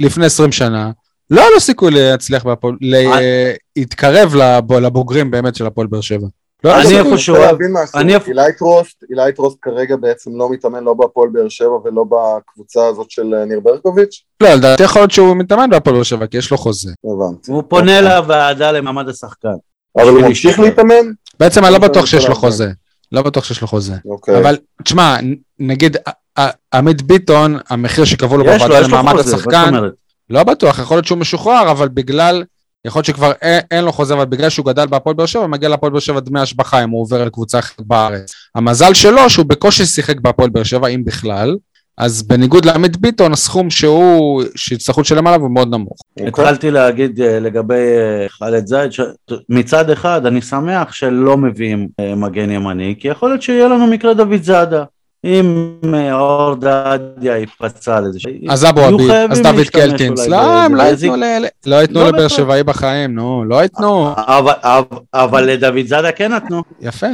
לפני 0.00 0.26
20 0.26 0.52
שנה, 0.52 0.90
לא 1.30 1.40
היה 1.40 1.50
לו 1.54 1.60
סיכוי 1.60 1.90
להצליח 1.90 2.44
בהפועל, 2.46 2.76
להתקרב 3.76 4.34
לב- 4.34 4.72
לבוגרים 4.72 5.30
באמת 5.30 5.54
של 5.54 5.66
הפועל 5.66 5.86
באר 5.86 6.00
שבע. 6.00 6.26
לא 6.64 6.70
לו 6.72 6.80
אני. 6.88 6.98
איפה 6.98 7.18
שהוא- 7.18 7.36
אני 7.94 8.14
איפה- 8.14 8.30
אילי 8.30 8.52
טרוסט, 8.58 9.04
אילי 9.10 9.32
טרוסט 9.32 9.56
כרגע 9.62 9.96
בעצם 9.96 10.30
לא 10.36 10.50
מתאמן 10.50 10.84
לא 10.84 10.94
בהפועל 10.94 11.28
באר 11.32 11.48
שבע 11.48 11.74
ולא 11.84 12.04
בקבוצה 12.04 12.86
הזאת 12.86 13.10
של 13.10 13.34
אה, 13.34 13.44
ניר 13.44 13.60
ברקוביץ'? 13.60 14.22
לא, 14.42 14.48
לדעתי 14.54 14.82
יכול 14.82 15.02
להיות 15.02 15.10
שהוא 15.10 15.36
מתאמן 15.36 15.70
בהפועל 15.70 15.94
באר 15.96 16.02
שבע, 16.02 16.26
כי 16.26 16.36
יש 16.38 16.50
לו 16.50 16.58
חוזה. 16.58 16.90
הבנתי. 17.04 17.52
הוא 17.52 17.62
פונה 17.68 18.00
לוועדה 18.00 18.72
למעמד 18.72 19.08
השחקן. 19.08 19.48
אבל 19.98 20.08
הוא 20.08 20.20
ממשיך. 20.20 20.58
להתאמן? 20.58 20.94
בעצם 21.40 21.64
אני 21.64 21.72
לא 21.72 21.78
בטוח 21.78 22.06
שיש 22.06 22.28
לו. 22.28 22.34
חוזה. 22.34 22.68
לא 23.12 23.22
בטוח 23.22 23.44
שיש 23.44 23.60
לו 23.62 23.68
חוזה. 23.68 23.94
אוקיי. 24.06 24.38
אבל 24.38 24.56
תשמע, 24.84 25.16
נגיד 25.58 25.96
עמית 26.74 27.02
ביטון, 27.02 27.58
המחיר 27.70 28.04
שקבעו 28.04 28.38
לו 28.38 28.44
יש 28.44 28.50
לו, 28.62 28.68
בוועדה 28.68 28.80
יש 28.80 28.90
לו 28.90 28.96
למעמד 28.98 29.12
חוזה, 29.12 29.30
מה 29.32 29.38
זאת 29.38 29.46
השחקן, 29.52 29.74
אומרת? 29.76 29.92
לא 30.30 30.44
בטוח, 30.44 30.78
יכול 30.78 30.96
להיות 30.96 31.06
שהוא 31.06 31.18
משוחרר, 31.18 31.70
אבל 31.70 31.88
בגלל, 31.88 32.44
יכול 32.84 32.98
להיות 32.98 33.06
שכבר 33.06 33.32
אין, 33.42 33.60
אין 33.70 33.84
לו 33.84 33.92
חוזה, 33.92 34.14
אבל 34.14 34.24
בגלל 34.24 34.50
שהוא 34.50 34.66
גדל 34.66 34.86
בהפועל 34.86 35.16
באר 35.16 35.26
שבע, 35.26 35.46
מגיע 35.46 35.68
להפועל 35.68 35.92
באר 35.92 36.00
שבע 36.00 36.20
דמי 36.20 36.40
השבחה 36.40 36.84
אם 36.84 36.90
הוא 36.90 37.02
עובר 37.02 37.24
לקבוצה 37.24 37.58
אחרת 37.58 37.80
בארץ. 37.80 38.32
המזל 38.54 38.94
שלו 38.94 39.30
שהוא 39.30 39.46
בקושי 39.46 39.86
שיחק 39.86 40.20
בהפועל 40.20 40.50
באר 40.50 40.62
שבע, 40.62 40.88
אם 40.88 41.04
בכלל, 41.04 41.56
אז 41.98 42.22
בניגוד 42.22 42.64
לעמית 42.64 42.96
ביטון, 42.96 43.32
הסכום 43.32 43.70
שהוא, 43.70 44.42
שיצטרכו 44.56 45.00
לשלם 45.00 45.26
עליו 45.26 45.40
הוא 45.40 45.50
מאוד 45.50 45.68
נמוך. 45.68 45.98
אוקיי. 46.16 46.28
התחלתי 46.28 46.70
להגיד 46.70 47.20
אה, 47.20 47.40
לגבי 47.40 47.74
אה, 47.74 48.28
חאלד 48.28 48.66
זייד, 48.66 48.90
מצד 49.48 49.90
אחד 49.90 50.26
אני 50.26 50.42
שמח 50.42 50.92
שלא 50.92 51.36
מביאים 51.36 51.88
אה, 52.00 52.14
מגן 52.14 52.50
ימני, 52.50 52.94
כי 52.98 53.08
יכול 53.08 53.28
להיות 53.28 53.42
שיהיה 53.42 53.68
לנו 53.68 53.86
מקרה 53.86 54.14
דוד 54.14 54.42
זאדה. 54.42 54.84
אם 55.24 55.74
אה, 55.94 56.14
אור 56.14 56.54
דדיה 56.54 57.36
ייפצע 57.38 57.96
על 57.96 58.04
איזה... 58.06 58.18
אז 58.48 58.64
אבו 58.64 58.80
חייבים 58.98 59.30
אז 59.32 59.40
דוד 59.40 59.66
קלטינס, 59.72 60.26
לא, 60.28 60.62
הם 60.62 60.74
לא 60.74 60.84
באיזה- 60.84 61.06
ייתנו 61.06 61.20
ל- 61.22 61.46
לא 61.70 61.76
ייתנו 61.76 62.00
לא 62.00 62.08
לבאר 62.08 62.24
בטוח. 62.26 62.36
שבעי 62.38 62.62
בחיים, 62.62 63.14
נו, 63.14 63.44
לא 63.44 63.62
ייתנו. 63.62 64.12
אבל, 64.16 64.52
אבל, 64.62 64.82
אבל 65.14 65.44
לדוד 65.44 65.86
זאדה 65.86 66.12
כן 66.12 66.32
נתנו. 66.32 66.62
יפה. 66.80 67.06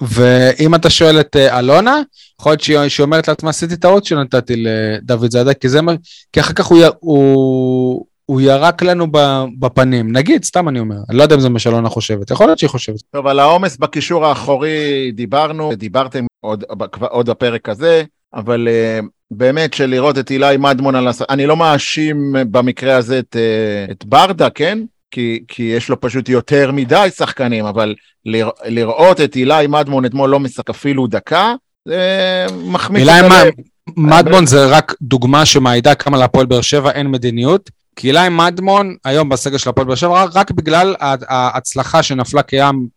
ואם 0.00 0.74
אתה 0.74 0.90
שואל 0.90 1.20
את 1.20 1.36
אה, 1.36 1.58
אלונה, 1.58 2.00
יכול 2.40 2.52
להיות 2.52 2.60
שהיא 2.60 2.88
שהיא 2.88 3.04
אומרת 3.04 3.28
לעצמה, 3.28 3.50
עשיתי 3.50 3.76
טעות 3.76 4.04
שנתתי 4.04 4.64
לדוד 4.64 5.30
זאדה, 5.30 5.54
כי 5.54 5.68
זה 5.68 5.82
מה, 5.82 5.92
כי 6.32 6.40
אחר 6.40 6.52
כך 6.52 6.64
הוא, 6.66 6.78
י- 6.78 6.90
הוא, 7.00 8.04
הוא 8.26 8.40
ירק 8.40 8.82
לנו 8.82 9.06
ב- 9.10 9.44
בפנים. 9.58 10.12
נגיד, 10.16 10.44
סתם 10.44 10.68
אני 10.68 10.80
אומר, 10.80 10.96
אני 11.10 11.16
לא 11.18 11.22
יודע 11.22 11.34
אם 11.34 11.40
זה 11.40 11.48
מה 11.48 11.58
שאלונה 11.58 11.88
חושבת, 11.88 12.30
יכול 12.30 12.46
להיות 12.46 12.58
שהיא 12.58 12.70
חושבת. 12.70 13.00
טוב, 13.12 13.26
על 13.26 13.38
העומס 13.38 13.76
בקישור 13.76 14.26
האחורי 14.26 14.70
דיברנו, 15.14 15.72
דיברתם 15.76 16.24
עוד, 16.42 16.64
עוד 17.00 17.30
בפרק 17.30 17.68
הזה, 17.68 18.04
אבל 18.34 18.68
uh, 18.68 19.06
באמת 19.30 19.74
שלראות 19.74 20.18
את 20.18 20.30
אילי 20.30 20.56
מדמון 20.56 20.94
על 20.94 21.08
הס... 21.08 21.22
אני 21.30 21.46
לא 21.46 21.56
מאשים 21.56 22.34
במקרה 22.50 22.96
הזה 22.96 23.18
את, 23.18 23.36
uh, 23.36 23.92
את 23.92 24.04
ברדה, 24.04 24.50
כן? 24.50 24.78
כי, 25.10 25.44
כי 25.48 25.62
יש 25.62 25.88
לו 25.88 26.00
פשוט 26.00 26.28
יותר 26.28 26.72
מדי 26.72 27.08
שחקנים, 27.16 27.66
אבל 27.66 27.94
לרא, 28.24 28.50
לראות 28.64 29.20
את 29.20 29.36
אילי 29.36 29.66
מדמון 29.68 30.04
אתמול 30.04 30.30
לא 30.30 30.40
משחק 30.40 30.70
אפילו 30.70 31.06
דקה, 31.06 31.54
זה 31.84 32.46
מחמיץ 32.64 33.08
אילי 33.08 33.20
את 33.20 33.24
מ- 33.24 33.32
הלב. 33.32 33.52
מדמון 33.96 34.46
זה 34.46 34.66
רק 34.66 34.94
דוגמה 35.02 35.46
שמעידה 35.46 35.94
כמה 35.94 36.18
להפועל 36.18 36.46
באר 36.46 36.60
שבע 36.60 36.90
אין 36.90 37.06
מדיניות. 37.06 37.70
כי 37.96 38.08
אילי 38.08 38.28
מדמון 38.30 38.96
היום 39.04 39.28
בסגל 39.28 39.58
של 39.58 39.70
הפועל 39.70 39.86
באר 39.86 39.94
שבע 39.94 40.24
רק 40.34 40.50
בגלל 40.50 40.94
ההצלחה 41.28 42.02
שנפלה 42.02 42.42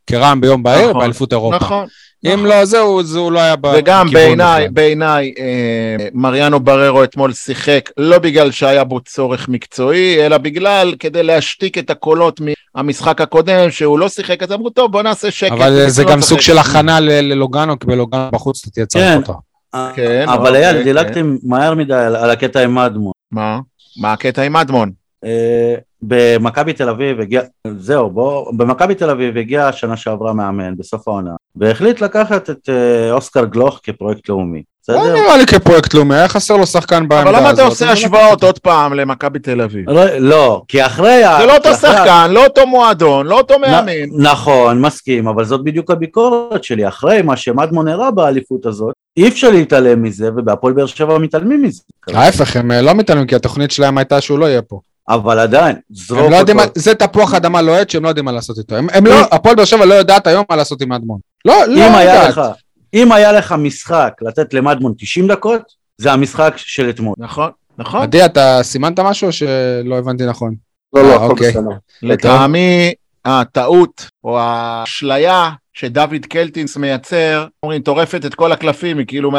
כרעם 0.08 0.42
ביום 0.42 0.64
בהיר 0.64 0.90
נכון, 0.90 1.02
באליפות 1.02 1.34
אירופה. 1.34 1.56
נכון. 1.56 1.88
אם 2.34 2.46
לא 2.46 2.66
זהו, 2.66 3.04
זה 3.04 3.20
הוא 3.20 3.32
לא 3.32 3.40
היה 3.40 3.56
בכיוון 3.56 3.80
וגם 3.80 4.08
בעיניי. 4.14 4.68
בעיניי, 4.70 5.34
אה, 5.40 6.08
מריאנו 6.14 6.60
בררו 6.60 7.04
אתמול 7.04 7.34
שיחק 7.34 7.90
לא 7.98 8.20
בגלל 8.20 8.52
שהיה 8.52 8.84
בו 8.84 9.00
צורך 9.02 9.50
מקצועי, 9.50 10.26
אלא 10.26 10.38
בגלל 10.38 10.94
כדי 11.00 11.24
להשתיק 11.24 11.78
את 11.78 11.90
הקולות 11.90 12.42
מהמשחק 12.76 13.22
הקודם, 13.22 13.72
שהוא 13.72 14.00
לא 14.00 14.10
שיחק, 14.10 14.44
אז 14.44 14.52
אמרו, 14.52 14.70
טוב, 14.70 14.92
בוא 14.92 15.02
נעשה 15.02 15.32
שקט. 15.32 15.52
אבל 15.52 15.90
זה 15.90 16.04
גם 16.04 16.18
נשחק." 16.20 16.30
סוג 16.30 16.42
של 16.42 16.58
הכנה 16.58 17.00
ל- 17.00 17.10
ללוגנו, 17.34 17.80
כי 17.80 17.88
בלוגנו 17.88 18.30
בחוץ 18.32 18.62
אתה 18.62 18.72
תהיה 18.72 18.86
צריך 18.86 19.06
כן. 19.06 19.18
אותו. 19.18 19.34
כן, 19.96 20.26
אבל 20.30 20.48
אוקיי, 20.48 20.66
אייל, 20.66 20.78
כן. 20.78 20.84
דילגתם 20.84 21.36
מהר 21.44 21.76
מדי 21.76 21.94
על, 21.94 22.16
על 22.16 22.30
הקטע 22.30 22.64
עם 22.64 22.76
מדמון. 22.76 23.12
מה? 23.32 23.60
מה 24.02 24.14
הקטע 24.14 24.42
עם 24.42 24.56
אדמון? 24.56 24.92
אה, 25.26 25.76
במכבי 26.02 26.74
תל 26.74 26.90
אביב 26.90 27.20
הגיע, 27.22 27.42
זהו, 27.78 28.10
בוא, 28.10 28.52
במכבי 28.58 28.96
תל 28.96 29.10
אביב 29.10 29.38
הגיע 29.38 29.68
השנה 29.68 29.98
שעברה 29.98 30.34
מאמן 30.34 30.78
בסוף 30.78 31.08
העונה, 31.08 31.32
והחליט 31.56 32.02
לקחת 32.02 32.50
את 32.50 32.70
אה, 32.70 33.12
אוסקר 33.12 33.46
גלוך 33.46 33.80
כפרויקט 33.84 34.30
לאומי. 34.30 34.64
לא? 34.90 35.14
נראה 35.14 35.38
לי 35.38 35.46
כפרויקט 35.46 35.94
לאומי, 35.94 36.16
היה 36.16 36.28
חסר 36.28 36.58
לו 36.58 36.66
שחקן 36.66 37.08
בעמדה 37.08 37.30
אבל 37.30 37.36
הזאת. 37.36 37.42
למה 37.42 37.54
אתה 37.54 37.64
עושה 37.64 37.92
השוואות 37.92 38.44
עוד 38.44 38.60
פעם 38.60 38.94
למכבי 38.94 39.40
תל 39.40 39.62
אביב? 39.62 39.90
לא, 39.90 40.06
לא, 40.18 40.62
כי 40.68 40.86
אחרי... 40.86 41.24
ה- 41.24 41.38
זה 41.40 41.46
לא 41.46 41.56
אותו 41.56 41.74
שחקן, 41.74 42.32
לא 42.32 42.44
אותו 42.46 42.68
מועדון, 42.68 43.28
לא 43.28 43.38
אותו 43.38 43.60
מאמן. 43.60 43.92
נכון, 44.18 44.82
מסכים, 44.82 45.28
אבל 45.28 45.46
זאת 45.46 45.64
בדיוק 45.64 45.92
הביקורת 45.92 46.64
שלי. 46.64 46.88
אחרי 46.88 47.22
מה 47.22 47.38
שמדמון 47.38 47.88
הראה 47.88 48.12
באליפות 48.12 48.66
הזאת, 48.66 48.94
אי 49.18 49.28
אפשר 49.28 49.50
להתעלם 49.50 50.04
מזה, 50.04 50.30
ובהפועל 50.36 50.74
באר 50.74 50.86
שבע 50.86 51.18
מתעלמים 51.18 51.62
מזה. 51.64 51.82
ההפך, 52.14 52.56
הם 52.56 52.72
אה, 52.72 52.82
לא 52.82 52.94
מתעלמים, 52.94 53.28
כי 53.28 53.36
התוכנית 53.36 53.72
שלהם 53.72 53.98
הייתה 53.98 54.22
שהוא 54.22 54.40
לא 54.40 54.46
יהיה 54.46 54.62
פה. 54.62 54.80
אבל 55.10 55.40
עדיין, 55.40 55.76
זרוק 55.90 56.32
לא 56.32 56.36
יודעים, 56.36 56.60
אותו. 56.60 56.70
מה- 56.76 56.82
זה 56.82 56.96
תפוח 56.96 57.34
אדמה 57.34 57.62
לוהט 57.62 57.90
שהם 57.90 58.04
לא 58.04 58.10
יודעים 58.10 58.26
מה 58.26 58.32
לעשות 58.32 58.58
איתו. 58.58 58.76
הם 58.76 58.88
הם 58.94 59.06
לא, 59.06 59.16
הפועל 59.32 59.56
באר 59.56 59.66
שבע 59.66 59.86
לא 59.86 59.94
יודעת 59.94 60.28
היום 60.28 60.46
מה 60.50 60.56
לעשות 60.56 60.82
עם 60.82 60.92
אדמון. 60.92 61.20
לא, 61.46 61.66
לא 61.68 61.88
אם 61.88 61.96
היה 61.96 62.16
יודעת. 62.16 62.30
לך, 62.30 62.42
אם 62.94 63.12
היה 63.12 63.32
לך 63.32 63.52
משחק 63.58 64.14
לתת 64.22 64.54
למדמון 64.54 64.94
90 64.98 65.28
דקות, 65.28 65.62
זה 65.98 66.12
המשחק 66.14 66.54
של 66.58 66.90
אתמול. 66.90 67.16
נכון, 67.18 67.50
נכון. 67.78 68.02
עדי, 68.02 68.26
אתה 68.26 68.60
סימנת 68.64 69.00
משהו 69.00 69.28
או 69.28 69.32
שלא 69.32 69.98
הבנתי 69.98 70.26
נכון? 70.26 70.56
לא, 70.96 71.04
לא, 71.04 71.10
אה, 71.10 71.16
הכל 71.16 71.24
אוקיי. 71.32 71.50
בסדר. 71.52 71.62
לטעמי 72.02 72.94
הטעות 73.26 74.08
או 74.24 74.40
האשליה 74.40 75.50
שדוד 75.74 76.26
קלטינס 76.30 76.78
מייצר, 76.78 77.48
אומרים, 77.64 77.82
טורפת 77.82 78.26
את 78.26 78.36
כל 78.36 78.52
הקלפים, 78.52 78.98
היא 78.98 79.08
כאילו 79.08 79.32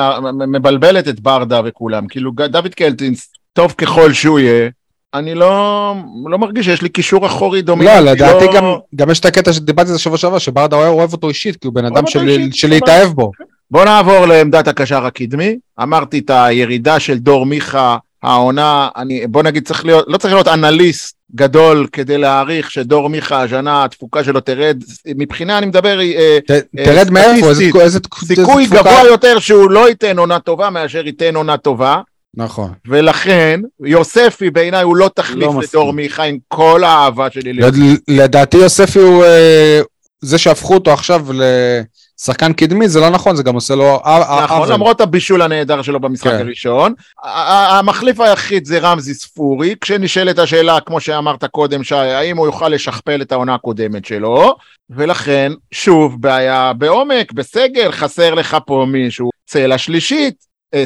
מבלבלת 0.49 1.09
את 1.09 1.21
ברדה 1.21 1.61
וכולם. 1.65 2.07
כאילו 2.09 2.31
דוד 2.49 2.75
קלטינס, 2.75 3.33
טוב 3.53 3.73
ככל 3.73 4.13
שהוא 4.13 4.39
יהיה, 4.39 4.71
אני 5.19 5.35
לא, 5.35 5.95
לא 6.27 6.39
מרגיש 6.39 6.67
שיש 6.67 6.83
לי 6.83 6.89
קישור 6.89 7.27
אחורי 7.27 7.59
לא, 7.59 7.65
דומיננטי. 7.67 8.05
לדעתי 8.05 8.45
גם, 8.55 8.65
גם 8.95 9.11
יש 9.11 9.21
את 9.21 9.25
הקטע 9.25 9.53
שדיברתי 9.53 9.89
על 9.91 9.97
זה 9.97 10.03
שבוע 10.03 10.19
שעבר, 10.19 10.39
שברדה 10.39 10.77
אוהב 10.77 11.13
אותו 11.13 11.29
אישית, 11.29 11.57
כי 11.57 11.67
הוא 11.67 11.75
בן 11.75 11.85
אדם 11.85 12.07
של- 12.07 12.69
להתאהב 12.69 13.09
בו. 13.09 13.31
בוא 13.71 13.85
נעבור 13.85 14.27
לעמדת 14.27 14.69
הקשר 14.69 15.07
הקדמי. 15.07 15.57
אמרתי 15.83 16.19
את 16.19 16.31
הירידה 16.35 17.01
של 17.01 17.19
דור 17.19 17.47
מיכה, 17.47 17.97
העונה, 18.23 18.89
אני, 18.97 19.27
בוא 19.27 19.43
נגיד 19.43 19.67
צריך 19.67 19.85
להיות, 19.87 20.05
לא 20.09 20.17
צריך 20.17 20.35
להיות 20.35 20.49
אנליסט 20.49 21.17
גדול 21.35 21.87
כדי 21.93 22.19
להעריך 22.19 22.71
שדור 22.71 23.09
מיכה 23.09 23.43
השנה 23.43 23.85
התפוקה 23.85 24.25
שלו 24.25 24.41
תרד, 24.41 24.83
מבחינה 25.17 25.59
אני 25.59 25.67
מדבר, 25.67 26.01
אה, 26.01 26.39
ת- 26.47 26.51
תרד 26.85 27.11
מאיפה, 27.11 27.49
איזה. 27.49 27.65
איזה- 27.81 27.99
סיכוי 28.25 28.67
גבוה 28.67 28.81
יותר 29.07 29.39
שהוא 29.39 29.71
לא 29.71 29.89
ייתן 29.89 30.19
עונה 30.19 30.39
טובה 30.39 30.71
מאשר 30.71 31.07
ייתן 31.07 31.37
עונה 31.37 31.57
טובה, 31.57 32.01
נכון. 32.37 32.73
ולכן 32.89 33.61
יוספי 33.85 34.51
בעיניי 34.51 34.83
הוא 34.83 34.97
לא 34.97 35.11
תחליף 35.15 35.49
לא 35.55 35.61
לדור. 35.71 35.93
מיכה 35.93 36.23
עם 36.23 36.39
כל 36.49 36.85
האהבה 36.85 37.31
שלי. 37.31 37.53
ל- 37.53 37.65
לד- 37.67 37.75
לדעתי 38.09 38.57
יוספי 38.57 38.99
הוא, 38.99 39.25
אה, 39.25 39.81
זה 40.21 40.39
שהפכו 40.39 40.75
אותו 40.75 40.93
עכשיו 40.93 41.27
לשחקן 41.33 42.53
קדמי, 42.53 42.89
זה 42.89 43.01
לא 43.01 43.11
נכון, 43.11 43.37
זה 43.37 43.43
גם 43.43 43.55
עושה 43.55 43.75
לו 43.75 43.97
נכון, 44.43 44.57
עוול. 44.57 44.73
למרות 44.73 45.01
הבישול 45.01 45.43
הנהדר 45.43 45.83
שלו 45.83 46.01
במשחק 46.01 46.31
כן. 46.31 46.39
הראשון. 46.39 46.95
המחליף 47.25 48.21
היחיד 48.21 48.65
זה 48.65 48.79
רמזי 48.79 49.15
ספורי, 49.15 49.75
כשנשאלת 49.81 50.39
השאלה, 50.39 50.81
כמו 50.81 51.01
שאמרת 51.01 51.45
קודם, 51.45 51.85
שי, 51.85 51.95
האם 51.95 52.37
הוא 52.37 52.47
יוכל 52.47 52.69
לשכפל 52.69 53.23
את 53.23 53.33
העונה 53.33 53.55
הקודמת 53.55 54.05
שלו, 54.05 54.57
ולכן, 54.91 55.53
שוב, 55.73 56.17
בעיה 56.23 56.73
בעומק, 56.73 57.33
בסגל, 57.33 57.93
חסר 57.93 58.35
לך 58.35 58.57
פה 58.67 58.85
מישהו. 58.89 59.31
צלע 59.47 59.79
שלישית, 59.79 60.35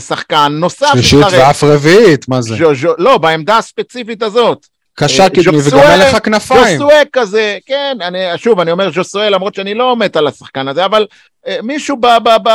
שחקן 0.00 0.52
נוסף. 0.52 0.86
שלישית. 0.92 1.18
ואף 1.32 1.64
רביעית, 1.64 2.28
מה 2.28 2.42
זה? 2.42 2.54
ז'ו- 2.56 2.74
ז'ו- 2.74 2.94
לא, 2.98 3.18
בעמדה 3.18 3.58
הספציפית 3.58 4.22
הזאת. 4.22 4.66
קשר 4.94 5.22
אה, 5.22 5.28
קדמי 5.30 5.58
וגם 5.64 5.78
אין 5.78 6.00
לך 6.00 6.16
כנפיים. 6.24 6.78
ז'וסואל 6.78 7.02
כזה, 7.12 7.58
כן, 7.66 7.96
אני, 8.00 8.18
שוב, 8.36 8.60
אני 8.60 8.70
אומר 8.70 8.92
ז'וסואל, 8.92 9.34
למרות 9.34 9.54
שאני 9.54 9.74
לא 9.74 9.96
מת 9.96 10.16
על 10.16 10.26
השחקן 10.26 10.68
הזה, 10.68 10.84
אבל 10.84 11.06
אה, 11.46 11.56
מישהו 11.62 11.96
ב, 11.96 12.06
ב, 12.06 12.28
ב, 12.42 12.50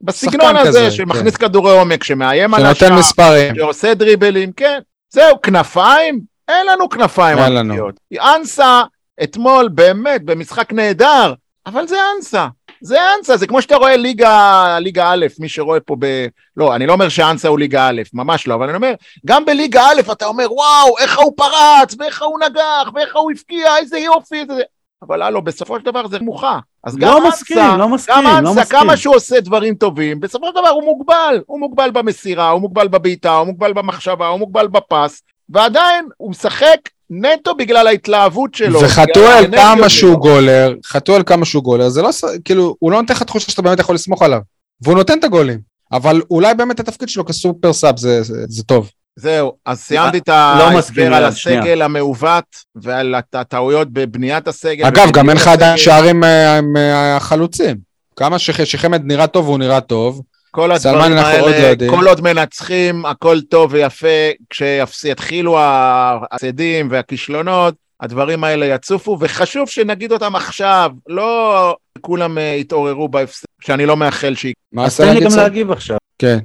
בסגנון 0.00 0.32
שחקן 0.46 0.56
הזה, 0.56 0.68
כזה, 0.68 0.90
שמכניס 0.90 1.36
כדורי 1.36 1.72
עומק, 1.78 2.04
שמאיים 2.04 2.54
על 2.54 2.60
שנותן 2.60 2.86
השער, 2.86 2.98
מספרים. 2.98 3.54
שעושה 3.56 3.94
דריבלים, 3.94 4.52
כן. 4.52 4.78
זהו, 5.10 5.40
כנפיים? 5.42 6.20
אין 6.48 6.66
לנו 6.66 6.88
כנפיים 6.88 7.38
אין 7.38 7.52
לנו. 7.54 7.88
אנסה, 8.20 8.82
אתמול, 9.22 9.68
באמת, 9.68 10.24
במשחק 10.24 10.72
נהדר, 10.72 11.34
אבל 11.66 11.86
זה 11.86 11.96
אנסה. 12.16 12.46
זה 12.82 12.98
אנסה, 13.18 13.36
זה 13.36 13.46
כמו 13.46 13.62
שאתה 13.62 13.76
רואה 13.76 13.96
ליגה, 13.96 14.78
ליגה 14.80 15.12
א', 15.12 15.26
מי 15.38 15.48
שרואה 15.48 15.80
פה 15.80 15.96
ב... 15.98 16.26
לא, 16.56 16.74
אני 16.74 16.86
לא 16.86 16.92
אומר 16.92 17.08
שאנסה 17.08 17.48
הוא 17.48 17.58
ליגה 17.58 17.88
א', 17.88 18.02
ממש 18.14 18.46
לא, 18.46 18.54
אבל 18.54 18.68
אני 18.68 18.76
אומר, 18.76 18.94
גם 19.26 19.44
בליגה 19.44 19.82
א' 19.82 20.12
אתה 20.12 20.26
אומר, 20.26 20.52
וואו, 20.52 20.98
איך 20.98 21.18
הוא 21.18 21.32
פרץ, 21.36 21.94
ואיך 21.98 22.22
הוא 22.22 22.38
נגח, 22.40 22.90
ואיך 22.94 23.16
הוא 23.16 23.30
הבקיע, 23.30 23.76
איזה 23.76 23.98
יופי, 23.98 24.40
איזה... 24.40 24.62
אבל 25.02 25.22
הלו, 25.22 25.42
בסופו 25.42 25.78
של 25.78 25.84
דבר 25.84 26.08
זה 26.08 26.18
מוכה. 26.20 26.58
אז 26.84 26.96
גם 26.96 27.08
לא 27.08 27.28
מסכים, 27.28 27.58
אנסה, 27.58 27.76
לא 27.76 27.88
מסכים, 27.88 28.14
גם 28.16 28.24
לא 28.24 28.50
אנסה, 28.50 28.60
מסכים. 28.60 28.80
כמה 28.80 28.96
שהוא 28.96 29.14
עושה 29.14 29.40
דברים 29.40 29.74
טובים, 29.74 30.20
בסופו 30.20 30.46
של 30.46 30.52
דבר 30.60 30.68
הוא 30.68 30.84
מוגבל. 30.84 31.40
הוא 31.46 31.60
מוגבל 31.60 31.90
במסירה, 31.90 32.50
הוא 32.50 32.60
מוגבל 32.60 32.88
בבעיטה, 32.88 33.36
הוא 33.36 33.46
מוגבל 33.46 33.72
במחשבה, 33.72 34.26
הוא 34.26 34.38
מוגבל 34.38 34.68
בפס, 34.68 35.22
ועדיין 35.48 36.08
הוא 36.16 36.30
משחק 36.30 36.76
נטו 37.10 37.54
בגלל 37.54 37.86
ההתלהבות 37.86 38.54
שלו. 38.54 38.80
וחתואל 38.80 39.44
כמה. 39.56 39.88
שהוא 39.88 40.18
גולר, 40.18 40.74
חתואל 40.86 41.22
כמה 41.26 41.44
שהוא 41.44 41.62
גולר, 41.62 41.88
זה 41.88 42.02
לא, 42.02 42.10
כאילו, 42.44 42.76
הוא 42.78 42.92
לא 42.92 43.00
נותן 43.00 43.14
לך 43.14 43.22
תחושה 43.22 43.50
שאתה 43.50 43.62
באמת 43.62 43.78
יכול 43.78 43.94
לסמוך 43.94 44.22
עליו. 44.22 44.38
והוא 44.82 44.94
נותן 44.94 45.18
את 45.18 45.24
הגולים. 45.24 45.58
אבל 45.92 46.22
אולי 46.30 46.54
באמת 46.54 46.80
התפקיד 46.80 47.08
שלו 47.08 47.24
כסופר 47.24 47.72
סאב 47.72 47.96
זה, 47.98 48.22
זה, 48.22 48.34
זה 48.48 48.62
טוב. 48.62 48.90
זהו, 49.16 49.52
אז 49.66 49.80
סיימתי 49.80 50.18
את 50.18 50.28
לא 50.28 50.34
ההסבר 50.34 51.14
על 51.14 51.30
שנייה. 51.32 51.60
הסגל 51.60 51.82
המעוות 51.82 52.44
ועל 52.74 53.14
הט- 53.14 53.34
הטעויות 53.34 53.88
בבניית 53.92 54.48
הסגל. 54.48 54.84
אגב, 54.86 55.10
גם 55.12 55.28
אין 55.28 55.36
לך 55.36 55.48
עדיין. 55.48 55.78
שערים 55.78 56.24
אה, 56.24 56.60
מהחלוצים. 56.60 57.76
כמה 58.16 58.38
שח- 58.38 58.64
שחמד 58.64 59.02
נראה 59.04 59.26
טוב 59.26 59.46
והוא 59.48 59.58
נראה 59.58 59.80
טוב. 59.80 60.22
כל 60.54 60.76
סלמן 60.76 60.98
הדברים 60.98 61.18
אנחנו 61.18 61.38
עוד 61.38 61.50
לא 61.50 61.56
האלה, 61.56 61.68
יודעים. 61.68 61.90
כל 61.90 62.08
עוד 62.08 62.20
מנצחים, 62.20 63.06
הכל 63.06 63.40
טוב 63.40 63.72
ויפה, 63.72 64.08
כשיתחילו 64.50 65.58
ההפסדים 65.58 66.88
והכישלונות, 66.90 67.74
הדברים 68.00 68.44
האלה 68.44 68.66
יצופו, 68.66 69.16
וחשוב 69.20 69.68
שנגיד 69.68 70.12
אותם 70.12 70.36
עכשיו, 70.36 70.90
לא 71.08 71.76
כולם 72.00 72.38
אה, 72.38 72.42
יתעוררו 72.42 73.08
בהפסד, 73.08 73.46
שאני 73.60 73.86
לא 73.86 73.96
מאחל 73.96 74.34
שיקרה. 74.34 74.62
מה 74.72 74.84
אז 74.84 74.96
תן 74.96 75.14
לי 75.14 75.20
גם? 75.20 75.30
להגיב 75.36 75.70
עכשיו. 75.70 75.96
כן. 76.18 76.38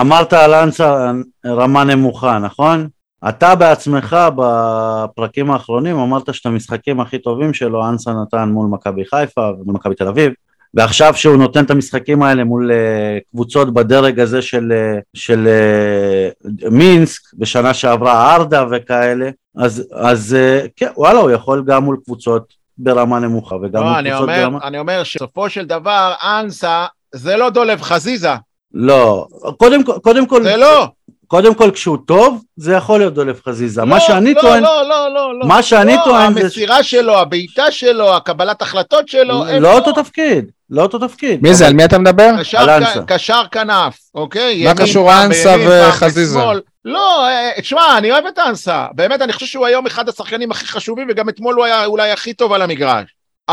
אמרת 0.00 0.32
על 0.32 0.54
אנסה 0.54 1.12
רמה 1.46 1.84
נמוכה, 1.84 2.38
נכון? 2.38 2.88
אתה 3.28 3.54
בעצמך 3.54 4.16
בפרקים 4.36 5.50
האחרונים 5.50 5.98
אמרת 5.98 6.34
שאת 6.34 6.46
המשחקים 6.46 7.00
הכי 7.00 7.18
טובים 7.18 7.54
שלו 7.54 7.88
אנסה 7.88 8.12
נתן 8.12 8.48
מול 8.48 8.66
מכבי 8.66 9.04
חיפה 9.04 9.48
ומול 9.60 9.74
מכבי 9.74 9.94
תל 9.94 10.08
אביב 10.08 10.32
ועכשיו 10.74 11.14
שהוא 11.14 11.36
נותן 11.36 11.64
את 11.64 11.70
המשחקים 11.70 12.22
האלה 12.22 12.44
מול 12.44 12.70
uh, 12.70 13.30
קבוצות 13.30 13.74
בדרג 13.74 14.20
הזה 14.20 14.42
של, 14.42 14.72
uh, 14.72 15.02
של 15.14 15.48
uh, 16.44 16.68
מינסק 16.70 17.22
בשנה 17.34 17.74
שעברה 17.74 18.34
ארדה 18.34 18.64
וכאלה 18.70 19.30
אז, 19.56 19.88
אז 19.94 20.36
כן 20.76 20.88
וואלה 20.96 21.18
הוא 21.18 21.30
יכול 21.30 21.64
גם 21.66 21.84
מול 21.84 21.96
קבוצות 22.04 22.54
ברמה 22.78 23.18
נמוכה 23.18 23.54
וגם 23.54 23.82
לא, 23.82 23.90
מול 23.90 24.00
קבוצות 24.02 24.20
אומר, 24.20 24.42
ברמה 24.42 24.58
אני 24.62 24.78
אומר 24.78 25.04
שבסופו 25.04 25.50
של 25.50 25.66
דבר, 25.66 26.14
אנסה 26.22 26.86
זה 27.14 27.36
לא 27.36 27.50
דולב 27.50 27.82
חזיזה, 27.82 28.34
לא 28.74 29.26
קודם, 29.56 29.82
קודם 29.82 30.26
כל 30.26 30.42
זה 30.42 30.56
לא. 30.56 30.88
קודם 31.30 31.54
כל 31.54 31.70
כשהוא 31.70 31.98
טוב 32.06 32.42
זה 32.56 32.74
יכול 32.74 33.00
להיות 33.00 33.14
דולף 33.14 33.40
חזיזה 33.46 33.80
לא, 33.80 33.86
מה 33.86 34.00
שאני 34.00 34.34
לא, 34.34 34.40
טוען 34.40 34.62
לא, 34.62 34.88
לא, 34.88 35.14
לא, 35.14 35.38
לא. 35.38 35.46
מה 35.46 35.62
שאני 35.62 35.94
לא, 35.94 36.00
טוען 36.04 36.34
זה 36.34 36.40
המסירה 36.40 36.82
שלו, 36.82 37.18
הבעיטה 37.18 37.70
שלו, 37.70 38.16
הקבלת 38.16 38.62
החלטות 38.62 39.08
שלו, 39.08 39.46
אין 39.46 39.62
לא 39.62 39.70
לו. 39.70 39.78
אותו 39.78 39.92
תפקיד, 39.92 40.50
לא 40.70 40.82
אותו 40.82 40.98
תפקיד. 40.98 41.42
מי 41.42 41.54
זה, 41.54 41.66
על 41.66 41.72
מי 41.72 41.84
אתה 41.84 41.98
מדבר? 41.98 42.30
קשר, 42.40 42.58
על 42.58 42.70
אנסה. 42.70 43.00
קשר 43.06 43.42
כנף, 43.52 43.98
אוקיי? 44.14 44.64
מה 44.64 44.74
קשור 44.74 45.22
אנסה 45.22 45.54
וחזיזה? 45.68 46.38
בשמאל. 46.38 46.60
לא, 46.84 47.28
אה, 47.28 47.50
תשמע, 47.60 47.98
אני 47.98 48.12
אוהב 48.12 48.26
את 48.26 48.38
אנסה. 48.38 48.86
באמת, 48.94 49.22
אני 49.22 49.32
חושב 49.32 49.46
שהוא 49.46 49.66
היום 49.66 49.86
אחד 49.86 50.08
השחקנים 50.08 50.50
הכי 50.50 50.66
חשובים, 50.66 51.06
וגם 51.10 51.28
אתמול 51.28 51.54
הוא 51.54 51.64
היה 51.64 51.84
אולי 51.84 52.10
הכי 52.10 52.34
טוב 52.34 52.52
על 52.52 52.62
המגרש. 52.62 53.04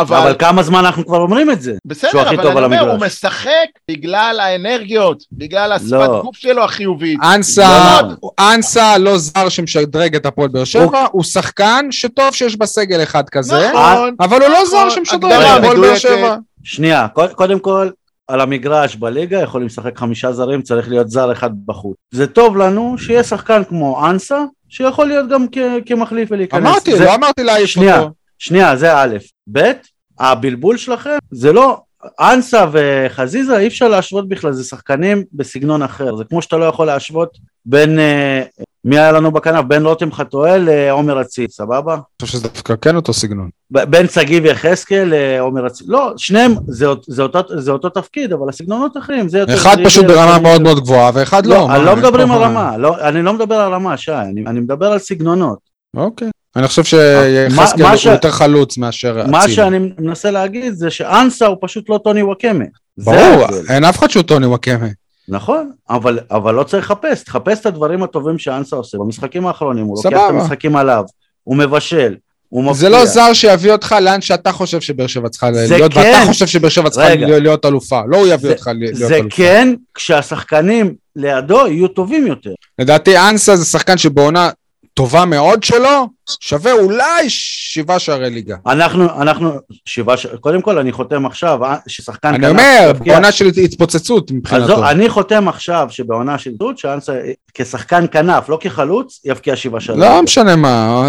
אבל, 0.02 0.18
אבל 0.18 0.36
כמה 0.40 0.64
זמן 0.64 0.80
אנחנו 0.80 1.06
כבר 1.06 1.18
אומרים 1.18 1.52
את 1.52 1.61
זה? 1.61 1.72
שהוא 1.72 1.80
בסדר, 1.86 2.52
אבל 2.52 2.64
אני 2.64 2.80
אומר, 2.80 2.91
הוא. 2.91 2.99
משחק 3.06 3.49
בגלל 3.91 4.40
האנרגיות, 4.44 5.24
בגלל 5.32 5.72
השפת 5.72 5.91
לא. 5.91 6.22
גוף 6.24 6.38
שלו 6.38 6.64
החיובית. 6.64 7.19
אנסה, 7.36 7.99
לא. 8.02 8.30
אנסה 8.53 8.98
לא 8.98 9.18
זר 9.18 9.49
שמשדרג 9.49 10.15
את 10.15 10.26
הפועל 10.26 10.48
באר 10.49 10.64
שבע, 10.64 11.06
הוא 11.11 11.24
שחקן 11.24 11.86
שטוב 11.91 12.34
שיש 12.34 12.56
בסגל 12.56 13.03
אחד 13.03 13.30
כזה, 13.30 13.69
נכון, 13.74 14.15
אבל 14.19 14.41
הוא 14.41 14.49
לא 14.49 14.65
זר 14.65 14.78
נכון, 14.78 14.90
שמשדרג 14.90 15.24
הגדרה 15.32 15.57
את 15.57 15.64
הפועל 15.64 15.82
באר. 15.82 15.95
שבע. 15.95 16.36
שנייה, 16.64 17.07
קוד- 17.14 17.34
קודם 17.34 17.60
כל, 17.60 17.90
על 18.28 18.41
המגרש 18.41 18.95
בליגה 18.95 19.41
יכולים 19.41 19.68
לשחק 19.68 19.98
חמישה 19.98 20.32
זרים, 20.32 20.61
צריך 20.61 20.90
להיות 20.90 21.10
זר 21.10 21.32
אחד 21.32 21.49
בחוץ. 21.65 21.95
זה 22.11 22.28
טוב 22.28 22.57
לנו 22.57 22.95
שיהיה 22.98 23.24
שחקן 23.24 23.61
כמו 23.69 24.10
אנסה, 24.10 24.40
שיכול 24.69 25.07
להיות 25.07 25.30
גם 25.30 25.45
כ- 25.52 25.57
כמחליף 25.86 26.30
ולהיכנס. 26.32 26.61
אמרתי, 26.61 26.98
זה- 26.98 27.06
לא 27.06 27.15
אמרתי 27.15 27.44
להעיף 27.44 27.65
שנייה, 27.69 27.99
אותו. 27.99 28.11
שנייה, 28.40 28.76
זה 28.76 28.98
א', 28.98 29.18
ב', 29.52 29.72
הבלבול 30.19 30.78
שלכם 30.78 31.18
זה 31.32 31.53
לא, 31.53 31.78
אנסה 32.19 32.65
וחזיזה 32.72 33.57
אי 33.57 33.68
אפשר 33.68 33.88
להשוות 33.88 34.30
בכלל, 34.30 34.52
זה 34.52 34.64
שחקנים 34.64 35.24
בסגנון 35.34 35.82
אחר, 35.84 36.15
זה 36.15 36.24
כמו 36.24 36.41
שאתה 36.41 36.57
לא 36.57 36.65
יכול 36.65 36.88
להשוות 36.88 37.38
בין 37.65 37.99
אה, 37.99 38.44
מי 38.86 38.99
היה 38.99 39.11
לנו 39.11 39.32
בכנף? 39.32 39.65
בן 39.65 39.86
רותם 39.86 40.11
חתואל, 40.11 40.69
אה, 40.69 40.91
עומר 40.91 41.22
אציל, 41.22 41.48
סבבה? 41.49 41.94
אני 41.94 42.02
חושב 42.22 42.38
שזה 42.38 42.48
דווקא 42.48 42.74
כן 42.82 42.95
אותו 42.95 43.14
סגנון. 43.14 43.49
ב- 43.72 43.84
בן 43.84 44.07
שגיב 44.07 44.45
יחזקאל, 44.45 45.14
אה, 45.14 45.40
עומר 45.40 45.68
אציל. 45.68 45.88
לא, 45.90 46.14
שניהם 46.18 46.53
זה, 46.68 46.86
זה, 47.07 47.24
אותו, 47.24 47.60
זה 47.60 47.72
אותו 47.72 47.90
תפקיד, 47.90 48.34
אבל 48.34 48.49
הסגנונות 48.49 48.98
אחרים. 48.98 49.30
זה 49.30 49.40
יותר 49.40 49.53
אחד 49.53 49.78
פשוט 49.86 50.06
ברמה 50.06 50.40
מאוד 50.40 50.61
מאוד 50.61 50.80
גבוהה, 50.80 51.11
ואחד 51.14 51.45
לא. 51.45 51.56
לא, 51.56 51.76
אני 51.76 51.86
לא 51.86 51.95
מדברים 51.95 52.32
על 52.32 52.40
מה. 52.40 52.45
רמה, 52.45 52.78
לא, 52.78 53.07
אני 53.07 53.22
לא 53.22 53.34
מדבר 53.34 53.56
על 53.56 53.74
רמה, 53.74 53.98
שי, 53.98 54.11
אני, 54.11 54.44
אני 54.48 54.60
מדבר 54.60 54.91
על 54.91 54.99
סגנונות. 54.99 55.60
אוקיי. 55.98 56.30
אני 56.58 56.68
חושב 56.68 56.82
מה- 56.82 56.86
שיחזקאל 56.88 57.84
מה 57.84 57.90
הוא 57.90 57.98
ש- 57.98 58.06
יותר 58.06 58.32
חלוץ 58.32 58.78
מאשר 58.78 59.24
מה 59.28 59.40
אצילי. 59.40 59.54
שאני 59.54 59.80
מנסה 60.00 60.32
להגיד 60.32 60.74
זה 60.74 60.90
שאנסה 60.92 61.46
הוא 61.46 61.58
פשוט 61.62 61.90
לא 61.90 62.00
טוני 62.04 62.22
וואקמה. 62.24 62.66
זה 62.98 63.12
ברור. 63.12 63.46
אין 63.70 63.84
אף 63.84 63.98
אחד 64.00 64.10
שהוא 64.10 64.24
טוני 64.24 64.46
וואקמה. 64.46 64.88
נכון, 65.30 65.72
אבל, 65.90 66.20
אבל 66.32 66.54
לא 66.54 66.64
צריך 66.64 66.92
לחפש, 66.92 67.24
תחפש 67.24 67.60
את 67.60 67.66
הדברים 67.66 68.04
הטובים 68.04 68.40
שאנסה 68.40 68.76
עושה 68.76 68.98
במשחקים 68.98 69.48
האחרונים, 69.48 69.86
הוא 69.86 69.98
לוקח 69.98 70.10
סבבה. 70.10 70.26
את 70.30 70.34
המשחקים 70.34 70.76
עליו, 70.76 71.04
הוא 71.44 71.56
מבשל, 71.58 72.16
הוא 72.50 72.64
מפתיע. 72.64 72.80
זה 72.80 72.90
לא 72.90 73.06
זר 73.06 73.34
שיביא 73.34 73.72
אותך 73.72 73.96
לאן 74.02 74.22
שאתה 74.22 74.52
חושב 74.52 74.82
שבאר 74.82 75.08
שבע 75.08 75.30
צריכה 75.30 75.54
זה 75.54 75.76
להיות, 75.78 75.94
כן. 75.94 76.00
ואתה 76.00 76.28
חושב 76.28 76.48
שבאר 76.48 76.70
שבע 76.70 76.90
צריכה. 76.90 77.16
להיות- 77.16 77.66
אלופה. 77.66 78.02
לא 78.08 78.18
הוא 78.18 78.28
יביא 78.28 78.38
זה- 78.38 78.52
אותך 78.52 78.70
להיות 78.80 78.96
זה 78.96 79.16
אלופה. 79.16 79.36
כן, 79.36 79.74
כשהשחקנים 79.94 80.94
לידו 81.16 81.68
יהיו 81.68 81.88
טובים 81.88 82.28
יותר. 82.28 82.50
לדעתי 82.80 83.18
אנסה 83.18 83.56
זה 83.56 83.66
שחקן 83.66 83.98
שבעונה 83.98 84.50
טובה 84.98 85.26
מאוד 85.26 85.64
שלו, 85.64 86.07
שווה 86.40 86.72
אולי 86.72 87.26
שבעה 87.28 87.99
שערי 87.99 88.30
ליגה. 88.30 88.56
אנחנו, 88.65 89.22
אנחנו, 89.22 89.52
שבעה, 89.86 90.18
ש... 90.18 90.26
קודם 90.26 90.61
כל 90.61 90.78
אני 90.78 90.91
חותם 90.91 91.26
עכשיו, 91.26 91.65
אה, 91.65 91.76
ששחקן 91.88 92.34
אני 92.34 92.48
אומר, 92.48 92.91
בעונה 92.99 93.32
של 93.32 93.45
התפוצצות 93.64 94.32
מבחינתו. 94.32 94.90
אני 94.90 95.10
חותם 95.10 95.48
עכשיו 95.48 95.88
שבעונה 95.90 96.38
של 96.38 96.52
דוד, 96.52 96.78
שאנסה 96.78 97.14
כשחקן 97.53 98.06
כנף, 98.11 98.49
לא 98.49 98.57
כחלוץ, 98.61 99.22
יבקיע 99.26 99.56
שבעה 99.56 99.82
שערים. 99.82 100.02
לא 100.02 100.24
משנה 100.24 100.56
מה, 100.56 101.03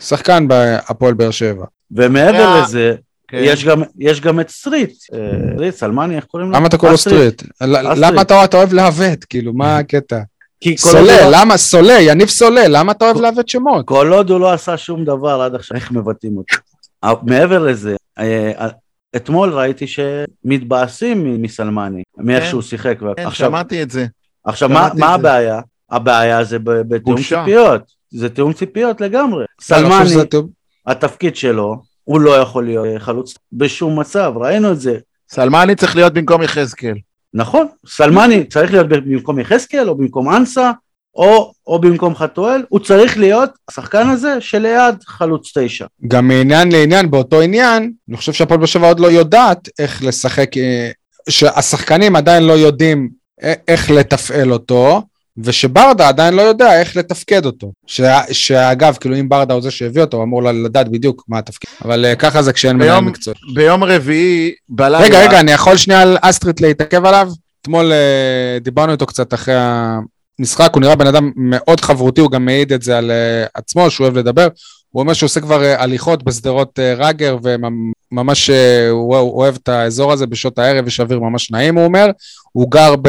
שחקן 0.00 0.48
בהפועל 0.48 1.14
באר 1.14 1.30
שבע. 1.30 1.64
ומעבר 1.90 2.38
אה, 2.38 2.62
לזה, 2.62 2.94
כן. 3.28 3.38
יש 3.40 3.64
גם, 3.64 3.82
יש 3.98 4.20
גם 4.20 4.40
את 4.40 4.50
סטריט, 4.50 4.92
אה, 5.14 5.18
סטריט, 5.54 5.74
סלמני, 5.74 6.16
איך 6.16 6.24
קוראים 6.24 6.50
לו? 6.50 6.56
למה 6.56 6.66
אתה 6.66 6.78
קורא 6.78 6.90
לו 6.90 6.96
אסטריט. 6.96 7.40
סטריט? 7.40 7.52
למה 7.96 8.22
אתה 8.22 8.44
אתה 8.44 8.56
אוהב 8.56 8.72
לעוות? 8.72 9.24
כאילו, 9.24 9.52
מה 9.52 9.76
הקטע? 9.78 10.20
כי 10.60 10.76
כל 10.76 10.88
עוד 10.88 10.96
הוא 10.96 11.06
סולל, 11.06 11.30
לא- 11.30 11.38
למה? 11.40 11.56
סולל, 11.56 11.98
יניב 12.00 12.28
סולל, 12.28 12.66
למה 12.68 12.92
אתה 12.92 13.04
אוהב 13.04 13.20
לעוות 13.20 13.48
שמות? 13.48 13.86
כל 13.86 14.12
עוד 14.12 14.30
הוא 14.30 14.40
לא 14.40 14.52
עשה 14.52 14.76
שום 14.76 15.04
דבר 15.04 15.40
עד 15.40 15.54
עכשיו, 15.54 15.76
איך 15.76 15.90
מבטאים 15.92 16.36
אותו. 16.36 16.56
אה, 17.04 17.12
מעבר 17.22 17.58
לזה, 17.58 17.96
אה, 18.18 18.52
אה, 18.58 18.68
אתמול 19.16 19.52
ראיתי 19.52 19.86
שמתבאסים 19.86 21.42
מסלמני, 21.42 22.02
מאיך 22.18 22.42
כן. 22.44 22.48
שהוא 22.48 22.62
שיחק. 22.62 22.98
כן, 23.16 23.30
שמעתי 23.30 23.82
את 23.82 23.90
זה. 23.90 24.06
עכשיו 24.44 24.68
מה. 24.68 24.88
הבעיה? 25.02 25.60
הבעיה 25.90 26.44
זה 26.44 26.58
ב- 26.58 26.70
בתיאום. 26.94 27.16
ציפיות. 27.16 27.82
זה 28.10 28.28
תיאום 28.28 28.52
ציפיות 28.52 29.00
לגמרי. 29.00 29.44
חושב 29.60 29.74
סלמני. 29.74 30.26
התפקיד 30.86 31.36
שלו, 31.36 31.82
הוא 32.04 32.20
לא 32.20 32.30
יכול 32.30 32.64
להיות 32.64 32.86
חלוץ 32.98 33.34
בשום 33.52 34.00
מצב, 34.00 34.32
ראינו 34.36 34.72
את 34.72 34.80
זה. 34.80 34.98
סלמני 35.30 35.74
צריך 35.74 35.96
להיות 35.96 36.12
במקום 36.12 36.42
יחזקאל. 36.42 36.94
נכון, 37.34 37.66
סלמני 37.88 38.44
צריך 38.44 38.72
להיות 38.72 38.88
במקום 38.88 39.38
יחזקאל 39.38 39.88
או 39.88 39.94
במקום 39.94 40.34
אנסה 40.36 40.70
או, 41.14 41.52
או 41.66 41.78
במקום 41.80 42.14
חתואל, 42.14 42.62
הוא 42.68 42.80
צריך 42.80 43.18
להיות 43.18 43.50
השחקן 43.70 44.08
הזה 44.08 44.40
שליד 44.40 44.94
חלוץ 45.06 45.52
תשע. 45.58 45.86
גם 46.08 46.28
מעניין 46.28 46.72
לעניין, 46.72 47.10
באותו 47.10 47.40
עניין, 47.40 47.92
אני 48.08 48.16
חושב 48.16 48.32
שהפועל 48.32 48.58
באר 48.58 48.66
שבע 48.66 48.86
עוד 48.86 49.00
לא 49.00 49.06
יודעת 49.06 49.68
איך 49.78 50.04
לשחק, 50.04 50.56
אה, 50.56 50.90
שהשחקנים 51.28 52.16
עדיין 52.16 52.42
לא 52.42 52.52
יודעים 52.52 53.08
א- 53.42 53.52
איך 53.68 53.90
לתפעל 53.90 54.52
אותו, 54.52 55.02
ושברדה 55.44 56.08
עדיין 56.08 56.34
לא 56.34 56.42
יודע 56.42 56.80
איך 56.80 56.96
לתפקד 56.96 57.46
אותו. 57.46 57.72
שה- 57.86 58.32
שאגב, 58.32 58.96
כאילו 59.00 59.16
אם 59.16 59.28
ברדה 59.28 59.54
הוא 59.54 59.62
זה 59.62 59.70
שהביא 59.70 60.02
אותו, 60.02 60.16
הוא 60.16 60.24
אמור 60.24 60.42
לדעת 60.42 60.88
בדיוק 60.88 61.24
מה 61.28 61.38
התפקיד. 61.38 61.70
אבל 61.84 62.04
אה, 62.04 62.14
ככה 62.16 62.42
זה 62.42 62.52
כשאין 62.52 62.76
מנהל 62.76 63.00
מקצועי. 63.00 63.36
ביום 63.54 63.84
רביעי 63.84 64.52
בלילה... 64.68 64.98
רגע, 65.00 65.20
רגע, 65.28 65.40
אני 65.40 65.52
יכול 65.52 65.76
שנייה 65.76 66.02
על 66.02 66.16
אסטריט 66.20 66.60
להתעכב 66.60 67.04
עליו? 67.04 67.28
אתמול 67.62 67.92
אה, 67.92 68.58
דיברנו 68.60 68.92
איתו 68.92 69.06
קצת 69.06 69.34
אחרי 69.34 69.54
המשחק, 70.38 70.70
הוא 70.74 70.80
נראה 70.80 70.96
בן 70.96 71.06
אדם 71.06 71.30
מאוד 71.36 71.80
חברותי, 71.80 72.20
הוא 72.20 72.30
גם 72.30 72.44
מעיד 72.44 72.72
את 72.72 72.82
זה 72.82 72.98
על 72.98 73.10
אה, 73.10 73.44
עצמו, 73.54 73.90
שהוא 73.90 74.04
אוהב 74.04 74.18
לדבר. 74.18 74.48
הוא 74.90 75.00
אומר 75.00 75.12
שהוא 75.12 75.26
עושה 75.26 75.40
כבר 75.40 75.62
הליכות 75.78 76.22
בשדרות 76.22 76.78
אה, 76.78 76.94
רגר, 77.08 77.36
וממש 78.12 78.50
אה, 78.50 78.88
הוא 78.88 79.16
הוא 79.16 79.38
אוהב 79.40 79.54
את 79.62 79.68
האזור 79.68 80.12
הזה 80.12 80.26
בשעות 80.26 80.58
הערב, 80.58 80.86
יש 80.86 81.00
אוויר 81.00 81.18
ממש 81.20 81.50
נעים, 81.50 81.76
הוא 81.76 81.84
אומר. 81.84 82.10
הוא 82.52 82.70
גר 82.70 82.94
ב... 83.02 83.08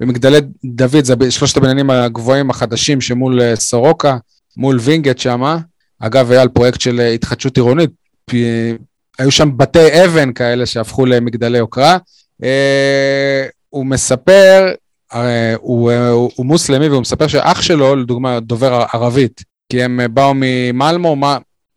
במגדלי 0.00 0.38
דוד, 0.64 1.04
זה 1.04 1.14
שלושת 1.30 1.56
הבניינים 1.56 1.90
הגבוהים 1.90 2.50
החדשים 2.50 3.00
שמול 3.00 3.40
אה, 3.40 3.56
סורוקה, 3.56 4.16
מול 4.56 4.78
וינגייט 4.80 5.18
שמה. 5.18 5.58
אגב, 6.00 6.30
היה 6.30 6.42
על 6.42 6.48
פרויקט 6.48 6.80
של 6.80 7.00
אה, 7.00 7.08
התחדשות 7.12 7.56
עירונית, 7.56 7.90
פי- 8.24 8.74
היו 9.18 9.30
שם 9.30 9.56
בתי 9.56 10.04
אבן 10.04 10.32
כאלה 10.32 10.66
שהפכו 10.66 11.06
למגדלי 11.06 11.58
יוקרה. 11.58 11.98
אה, 12.44 13.46
הוא 13.68 13.86
מספר, 13.86 14.68
אה, 15.14 15.54
הוא, 15.60 15.92
הוא, 15.92 16.30
הוא 16.34 16.46
מוסלמי 16.46 16.88
והוא 16.88 17.00
מספר 17.00 17.26
שאח 17.26 17.62
שלו, 17.62 17.96
לדוגמה, 17.96 18.40
דובר 18.40 18.84
ערבית, 18.92 19.42
כי 19.68 19.82
הם 19.82 20.00
באו 20.10 20.32
ממלמו, 20.34 21.16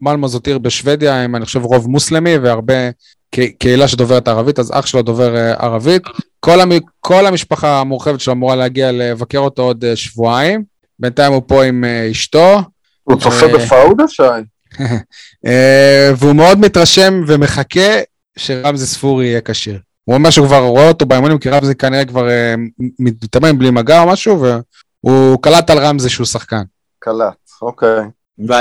מלמו 0.02 0.28
זאת 0.28 0.48
עיר 0.48 0.58
בשוודיה, 0.58 1.24
הם 1.24 1.36
אני 1.36 1.45
חושב 1.45 1.64
רוב 1.64 1.90
מוסלמי 1.90 2.38
והרבה 2.38 2.90
קהילה 3.60 3.88
שדוברת 3.88 4.28
ערבית, 4.28 4.60
אז 4.60 4.72
אח 4.74 4.86
שלו 4.86 5.02
דובר 5.02 5.36
ערבית. 5.58 6.04
כל, 6.45 6.61
המ, 6.61 6.72
כל 6.99 7.26
המשפחה 7.26 7.80
המורחבת 7.80 8.20
שלו 8.20 8.34
אמורה 8.34 8.56
להגיע 8.56 8.91
לבקר 8.91 9.38
אותו 9.38 9.61
עוד 9.61 9.86
אה, 9.86 9.95
שבועיים. 9.95 10.64
בינתיים 10.99 11.34
הוא 11.34 11.41
פה 11.48 11.64
עם 11.64 11.84
אה, 11.84 12.11
אשתו. 12.11 12.61
הוא 13.03 13.20
צופה 13.20 13.45
אה, 13.45 13.57
בפאודה, 13.57 14.03
שי? 14.07 14.24
והוא 16.18 16.34
מאוד 16.34 16.60
מתרשם 16.60 17.24
ומחכה 17.28 17.99
שרמזי 18.38 18.86
ספורי 18.86 19.26
יהיה 19.26 19.41
כשיר. 19.41 19.80
הוא 20.03 20.15
אומר 20.15 20.30
שהוא 20.30 20.48
כבר 20.48 20.60
רואה 20.60 20.88
אותו 20.88 21.06
באימונים, 21.06 21.38
כי 21.38 21.49
רמזי 21.49 21.76
כנראה 21.76 22.06
כבר 22.06 22.28
מתאמן 22.99 23.60
בלי 23.60 23.72
מגע 23.72 24.02
או 24.02 24.07
משהו, 24.07 24.45
והוא 25.03 25.41
קלט 25.41 25.70
על 25.70 25.78
רמזי 25.78 26.10
שהוא 26.10 26.26
שחקן. 26.26 26.64
קלט, 26.99 27.49
אוקיי. 27.61 28.02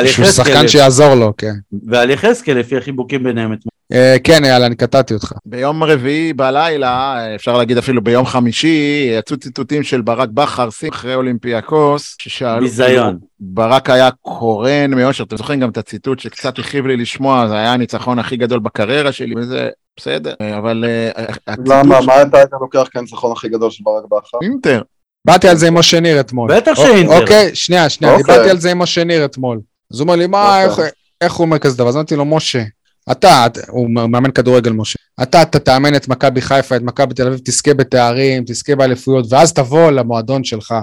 שהוא 0.06 0.26
שחקן 0.26 0.68
שיעזור 0.68 1.14
לו, 1.14 1.32
כן. 1.38 1.54
ועל 1.88 2.10
יחזקאל 2.10 2.58
לפי 2.58 2.76
החיבוקים 2.76 3.24
ביניהם 3.24 3.52
אתמול. 3.52 3.71
אה, 3.92 4.16
כן, 4.24 4.42
יאללה, 4.44 4.66
אני 4.66 4.76
קטעתי 4.76 5.14
אותך. 5.14 5.32
ביום 5.46 5.82
רביעי 5.84 6.32
בלילה, 6.32 7.16
אפשר 7.34 7.56
להגיד 7.58 7.78
אפילו 7.78 8.04
ביום 8.04 8.26
חמישי, 8.26 9.06
יצאו 9.18 9.36
ציטוטים 9.36 9.82
של 9.82 10.00
ברק 10.02 10.28
בכר, 10.28 10.68
אחרי 10.92 11.14
אולימפיאקוס, 11.14 12.16
ששאלו, 12.18 12.60
ביזיון. 12.60 13.18
ברק 13.40 13.90
היה 13.90 14.10
קורן 14.20 14.94
מאושר, 14.94 15.24
אתם 15.24 15.36
זוכרים 15.36 15.60
גם 15.60 15.70
את 15.70 15.78
הציטוט 15.78 16.18
שקצת 16.18 16.58
הכאיב 16.58 16.86
לי 16.86 16.96
לשמוע, 16.96 17.48
זה 17.48 17.54
היה 17.54 17.72
הניצחון 17.72 18.18
הכי 18.18 18.36
גדול 18.36 18.58
בקריירה 18.60 19.12
שלי, 19.12 19.34
וזה 19.36 19.68
בסדר, 20.00 20.34
אבל 20.58 20.84
אה, 20.88 21.10
הציטוט 21.46 21.68
למה, 21.68 22.00
של- 22.00 22.06
מה 22.06 22.22
אתה 22.22 22.36
היית 22.38 22.50
לוקח 22.60 22.88
כניצחון 22.92 23.32
הכי 23.32 23.48
גדול 23.48 23.70
של 23.70 23.84
ברק 23.84 24.04
בכר? 24.10 24.38
אינטר, 24.42 24.82
באתי 25.24 25.48
על 25.48 25.56
זה 25.56 25.66
עם 25.68 25.74
משה 25.78 26.00
ניר 26.00 26.20
אתמול. 26.20 26.56
בטח 26.56 26.78
אוק- 26.78 26.86
שאינטר. 26.86 27.20
אוקיי, 27.20 27.54
שנייה, 27.54 27.88
שנייה, 27.88 28.14
אוקיי. 28.14 28.26
דיברתי 28.34 28.50
על 28.50 28.58
זה 28.58 28.70
עם 28.70 28.78
משה 28.78 29.04
ניר 29.04 29.24
אתמול. 29.24 29.60
אז 29.92 30.00
הוא 30.00 30.04
אומר 30.06 30.16
לי, 30.16 30.26
מה, 30.26 30.64
אוקיי. 30.66 30.84
איך- 30.84 30.92
איך 31.20 31.32
הוא 31.32 31.44
אומר 31.46 31.58
כזה 31.58 31.76
דבר? 31.78 31.88
אז 31.88 31.96
אמרתי 31.96 32.16
לו, 32.16 32.24
משה, 32.24 32.62
אתה, 33.10 33.46
את- 33.46 33.58
הוא 33.68 33.90
מאמן 33.90 34.30
כדורגל 34.30 34.72
משה, 34.72 34.98
אתה, 35.22 35.42
אתה 35.42 35.58
תאמן 35.58 35.94
את 35.96 36.08
מכבי 36.08 36.40
חיפה, 36.40 36.76
את 36.76 36.82
מכבי 36.82 37.14
תל 37.14 37.26
אביב, 37.26 37.40
תזכה 37.44 37.74
בתארים, 37.74 38.44
תזכה 38.46 38.76
באליפויות, 38.76 39.26
ואז 39.30 39.52
תבוא 39.52 39.90
למועדון 39.90 40.44
שלך, 40.44 40.74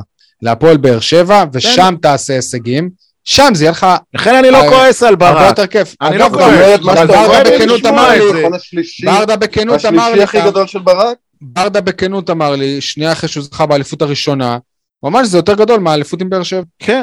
להפועל 0.41 0.77
באר 0.77 0.99
שבע, 0.99 1.43
ושם 1.53 1.95
תעשה 2.01 2.33
הישגים, 2.33 2.89
שם 3.23 3.51
זה 3.53 3.63
יהיה 3.63 3.71
לך 3.71 3.87
לכן 4.13 4.35
אני 4.35 4.51
לא 4.51 4.57
אה, 4.57 4.69
כועס 4.69 5.03
על 5.03 5.09
הרבה 5.09 5.31
ברק, 5.33 5.49
יותר 5.49 5.67
כיף. 5.67 5.95
אני 6.01 6.17
לא 6.17 6.25
גם- 6.29 6.33
כועס, 6.33 6.79
ברדה 6.79 7.43
בכנות 7.43 7.85
אמר 7.85 8.09
לי, 8.11 8.45
השלישי, 8.55 9.05
ברדה 9.05 9.35
בכנות 9.35 9.85
אמר 9.85 10.01
השלישי 10.03 10.17
לי, 10.17 10.23
הכי 10.23 10.41
גדול 10.41 10.67
של 10.67 10.79
ברק? 10.79 11.17
ברדה 11.41 11.81
בכנות 11.81 12.29
אמר 12.29 12.55
לי, 12.55 12.81
שנייה 12.81 13.11
אחרי 13.11 13.29
שהוא 13.29 13.43
זכה 13.43 13.65
באליפות 13.65 14.01
הראשונה, 14.01 14.57
הוא 14.99 15.09
אמר 15.09 15.23
שזה 15.23 15.37
יותר 15.37 15.53
גדול 15.53 15.79
מהאליפות 15.79 16.21
עם 16.21 16.29
באר 16.29 16.43
שבע. 16.43 16.61
כן, 16.79 17.01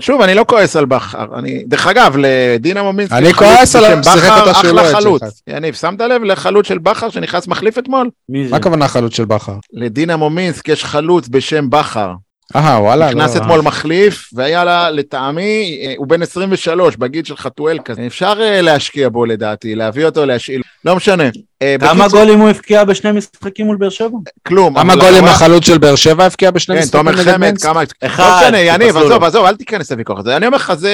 שוב, 0.00 0.20
אני 0.20 0.34
לא 0.34 0.44
כועס 0.48 0.76
על 0.76 0.84
בכר, 0.84 1.38
אני, 1.38 1.64
דרך 1.66 1.86
אגב, 1.86 2.16
לדינה 2.18 2.82
מומינסקי, 2.82 3.16
אני 3.16 3.34
כועס 3.34 3.76
עליו, 3.76 3.90
בשם 3.90 4.02
שיחק 4.02 4.30
בכר, 4.30 4.40
אותה 4.40 4.54
שהוא 4.54 4.76
לא 4.76 4.82
חלוץ. 4.82 5.22
יניב, 5.46 5.74
שמת 5.74 6.00
לב 6.00 6.22
לחלוץ 6.22 6.66
של 6.66 6.78
בכר 6.78 7.10
שנכנס 7.10 7.48
מחליף 7.48 7.78
אתמול? 7.78 8.10
מי 8.28 8.44
זה? 8.44 8.50
מה 8.50 8.56
הכוונה 8.56 8.88
חלוץ 8.88 9.16
של 9.16 9.24
בכר? 9.24 9.56
לדינה 9.72 10.16
מומינסק 10.16 10.68
יש 10.68 10.84
חלוץ 10.84 11.28
בשם 11.28 11.70
בכר, 11.70 12.12
אה, 12.56 12.78
וואלה, 12.80 13.10
נכנס 13.10 13.36
לא. 13.36 13.40
אתמול 13.40 13.60
מחליף, 13.60 14.30
והיה 14.32 14.64
לה, 14.64 14.90
לטעמי, 14.90 15.80
אה, 15.86 15.94
הוא 15.96 16.06
בן 16.06 16.22
23, 16.22 16.96
בגיל 16.96 17.24
של 17.24 17.36
חתואל 17.36 17.78
כזה. 17.84 18.06
אפשר 18.06 18.34
אה, 18.40 18.60
להשקיע 18.60 19.08
בו 19.08 19.24
לדעתי, 19.24 19.74
להביא 19.74 20.04
אותו, 20.04 20.26
להשאיל, 20.26 20.62
לא 20.84 20.96
משנה. 20.96 21.24
אה, 21.62 21.76
כמה 21.80 22.08
גולים 22.08 22.38
הוא 22.40 22.48
הבקיע 22.48 22.84
בשני 22.84 23.12
משחקים 23.12 23.66
מול 23.66 23.76
באר 23.76 23.88
שבע? 23.88 24.18
כלום. 24.46 24.74
כמה 24.74 24.96
גולים 24.96 25.24
החלוץ 25.24 25.66
של 25.66 25.78
באר 25.78 25.94
שבע 25.96 26.24
הבקיע 26.24 26.50
בשני 26.50 26.74
כן, 26.74 26.82
משחקים 26.82 27.00
תומר 27.00 27.12
נגד 27.12 27.32
חמד? 27.32 27.58
כמה... 27.58 27.82
אחד, 28.04 28.24
לא 28.24 28.48
משנה, 28.48 28.58
יניב, 28.58 28.96
עזוב. 28.96 29.24
עזוב, 29.24 29.44
אל 29.44 29.56
תיכנס 29.56 29.92
לוויכוח 29.92 30.18
הזה. 30.18 30.36
אני 30.36 30.46
אומר 30.46 30.56
לך, 30.56 30.74
זה 30.74 30.92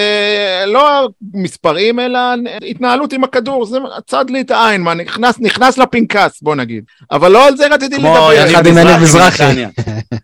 לא 0.66 1.08
מספרים, 1.34 2.00
אלא 2.00 2.18
התנהלות 2.70 3.12
עם 3.12 3.24
הכדור, 3.24 3.66
זה 3.66 3.78
צד 4.06 4.30
לי 4.30 4.40
את 4.40 4.50
העין, 4.50 4.82
מה, 4.82 4.94
נכנס, 4.94 5.34
נכנס 5.40 5.78
לפנקס, 5.78 6.42
בוא 6.42 6.54
נגיד. 6.54 6.84
אבל 7.10 7.32
לא 7.32 7.46
על 7.46 7.56
זה 7.56 7.66
רציתי 7.70 7.96
כמו 7.96 8.28
לדבר. 8.32 8.68
עם 8.70 8.78
יניב 8.78 9.02
מזרחי. 9.02 9.44
מנתניה. 9.44 9.68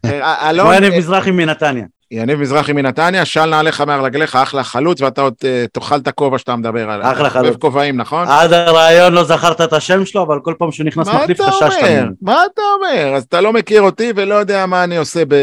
אה, 0.05 0.37
כמו 0.37 0.51
אלון, 0.51 0.75
יניב 0.75 0.95
מזרחי 0.95 1.31
מנתניה. 1.31 1.85
יניב 2.15 2.41
מזרחי 2.41 2.73
מנתניה, 2.73 3.25
של 3.25 3.45
נעליך 3.45 3.81
מעל 3.81 4.01
רגליך, 4.01 4.37
אחלה 4.37 4.65
חלוץ, 4.65 5.01
ואתה 5.01 5.21
עוד 5.21 5.35
אה, 5.45 5.65
תאכל 5.73 5.97
את 5.97 6.09
הכובע 6.09 6.39
שאתה 6.39 6.57
מדבר 6.57 6.91
עליו. 6.91 7.13
אחלה 7.13 7.31
חלוץ. 7.31 7.47
חובב 7.47 7.61
כובעים, 7.61 7.97
נכון? 7.97 8.29
עד 8.29 8.53
הרעיון 8.53 9.13
לא 9.13 9.25
זכרת 9.25 9.61
את 9.61 9.73
השם 9.73 10.07
שלו, 10.07 10.23
אבל 10.23 10.39
כל 10.43 10.55
פעם 10.59 10.73
שהוא 10.73 10.87
נכנס 10.87 11.09
מחליף 11.09 11.41
חששת 11.41 11.63
אומר? 11.63 12.01
ממנו. 12.01 12.11
מה 12.23 12.43
אתה 12.53 12.63
אומר? 12.77 13.15
אז 13.15 13.23
אתה 13.23 13.41
לא 13.41 13.53
מכיר 13.53 13.83
אותי 13.83 14.13
ולא 14.17 14.35
יודע 14.35 14.67
מה 14.67 14.85
אני 14.85 14.97
עושה 14.97 15.23
ב... 15.29 15.35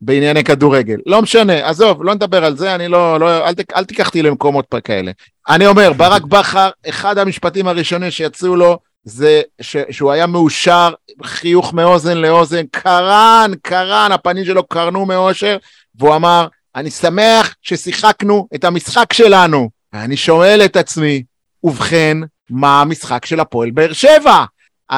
בענייני 0.00 0.44
כדורגל. 0.44 0.96
לא 1.06 1.22
משנה, 1.22 1.68
עזוב, 1.68 2.04
לא 2.04 2.14
נדבר 2.14 2.44
על 2.44 2.56
זה, 2.56 2.74
אני 2.74 2.88
לא... 2.88 3.20
לא 3.20 3.48
אל, 3.48 3.54
ת, 3.54 3.72
אל 3.76 3.84
תיקח 3.84 4.06
אותי 4.06 4.22
למקומות 4.22 4.74
כאלה. 4.84 5.12
אני 5.48 5.66
אומר, 5.66 5.92
ברק 5.92 6.22
בכר, 6.22 6.70
אחד 6.88 7.18
המשפטים 7.18 7.68
הראשונים 7.68 8.10
שיצאו 8.10 8.56
לו, 8.56 8.78
זה 9.04 9.42
ש, 9.60 9.76
שהוא 9.90 10.12
היה 10.12 10.26
מאושר, 10.26 10.92
חיוך 11.24 11.74
מאוזן 11.74 12.18
לאוזן, 12.18 12.62
קרן, 12.70 13.50
קרן, 13.62 14.12
הפנים 14.12 14.44
שלו 14.44 14.66
קרנו 14.66 15.06
מאושר, 15.06 15.56
והוא 15.98 16.16
אמר, 16.16 16.46
אני 16.76 16.90
שמח 16.90 17.54
ששיחקנו 17.62 18.48
את 18.54 18.64
המשחק 18.64 19.12
שלנו. 19.12 19.70
ואני 19.92 20.16
שואל 20.16 20.60
את 20.64 20.76
עצמי, 20.76 21.22
ובכן, 21.64 22.18
מה 22.50 22.80
המשחק 22.80 23.26
של 23.26 23.40
הפועל 23.40 23.70
באר 23.70 23.92
שבע? 23.92 24.44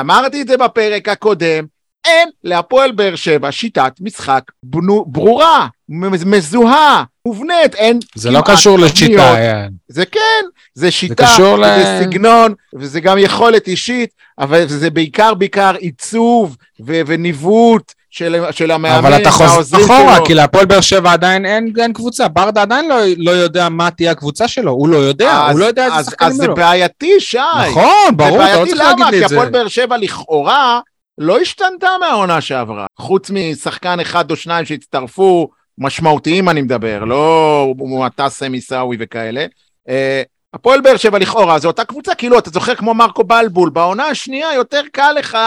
אמרתי 0.01 0.43
את 0.43 0.49
זה 0.49 0.57
בפרק 0.57 1.09
הקודם, 1.09 1.65
אין 2.05 2.29
להפועל 2.45 2.93
באר 2.93 3.17
שבע 3.17 3.53
שיטת 3.53 3.93
משחק 4.01 4.43
בנו, 4.63 5.05
ברורה, 5.09 5.69
מזוהה, 5.89 7.05
מובנית, 7.27 7.75
אין... 7.75 7.99
זה 8.15 8.31
לא 8.31 8.41
קשור 8.47 8.77
תבניות. 8.77 8.93
לשיטה, 8.95 9.35
אייל. 9.37 9.71
זה 9.89 10.07
כן, 10.07 10.45
זה 10.75 10.91
שיטה, 10.91 11.27
קשור 11.27 11.57
ל- 11.57 11.65
זה 11.65 12.01
סגנון, 12.03 12.55
וזה 12.75 13.01
גם 13.01 13.19
יכולת 13.19 13.67
אישית, 13.69 14.11
אבל 14.39 14.69
זה 14.69 14.91
בעיקר 14.91 15.35
בעיקר 15.35 15.75
עיצוב 15.75 16.57
ו- 16.87 17.01
וניווט 17.07 17.93
של, 18.15 18.45
של 18.51 18.71
המאמן, 18.71 18.97
אבל 18.97 19.23
אתה 19.23 19.31
חוזר 19.31 19.77
אחורה, 19.85 20.17
שלו. 20.17 20.27
כי 20.27 20.35
להפועל 20.35 20.65
באר 20.67 20.81
שבע 20.81 21.13
עדיין 21.13 21.47
אין, 21.47 21.73
אין 21.79 21.93
קבוצה. 21.93 22.29
ברדה 22.29 22.63
עדיין 22.63 22.89
לא, 22.89 22.97
לא 23.17 23.31
יודע 23.31 23.69
מה 23.69 23.91
תהיה 23.91 24.11
הקבוצה 24.11 24.49
שלו, 24.49 24.71
הוא 24.73 24.89
לא 24.89 24.97
יודע, 24.97 25.33
אז- 25.47 25.51
הוא 25.53 25.61
לא 25.61 25.65
יודע 25.65 25.87
איזה 25.99 26.11
שחקנים 26.11 26.31
אז 26.31 26.37
זה. 26.37 26.49
בעייתי, 26.49 27.21
שי. 27.21 27.39
נכון, 27.71 28.17
ברור, 28.17 28.39
זה 28.39 28.45
אתה 28.45 28.55
לא 28.55 28.55
בעייתי 28.55 28.71
צריך 28.71 28.81
להגיד 28.83 29.01
למה? 29.01 29.11
לי 29.11 29.19
כי 29.19 29.25
את 29.25 29.29
זה. 29.29 29.35
הפועל 29.37 29.51
באר 29.51 29.69
שבע 29.69 29.97
לכאורה 29.97 30.81
לא 31.19 31.39
השתנתה 31.39 31.89
מהעונה 32.01 32.41
שעברה. 32.41 32.87
חוץ 32.99 33.31
משחקן 33.31 34.01
אחד 34.01 34.31
או 34.31 34.37
שניים 34.37 34.65
שהצטרפו, 34.65 35.49
משמעותיים 35.79 36.49
אני 36.49 36.63
מדבר, 36.63 37.05
לא 37.05 37.75
מועטסם 37.79 38.53
עיסאווי 38.53 38.97
וכאלה. 39.01 39.47
אה, 39.89 40.23
הפועל 40.55 40.81
באר 40.81 40.97
שבע 40.97 41.19
לכאורה 41.19 41.59
זו 41.59 41.69
אותה 41.69 41.85
קבוצה, 41.85 42.15
כאילו 42.15 42.39
אתה 42.39 42.51
זוכר 42.51 42.75
כמו 42.75 42.95
מרקו 42.95 43.25
בלבול, 43.25 43.71
בעונה 43.71 44.07
השנייה 44.07 44.55
יותר 44.55 44.83
קל 44.93 45.13
לך, 45.19 45.39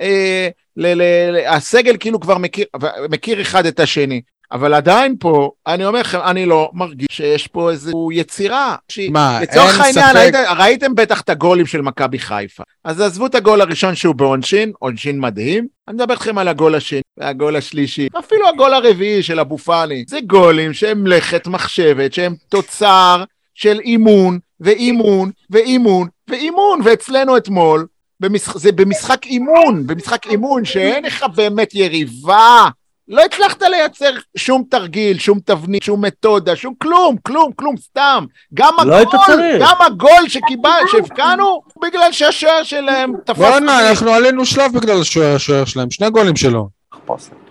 אה, 0.00 0.48
ל- 0.76 0.86
ל- 0.94 1.30
ל- 1.30 1.46
הסגל 1.46 1.96
כאילו 2.00 2.20
כבר 2.20 2.38
מכיר, 2.38 2.64
מכיר 3.10 3.40
אחד 3.40 3.66
את 3.66 3.80
השני. 3.80 4.20
אבל 4.52 4.74
עדיין 4.74 5.16
פה, 5.20 5.50
אני 5.66 5.84
אומר 5.84 6.00
לכם, 6.00 6.18
אני 6.24 6.46
לא 6.46 6.70
מרגיש 6.74 7.06
שיש 7.12 7.46
פה 7.46 7.70
איזו 7.70 8.08
יצירה. 8.12 8.76
שהיא- 8.88 9.10
מה, 9.10 9.38
לצורך 9.42 9.70
אין 9.72 9.80
העניין, 9.80 10.06
ספק- 10.08 10.16
ראיתם, 10.16 10.52
ראיתם 10.58 10.94
בטח 10.94 11.20
את 11.20 11.28
הגולים 11.30 11.66
של 11.66 11.80
מכבי 11.82 12.18
חיפה. 12.18 12.62
אז 12.84 13.00
עזבו 13.00 13.26
את 13.26 13.34
הגול 13.34 13.60
הראשון 13.60 13.94
שהוא 13.94 14.14
בעונשין, 14.14 14.72
עונשין 14.78 15.20
מדהים. 15.20 15.66
אני 15.88 15.94
מדבר 15.96 16.14
איתכם 16.14 16.38
על 16.38 16.48
הגול 16.48 16.74
השני, 16.74 17.00
והגול 17.16 17.56
השלישי, 17.56 18.08
אפילו 18.18 18.48
הגול 18.48 18.74
הרביעי 18.74 19.22
של 19.22 19.40
אבו 19.40 19.58
פאני. 19.58 20.04
זה 20.08 20.18
גולים 20.26 20.72
שהם 20.72 21.02
מלאכת 21.02 21.46
מחשבת, 21.46 22.12
שהם 22.12 22.34
תוצר 22.48 23.24
של 23.54 23.80
אימון, 23.80 24.38
ואימון, 24.60 25.30
ואימון, 25.50 26.08
ואימון. 26.30 26.80
ואצלנו 26.84 27.36
אתמול, 27.36 27.86
במשח... 28.20 28.58
זה 28.58 28.72
במשחק 28.72 29.26
אימון, 29.26 29.86
במשחק 29.86 30.26
אימון 30.26 30.64
שאין 30.64 31.04
לך 31.04 31.24
באמת 31.34 31.74
יריבה. 31.74 32.68
לא 33.08 33.22
הצלחת 33.24 33.62
לייצר 33.62 34.10
שום 34.36 34.64
תרגיל, 34.70 35.18
שום 35.18 35.38
תבנית, 35.44 35.82
שום 35.82 36.04
מתודה, 36.04 36.56
שום 36.56 36.74
כלום, 36.78 37.16
כלום, 37.22 37.52
כלום, 37.56 37.76
סתם. 37.76 38.24
גם 38.54 38.72
לא 38.86 38.94
היית 38.94 39.08
הגול, 39.08 39.24
צריך. 39.26 39.62
גם 39.62 39.86
הגול 39.86 40.28
שקיבל, 40.28 40.80
שהבקענו, 40.92 41.62
בגלל 41.82 42.12
שהשוער 42.12 42.62
שלהם 42.62 43.12
תפס... 43.24 43.38
בואנה. 43.38 43.88
אנחנו 43.88 44.10
עלינו 44.10 44.44
שלב 44.44 44.72
בגלל 44.72 45.00
השוער 45.00 45.64
שלהם, 45.64 45.90
שני 45.90 46.10
גולים 46.10 46.36
שלו. 46.36 46.68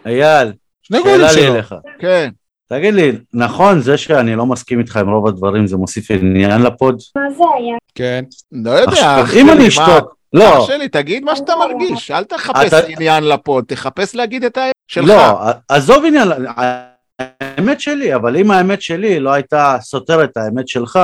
אייל, 0.06 0.52
שני 0.82 1.00
גולים 1.04 1.16
שאלה 1.16 1.34
לי 1.34 1.42
שלו. 1.42 1.54
אליך. 1.54 1.76
כן. 2.00 2.30
תגיד 2.70 2.94
לי, 2.94 3.12
נכון 3.34 3.82
זה 3.82 3.98
שאני 3.98 4.36
לא 4.36 4.46
מסכים 4.46 4.80
איתך 4.80 4.98
עם 4.98 5.10
רוב 5.10 5.28
הדברים, 5.28 5.68
זה 5.68 5.78
מוסיף 5.78 6.12
עניין 6.12 6.62
לפוד? 6.62 7.02
מה 7.16 7.22
זה 7.38 7.44
היה? 7.58 7.76
כן. 7.96 8.24
לא 8.52 8.72
יודע, 8.72 9.24
אם 9.42 9.50
אני 9.50 9.68
אשתוק, 9.68 10.16
אח 10.36 10.40
לא, 10.42 10.66
שלי, 10.68 10.90
תגיד 10.90 11.24
מה 11.24 11.36
שאתה 11.36 11.54
מרגיש, 11.56 12.12
אל 12.12 12.24
תחפש 12.24 12.68
אתה- 12.68 12.88
עניין 12.88 13.24
לפוד, 13.24 13.64
תחפש 13.68 14.16
להגיד 14.16 14.44
את 14.44 14.58
האמת 14.58 14.74
שלך. 14.88 15.08
לא, 15.08 15.40
עזוב 15.70 16.06
עניין, 16.06 16.28
האמת 17.20 17.82
שלי, 17.82 18.16
אבל 18.16 18.38
אם 18.38 18.52
האמת 18.52 18.82
שלי 18.82 19.20
לא 19.20 19.34
הייתה 19.34 19.78
סותרת 19.82 20.30
את 20.32 20.38
האמת 20.38 20.68
שלך, 20.68 21.00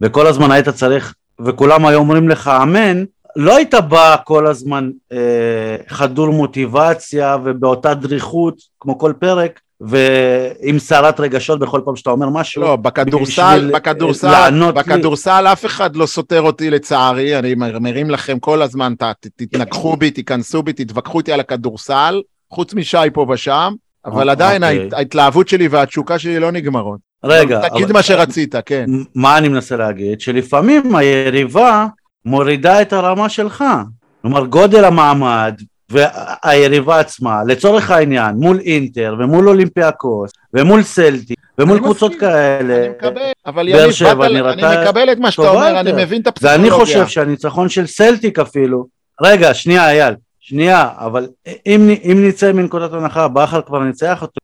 וכל 0.00 0.26
הזמן 0.26 0.50
היית 0.50 0.68
צריך, 0.68 1.14
וכולם 1.40 1.86
היו 1.86 1.98
אומרים 1.98 2.28
לך 2.28 2.50
אמן, 2.62 3.04
לא 3.36 3.56
היית 3.56 3.74
בא 3.74 4.16
כל 4.24 4.46
הזמן 4.46 4.90
אה, 5.12 5.76
חדור 5.88 6.30
מוטיבציה 6.30 7.36
ובאותה 7.44 7.94
דריכות, 7.94 8.54
כמו 8.80 8.98
כל 8.98 9.12
פרק, 9.18 9.60
ועם 9.88 10.78
סערת 10.78 11.20
רגשות 11.20 11.58
בכל 11.60 11.80
פעם 11.84 11.96
שאתה 11.96 12.10
אומר 12.10 12.28
משהו. 12.28 12.62
לא, 12.62 12.76
בכדורסל, 12.76 13.70
בכדורסל, 13.74 14.26
אה, 14.28 14.50
לי. 14.50 14.72
בכדורסל 14.72 15.46
אף 15.52 15.66
אחד 15.66 15.96
לא 15.96 16.06
סותר 16.06 16.42
אותי 16.42 16.70
לצערי, 16.70 17.38
אני 17.38 17.54
מרים 17.80 18.10
לכם 18.10 18.38
כל 18.38 18.62
הזמן, 18.62 18.94
ת- 18.98 19.02
תתנגחו 19.36 19.96
בי, 19.96 20.10
תיכנסו 20.10 20.62
בי, 20.62 20.72
תתווכחו 20.72 21.18
איתי 21.18 21.32
על 21.32 21.40
הכדורסל, 21.40 22.22
חוץ 22.50 22.74
משי 22.74 22.96
פה 23.12 23.26
ושם, 23.32 23.72
אבל 24.04 24.28
אה, 24.28 24.32
עדיין 24.32 24.64
אוקיי. 24.64 24.78
ההת- 24.80 24.92
ההתלהבות 24.92 25.48
שלי 25.48 25.68
והתשוקה 25.68 26.18
שלי 26.18 26.38
לא 26.38 26.52
נגמרות. 26.52 27.00
רגע, 27.24 27.68
תגיד 27.68 27.92
מה 27.92 28.02
שרצית, 28.02 28.54
כן. 28.66 28.86
מה 29.14 29.38
אני 29.38 29.48
מנסה 29.48 29.76
להגיד? 29.76 30.20
שלפעמים 30.20 30.96
היריבה 30.96 31.86
מורידה 32.24 32.82
את 32.82 32.92
הרמה 32.92 33.28
שלך. 33.28 33.64
כלומר, 34.22 34.46
גודל 34.46 34.84
המעמד 34.84 35.54
והיריבה 35.90 37.00
עצמה, 37.00 37.44
לצורך 37.46 37.90
העניין, 37.90 38.34
מול 38.36 38.60
אינטר 38.60 39.14
ומול 39.18 39.48
אולימפיאקוס 39.48 40.30
ומול 40.54 40.82
סלטיק 40.82 41.34
ומול 41.58 41.76
אני 41.76 41.84
קבוצות 41.84 42.10
מסכים, 42.10 42.28
כאלה, 42.28 42.76
אני 42.76 42.88
מקבל, 42.88 43.32
אבל 43.46 43.68
יניב, 43.68 43.90
שבע 43.90 44.28
נראתה 44.28 44.72
אני 44.72 44.84
מקבל 44.84 45.12
את 45.12 45.18
מה 45.18 45.30
שאתה 45.30 45.48
אומר, 45.48 45.80
אני 45.80 45.90
יותר. 45.90 46.02
מבין 46.02 46.22
את 46.22 46.26
הפסיכולוגיה. 46.26 46.60
ואני 46.60 46.70
חושב 46.70 47.06
שהניצחון 47.06 47.68
של 47.68 47.86
סלטיק 47.86 48.38
אפילו, 48.38 48.86
רגע, 49.22 49.54
שנייה 49.54 49.90
אייל, 49.90 50.14
שנייה, 50.40 50.88
אבל 50.98 51.26
אם, 51.66 51.90
אם 52.04 52.28
נצא 52.28 52.52
מנקודת 52.52 52.92
הנחה, 52.92 53.28
בכר 53.28 53.60
כבר 53.62 53.78
ניצח 53.78 54.22
אותו, 54.22 54.40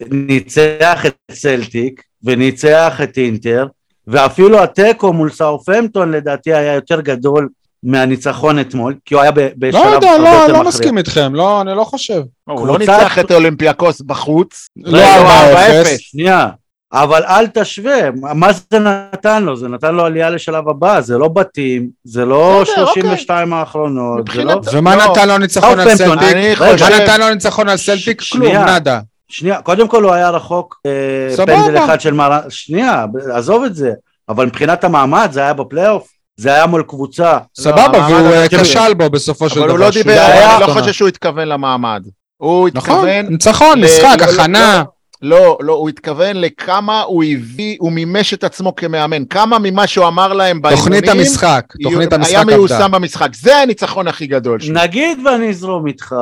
וניצח 0.00 1.06
את 1.06 1.14
סלטיק, 1.30 2.02
וניצח 2.24 3.00
את 3.02 3.18
אינטר, 3.18 3.66
ואפילו 4.06 4.62
התיקו 4.62 5.12
מול 5.12 5.30
סאות'המפטון 5.30 6.10
לדעתי 6.10 6.54
היה 6.54 6.74
יותר 6.74 7.00
גדול 7.00 7.48
מהניצחון 7.82 8.60
אתמול, 8.60 8.94
כי 9.04 9.14
הוא 9.14 9.22
היה 9.22 9.30
ב- 9.30 9.48
בשלב 9.58 9.84
לא 9.84 9.88
יודע, 9.88 10.10
הרבה 10.10 10.24
לא, 10.24 10.28
יותר 10.28 10.46
לא 10.46 10.58
מכריע. 10.58 10.68
מסכים 10.68 10.98
איתכם, 10.98 11.34
לא, 11.34 11.60
אני 11.60 11.76
לא 11.76 11.84
חושב. 11.84 12.22
הוא 12.44 12.66
לא 12.66 12.78
ניצח 12.78 13.18
את 13.18 13.32
אולימפיאקוס 13.32 14.00
בחוץ. 14.00 14.68
לא 14.76 14.98
רגע, 14.98 15.84
4-0. 15.84 15.98
שנייה, 15.98 16.48
אבל 16.92 17.22
אל 17.24 17.46
תשווה, 17.46 18.10
מה 18.34 18.48
זה 18.52 18.78
נתן 18.78 19.44
לו? 19.44 19.56
זה 19.56 19.68
נתן 19.68 19.94
לו 19.94 20.04
עלייה 20.04 20.30
לשלב 20.30 20.68
הבא, 20.68 21.00
זה 21.00 21.18
לא 21.18 21.28
בתים, 21.28 21.88
זה 22.04 22.24
לא 22.24 22.62
בסדר, 22.62 22.86
32 22.86 23.52
האחרונות, 23.52 24.28
זה 24.34 24.44
לא... 24.44 24.60
ומה 24.72 24.96
לא. 24.96 25.04
נתן 25.04 25.28
לו 25.28 25.38
ניצחון 25.38 25.80
על 25.80 25.96
סלטיק? 25.96 26.60
מה 26.60 27.00
נתן 27.00 27.20
לו 27.20 27.30
ניצחון 27.30 27.68
על 27.68 27.76
סלטיק? 27.76 28.22
כלום. 28.32 28.52
נאדה. 28.52 29.00
שנייה, 29.28 29.62
קודם 29.62 29.88
כל 29.88 30.04
הוא 30.04 30.12
היה 30.12 30.30
רחוק 30.30 30.80
אה. 30.86 31.36
פנדל 31.46 31.84
אחד 31.84 32.00
של 32.00 32.14
מרן, 32.14 32.40
שנייה, 32.48 33.06
עזוב 33.34 33.64
את 33.64 33.74
זה, 33.74 33.92
אבל 34.28 34.46
מבחינת 34.46 34.84
המעמד 34.84 35.28
זה 35.32 35.40
היה 35.40 35.52
בפלייאוף, 35.52 36.08
זה 36.42 36.54
היה 36.54 36.66
מול 36.66 36.82
קבוצה, 36.82 37.38
סבבה, 37.56 37.84
המעמד 37.84 38.10
והוא 38.10 38.34
אה. 38.34 38.62
כשל 38.62 38.94
בו 38.94 39.10
בסופו 39.10 39.48
של 39.48 39.54
דבר. 39.54 39.64
אבל 39.64 39.70
הוא 39.70 39.78
לא 39.78 39.90
דיבר, 39.90 40.12
היה 40.12 40.52
אני 40.56 40.60
לא 40.60 40.66
עונה. 40.66 40.80
חושב 40.80 40.92
שהוא 40.92 41.08
התכוון 41.08 41.48
למעמד. 41.48 42.06
הוא 42.36 42.68
נכון, 42.74 42.94
התכוון... 42.94 43.26
ניצחון, 43.26 43.80
משחק, 43.84 44.16
לא, 44.20 44.26
לא, 44.26 44.32
הכנה. 44.32 44.82
לא, 45.22 45.58
לא, 45.60 45.72
הוא 45.72 45.88
התכוון 45.88 46.36
לכמה 46.36 47.02
הוא 47.02 47.24
הביא, 47.24 47.76
הוא 47.80 47.92
מימש 47.92 48.34
את 48.34 48.44
עצמו 48.44 48.76
כמאמן. 48.76 49.24
כמה 49.24 49.58
ממה 49.58 49.86
שהוא 49.86 50.06
אמר 50.06 50.32
להם 50.32 50.62
באימונים... 50.62 51.00
תוכנית 51.00 51.08
המשחק, 51.08 51.64
תוכנית 51.82 52.12
המשחק 52.12 52.30
היה 52.30 52.40
עבדה. 52.40 52.56
מיושם 52.56 52.90
במשחק. 52.92 53.34
זה 53.34 53.56
הניצחון 53.56 54.08
הכי 54.08 54.26
גדול 54.26 54.60
שלו. 54.60 54.74
נגיד 54.74 55.18
ואני 55.26 55.48
אזרום 55.48 55.86
איתך, 55.86 56.14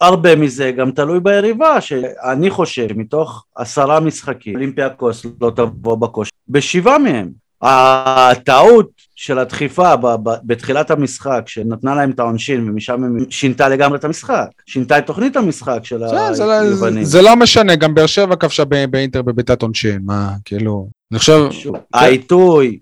הרבה 0.00 0.36
מזה 0.36 0.70
גם 0.70 0.90
תלוי 0.90 1.20
ביריבה, 1.20 1.80
שאני 1.80 2.50
חושב 2.50 2.86
מתוך 2.96 3.44
עשרה 3.56 4.00
משחקים, 4.00 4.54
אולימפיאקוס 4.54 5.26
לא 5.40 5.52
תבוא 5.56 5.96
בכושר, 5.96 6.30
בשבעה 6.48 6.98
מהם. 6.98 7.45
הטעות 7.62 8.90
של 9.16 9.38
הדחיפה 9.38 9.96
ב- 9.96 10.06
ב- 10.22 10.36
בתחילת 10.44 10.90
המשחק, 10.90 11.42
שנתנה 11.46 11.94
להם 11.94 12.10
את 12.10 12.18
העונשין 12.20 12.68
ומשם 12.68 13.04
הם 13.04 13.16
שינתה 13.30 13.68
לגמרי 13.68 13.98
את 13.98 14.04
המשחק, 14.04 14.46
שינתה 14.66 14.98
את 14.98 15.06
תוכנית 15.06 15.36
המשחק 15.36 15.78
של 15.82 15.96
לא- 15.96 16.52
היוונים. 16.52 17.04
זה 17.04 17.22
לא 17.22 17.36
משנה, 17.36 17.76
גם 17.76 17.94
באר 17.94 18.06
שבע 18.06 18.36
כבשה 18.36 18.64
באינטר 18.64 19.22
בביתת 19.22 19.62
עונשין, 19.62 19.98
מה, 20.04 20.30
כאילו, 20.44 20.88
אני 21.12 21.18
חושב, 21.18 21.48
העיתוי, 21.94 22.78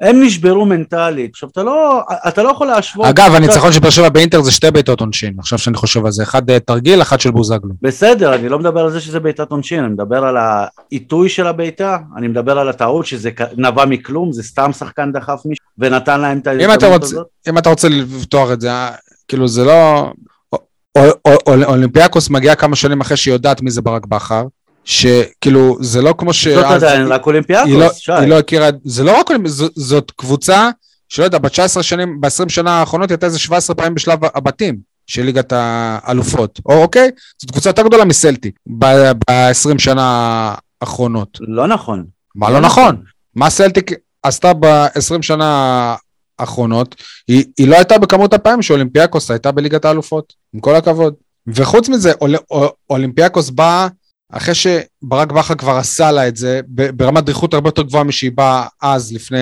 הם 0.00 0.22
נשברו 0.22 0.66
מנטלית. 0.66 1.30
עכשיו, 1.30 1.48
אתה 1.48 1.62
לא, 1.62 2.02
אתה 2.28 2.42
לא 2.42 2.48
יכול 2.48 2.66
להשוות... 2.66 3.06
אגב, 3.06 3.34
הניצחון 3.34 3.72
של 3.72 3.80
באר 3.80 3.90
שבע 3.90 4.08
באינטר 4.08 4.42
זה 4.42 4.50
שתי 4.50 4.70
בעיטות 4.70 5.00
עונשין, 5.00 5.34
עכשיו 5.38 5.58
שאני 5.58 5.76
חושב 5.76 6.06
על 6.06 6.12
זה, 6.12 6.22
אחד 6.22 6.50
אה, 6.50 6.60
תרגיל, 6.60 7.02
אחד 7.02 7.20
של 7.20 7.30
בוזגלו. 7.30 7.70
בסדר, 7.82 8.34
אני 8.34 8.48
לא 8.48 8.58
מדבר 8.58 8.80
על 8.80 8.90
זה 8.90 9.00
שזה 9.00 9.20
בעיטת 9.20 9.50
עונשין, 9.50 9.84
אני 9.84 9.92
מדבר 9.92 10.24
על 10.24 10.36
העיתוי 10.36 11.28
של 11.28 11.46
הבעיטה, 11.46 11.98
אני 12.16 12.28
מדבר 12.28 12.58
על 12.58 12.68
הטעות 12.68 13.06
שזה 13.06 13.30
נבע 13.56 13.84
מכלום, 13.84 14.32
זה 14.32 14.42
סתם 14.42 14.72
שחקן 14.72 15.12
דחף 15.12 15.40
מישהו 15.44 15.64
ונתן 15.78 16.20
להם 16.20 16.38
את 16.38 16.46
ההזדמנות 16.46 17.02
הזאת. 17.02 17.26
אם 17.48 17.58
אתה 17.58 17.70
רוצה 17.70 17.88
לפתוח 17.88 18.52
את 18.52 18.60
זה, 18.60 18.70
אה, 18.70 18.90
כאילו 19.28 19.48
זה 19.48 19.64
לא... 19.64 20.10
או- 20.52 20.58
או- 20.98 21.38
או- 21.46 21.64
אולימפיאקוס 21.64 22.30
מגיעה 22.30 22.54
כמה 22.54 22.76
שנים 22.76 23.00
אחרי 23.00 23.16
שהיא 23.16 23.34
יודעת 23.34 23.62
מי 23.62 23.70
זה 23.70 23.82
ברק 23.82 24.06
בכר, 24.06 24.44
שכאילו 24.84 25.76
זה 25.80 26.02
לא 26.02 26.14
כמו 26.18 26.32
ש... 26.32 26.48
זאת 26.48 26.64
עדיין 26.64 27.02
רק 27.02 27.08
היא 27.08 27.08
לא, 27.08 27.26
אולימפיאקוס, 27.26 27.96
שי. 27.98 28.12
היא 28.12 28.28
לא 28.28 28.38
הכירה, 28.38 28.68
זה 28.84 29.04
לא 29.04 29.18
רק 29.20 29.30
אולימפיאקוס, 29.30 29.60
ז- 29.60 29.88
זאת 29.88 30.12
קבוצה 30.16 30.70
שלא 31.08 31.24
יודע, 31.24 31.38
ב-19 31.38 31.82
שנים, 31.82 32.20
ב-20 32.20 32.48
שנה 32.48 32.70
האחרונות 32.80 33.08
היא 33.10 33.14
הייתה 33.14 33.26
איזה 33.26 33.38
17 33.38 33.76
פעמים 33.76 33.94
בשלב 33.94 34.18
הבתים 34.34 34.76
של 35.06 35.22
ליגת 35.22 35.52
האלופות, 35.56 36.60
או 36.66 36.82
אוקיי? 36.82 37.10
זאת 37.42 37.50
קבוצה 37.50 37.68
יותר 37.70 37.82
גדולה 37.82 38.04
מסלטי 38.04 38.50
ב-20 38.66 39.78
שנה 39.78 40.54
האחרונות. 40.80 41.38
לא 41.40 41.66
נכון. 41.66 42.04
מה 42.34 42.50
לא 42.50 42.60
נכון? 42.60 42.96
מה 43.34 43.50
סלטיק 43.50 43.90
עשתה 44.22 44.52
ב-20 44.54 45.22
שנה 45.22 45.94
האחרונות? 46.38 46.94
היא, 47.28 47.44
היא 47.58 47.68
לא 47.68 47.76
הייתה 47.76 47.98
בכמות 47.98 48.34
הפעמים 48.34 48.62
שאולימפיאקוס 48.62 49.30
הייתה 49.30 49.52
בליגת 49.52 49.84
האלופות, 49.84 50.32
עם 50.54 50.60
כל 50.60 50.74
הכבוד. 50.74 51.14
וחוץ 51.46 51.88
מזה, 51.88 52.12
אול, 52.20 52.34
אול, 52.50 52.68
אולימפיאקוס 52.90 53.50
באה 53.50 53.88
אחרי 54.32 54.54
שברק 54.54 55.32
בכר 55.32 55.54
כבר 55.54 55.72
עשה 55.76 56.10
לה 56.10 56.28
את 56.28 56.36
זה, 56.36 56.60
ברמת 56.68 57.24
דריכות 57.24 57.54
הרבה 57.54 57.68
יותר 57.68 57.82
גבוהה 57.82 58.04
משהיא 58.04 58.30
באה 58.34 58.66
אז, 58.82 59.12
לפני 59.12 59.38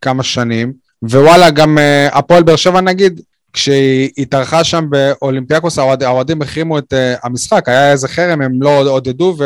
כמה 0.00 0.22
שנים. 0.22 0.72
ווואלה, 1.02 1.50
גם 1.50 1.78
אה, 1.78 2.08
הפועל 2.12 2.42
באר 2.42 2.56
שבע 2.56 2.80
נגיד, 2.80 3.20
כשהיא 3.52 4.10
התארחה 4.18 4.64
שם 4.64 4.84
באולימפיאקוס, 4.90 5.78
האוהד- 5.78 6.02
האוהדים 6.02 6.42
החרימו 6.42 6.78
את 6.78 6.92
אה, 6.92 7.14
המשחק, 7.22 7.68
היה 7.68 7.92
איזה 7.92 8.08
חרם, 8.08 8.42
הם 8.42 8.62
לא 8.62 8.90
עודדו 8.90 9.36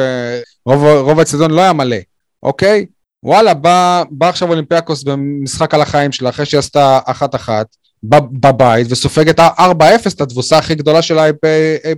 ורוב 0.66 0.84
רוב 0.84 1.18
האצטדיון 1.18 1.50
לא 1.50 1.60
היה 1.60 1.72
מלא, 1.72 1.96
אוקיי? 2.42 2.86
וואלה, 3.22 3.54
בא, 3.54 4.02
בא 4.10 4.28
עכשיו 4.28 4.48
אולימפיאקוס 4.50 5.02
במשחק 5.02 5.74
על 5.74 5.80
החיים 5.80 6.12
שלה, 6.12 6.28
אחרי 6.28 6.46
שהיא 6.46 6.58
עשתה 6.58 6.98
אחת-אחת, 7.04 7.66
בב- 8.08 8.46
בבית, 8.48 8.86
וסופגת 8.90 9.40
4-0 9.40 9.42
את 10.14 10.20
התבוסה 10.20 10.58
הכי 10.58 10.74
גדולה 10.74 11.02
שלה 11.02 11.26
אי, 11.26 11.30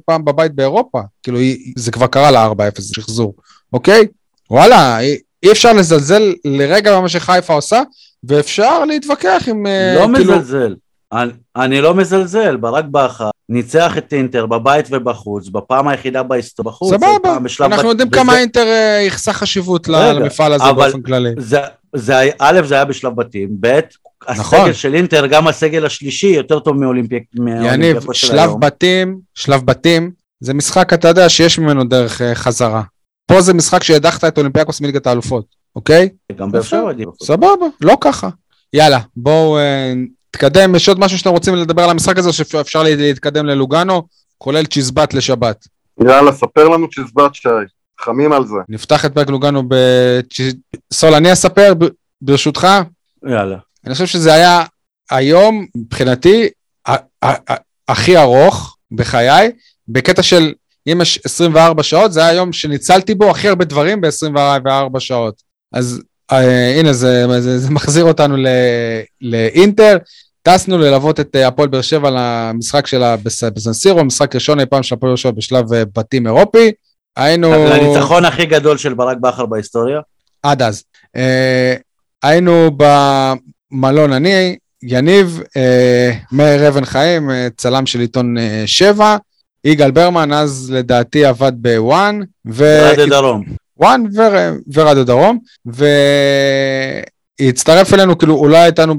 פעם 0.06 0.24
בבית 0.24 0.52
באירופה. 0.54 1.00
כאילו, 1.22 1.38
זה 1.76 1.92
כבר 1.92 2.06
קרה 2.06 2.30
לה 2.30 2.46
4-0, 2.46 2.52
זה 2.78 2.94
שחזור, 2.94 3.34
אוקיי? 3.72 4.06
וואלה, 4.50 5.00
אי, 5.00 5.16
אפשר 5.52 5.72
לזלזל 5.72 6.22
לרגע 6.44 6.96
במה 6.96 7.08
שחיפה 7.08 7.54
עושה, 7.54 7.82
ואפשר 8.24 8.84
להתווכח 8.84 9.42
עם... 9.46 9.66
אה, 9.66 9.94
לא 9.96 10.16
כאילו, 10.16 10.32
מזלזל. 10.34 10.74
אני, 11.12 11.30
אני 11.56 11.80
לא 11.80 11.94
מזלזל, 11.94 12.56
ברק 12.56 12.84
בכר 12.90 13.30
ניצח 13.48 13.98
את 13.98 14.12
אינטר 14.12 14.46
בבית 14.46 14.86
ובחוץ, 14.90 15.48
בפעם 15.48 15.88
היחידה 15.88 16.22
בהיסטוריה 16.22 16.72
בחוץ. 16.72 16.94
סבבה, 16.94 17.36
אנחנו 17.60 17.76
בת- 17.78 17.84
יודעים 17.84 18.08
וזה- 18.08 18.16
כמה 18.20 18.38
אינטר 18.38 18.66
אה, 18.66 19.00
ייחסה 19.04 19.32
חשיבות 19.32 19.88
ל- 19.88 19.94
רגע, 19.96 20.12
למפעל 20.12 20.52
הזה 20.52 20.72
באופן 20.72 21.02
כללי. 21.02 21.30
זה, 21.38 21.58
זה, 21.96 22.14
א', 22.38 22.60
זה 22.64 22.74
היה 22.74 22.84
בשלב 22.84 23.14
בתים, 23.16 23.48
ב', 23.60 23.80
נכון. 24.30 24.58
הסגל 24.60 24.72
של 24.72 24.94
אינטר, 24.94 25.26
גם 25.26 25.48
הסגל 25.48 25.86
השלישי, 25.86 26.26
יותר 26.26 26.58
טוב 26.58 26.76
מאולימפיאק. 26.76 27.22
יניב, 27.64 27.96
שלב 28.12 28.38
היום. 28.48 28.60
בתים, 28.60 29.18
שלב 29.34 29.62
בתים, 29.66 30.10
זה 30.40 30.54
משחק, 30.54 30.92
אתה 30.92 31.08
יודע, 31.08 31.28
שיש 31.28 31.58
ממנו 31.58 31.84
דרך 31.84 32.22
אה, 32.22 32.34
חזרה. 32.34 32.82
פה 33.26 33.40
זה 33.40 33.54
משחק 33.54 33.82
שהדחת 33.82 34.24
את 34.24 34.38
אולימפיאקוס 34.38 34.80
מליגת 34.80 35.06
האלופות, 35.06 35.44
אוקיי? 35.76 36.08
גם 36.36 36.52
באר 36.52 36.62
שבע. 36.62 36.90
סבבה, 37.22 37.46
לא 37.80 37.96
ככה. 38.00 38.28
יאללה, 38.72 38.98
בואו 39.16 39.58
אה, 39.58 39.92
נתקדם. 40.34 40.74
יש 40.74 40.88
עוד 40.88 40.98
משהו 41.00 41.18
שאתם 41.18 41.30
רוצים 41.30 41.54
לדבר 41.54 41.82
על 41.82 41.90
המשחק 41.90 42.18
הזה, 42.18 42.32
שאפשר 42.32 42.82
לה- 42.82 42.94
להתקדם 42.96 43.46
ללוגאנו, 43.46 44.02
כולל 44.38 44.66
צ'יזבט 44.66 45.14
לשבת. 45.14 45.66
יאללה, 46.04 46.32
ספר 46.32 46.68
לנו 46.68 46.88
צ'יזבט 46.90 47.34
שי, 47.34 47.48
חמים 48.00 48.32
על 48.32 48.46
זה. 48.46 48.54
נפתח 48.68 49.04
את 49.04 49.14
פרק 49.14 49.30
לוגאנו 49.30 49.62
בצ'יז... 49.68 50.54
סול, 50.92 51.14
אני 51.14 51.32
אספר 51.32 51.74
ב- 51.78 51.84
ברשותך. 52.22 52.66
יאללה. 53.28 53.56
אני 53.86 53.94
חושב 53.94 54.06
שזה 54.06 54.34
היה 54.34 54.64
היום, 55.10 55.66
מבחינתי, 55.76 56.48
הכי 57.88 58.16
ארוך 58.18 58.76
בחיי, 58.92 59.50
בקטע 59.88 60.22
של 60.22 60.52
אם 60.92 61.00
יש 61.02 61.20
24 61.24 61.82
שעות, 61.82 62.12
זה 62.12 62.20
היה 62.20 62.28
היום 62.28 62.52
שניצלתי 62.52 63.14
בו 63.14 63.30
הכי 63.30 63.48
הרבה 63.48 63.64
דברים 63.64 64.00
ב-24 64.00 64.98
שעות. 65.00 65.42
אז 65.72 66.02
אה, 66.32 66.80
הנה, 66.80 66.92
זה, 66.92 67.24
זה, 67.40 67.58
זה 67.58 67.70
מחזיר 67.70 68.04
אותנו 68.04 68.36
ל, 68.36 68.46
לאינטר. 69.20 69.96
טסנו 70.42 70.78
ללוות 70.78 71.20
את 71.20 71.36
אה, 71.36 71.46
הפועל 71.46 71.68
באר 71.68 71.80
שבע 71.80 72.10
למשחק 72.10 72.86
שלה 72.86 73.16
בס- 73.16 73.44
בסנסירו, 73.44 74.04
משחק 74.04 74.34
ראשון 74.34 74.60
אי 74.60 74.66
פעם 74.66 74.82
של 74.82 74.94
הפועל 74.94 75.10
באר 75.10 75.16
שבע 75.16 75.30
בשלב 75.30 75.72
אה, 75.72 75.82
בתים 75.96 76.26
אירופי. 76.26 76.72
היינו... 77.16 77.52
לניצחון 77.52 78.24
הכי 78.24 78.46
גדול 78.46 78.78
של 78.78 78.94
ברק 78.94 79.16
בכר 79.20 79.46
בהיסטוריה. 79.46 80.00
עד 80.42 80.62
אז. 80.62 80.84
אה, 81.16 81.74
היינו 82.22 82.70
במלון 83.70 84.12
אני, 84.12 84.56
יניב, 84.82 85.40
אה, 85.56 86.12
מאיר 86.32 86.68
אבן 86.68 86.84
חיים, 86.84 87.30
אה, 87.30 87.48
צלם 87.56 87.86
של 87.86 88.00
עיתון 88.00 88.38
אה, 88.38 88.62
שבע, 88.66 89.16
יגאל 89.64 89.90
ברמן, 89.90 90.32
אז 90.32 90.70
לדעתי 90.74 91.24
עבד 91.24 91.52
בוואן, 91.56 92.20
ו... 92.46 92.88
רדיו 92.92 93.08
דרום. 93.08 93.44
וואן 93.78 94.04
ו- 94.16 94.54
ורדיו 94.74 95.04
דרום, 95.06 95.38
והצטרף 97.40 97.94
אלינו, 97.94 98.18
כאילו 98.18 98.34
הוא 98.34 98.48
לא 98.48 98.56
היה 98.56 98.66
איתנו 98.66 98.94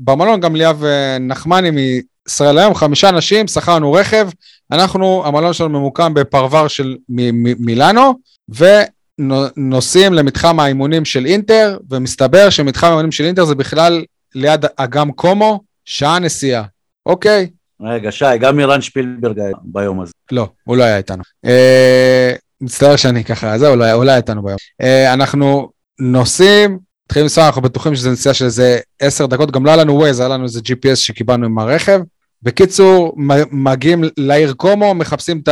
במלון, 0.00 0.40
גם 0.40 0.56
ליאב 0.56 0.84
אה, 0.84 1.18
נחמני 1.20 1.70
מישראל 1.70 2.58
היום, 2.58 2.74
חמישה 2.74 3.08
אנשים, 3.08 3.46
שכרנו 3.46 3.92
רכב, 3.92 4.28
אנחנו, 4.72 5.22
המלון 5.26 5.52
שלנו 5.52 5.70
ממוקם 5.80 6.14
בפרבר 6.14 6.68
של 6.68 6.96
מ- 7.08 7.42
מ- 7.42 7.64
מילאנו, 7.66 8.14
ונוסעים 8.48 10.12
למתחם 10.12 10.60
האימונים 10.60 11.04
של 11.04 11.26
אינטר, 11.26 11.78
ומסתבר 11.90 12.50
שמתחם 12.50 12.86
האימונים 12.86 13.12
של 13.12 13.24
אינטר 13.24 13.44
זה 13.44 13.54
בכלל 13.54 14.04
ליד 14.34 14.64
אגם 14.76 15.12
קומו, 15.12 15.60
שעה 15.84 16.18
נסיעה, 16.18 16.62
אוקיי? 17.06 17.48
רגע, 17.80 18.12
שי, 18.12 18.24
גם 18.40 18.56
מירן 18.56 18.80
שפילברג 18.80 19.38
היה 19.40 19.52
ביום 19.62 20.00
הזה. 20.00 20.12
לא, 20.32 20.48
הוא 20.64 20.76
לא 20.76 20.82
היה 20.84 20.96
איתנו. 20.96 21.22
אה, 21.46 22.32
מצטער 22.60 22.96
שאני 22.96 23.24
ככה, 23.24 23.58
זהו, 23.58 23.76
לא 23.76 23.84
היה- 23.84 23.94
הוא 23.94 24.04
לא 24.04 24.10
היה 24.10 24.16
איתנו 24.16 24.42
ביום. 24.42 24.56
אה, 24.82 25.12
אנחנו 25.12 25.70
נוסעים, 26.00 26.78
מתחילים 27.06 27.24
לנסוע, 27.24 27.46
אנחנו 27.46 27.62
בטוחים 27.62 27.94
שזה 27.96 28.10
נסיעה 28.10 28.34
של 28.34 28.44
איזה 28.44 28.78
עשר 29.00 29.26
דקות, 29.26 29.50
גם 29.50 29.64
לא 29.66 29.70
היה 29.70 29.76
לנו 29.84 29.94
ווייז, 29.96 30.20
היה 30.20 30.28
לנו 30.28 30.44
איזה 30.44 30.60
GPS 30.60 30.94
שקיבלנו 30.96 31.46
עם 31.46 31.58
הרכב. 31.58 32.00
בקיצור, 32.42 33.14
מגיעים 33.50 34.04
לעיר 34.16 34.52
קומו, 34.52 34.94
מחפשים 34.94 35.40
את 35.42 35.48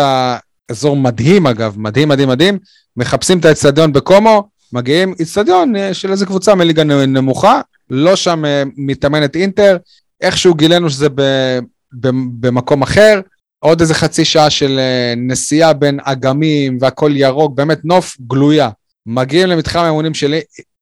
האזור 0.71 0.97
מדהים 0.97 1.47
אגב, 1.47 1.75
מדהים 1.79 2.09
מדהים 2.09 2.29
מדהים, 2.29 2.59
מחפשים 2.97 3.39
את 3.39 3.45
האצטדיון 3.45 3.93
בקומו, 3.93 4.49
מגיעים, 4.73 5.15
אצטדיון 5.23 5.77
אה, 5.77 5.95
של 5.95 6.11
איזה 6.11 6.27
קבוצה 6.27 6.55
מליגה 6.55 6.85
נמוכה, 6.85 7.61
לא 7.91 8.17
שם 8.17 8.45
אה, 8.45 8.63
מתאמנת 8.77 9.37
אינטר, 9.37 9.77
איכשהו 10.21 10.55
גילינו 10.55 10.91
שזה 10.91 11.09
ב- 11.09 11.59
ב- 12.01 12.09
במקום 12.41 12.83
אחר, 12.83 13.21
עוד 13.59 13.81
איזה 13.81 13.95
חצי 13.95 14.25
שעה 14.25 14.51
של 14.51 14.79
אה, 14.79 15.15
נסיעה 15.17 15.73
בין 15.73 15.99
אגמים 16.03 16.79
והכל 16.81 17.13
ירוק, 17.15 17.55
באמת 17.55 17.85
נוף 17.85 18.17
גלויה. 18.27 18.69
מגיעים 19.07 19.49
למתחם 19.49 19.79
האימונים 19.79 20.15
של 20.15 20.35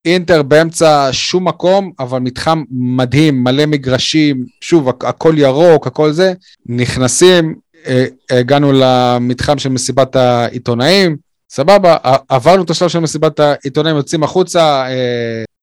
אינטר 0.05 0.43
באמצע 0.43 1.09
שום 1.13 1.49
מקום, 1.49 1.93
אבל 2.01 2.19
מתחם 2.19 2.63
מדהים, 2.71 3.45
מלא 3.45 3.67
מגרשים, 3.67 4.45
שוב, 4.61 4.89
הכ- 4.89 5.07
הכל 5.07 5.35
ירוק, 5.39 5.87
הכל 5.87 6.13
זה. 6.13 6.33
נכנסים, 6.67 7.55
אה, 7.87 8.05
הגענו 8.31 8.73
למתחם 8.75 9.59
של 9.59 9.69
מסיבת 9.69 10.17
העיתונאים, 10.17 11.17
סבבה, 11.51 11.97
עברנו 12.29 12.63
את 12.63 12.71
השלב 12.71 12.89
של 12.89 12.99
מסיבת 12.99 13.41
העיתונאים, 13.41 13.97
יוצאים 13.97 14.23
החוצה, 14.23 14.85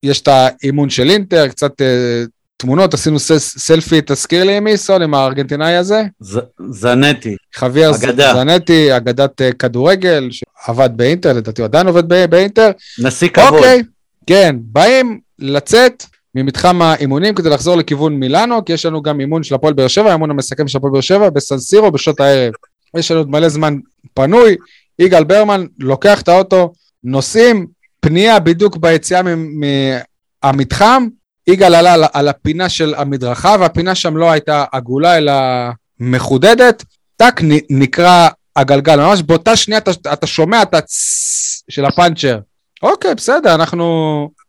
יש 0.06 0.22
את 0.22 0.28
האימון 0.28 0.90
של 0.90 1.10
אינטר, 1.10 1.48
קצת 1.48 1.82
אה, 1.82 2.24
תמונות, 2.58 2.94
עשינו 2.94 3.20
סל- 3.20 3.38
סלפי, 3.40 4.00
תזכיר 4.06 4.44
לי 4.44 4.60
מי 4.60 4.78
סול, 4.78 5.04
עם 5.04 5.14
הארגנטינאי 5.14 5.76
הזה? 5.76 6.04
ז- 6.20 6.40
זנטי. 6.70 7.36
חוויה 7.56 7.90
אגדה. 7.90 8.34
זנטי, 8.34 8.98
אגדת 8.98 9.42
אה, 9.42 9.52
כדורגל, 9.52 10.30
שעבד 10.32 10.90
באינטר, 10.96 11.34
לדעתי 11.34 11.62
הוא 11.62 11.66
עדיין 11.66 11.88
עובד 11.88 12.30
באינטר. 12.30 12.72
נשיא 13.04 13.28
כבוד. 13.30 13.54
אוקיי, 13.54 13.84
כן, 14.28 14.56
באים 14.60 15.20
לצאת 15.40 16.04
ממתחם 16.36 16.82
האימונים 16.82 17.36
כדי 17.36 17.50
לחזור 17.50 17.76
לכיוון 17.76 18.14
מילאנו, 18.14 18.66
כי 18.66 18.74
יש 18.74 18.86
לנו 18.86 19.02
גם 19.02 19.20
אימון 19.20 19.44
של 19.44 19.56
הפועל 19.56 19.74
באר 19.74 19.88
שבע, 19.88 20.10
האימון 20.10 20.30
המסכם 20.32 20.68
של 20.68 20.78
הפועל 20.78 20.92
באר 20.94 21.02
שבע, 21.02 21.30
בסנסירו 21.30 21.92
בשעות 21.92 22.20
הערב. 22.20 22.54
יש 22.98 23.12
לנו 23.12 23.20
עוד 23.20 23.30
מלא 23.30 23.50
זמן 23.50 23.76
פנוי, 24.14 24.56
יגאל 25.00 25.24
ברמן 25.24 25.66
לוקח 25.80 26.22
את 26.22 26.28
האוטו, 26.28 26.74
נוסעים, 27.04 27.68
פנייה 28.06 28.40
בדיוק 28.40 28.78
ביציאה 28.78 29.22
מהמתחם, 30.44 31.08
יגאל 31.48 31.76
עלה 31.76 31.94
על- 31.94 32.04
על 32.14 32.28
הפינה 32.28 32.70
של 32.70 32.94
המדרכה, 32.98 33.56
והפינה 33.60 33.96
שם 33.96 34.18
לא 34.18 34.32
הייתה 34.32 34.66
עגולה 34.72 35.18
אלא 35.18 35.34
מחודדת, 36.00 36.84
טאק, 37.18 37.42
נקרע 37.70 38.28
הגלגל, 38.56 38.96
ממש 39.00 39.22
באותה 39.22 39.56
שנייה 39.56 39.78
אתה, 39.78 39.92
אתה 40.14 40.28
שומע 40.28 40.62
את 40.62 40.74
הצ... 40.74 40.92
של 41.70 41.86
הפאנצ'ר. 41.86 42.40
אוקיי, 42.84 43.16
בסדר, 43.16 43.56
אנחנו 43.56 43.86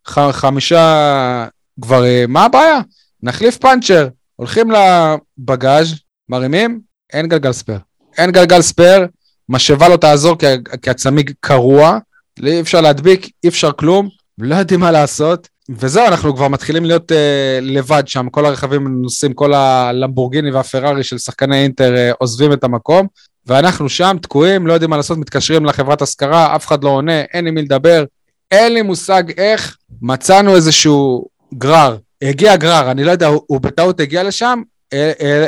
ח, 0.09 0.19
חמישה 0.31 1.47
כבר, 1.83 2.05
אה, 2.05 2.25
מה 2.29 2.45
הבעיה? 2.45 2.79
נחליף 3.23 3.57
פאנצ'ר. 3.57 4.09
הולכים 4.37 4.69
לבגאז', 4.71 5.95
מרימים, 6.29 6.81
אין 7.13 7.29
גלגל 7.29 7.53
spare. 7.53 7.79
אין 8.19 8.31
גלגל 8.31 8.63
spare, 8.63 9.07
משאבה 9.49 9.89
לא 9.89 9.97
תעזור 9.97 10.39
כי, 10.39 10.47
כי 10.83 10.91
הצמיג 10.91 11.33
קרוע, 11.41 11.99
אי 12.45 12.61
אפשר 12.61 12.81
להדביק, 12.81 13.31
אי 13.45 13.49
אפשר 13.49 13.73
כלום, 13.73 14.09
לא 14.39 14.55
יודעים 14.55 14.81
מה 14.81 14.91
לעשות. 14.91 15.49
וזהו, 15.69 16.07
אנחנו 16.07 16.37
כבר 16.37 16.49
מתחילים 16.49 16.85
להיות 16.85 17.13
uh, 17.13 17.15
לבד 17.63 18.03
שם, 18.09 18.29
כל 18.31 18.47
הרכבים 18.47 19.03
נוסעים, 19.03 19.35
כל 19.35 19.55
הלמבורגיני 19.55 20.51
והפרארי 20.51 21.03
של 21.03 21.19
שחקני 21.19 21.63
אינטר 21.63 21.95
uh, 21.95 22.17
עוזבים 22.19 22.53
את 22.53 22.65
המקום, 22.65 23.07
ואנחנו 23.47 23.89
שם 23.89 24.17
תקועים, 24.23 24.67
לא 24.67 24.73
יודעים 24.73 24.91
מה 24.91 24.97
לעשות, 24.97 25.19
מתקשרים 25.19 25.65
לחברת 25.65 26.03
השכרה, 26.03 26.57
אף 26.57 26.67
אחד 26.67 26.85
לא 26.85 26.89
עונה, 26.89 27.21
אין 27.21 27.47
עם 27.47 27.55
מי 27.55 27.63
לדבר, 27.63 28.05
אין 28.51 28.73
לי 28.75 28.83
מושג 28.83 29.23
איך, 29.37 29.77
מצאנו 30.03 30.55
איזשהו 30.57 31.27
גרר, 31.55 31.97
הגיע 32.23 32.57
גרר, 32.57 32.91
אני 32.91 33.05
לא 33.05 33.11
יודע, 33.11 33.27
הוא, 33.27 33.43
הוא 33.47 33.61
בטעות 33.61 34.01
הגיע 34.01 34.23
לשם, 34.23 34.63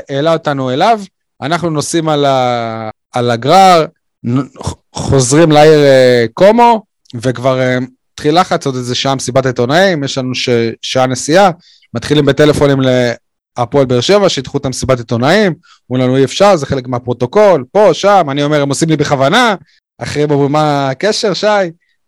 העלה 0.08 0.32
אותנו 0.32 0.70
אליו, 0.70 1.00
אנחנו 1.42 1.70
נוסעים 1.70 2.08
על, 2.08 2.24
ה, 2.24 2.90
על 3.12 3.30
הגרר, 3.30 3.86
חוזרים 4.98 5.52
לעיר 5.52 5.84
אה, 5.84 6.26
קומו, 6.34 6.82
וכבר 7.14 7.60
אה, 7.60 7.78
התחיל 8.14 8.40
לחץ, 8.40 8.66
עוד 8.66 8.74
איזה 8.74 8.94
שעה 8.94 9.14
מסיבת 9.14 9.46
עיתונאים, 9.46 10.04
יש 10.04 10.18
לנו 10.18 10.34
ש, 10.34 10.48
שעה 10.82 11.06
נסיעה, 11.06 11.50
מתחילים 11.94 12.24
בטלפונים 12.24 12.78
להפועל 13.58 13.86
באר 13.86 14.00
שבע, 14.00 14.28
שידחו 14.28 14.58
את 14.58 14.66
המסיבת 14.66 14.98
עיתונאים, 14.98 15.54
אומרים 15.90 16.08
לנו 16.08 16.16
אי 16.16 16.24
אפשר, 16.24 16.56
זה 16.56 16.66
חלק 16.66 16.88
מהפרוטוקול, 16.88 17.64
פה, 17.72 17.94
שם, 17.94 18.26
אני 18.30 18.42
אומר, 18.42 18.62
הם 18.62 18.68
עושים 18.68 18.88
לי 18.88 18.96
בכוונה, 18.96 19.54
אחרים 19.98 20.30
אומרים, 20.30 20.52
מה 20.52 20.90
הקשר, 20.90 21.34
שי? 21.34 21.46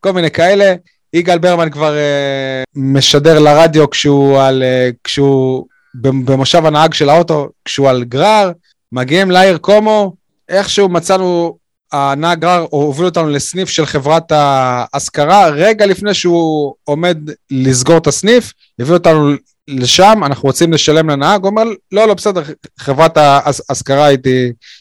כל 0.01 0.12
מיני 0.12 0.31
כאלה. 0.31 0.75
יגאל 1.12 1.39
ברמן 1.39 1.71
כבר 1.71 1.95
uh, 1.95 2.71
משדר 2.75 3.39
לרדיו 3.39 3.91
כשהוא, 3.91 4.41
על, 4.41 4.62
uh, 4.62 4.97
כשהוא 5.05 5.67
במושב 5.95 6.67
הנהג 6.67 6.95
של 6.95 7.09
האוטו, 7.09 7.49
כשהוא 7.65 7.89
על 7.89 8.05
גרר, 8.05 8.53
מגיעים 8.93 9.31
לעיר 9.31 9.59
קומו, 9.59 10.15
איכשהו 10.49 10.89
מצאנו, 10.89 11.59
הנהג 11.93 12.39
גרר 12.39 12.67
הוביל 12.71 13.05
אותנו 13.05 13.29
לסניף 13.29 13.69
של 13.69 13.87
חברת 13.87 14.33
ההשכרה, 14.33 15.49
רגע 15.49 15.87
לפני 15.87 16.15
שהוא 16.15 16.75
עומד 16.85 17.19
לסגור 17.51 17.97
את 17.97 18.07
הסניף, 18.07 18.53
הביא 18.81 18.95
אותנו 18.95 19.31
לשם, 19.69 20.21
אנחנו 20.25 20.47
רוצים 20.47 20.73
לשלם 20.73 21.11
לנהג, 21.11 21.41
הוא 21.41 21.51
אומר, 21.51 21.62
לא, 21.93 22.09
לא, 22.09 22.15
בסדר, 22.15 22.43
חברת 22.79 23.17
ההשכרה 23.17 24.05
היא 24.05 24.19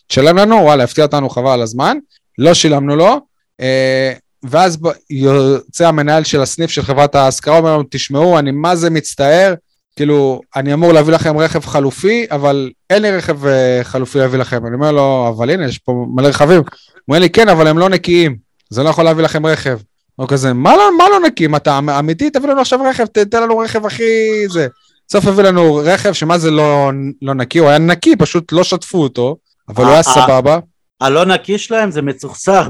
תשלם 0.07 0.38
לנו, 0.38 0.56
וואלה, 0.56 0.84
הפתיע 0.84 1.06
אותנו 1.06 1.30
חבל 1.30 1.52
על 1.52 1.61
הזמן, 1.61 1.98
לא 2.38 2.53
שילמנו 2.53 2.95
לו. 2.95 3.19
אה, 3.61 4.14
ואז 4.44 4.77
יוצא 5.10 5.88
המנהל 5.88 6.23
של 6.23 6.41
הסניף 6.41 6.69
של 6.69 6.81
חברת 6.81 7.15
ההשכרה, 7.15 7.57
אומר 7.57 7.73
לנו, 7.73 7.84
תשמעו, 7.91 8.40
אני 8.40 8.52
מה 8.52 8.76
זה 8.76 8.90
מצטער, 8.90 9.53
כאילו, 9.95 10.41
אני 10.56 10.73
אמור 10.73 10.94
להביא 10.94 11.14
לכם 11.14 11.38
רכב 11.38 11.65
חלופי, 11.65 12.26
אבל 12.31 12.72
אין 12.90 13.02
לי 13.02 13.11
רכב 13.11 13.45
אה, 13.45 13.80
חלופי 13.84 14.19
להביא 14.19 14.40
לכם. 14.40 14.65
אני 14.65 14.76
אומר 14.76 14.91
לו, 14.91 15.34
אבל 15.38 15.49
הנה, 15.49 15.65
יש 15.65 15.77
פה 15.77 16.06
מלא 16.15 16.27
רכבים. 16.27 16.61
הוא 17.10 17.15
אומר 17.15 17.22
לי, 17.22 17.30
כן, 17.30 17.49
אבל 17.49 17.68
הם 17.68 17.77
לא 17.77 17.90
נקיים, 17.90 18.38
זה 18.69 18.84
לא 18.84 18.90
יכול 18.90 19.03
להביא 19.03 19.23
לכם 19.23 19.45
רכב. 19.45 19.80
הוא 20.15 20.27
כזה, 20.27 20.53
מה 20.53 20.76
לא, 20.77 20.98
מה 20.98 21.03
לא 21.10 21.27
נקיים? 21.27 21.56
אתה 21.56 21.80
אמיתי? 21.99 22.30
תביא 22.30 22.49
לנו 22.49 22.61
עכשיו 22.61 22.80
רכב, 22.90 23.06
תתן 23.06 23.44
לנו 23.44 23.57
רכב 23.57 23.86
הכי 23.86 24.03
זה. 24.49 24.68
בסוף 25.07 25.27
הביא 25.27 25.44
לנו 25.44 25.81
רכב 25.84 26.14
שמה 26.14 26.38
זה 26.38 26.52
לא, 26.52 26.91
לא 27.22 27.34
נקי, 27.34 27.60
הוא 27.60 27.69
היה 27.69 27.77
נקי, 27.77 28.15
פשוט 28.15 28.52
לא 28.52 28.64
שטפו 28.64 28.98
אותו, 28.98 29.38
אבל 29.69 29.84
הוא 29.84 29.91
היה 29.91 30.02
אה, 30.02 30.07
אה, 30.07 30.26
סבבה. 30.26 30.60
הלא 31.02 31.26
נקי 31.26 31.57
שלהם 31.57 31.91
זה 31.91 32.02
מצוחצח 32.02 32.68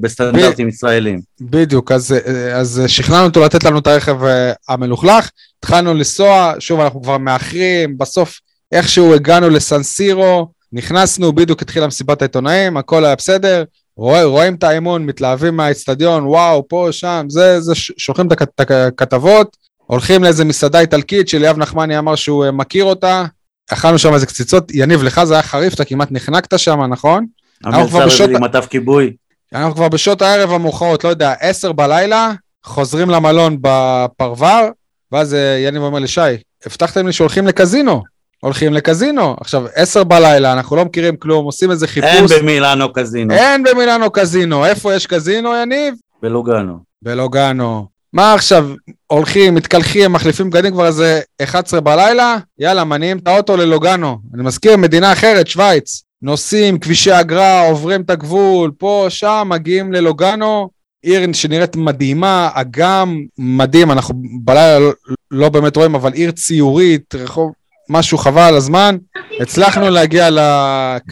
בסטנדרטים 0.00 0.68
ישראלים. 0.68 1.20
בדיוק, 1.40 1.92
אז, 1.92 2.14
אז 2.54 2.82
שכנענו 2.86 3.24
אותו 3.24 3.40
לתת 3.40 3.64
לנו 3.64 3.78
את 3.78 3.86
הרכב 3.86 4.24
אה, 4.24 4.52
המלוכלך, 4.68 5.30
התחלנו 5.58 5.94
לנסוע, 5.94 6.52
שוב 6.58 6.80
אנחנו 6.80 7.02
כבר 7.02 7.18
מאחרים, 7.18 7.98
בסוף 7.98 8.40
איכשהו 8.72 9.14
הגענו 9.14 9.50
לסנסירו, 9.50 10.48
נכנסנו, 10.72 11.32
בדיוק 11.32 11.62
התחילה 11.62 11.86
מסיבת 11.86 12.22
העיתונאים, 12.22 12.76
הכל 12.76 13.04
היה 13.04 13.16
בסדר, 13.16 13.64
רואה, 13.96 14.24
רואים 14.24 14.54
את 14.54 14.62
האימון, 14.64 15.06
מתלהבים 15.06 15.56
מהאיצטדיון, 15.56 16.26
וואו, 16.26 16.68
פה, 16.68 16.88
שם, 16.90 17.26
זה, 17.28 17.60
זה, 17.60 17.74
שולחים 17.74 18.26
את 18.26 18.60
הכתבות, 18.60 19.56
הולכים 19.76 20.24
לאיזה 20.24 20.44
מסעדה 20.44 20.80
איטלקית 20.80 21.28
שליאב 21.28 21.58
נחמני 21.58 21.98
אמר 21.98 22.14
שהוא 22.14 22.44
אה, 22.44 22.50
מכיר 22.50 22.84
אותה, 22.84 23.24
אכלנו 23.72 23.98
שם 23.98 24.14
איזה 24.14 24.26
קציצות, 24.26 24.70
יניב, 24.74 25.02
לך 25.02 25.24
זה 25.24 25.34
היה 25.34 25.42
חריף, 25.42 25.74
אתה 25.74 25.84
כמעט 25.84 26.08
נחנקת 26.10 26.58
שם, 26.58 26.80
נכון? 26.82 27.26
המלצר 27.64 28.02
הזה 28.02 28.24
עם 28.24 28.44
מטף 28.44 28.66
כיבוי. 28.70 29.12
אנחנו 29.54 29.74
כבר 29.74 29.88
בשעות 29.88 30.22
הערב 30.22 30.52
המאוחרות, 30.52 31.04
לא 31.04 31.08
יודע, 31.08 31.34
עשר 31.40 31.72
בלילה, 31.72 32.32
חוזרים 32.64 33.10
למלון 33.10 33.58
בפרבר, 33.60 34.68
ואז 35.12 35.34
אה, 35.34 35.58
יניב 35.58 35.82
אומר 35.82 35.98
לי, 35.98 36.08
שי, 36.08 36.20
הבטחתם 36.66 37.06
לי 37.06 37.12
שהולכים 37.12 37.46
לקזינו. 37.46 38.02
הולכים 38.44 38.72
לקזינו. 38.72 39.36
עכשיו, 39.40 39.64
עשר 39.74 40.04
בלילה, 40.04 40.52
אנחנו 40.52 40.76
לא 40.76 40.84
מכירים 40.84 41.16
כלום, 41.16 41.44
עושים 41.44 41.70
איזה 41.70 41.86
חיפוש. 41.86 42.32
אין 42.32 42.40
במילאנו 42.40 42.92
קזינו. 42.92 43.34
אין 43.34 43.62
במילאנו 43.62 44.10
קזינו. 44.10 44.66
איפה 44.66 44.94
יש 44.94 45.06
קזינו, 45.06 45.54
יניב? 45.54 45.94
בלוגנו. 46.22 46.78
בלוגנו. 47.02 47.86
מה 48.12 48.34
עכשיו, 48.34 48.68
הולכים, 49.06 49.54
מתקלחים, 49.54 50.12
מחליפים 50.12 50.50
בגדים 50.50 50.72
כבר 50.72 50.86
איזה 50.86 51.20
11 51.42 51.80
בלילה? 51.80 52.36
יאללה, 52.58 52.84
מניעים 52.84 53.18
את 53.18 53.28
האוטו 53.28 53.56
ללוגנו. 53.56 54.18
אני 54.34 54.42
מזכיר, 54.42 54.76
מדינה 54.76 55.12
אחרת, 55.12 55.46
שווייץ. 55.46 56.02
נוסעים, 56.22 56.78
כבישי 56.78 57.20
אגרה, 57.20 57.68
עוברים 57.68 58.00
את 58.00 58.10
הגבול, 58.10 58.70
פה, 58.78 59.06
שם, 59.08 59.46
מגיעים 59.50 59.92
ללוגנו, 59.92 60.70
עיר 61.02 61.32
שנראית 61.32 61.76
מדהימה, 61.76 62.50
אגם 62.54 63.20
מדהים, 63.38 63.90
אנחנו 63.90 64.14
בלילה 64.44 64.78
לא, 64.78 64.92
לא 65.30 65.48
באמת 65.48 65.76
רואים, 65.76 65.94
אבל 65.94 66.12
עיר 66.12 66.30
ציורית, 66.30 67.14
רחוב, 67.14 67.52
משהו 67.92 68.18
חבל 68.18 68.42
על 68.42 68.56
הזמן. 68.56 68.96
הצלחנו 69.40 69.90
להגיע 69.90 70.28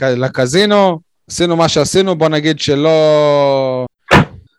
לקזינו, 0.02 1.00
עשינו 1.30 1.56
מה 1.56 1.68
שעשינו, 1.68 2.14
בוא 2.14 2.28
נגיד 2.28 2.58
שלא... 2.60 3.86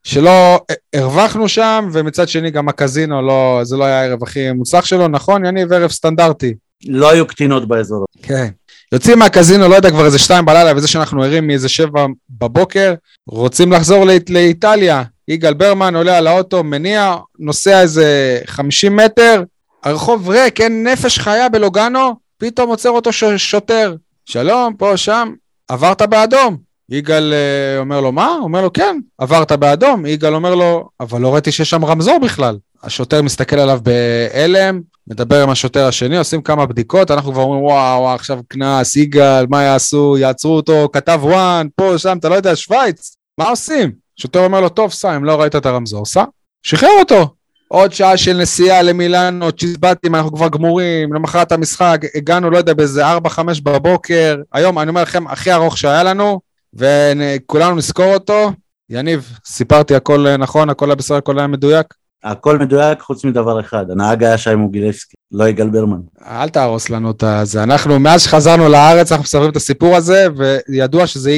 שלא 0.04 0.60
הרווחנו 0.96 1.50
שם, 1.50 1.90
ומצד 1.94 2.30
שני 2.30 2.52
גם 2.52 2.70
הקזינו, 2.70 3.22
לא, 3.22 3.60
זה 3.64 3.78
לא 3.78 3.84
היה 3.84 4.02
הערב 4.02 4.24
הכי 4.24 4.52
מוצלח 4.52 4.86
שלו, 4.86 5.08
נכון, 5.08 5.46
יניב? 5.46 5.74
ערב 5.74 5.92
סטנדרטי. 5.92 6.54
לא 6.88 7.12
היו 7.12 7.28
קטינות 7.28 7.68
באזור. 7.68 8.06
כן. 8.22 8.48
יוצאים 8.92 9.20
מהקזינו, 9.20 9.68
לא 9.68 9.76
יודע, 9.76 9.90
כבר 9.90 10.06
איזה 10.06 10.20
שתיים 10.20 10.46
בלילה, 10.46 10.72
וזה 10.76 10.88
שאנחנו 10.88 11.24
ערים 11.24 11.48
מאיזה 11.48 11.70
שבע 11.70 12.06
בבוקר, 12.30 12.94
רוצים 13.28 13.72
לחזור 13.72 14.06
לאיט, 14.06 14.30
לאיטליה. 14.30 15.04
יגאל 15.28 15.54
ברמן 15.54 15.96
עולה 15.96 16.18
על 16.18 16.28
האוטו, 16.28 16.64
מניע, 16.64 17.16
נוסע 17.40 17.82
איזה 17.82 18.40
50 18.46 18.96
מטר, 18.96 19.44
הרחוב 19.84 20.30
ריק, 20.30 20.62
אין 20.62 20.88
נפש 20.88 21.20
חיה 21.20 21.50
בלוגנו, 21.50 22.16
פתאום 22.38 22.70
עוצר 22.70 22.90
אותו 22.90 23.14
ש- 23.14 23.24
שוטר. 23.24 23.96
שלום, 24.26 24.74
פה, 24.78 24.98
שם, 24.98 25.34
עברת 25.68 26.02
באדום. 26.02 26.58
יגאל 26.90 27.34
uh, 27.34 27.80
אומר 27.80 28.02
לו, 28.02 28.12
מה? 28.12 28.38
אומר 28.42 28.62
לו, 28.62 28.74
כן, 28.74 29.00
עברת 29.18 29.52
באדום. 29.52 30.06
יגאל 30.06 30.36
אומר 30.36 30.56
לו, 30.56 30.90
אבל 31.00 31.22
לא 31.22 31.34
ראיתי 31.34 31.52
שיש 31.52 31.70
שם 31.70 31.86
רמזור 31.86 32.20
בכלל. 32.20 32.58
השוטר 32.84 33.22
מסתכל 33.22 33.60
עליו 33.60 33.80
בהלם, 33.84 34.82
מדבר 35.08 35.44
עם 35.44 35.50
השוטר 35.50 35.88
השני, 35.88 36.18
עושים 36.18 36.42
כמה 36.42 36.66
בדיקות, 36.66 37.12
אנחנו 37.12 37.32
כבר 37.32 37.42
אומרים, 37.42 37.64
וואו, 37.64 38.10
עכשיו 38.10 38.40
קנס, 38.48 38.96
יגאל, 38.96 39.46
מה 39.50 39.64
יעשו? 39.64 40.18
יעצרו 40.18 40.56
אותו, 40.56 40.90
כתב 40.94 41.20
וואן, 41.24 41.68
פה, 41.76 41.98
שם, 41.98 42.18
אתה 42.18 42.30
לא 42.30 42.36
יודע, 42.36 42.56
שווייץ, 42.56 43.16
מה 43.38 43.50
עושים? 43.50 43.92
שוטר 44.18 44.44
אומר 44.44 44.62
לו, 44.62 44.70
טוב, 44.70 44.92
סע, 44.92 45.16
אם 45.16 45.26
לא 45.26 45.42
ראית 45.42 45.56
את 45.56 45.66
הרמזור, 45.66 46.06
סע, 46.06 46.24
שחרר 46.64 47.00
אותו. 47.00 47.34
עוד 47.72 47.94
שעה 47.94 48.18
של 48.18 48.38
נסיעה 48.38 48.82
למילאנו, 48.82 49.52
צ'יזבטים, 49.52 50.16
אנחנו 50.16 50.34
כבר 50.34 50.48
גמורים, 50.48 51.14
למחרת 51.14 51.52
המשחק, 51.52 52.02
הגענו, 52.16 52.50
לא 52.50 52.58
יודע, 52.58 52.74
באיזה 52.74 53.18
4-5 53.18 53.18
בבוקר, 53.64 54.36
היום, 54.54 54.80
אני 54.80 54.90
אומר 54.90 55.02
לכם, 55.02 55.28
הכי 55.28 55.54
ארוך 55.54 55.78
שהיה 55.78 56.04
לנו, 56.04 56.40
וכולנו 56.74 57.76
נזכור 57.76 58.14
אותו. 58.14 58.52
יניב, 58.90 59.38
סיפרתי 59.46 59.96
הכל 59.96 60.38
נכון, 60.38 60.70
הכל 60.70 60.86
היה 60.86 60.96
בסדר, 60.96 61.18
הכל 61.18 61.40
היה 61.40 61.48
מדויק? 61.48 61.86
הכל 62.24 62.58
מדויק 62.58 63.00
חוץ 63.00 63.26
מדבר 63.26 63.60
אחד, 63.60 63.92
הנהג 63.92 64.24
היה 64.24 64.38
שי 64.38 64.56
מוגילבסקי, 64.56 65.16
לא 65.32 65.48
יגאל 65.48 65.70
ברמן. 65.70 66.00
אל 66.26 66.50
תהרוס 66.50 66.90
לנו 66.90 67.12
את 67.12 67.24
זה, 67.44 67.64
אנחנו 67.64 68.00
מאז 68.00 68.22
שחזרנו 68.22 68.70
לארץ 68.70 69.12
אנחנו 69.12 69.24
מספרים 69.24 69.50
את 69.50 69.56
הסיפור 69.56 69.96
הזה, 69.96 70.28
וידוע 70.70 71.08
שזה 71.08 71.32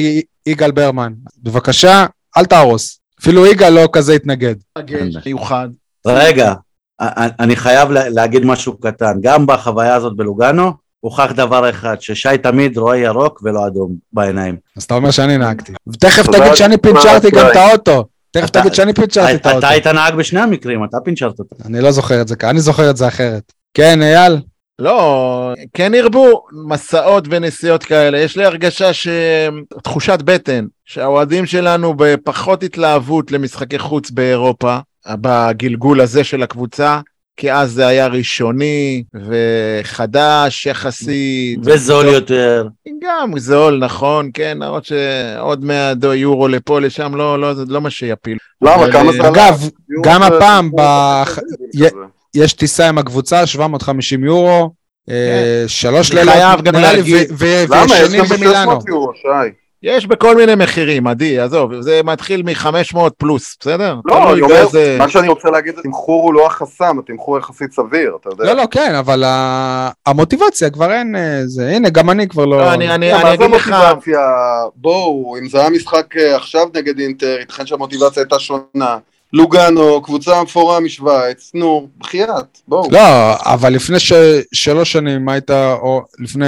יגאל 0.46 0.70
ברמן. 0.70 1.12
בבקשה, 1.42 2.06
אל 2.36 2.44
תהרוס. 2.44 3.00
אפילו 3.20 3.46
יגאל 3.46 3.72
לא 3.72 3.88
כזה 3.92 4.12
התנגד. 4.12 4.54
מיוחד. 5.26 5.68
רגע, 6.06 6.54
אני 7.40 7.56
חייב 7.56 7.90
להגיד 7.90 8.44
משהו 8.44 8.80
קטן, 8.80 9.12
גם 9.20 9.46
בחוויה 9.46 9.94
הזאת 9.94 10.16
בלוגנו, 10.16 10.72
הוכח 11.00 11.32
דבר 11.32 11.70
אחד, 11.70 11.96
ששי 12.00 12.38
תמיד 12.42 12.78
רואה 12.78 12.96
ירוק 12.96 13.40
ולא 13.44 13.66
אדום 13.66 13.94
בעיניים. 14.12 14.56
אז 14.76 14.82
אתה 14.82 14.94
אומר 14.94 15.10
שאני 15.10 15.38
נהגתי. 15.38 15.72
תכף 16.00 16.26
תגיד 16.26 16.54
שאני 16.54 16.76
פינצ'רתי 16.76 17.30
גם 17.30 17.46
את 17.50 17.56
האוטו. 17.56 18.04
תכף 18.30 18.50
תגיד 18.50 18.74
שאני 18.74 18.92
פינצ'רתי 18.92 19.34
את 19.34 19.46
האוטו. 19.46 19.58
אתה 19.58 19.68
היית 19.68 19.86
נהג 19.86 20.14
בשני 20.14 20.40
המקרים, 20.40 20.84
אתה 20.84 20.96
פינצ'רת 21.04 21.38
אותו. 21.38 21.56
אני 21.64 21.80
לא 21.80 21.90
זוכר 21.90 22.20
את 22.20 22.28
זה 22.28 22.36
ככה, 22.36 22.50
אני 22.50 22.60
זוכר 22.60 22.90
את 22.90 22.96
זה 22.96 23.08
אחרת. 23.08 23.52
כן, 23.74 24.02
אייל? 24.02 24.40
לא, 24.78 25.52
כן 25.74 25.94
ירבו 25.94 26.44
מסעות 26.68 27.24
ונסיעות 27.30 27.84
כאלה. 27.84 28.18
יש 28.18 28.36
לי 28.36 28.44
הרגשה 28.44 28.92
ש... 28.92 29.08
תחושת 29.82 30.18
בטן, 30.24 30.64
שהאוהדים 30.84 31.46
שלנו 31.46 31.94
בפחות 31.96 32.62
התלהבות 32.62 33.32
למשחקי 33.32 33.78
חוץ 33.78 34.10
באירופה, 34.10 34.78
בגלגול 35.08 36.00
הזה 36.00 36.24
של 36.24 36.42
הקבוצה, 36.42 37.00
כי 37.36 37.52
אז 37.52 37.70
זה 37.72 37.86
היה 37.86 38.06
ראשוני 38.06 39.02
וחדש 39.14 40.66
יחסית. 40.66 41.58
וזול 41.64 42.06
יותר. 42.06 42.66
גם 43.02 43.38
זול, 43.38 43.78
נכון, 43.78 44.30
כן, 44.34 44.58
למרות 44.60 44.84
שעוד 44.84 45.64
100 45.64 45.94
דו 45.94 46.14
יורו 46.14 46.48
לפה, 46.48 46.80
לשם, 46.80 47.14
לא, 47.14 47.40
לא, 47.40 47.54
זה 47.54 47.62
לא 47.68 47.80
מה 47.80 47.90
שיפיל. 47.90 48.38
למה? 48.62 48.74
אבל, 48.74 48.92
כמה 48.92 49.12
זה 49.12 49.20
אה, 49.22 49.28
עלה? 49.28 49.48
אגב, 49.48 49.68
גם 50.04 50.22
יורו 50.22 50.34
הפעם 50.36 50.70
זה- 51.36 51.40
זה- 51.72 51.88
יש 52.34 52.52
טיסה 52.52 52.88
עם 52.88 52.98
הקבוצה, 52.98 53.46
750 53.46 54.24
יורו, 54.24 54.70
אה, 55.10 55.64
שלוש 55.66 56.10
אני 56.10 56.18
לילות, 56.20 56.34
חייב 56.34 56.60
גם 56.62 56.76
נראה 56.76 56.92
לי, 56.92 56.96
להגיד- 56.98 57.30
ו- 57.30 57.34
ו- 57.38 57.64
למה? 57.68 57.84
יש 57.84 57.90
וישנים 58.02 58.20
גם 58.24 58.36
במילאנו. 58.36 58.70
ב-600 58.78 58.88
יורו, 58.88 59.12
שי. 59.14 59.50
יש 59.84 60.06
בכל 60.06 60.36
מיני 60.36 60.54
מחירים, 60.54 61.06
עדי, 61.06 61.38
עזוב, 61.38 61.80
זה 61.80 62.00
מתחיל 62.04 62.42
מ-500 62.42 62.98
פלוס, 63.18 63.56
בסדר? 63.60 63.96
לא, 64.04 64.32
אני 64.32 64.40
אומר, 64.40 64.54
באיזה- 64.54 64.96
מה 64.98 65.08
שאני 65.08 65.28
רוצה 65.28 65.50
להגיד, 65.50 65.78
התמחור 65.78 66.22
הוא 66.22 66.34
לא 66.34 66.46
החסם, 66.46 66.98
התמחור 66.98 67.38
יחסית 67.38 67.72
סביר, 67.72 68.16
אתה 68.20 68.28
יודע. 68.28 68.44
לא, 68.44 68.52
לא, 68.52 68.64
כן, 68.70 68.94
אבל 68.94 69.24
ה- 69.24 69.90
המוטיבציה 70.06 70.70
כבר 70.70 70.92
אין 70.92 71.16
אה, 71.16 71.40
זה, 71.46 71.68
הנה, 71.70 71.90
גם 71.90 72.10
אני 72.10 72.28
כבר 72.28 72.44
לא... 72.44 72.58
לא, 72.58 72.72
אני, 72.74 72.94
אני, 72.94 73.10
לא, 73.10 73.14
אני 73.14 73.22
מה 73.24 73.36
זה 73.36 73.44
אגיד 73.44 73.56
לך, 73.56 73.68
מוטיבציה? 73.68 74.20
בואו, 74.76 75.36
אם 75.42 75.48
זה 75.48 75.60
היה 75.60 75.70
משחק 75.70 76.16
אה, 76.16 76.36
עכשיו 76.36 76.66
נגד 76.74 76.98
אינטר, 76.98 77.36
ייתכן 77.40 77.66
שהמוטיבציה 77.66 78.22
הייתה 78.22 78.38
שונה. 78.38 78.98
לוגאנו, 79.32 80.02
קבוצה 80.02 80.42
מפורה 80.42 80.80
משוויץ, 80.80 81.50
נו, 81.54 81.88
בחייאת, 81.98 82.58
בואו. 82.68 82.88
לא, 82.90 83.00
אבל 83.38 83.72
לפני 83.72 84.00
ש... 84.00 84.12
שלוש 84.52 84.92
שנים 84.92 85.28
היית, 85.28 85.50
או 85.50 86.02
לפני 86.18 86.46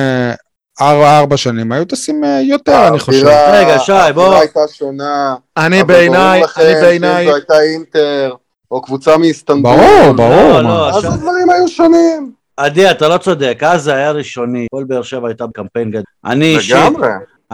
ארבע, 0.80 1.18
ארבע 1.18 1.36
שנים, 1.36 1.72
היו 1.72 1.84
טסים 1.84 2.24
אה, 2.24 2.40
יותר, 2.40 2.88
אני 2.88 2.98
חושב. 2.98 3.26
רגע, 3.52 3.78
שי, 3.78 3.92
בוא. 3.92 3.98
האווירה 4.22 4.40
הייתה 4.40 4.60
שונה. 4.72 5.34
אני 5.56 5.84
בעיניי, 5.84 6.42
אני 6.56 6.74
בעיניי, 6.80 7.26
זו 7.26 7.34
הייתה 7.34 7.60
אינטר, 7.60 8.34
או 8.70 8.82
קבוצה 8.82 9.16
מאיסטנבול. 9.16 9.76
ברור, 9.76 10.12
ברור. 10.12 10.52
לא. 10.52 10.62
לא, 10.62 10.98
אז 10.98 11.04
הדברים 11.04 11.50
היו 11.50 11.68
שונים. 11.68 12.32
עדי, 12.56 12.90
אתה 12.90 13.08
לא 13.08 13.18
צודק, 13.18 13.58
אז 13.66 13.82
זה 13.82 13.94
היה 13.94 14.10
ראשוני, 14.10 14.66
כל 14.72 14.84
באר 14.84 15.02
שבע 15.02 15.28
הייתה 15.28 15.46
בקמפיין 15.46 15.90
גדול. 15.90 16.02
אני 16.24 16.56
אישית. 16.56 16.76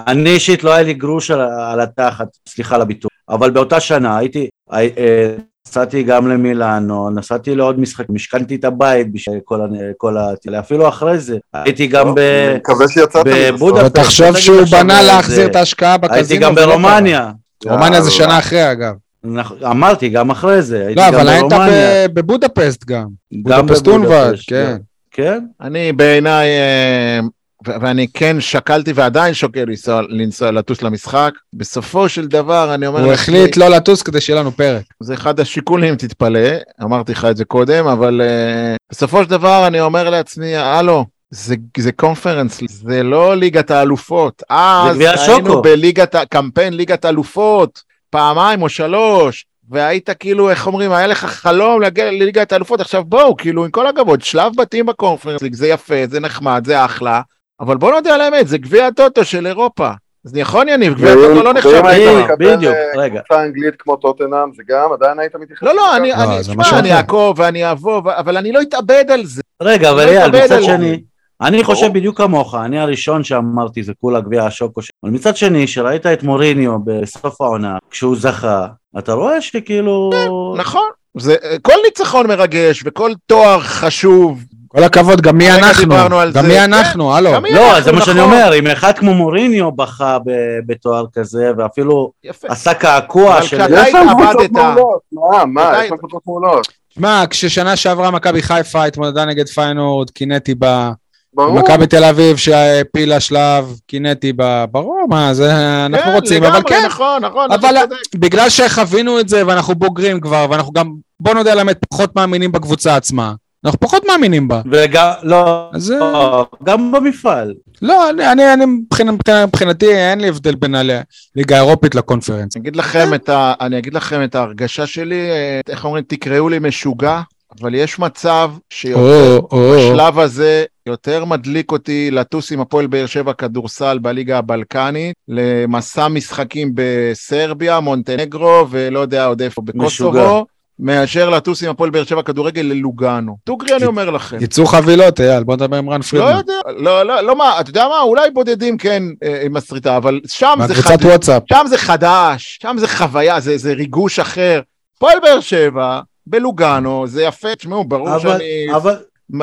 אני 0.06 0.30
אישית 0.30 0.64
לא 0.64 0.72
היה 0.72 0.82
לי 0.82 0.94
גרוש 0.94 1.30
על, 1.30 1.40
על 1.40 1.80
התחת, 1.80 2.26
סליחה 2.48 2.74
על 2.74 2.80
הביטוי, 2.80 3.08
אבל 3.28 3.50
באותה 3.50 3.80
שנה 3.80 4.18
הייתי, 4.18 4.48
הי- 4.70 4.90
אה, 4.98 5.34
נסעתי 5.68 6.02
גם 6.02 6.28
למילאנו, 6.28 7.10
נסעתי 7.10 7.54
לעוד 7.54 7.80
משחק, 7.80 8.04
משכנתי 8.08 8.54
את 8.54 8.64
הבית 8.64 9.12
בשביל 9.12 9.38
כל, 9.44 9.60
ה- 9.60 9.66
כל 9.96 10.16
ה... 10.16 10.26
אפילו 10.60 10.88
אחרי 10.88 11.18
זה, 11.18 11.36
הייתי 11.54 11.86
גם 11.86 12.14
ב... 12.14 12.18
אני 12.18 12.56
מקווה 12.56 12.88
שיצאת 12.88 13.26
מזה. 13.26 13.52
בבודפשט. 13.52 13.84
ותחשוב 13.86 14.26
תגיד 14.30 14.38
שהוא 14.40 14.60
בנה 14.70 15.02
להחזיר 15.02 15.46
את 15.46 15.56
ההשקעה 15.56 15.96
בקזינו. 15.98 16.16
הייתי 16.18 16.36
גם 16.36 16.52
ולא 16.56 16.66
ברומניה. 16.66 17.30
רומניה 17.66 18.00
זה. 18.02 18.10
שנה 18.10 18.38
אחרי, 18.38 18.72
אגב. 18.72 18.94
נכ- 19.26 19.64
אמרתי, 19.66 20.08
גם 20.08 20.30
אחרי 20.30 20.62
זה, 20.62 20.86
הייתי 20.86 21.00
לא, 21.00 21.06
גם 21.08 21.14
אבל 21.14 21.28
היית 21.28 21.44
ברומניה, 21.48 22.08
ב- 22.08 22.14
בבודפסט 22.20 22.84
גם. 22.84 23.06
גם 23.48 23.66
בודפסט 23.66 23.86
אונבד, 23.88 24.08
בבודפשט, 24.24 24.50
כן. 24.50 24.76
כן, 25.10 25.44
אני 25.60 25.92
בעיניי, 25.92 26.48
אה, 26.48 27.20
ו- 27.66 27.80
ואני 27.80 28.06
כן 28.14 28.40
שקלתי 28.40 28.92
ועדיין 28.92 29.34
שוקל 29.34 29.64
לנסוע, 29.64 30.02
לנסוע 30.08 30.50
לטוס 30.50 30.82
למשחק, 30.82 31.30
בסופו 31.54 32.08
של 32.08 32.26
דבר 32.26 32.74
אני 32.74 32.86
אומר, 32.86 33.00
הוא 33.00 33.10
לעצמי, 33.10 33.22
החליט 33.22 33.56
לא 33.56 33.68
לטוס 33.68 34.02
כדי 34.02 34.20
שיהיה 34.20 34.40
לנו 34.40 34.52
פרק. 34.52 34.82
זה 35.00 35.14
אחד 35.14 35.40
השיקולים, 35.40 35.96
תתפלא, 35.96 36.48
אמרתי 36.82 37.12
לך 37.12 37.24
את 37.24 37.36
זה 37.36 37.44
קודם, 37.44 37.86
אבל 37.86 38.20
uh, 38.20 38.76
בסופו 38.90 39.24
של 39.24 39.30
דבר 39.30 39.66
אני 39.66 39.80
אומר 39.80 40.10
לעצמי, 40.10 40.56
הלו, 40.56 41.06
זה, 41.30 41.54
זה 41.78 41.92
קונפרנס, 41.92 42.60
זה 42.68 43.02
לא 43.02 43.36
ליגת 43.36 43.70
האלופות. 43.70 44.42
אז 44.48 45.00
היינו 45.00 45.50
שוקו. 45.50 45.62
בליגת, 45.62 46.16
קמפיין 46.30 46.72
ליגת 46.72 47.04
האלופות, 47.04 47.82
פעמיים 48.10 48.62
או 48.62 48.68
שלוש, 48.68 49.46
והיית 49.70 50.10
כאילו, 50.10 50.50
איך 50.50 50.66
אומרים, 50.66 50.92
היה 50.92 51.06
לך 51.06 51.24
חלום 51.24 51.80
להגיע 51.80 52.10
לליגת 52.10 52.52
האלופות, 52.52 52.80
עכשיו 52.80 53.04
בואו, 53.04 53.36
כאילו, 53.36 53.64
עם 53.64 53.70
כל 53.70 53.86
הכבוד, 53.86 54.22
שלב 54.22 54.52
בתים 54.56 54.86
בקונפרנס, 54.86 55.40
זה 55.52 55.68
יפה, 55.68 55.94
זה 56.10 56.20
נחמד, 56.20 56.62
זה 56.66 56.84
אחלה, 56.84 57.20
אבל 57.62 57.76
בוא 57.76 57.90
נודה 57.92 58.14
על 58.14 58.20
האמת, 58.20 58.48
זה 58.48 58.58
גביע 58.58 58.86
הטוטו 58.86 59.24
של 59.24 59.46
אירופה. 59.46 59.90
אז 60.26 60.34
נכון 60.34 60.68
יניב, 60.68 60.94
גביע 60.94 61.12
הטוטו 61.12 61.42
לא 61.42 61.52
נחשב. 61.52 61.82
מקבל, 61.84 62.34
בדיוק, 62.38 62.74
אה, 62.74 63.00
רגע. 63.00 63.20
קבוצה 63.20 63.42
אנגלית 63.44 63.74
כמו 63.78 63.96
טוטנאם, 63.96 64.52
זה 64.56 64.62
גם, 64.68 64.92
עדיין 64.92 65.18
היית 65.18 65.36
מתייחס. 65.36 65.62
לא, 65.62 65.74
לא, 65.74 65.96
אני? 65.96 66.10
לא, 66.10 66.40
תשמע, 66.40 66.78
אני 66.78 66.90
אחר. 66.90 66.96
אעקוב 66.98 67.38
ואני 67.38 67.70
אבוא, 67.70 68.02
ו- 68.04 68.18
אבל 68.18 68.36
אני 68.36 68.52
לא 68.52 68.62
אתאבד 68.62 69.04
על 69.12 69.24
זה. 69.26 69.42
רגע, 69.62 69.90
אבל 69.90 70.04
לא 70.04 70.10
אייל, 70.10 70.30
מצד. 70.44 70.62
שני, 70.62 71.02
אני 71.40 71.64
חושב. 71.64 71.92
בדיוק 71.92 72.16
כמוך, 72.16 72.54
אני 72.54 72.78
הראשון 72.80 73.24
שאמרתי 73.24 73.82
זה 73.82 73.92
כולה 74.00 74.20
גביע 74.20 74.44
השוקו, 74.44 74.82
ש- 74.82 74.90
אבל 75.04 75.12
מצד 75.12 75.36
שני, 75.36 75.66
שראית 75.66 76.06
את 76.06 76.22
מוריניו 76.22 76.78
בסוף 76.84 77.40
העונה, 77.40 77.78
כשהוא 77.90 78.16
זכה, 78.16 78.66
אתה 78.98 79.12
רואה 79.12 79.40
שכאילו... 79.40 80.10
נכון. 80.56 80.88
זה, 81.18 81.36
כל 81.62 81.72
ניצחון 81.84 82.26
מרגש 82.26 82.82
וכל 82.86 83.10
תואר 83.26 83.60
חשוב. 83.60 84.44
כל 84.72 84.84
הכבוד, 84.84 85.20
גם 85.20 85.38
מי 85.38 85.50
הרגע 85.50 85.66
אנחנו? 85.68 85.94
גם. 86.34 86.46
מי 86.46 86.54
כן. 86.54 86.72
אנחנו? 86.72 87.14
הלו. 87.14 87.30
לא, 87.50 87.80
זה 87.80 87.92
מה 87.92 88.00
שאני 88.00 88.20
נכון. 88.20 88.32
אומר, 88.32 88.58
אם 88.58 88.66
אחד 88.66 88.98
כמו 88.98 89.14
מוריניו 89.14 89.72
בכה 89.72 90.18
ב- 90.18 90.58
בתואר 90.66 91.04
כזה, 91.14 91.50
ואפילו. 91.58 92.12
עשה 92.48 92.74
קעקוע 92.74 93.38
אבל 93.38 93.46
של... 93.46 93.60
יש 93.60 93.90
שם 93.90 94.08
התאבדת. 94.08 94.50
מה, 94.52 95.44
מה, 95.46 95.72
יש 95.82 95.88
שם 95.88 95.96
קבוצות 95.96 96.22
מעולות. 96.26 96.68
שמע, 96.94 97.24
כששנה 97.30 97.76
שעברה 97.76 98.10
מכבי 98.10 98.42
חיפה 98.42 98.84
התמודדה 98.84 99.24
נגד 99.24 99.48
פיינורד, 99.48 100.10
קינאתי 100.10 100.54
בה. 100.54 100.92
ברור. 101.34 101.52
מכבי 101.52 101.86
תל 101.86 102.04
אביב 102.04 102.36
שהעפילה 102.36 103.20
שלב, 103.20 103.76
קינאתי 103.86 104.32
בה. 104.32 104.66
ברור, 104.66 105.06
מה, 105.08 105.34
זה 105.34 105.52
אנחנו 105.86 106.10
כן, 106.10 106.14
רוצים, 106.14 106.44
אבל 106.44 106.60
כן. 106.66 106.82
נכון, 106.86 107.24
נכון, 107.24 107.52
אבל. 107.52 107.74
בגלל 108.14 108.48
שחווינו 108.48 109.20
את 109.20 109.28
זה 109.28 109.46
ואנחנו 109.46 109.74
בוגרים 109.74 110.20
כבר, 110.20 110.46
ואנחנו 110.50 110.72
גם, 110.72 110.92
בוא 111.20 111.34
נודה 111.34 111.52
על 111.52 111.58
האמת, 111.58 111.78
פחות 111.90 112.16
מאמינים 112.16 112.52
בקבוצה 112.52 112.96
עצמה. 112.96 113.34
אנחנו 113.64 113.80
פחות 113.80 114.02
מאמינים 114.08 114.48
בה. 114.48 114.62
וגם, 114.70 115.10
לא, 115.22 115.70
אז 115.72 115.82
זה... 115.82 115.96
לא, 115.98 116.46
גם 116.64 116.92
במפעל. 116.92 117.54
לא, 117.82 118.10
אני, 118.10 118.32
אני, 118.32 118.52
אני 118.52 118.66
מבחינת, 118.66 119.28
מבחינתי 119.28 119.94
אין 119.94 120.20
לי 120.20 120.28
הבדל 120.28 120.54
בין 120.54 120.74
הליגה 120.74 121.56
האירופית 121.56 121.94
לקונפרנס. 121.94 122.56
אני 122.56 122.62
אגיד 122.62 122.76
לכם 122.76 123.14
את 123.14 123.28
ה- 123.28 123.54
אני 123.60 123.78
אגיד 123.78 123.94
לכם 123.94 124.24
את 124.24 124.34
ההרגשה 124.34 124.86
שלי, 124.86 125.30
אה, 125.30 125.60
איך 125.68 125.84
אומרים, 125.84 126.04
תקראו 126.08 126.48
לי 126.48 126.58
משוגע, 126.58 127.20
אבל 127.60 127.74
יש 127.74 127.98
מצב 127.98 128.50
שיותר 128.70 129.36
או, 129.40 129.48
או, 129.52 129.74
בשלב 129.76 130.18
הזה 130.18 130.64
יותר 130.86 131.24
מדליק 131.24 131.72
אותי 131.72 132.10
לטוס 132.10 132.52
עם 132.52 132.60
הפועל 132.60 132.86
באר 132.86 133.06
שבע 133.06 133.32
כדורסל 133.32 133.98
בליגה 133.98 134.38
הבלקנית, 134.38 135.14
למסע 135.28 136.08
משחקים 136.08 136.70
בסרביה, 136.74 137.80
מונטנגרו 137.80 138.66
ולא 138.70 139.00
יודע 139.00 139.26
עוד 139.26 139.42
איפה, 139.42 139.62
משוגע. 139.74 140.10
בקוסובו, 140.10 140.46
מאשר 140.82 141.30
לטוס 141.30 141.62
עם 141.62 141.70
הפועל 141.70 141.90
באר 141.90 142.04
שבע 142.04 142.22
כדורגל 142.22 142.62
ללוגאנו. 142.62 143.36
דוגרי 143.46 143.76
אני 143.76 143.86
אומר 143.86 144.10
לכם. 144.10 144.36
יצאו 144.40 144.66
חבילות, 144.66 145.20
אייל, 145.20 145.44
בוא 145.44 145.54
נדבר 145.54 145.76
עם 145.76 145.90
רן 145.90 145.98
לא 145.98 146.02
פרידמן. 146.02 146.38
יודע, 146.38 146.54
לא, 146.76 147.02
לא, 147.02 147.20
לא 147.20 147.36
מה, 147.36 147.60
אתה 147.60 147.70
יודע 147.70 147.88
מה, 147.88 148.00
אולי 148.00 148.30
בודדים 148.30 148.78
כן 148.78 149.02
אה, 149.22 149.42
עם 149.44 149.56
הסריטה, 149.56 149.96
אבל 149.96 150.20
שם 150.26 150.54
זה 150.56 150.68
מהקבוצת 150.68 150.88
חדש, 150.88 151.04
וואטסאפ. 151.04 151.42
שם 151.48 151.64
זה 151.68 151.78
חדש, 151.78 152.58
שם 152.62 152.76
זה 152.78 152.88
חוויה, 152.88 153.40
זה, 153.40 153.58
זה 153.58 153.72
ריגוש 153.72 154.18
אחר. 154.18 154.60
פועל 154.98 155.18
באר 155.22 155.40
שבע, 155.40 156.00
בלוגאנו, 156.26 157.06
זה 157.06 157.22
יפה, 157.22 157.54
תשמעו, 157.54 157.84
ברור 157.84 158.10
אבל, 158.10 158.20
שאני 158.20 158.76
אבל, 158.76 158.96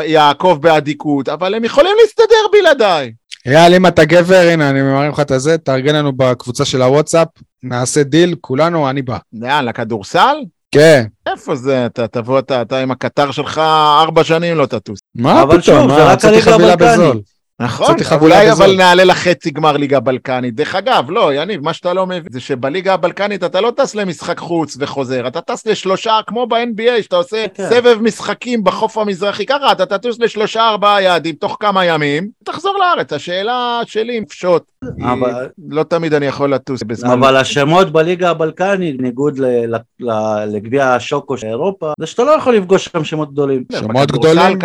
יעקב 0.05 0.57
באדיקות, 0.61 1.29
אבל 1.29 1.55
הם 1.55 1.63
יכולים 1.63 1.91
להסתדר 2.01 2.47
בלעדיי. 2.51 3.11
אייל, 3.45 3.73
אם 3.73 3.87
אתה 3.87 4.05
גבר, 4.05 4.47
הנה, 4.53 4.69
אני 4.69 4.81
מראה 4.81 5.09
לך 5.09 5.19
את 5.19 5.31
הזה, 5.31 5.57
תארגן 5.57 5.95
לנו 5.95 6.11
בקבוצה 6.17 6.65
של 6.65 6.81
הוואטסאפ, 6.81 7.27
נעשה 7.63 8.03
דיל, 8.03 8.35
כולנו, 8.41 8.89
אני 8.89 9.01
בא. 9.01 9.17
לאן, 9.33 9.65
לכדורסל? 9.65 10.35
כן. 10.71 11.05
איפה 11.27 11.55
זה? 11.55 11.85
אתה 11.85 12.07
תבוא, 12.07 12.39
אתה, 12.39 12.61
אתה 12.61 12.79
עם 12.79 12.91
הקטר 12.91 13.31
שלך 13.31 13.57
ארבע 14.01 14.23
שנים 14.23 14.57
לא 14.57 14.65
תטוס. 14.65 14.99
מה 15.15 15.41
אבל 15.41 15.61
פתאום? 15.61 15.89
שוב, 15.89 15.97
זה 15.97 16.05
רק 16.05 16.19
חבילה 16.19 16.73
הבלקנית. 16.73 16.99
בזול. 16.99 17.21
נכון, 17.61 17.95
אולי. 18.21 18.51
אבל 18.51 18.75
נעלה 18.75 19.03
לחצי 19.03 19.51
גמר 19.51 19.77
ליגה 19.77 19.99
בלקנית. 19.99 20.55
דרך 20.55 20.75
אגב, 20.75 21.05
לא, 21.09 21.33
יניב, 21.33 21.61
מה 21.61 21.73
שאתה 21.73 21.93
לא 21.93 22.05
מבין 22.05 22.31
זה 22.31 22.39
שבליגה 22.39 22.93
הבלקנית 22.93 23.43
אתה 23.43 23.61
לא 23.61 23.71
טס 23.75 23.95
למשחק 23.95 24.39
חוץ 24.39 24.77
וחוזר, 24.79 25.27
אתה 25.27 25.41
טס 25.41 25.67
לשלושה, 25.67 26.19
כמו 26.27 26.47
ב-NBA, 26.47 27.01
שאתה 27.01 27.15
עושה 27.15 27.45
כן. 27.53 27.69
סבב 27.69 27.97
משחקים 28.01 28.63
בחוף 28.63 28.97
המזרחי, 28.97 29.45
ככה 29.45 29.71
אתה 29.71 29.85
תטוס 29.85 30.19
לשלושה 30.19 30.69
ארבעה 30.69 31.01
יעדים 31.01 31.35
תוך 31.35 31.57
כמה 31.59 31.85
ימים, 31.85 32.29
תחזור 32.43 32.77
לארץ. 32.77 33.13
השאלה 33.13 33.81
שלי 33.85 34.17
עם 34.17 34.25
פשוט, 34.25 34.63
אבל- 35.01 35.47
לא 35.69 35.83
תמיד 35.83 36.13
אני 36.13 36.25
יכול 36.25 36.53
לטוס 36.53 36.83
בזמן... 36.83 37.09
אבל 37.09 37.35
השמות 37.37 37.91
בליגה 37.91 38.29
הבלקנית, 38.29 38.97
בניגוד 38.97 39.39
ל- 39.39 39.75
ל- 39.75 40.09
ל- 40.09 40.45
לגביע 40.55 40.93
השוקו 40.93 41.37
של 41.37 41.47
אירופה, 41.47 41.93
זה 41.99 42.05
שאתה 42.07 42.23
לא 42.23 42.31
יכול 42.31 42.55
לפגוש 42.55 42.85
שם 42.85 43.03
שמות 43.03 43.31
גדולים. 43.31 43.63
שמות 43.71 44.11
גדולים 44.11 44.59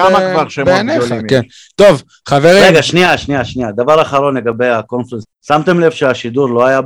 שמות 0.49 0.67
בעיניך, 0.69 1.05
גדולים 1.05 1.27
כן. 1.29 1.41
טוב, 1.77 2.03
חברים, 2.29 2.63
רגע, 2.65 2.83
שנייה, 2.83 3.19
שנייה, 3.19 3.45
שנייה. 3.45 3.73
דבר 3.73 4.03
אחרון 4.03 4.37
לגבי 4.37 4.69
הקונפרנס. 4.69 5.25
שמתם 5.47 5.81
לב 5.81 5.91
שהשידור 5.91 6.49
לא 6.49 6.67
היה 6.67 6.81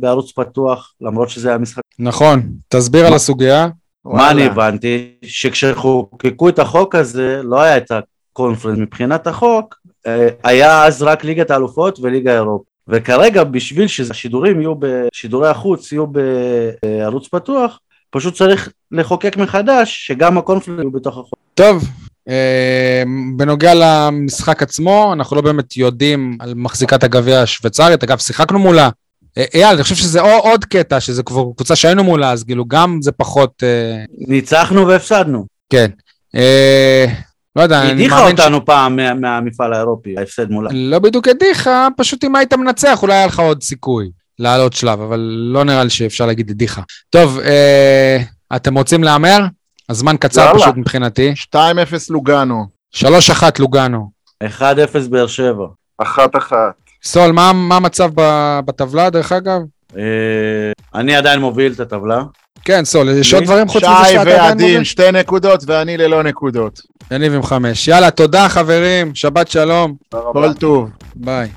בערוץ 0.00 0.32
פתוח, 0.32 0.94
למרות 1.00 1.30
שזה 1.30 1.48
היה 1.48 1.58
משחק. 1.58 1.82
נכון, 1.98 2.42
תסביר 2.68 3.06
על 3.06 3.14
הסוגיה. 3.14 3.68
מה 4.04 4.30
אני. 4.30 4.46
הבנתי? 4.46 5.14
שכשחוקקו 5.24 6.48
את 6.48 6.58
החוק 6.58 6.94
הזה, 6.94 7.40
לא 7.44 7.60
היה 7.60 7.76
את 7.76 7.92
הקונפרנס. 8.32 8.78
מבחינת 8.78 9.26
החוק, 9.26 9.74
אה, 10.06 10.28
היה 10.44 10.84
אז 10.86 11.02
רק 11.02 11.24
ליגת 11.24 11.50
האלופות 11.50 11.98
וליגה 12.02 12.34
אירופית. 12.34 12.71
וכרגע, 12.88 13.44
בשביל 13.44 13.86
שהשידורים 13.86 14.60
יהיו, 14.60 14.74
בשידורי 14.78 15.48
החוץ 15.48 15.92
יהיו 15.92 16.06
בערוץ 16.82 17.28
פתוח, 17.28 17.78
פשוט 18.10 18.34
צריך 18.34 18.68
לחוקק 18.90 19.36
מחדש 19.36 20.06
שגם 20.06 20.38
הקונפלקט 20.38 20.82
הוא 20.84 20.92
בתוך 20.92 21.18
החוק. 21.18 21.38
טוב, 21.54 21.84
אה, 22.28 23.02
בנוגע 23.36 23.72
למשחק 23.74 24.62
עצמו, 24.62 25.12
אנחנו 25.12 25.36
לא 25.36 25.42
באמת 25.42 25.76
יודעים 25.76 26.36
על 26.40 26.54
מחזיקת 26.56 27.04
הגביע 27.04 27.40
השוויצרית, 27.40 28.02
אגב, 28.02 28.18
שיחקנו 28.18 28.58
מולה. 28.58 28.88
אה, 29.38 29.44
אייל, 29.54 29.74
אני 29.74 29.82
חושב 29.82 29.94
שזה 29.94 30.20
או, 30.20 30.38
עוד 30.38 30.64
קטע, 30.64 31.00
שזה 31.00 31.22
כבר 31.22 31.44
קבוצה 31.56 31.76
שהיינו 31.76 32.04
מולה, 32.04 32.32
אז 32.32 32.44
כאילו 32.44 32.64
גם 32.64 32.98
זה 33.02 33.12
פחות... 33.12 33.62
אה, 33.62 34.04
ניצחנו 34.28 34.86
והפסדנו. 34.86 35.46
כן. 35.70 35.90
אה, 36.36 37.06
לא 37.56 37.62
יודע, 37.62 37.82
אני 37.82 37.90
הדיחה 37.92 38.20
מאמין 38.20 38.36
ש- 38.36 38.40
אותנו 38.40 38.64
פעם 38.64 38.96
מה- 38.96 39.14
מהמפעל 39.14 39.72
האירופי, 39.72 40.14
ההפסד 40.18 40.50
מולה. 40.50 40.70
לא 40.72 40.98
בדיוק 40.98 41.28
הדיחה, 41.28 41.88
פשוט 41.96 42.24
אם 42.24 42.36
היית 42.36 42.52
מנצח 42.52 43.02
אולי 43.02 43.14
היה 43.14 43.26
לך 43.26 43.38
עוד 43.40 43.62
סיכוי 43.62 44.10
לעלות 44.38 44.72
שלב, 44.72 45.00
אבל 45.00 45.18
לא 45.52 45.64
נראה 45.64 45.84
לי 45.84 45.90
שאפשר 45.90 46.26
להגיד 46.26 46.50
הדיחה. 46.50 46.82
טוב, 47.10 47.38
אה, 47.38 48.18
אתם 48.56 48.78
רוצים 48.78 49.04
להמר? 49.04 49.38
הזמן 49.88 50.16
קצר 50.20 50.40
יאללה. 50.40 50.58
פשוט 50.58 50.76
מבחינתי. 50.76 51.32
2-0 51.36 51.56
לוגאנו. 52.10 52.66
3-1 52.94 53.04
לוגנו. 53.58 54.10
1-0 54.44 54.62
באר 55.10 55.26
שבע. 55.26 55.66
אחת 55.98 56.36
אחת. 56.36 56.72
סול, 57.04 57.32
מה, 57.32 57.52
מה 57.52 57.76
המצב 57.76 58.10
ב- 58.14 58.60
בטבלה 58.64 59.10
דרך 59.10 59.32
אגב? 59.32 59.60
אה, 59.96 60.02
אני 60.94 61.16
עדיין 61.16 61.40
מוביל 61.40 61.72
את 61.72 61.80
הטבלה. 61.80 62.22
כן, 62.64 62.84
סול, 62.84 63.08
יש? 63.08 63.34
עוד 63.34 63.44
דברים 63.44 63.68
חוץ 63.68 63.84
שי 63.84 63.90
מזה 64.00 64.08
שאתה 64.08 64.20
עדיין 64.20 64.40
ועדין, 64.40 64.66
מוביל? 64.66 64.84
שתי 64.84 65.12
נקודות 65.12 65.64
ואני 65.66 65.96
ללא 65.96 66.22
נקודות. 66.22 66.80
יניב 67.10 67.34
עם 67.34 67.42
חמש. 67.42 67.88
יאללה, 67.88 68.10
תודה 68.10 68.48
חברים, 68.48 69.14
שבת 69.14 69.48
שלום. 69.48 69.94
כל 70.32 70.52
טוב. 70.52 70.90
ביי. 71.14 71.48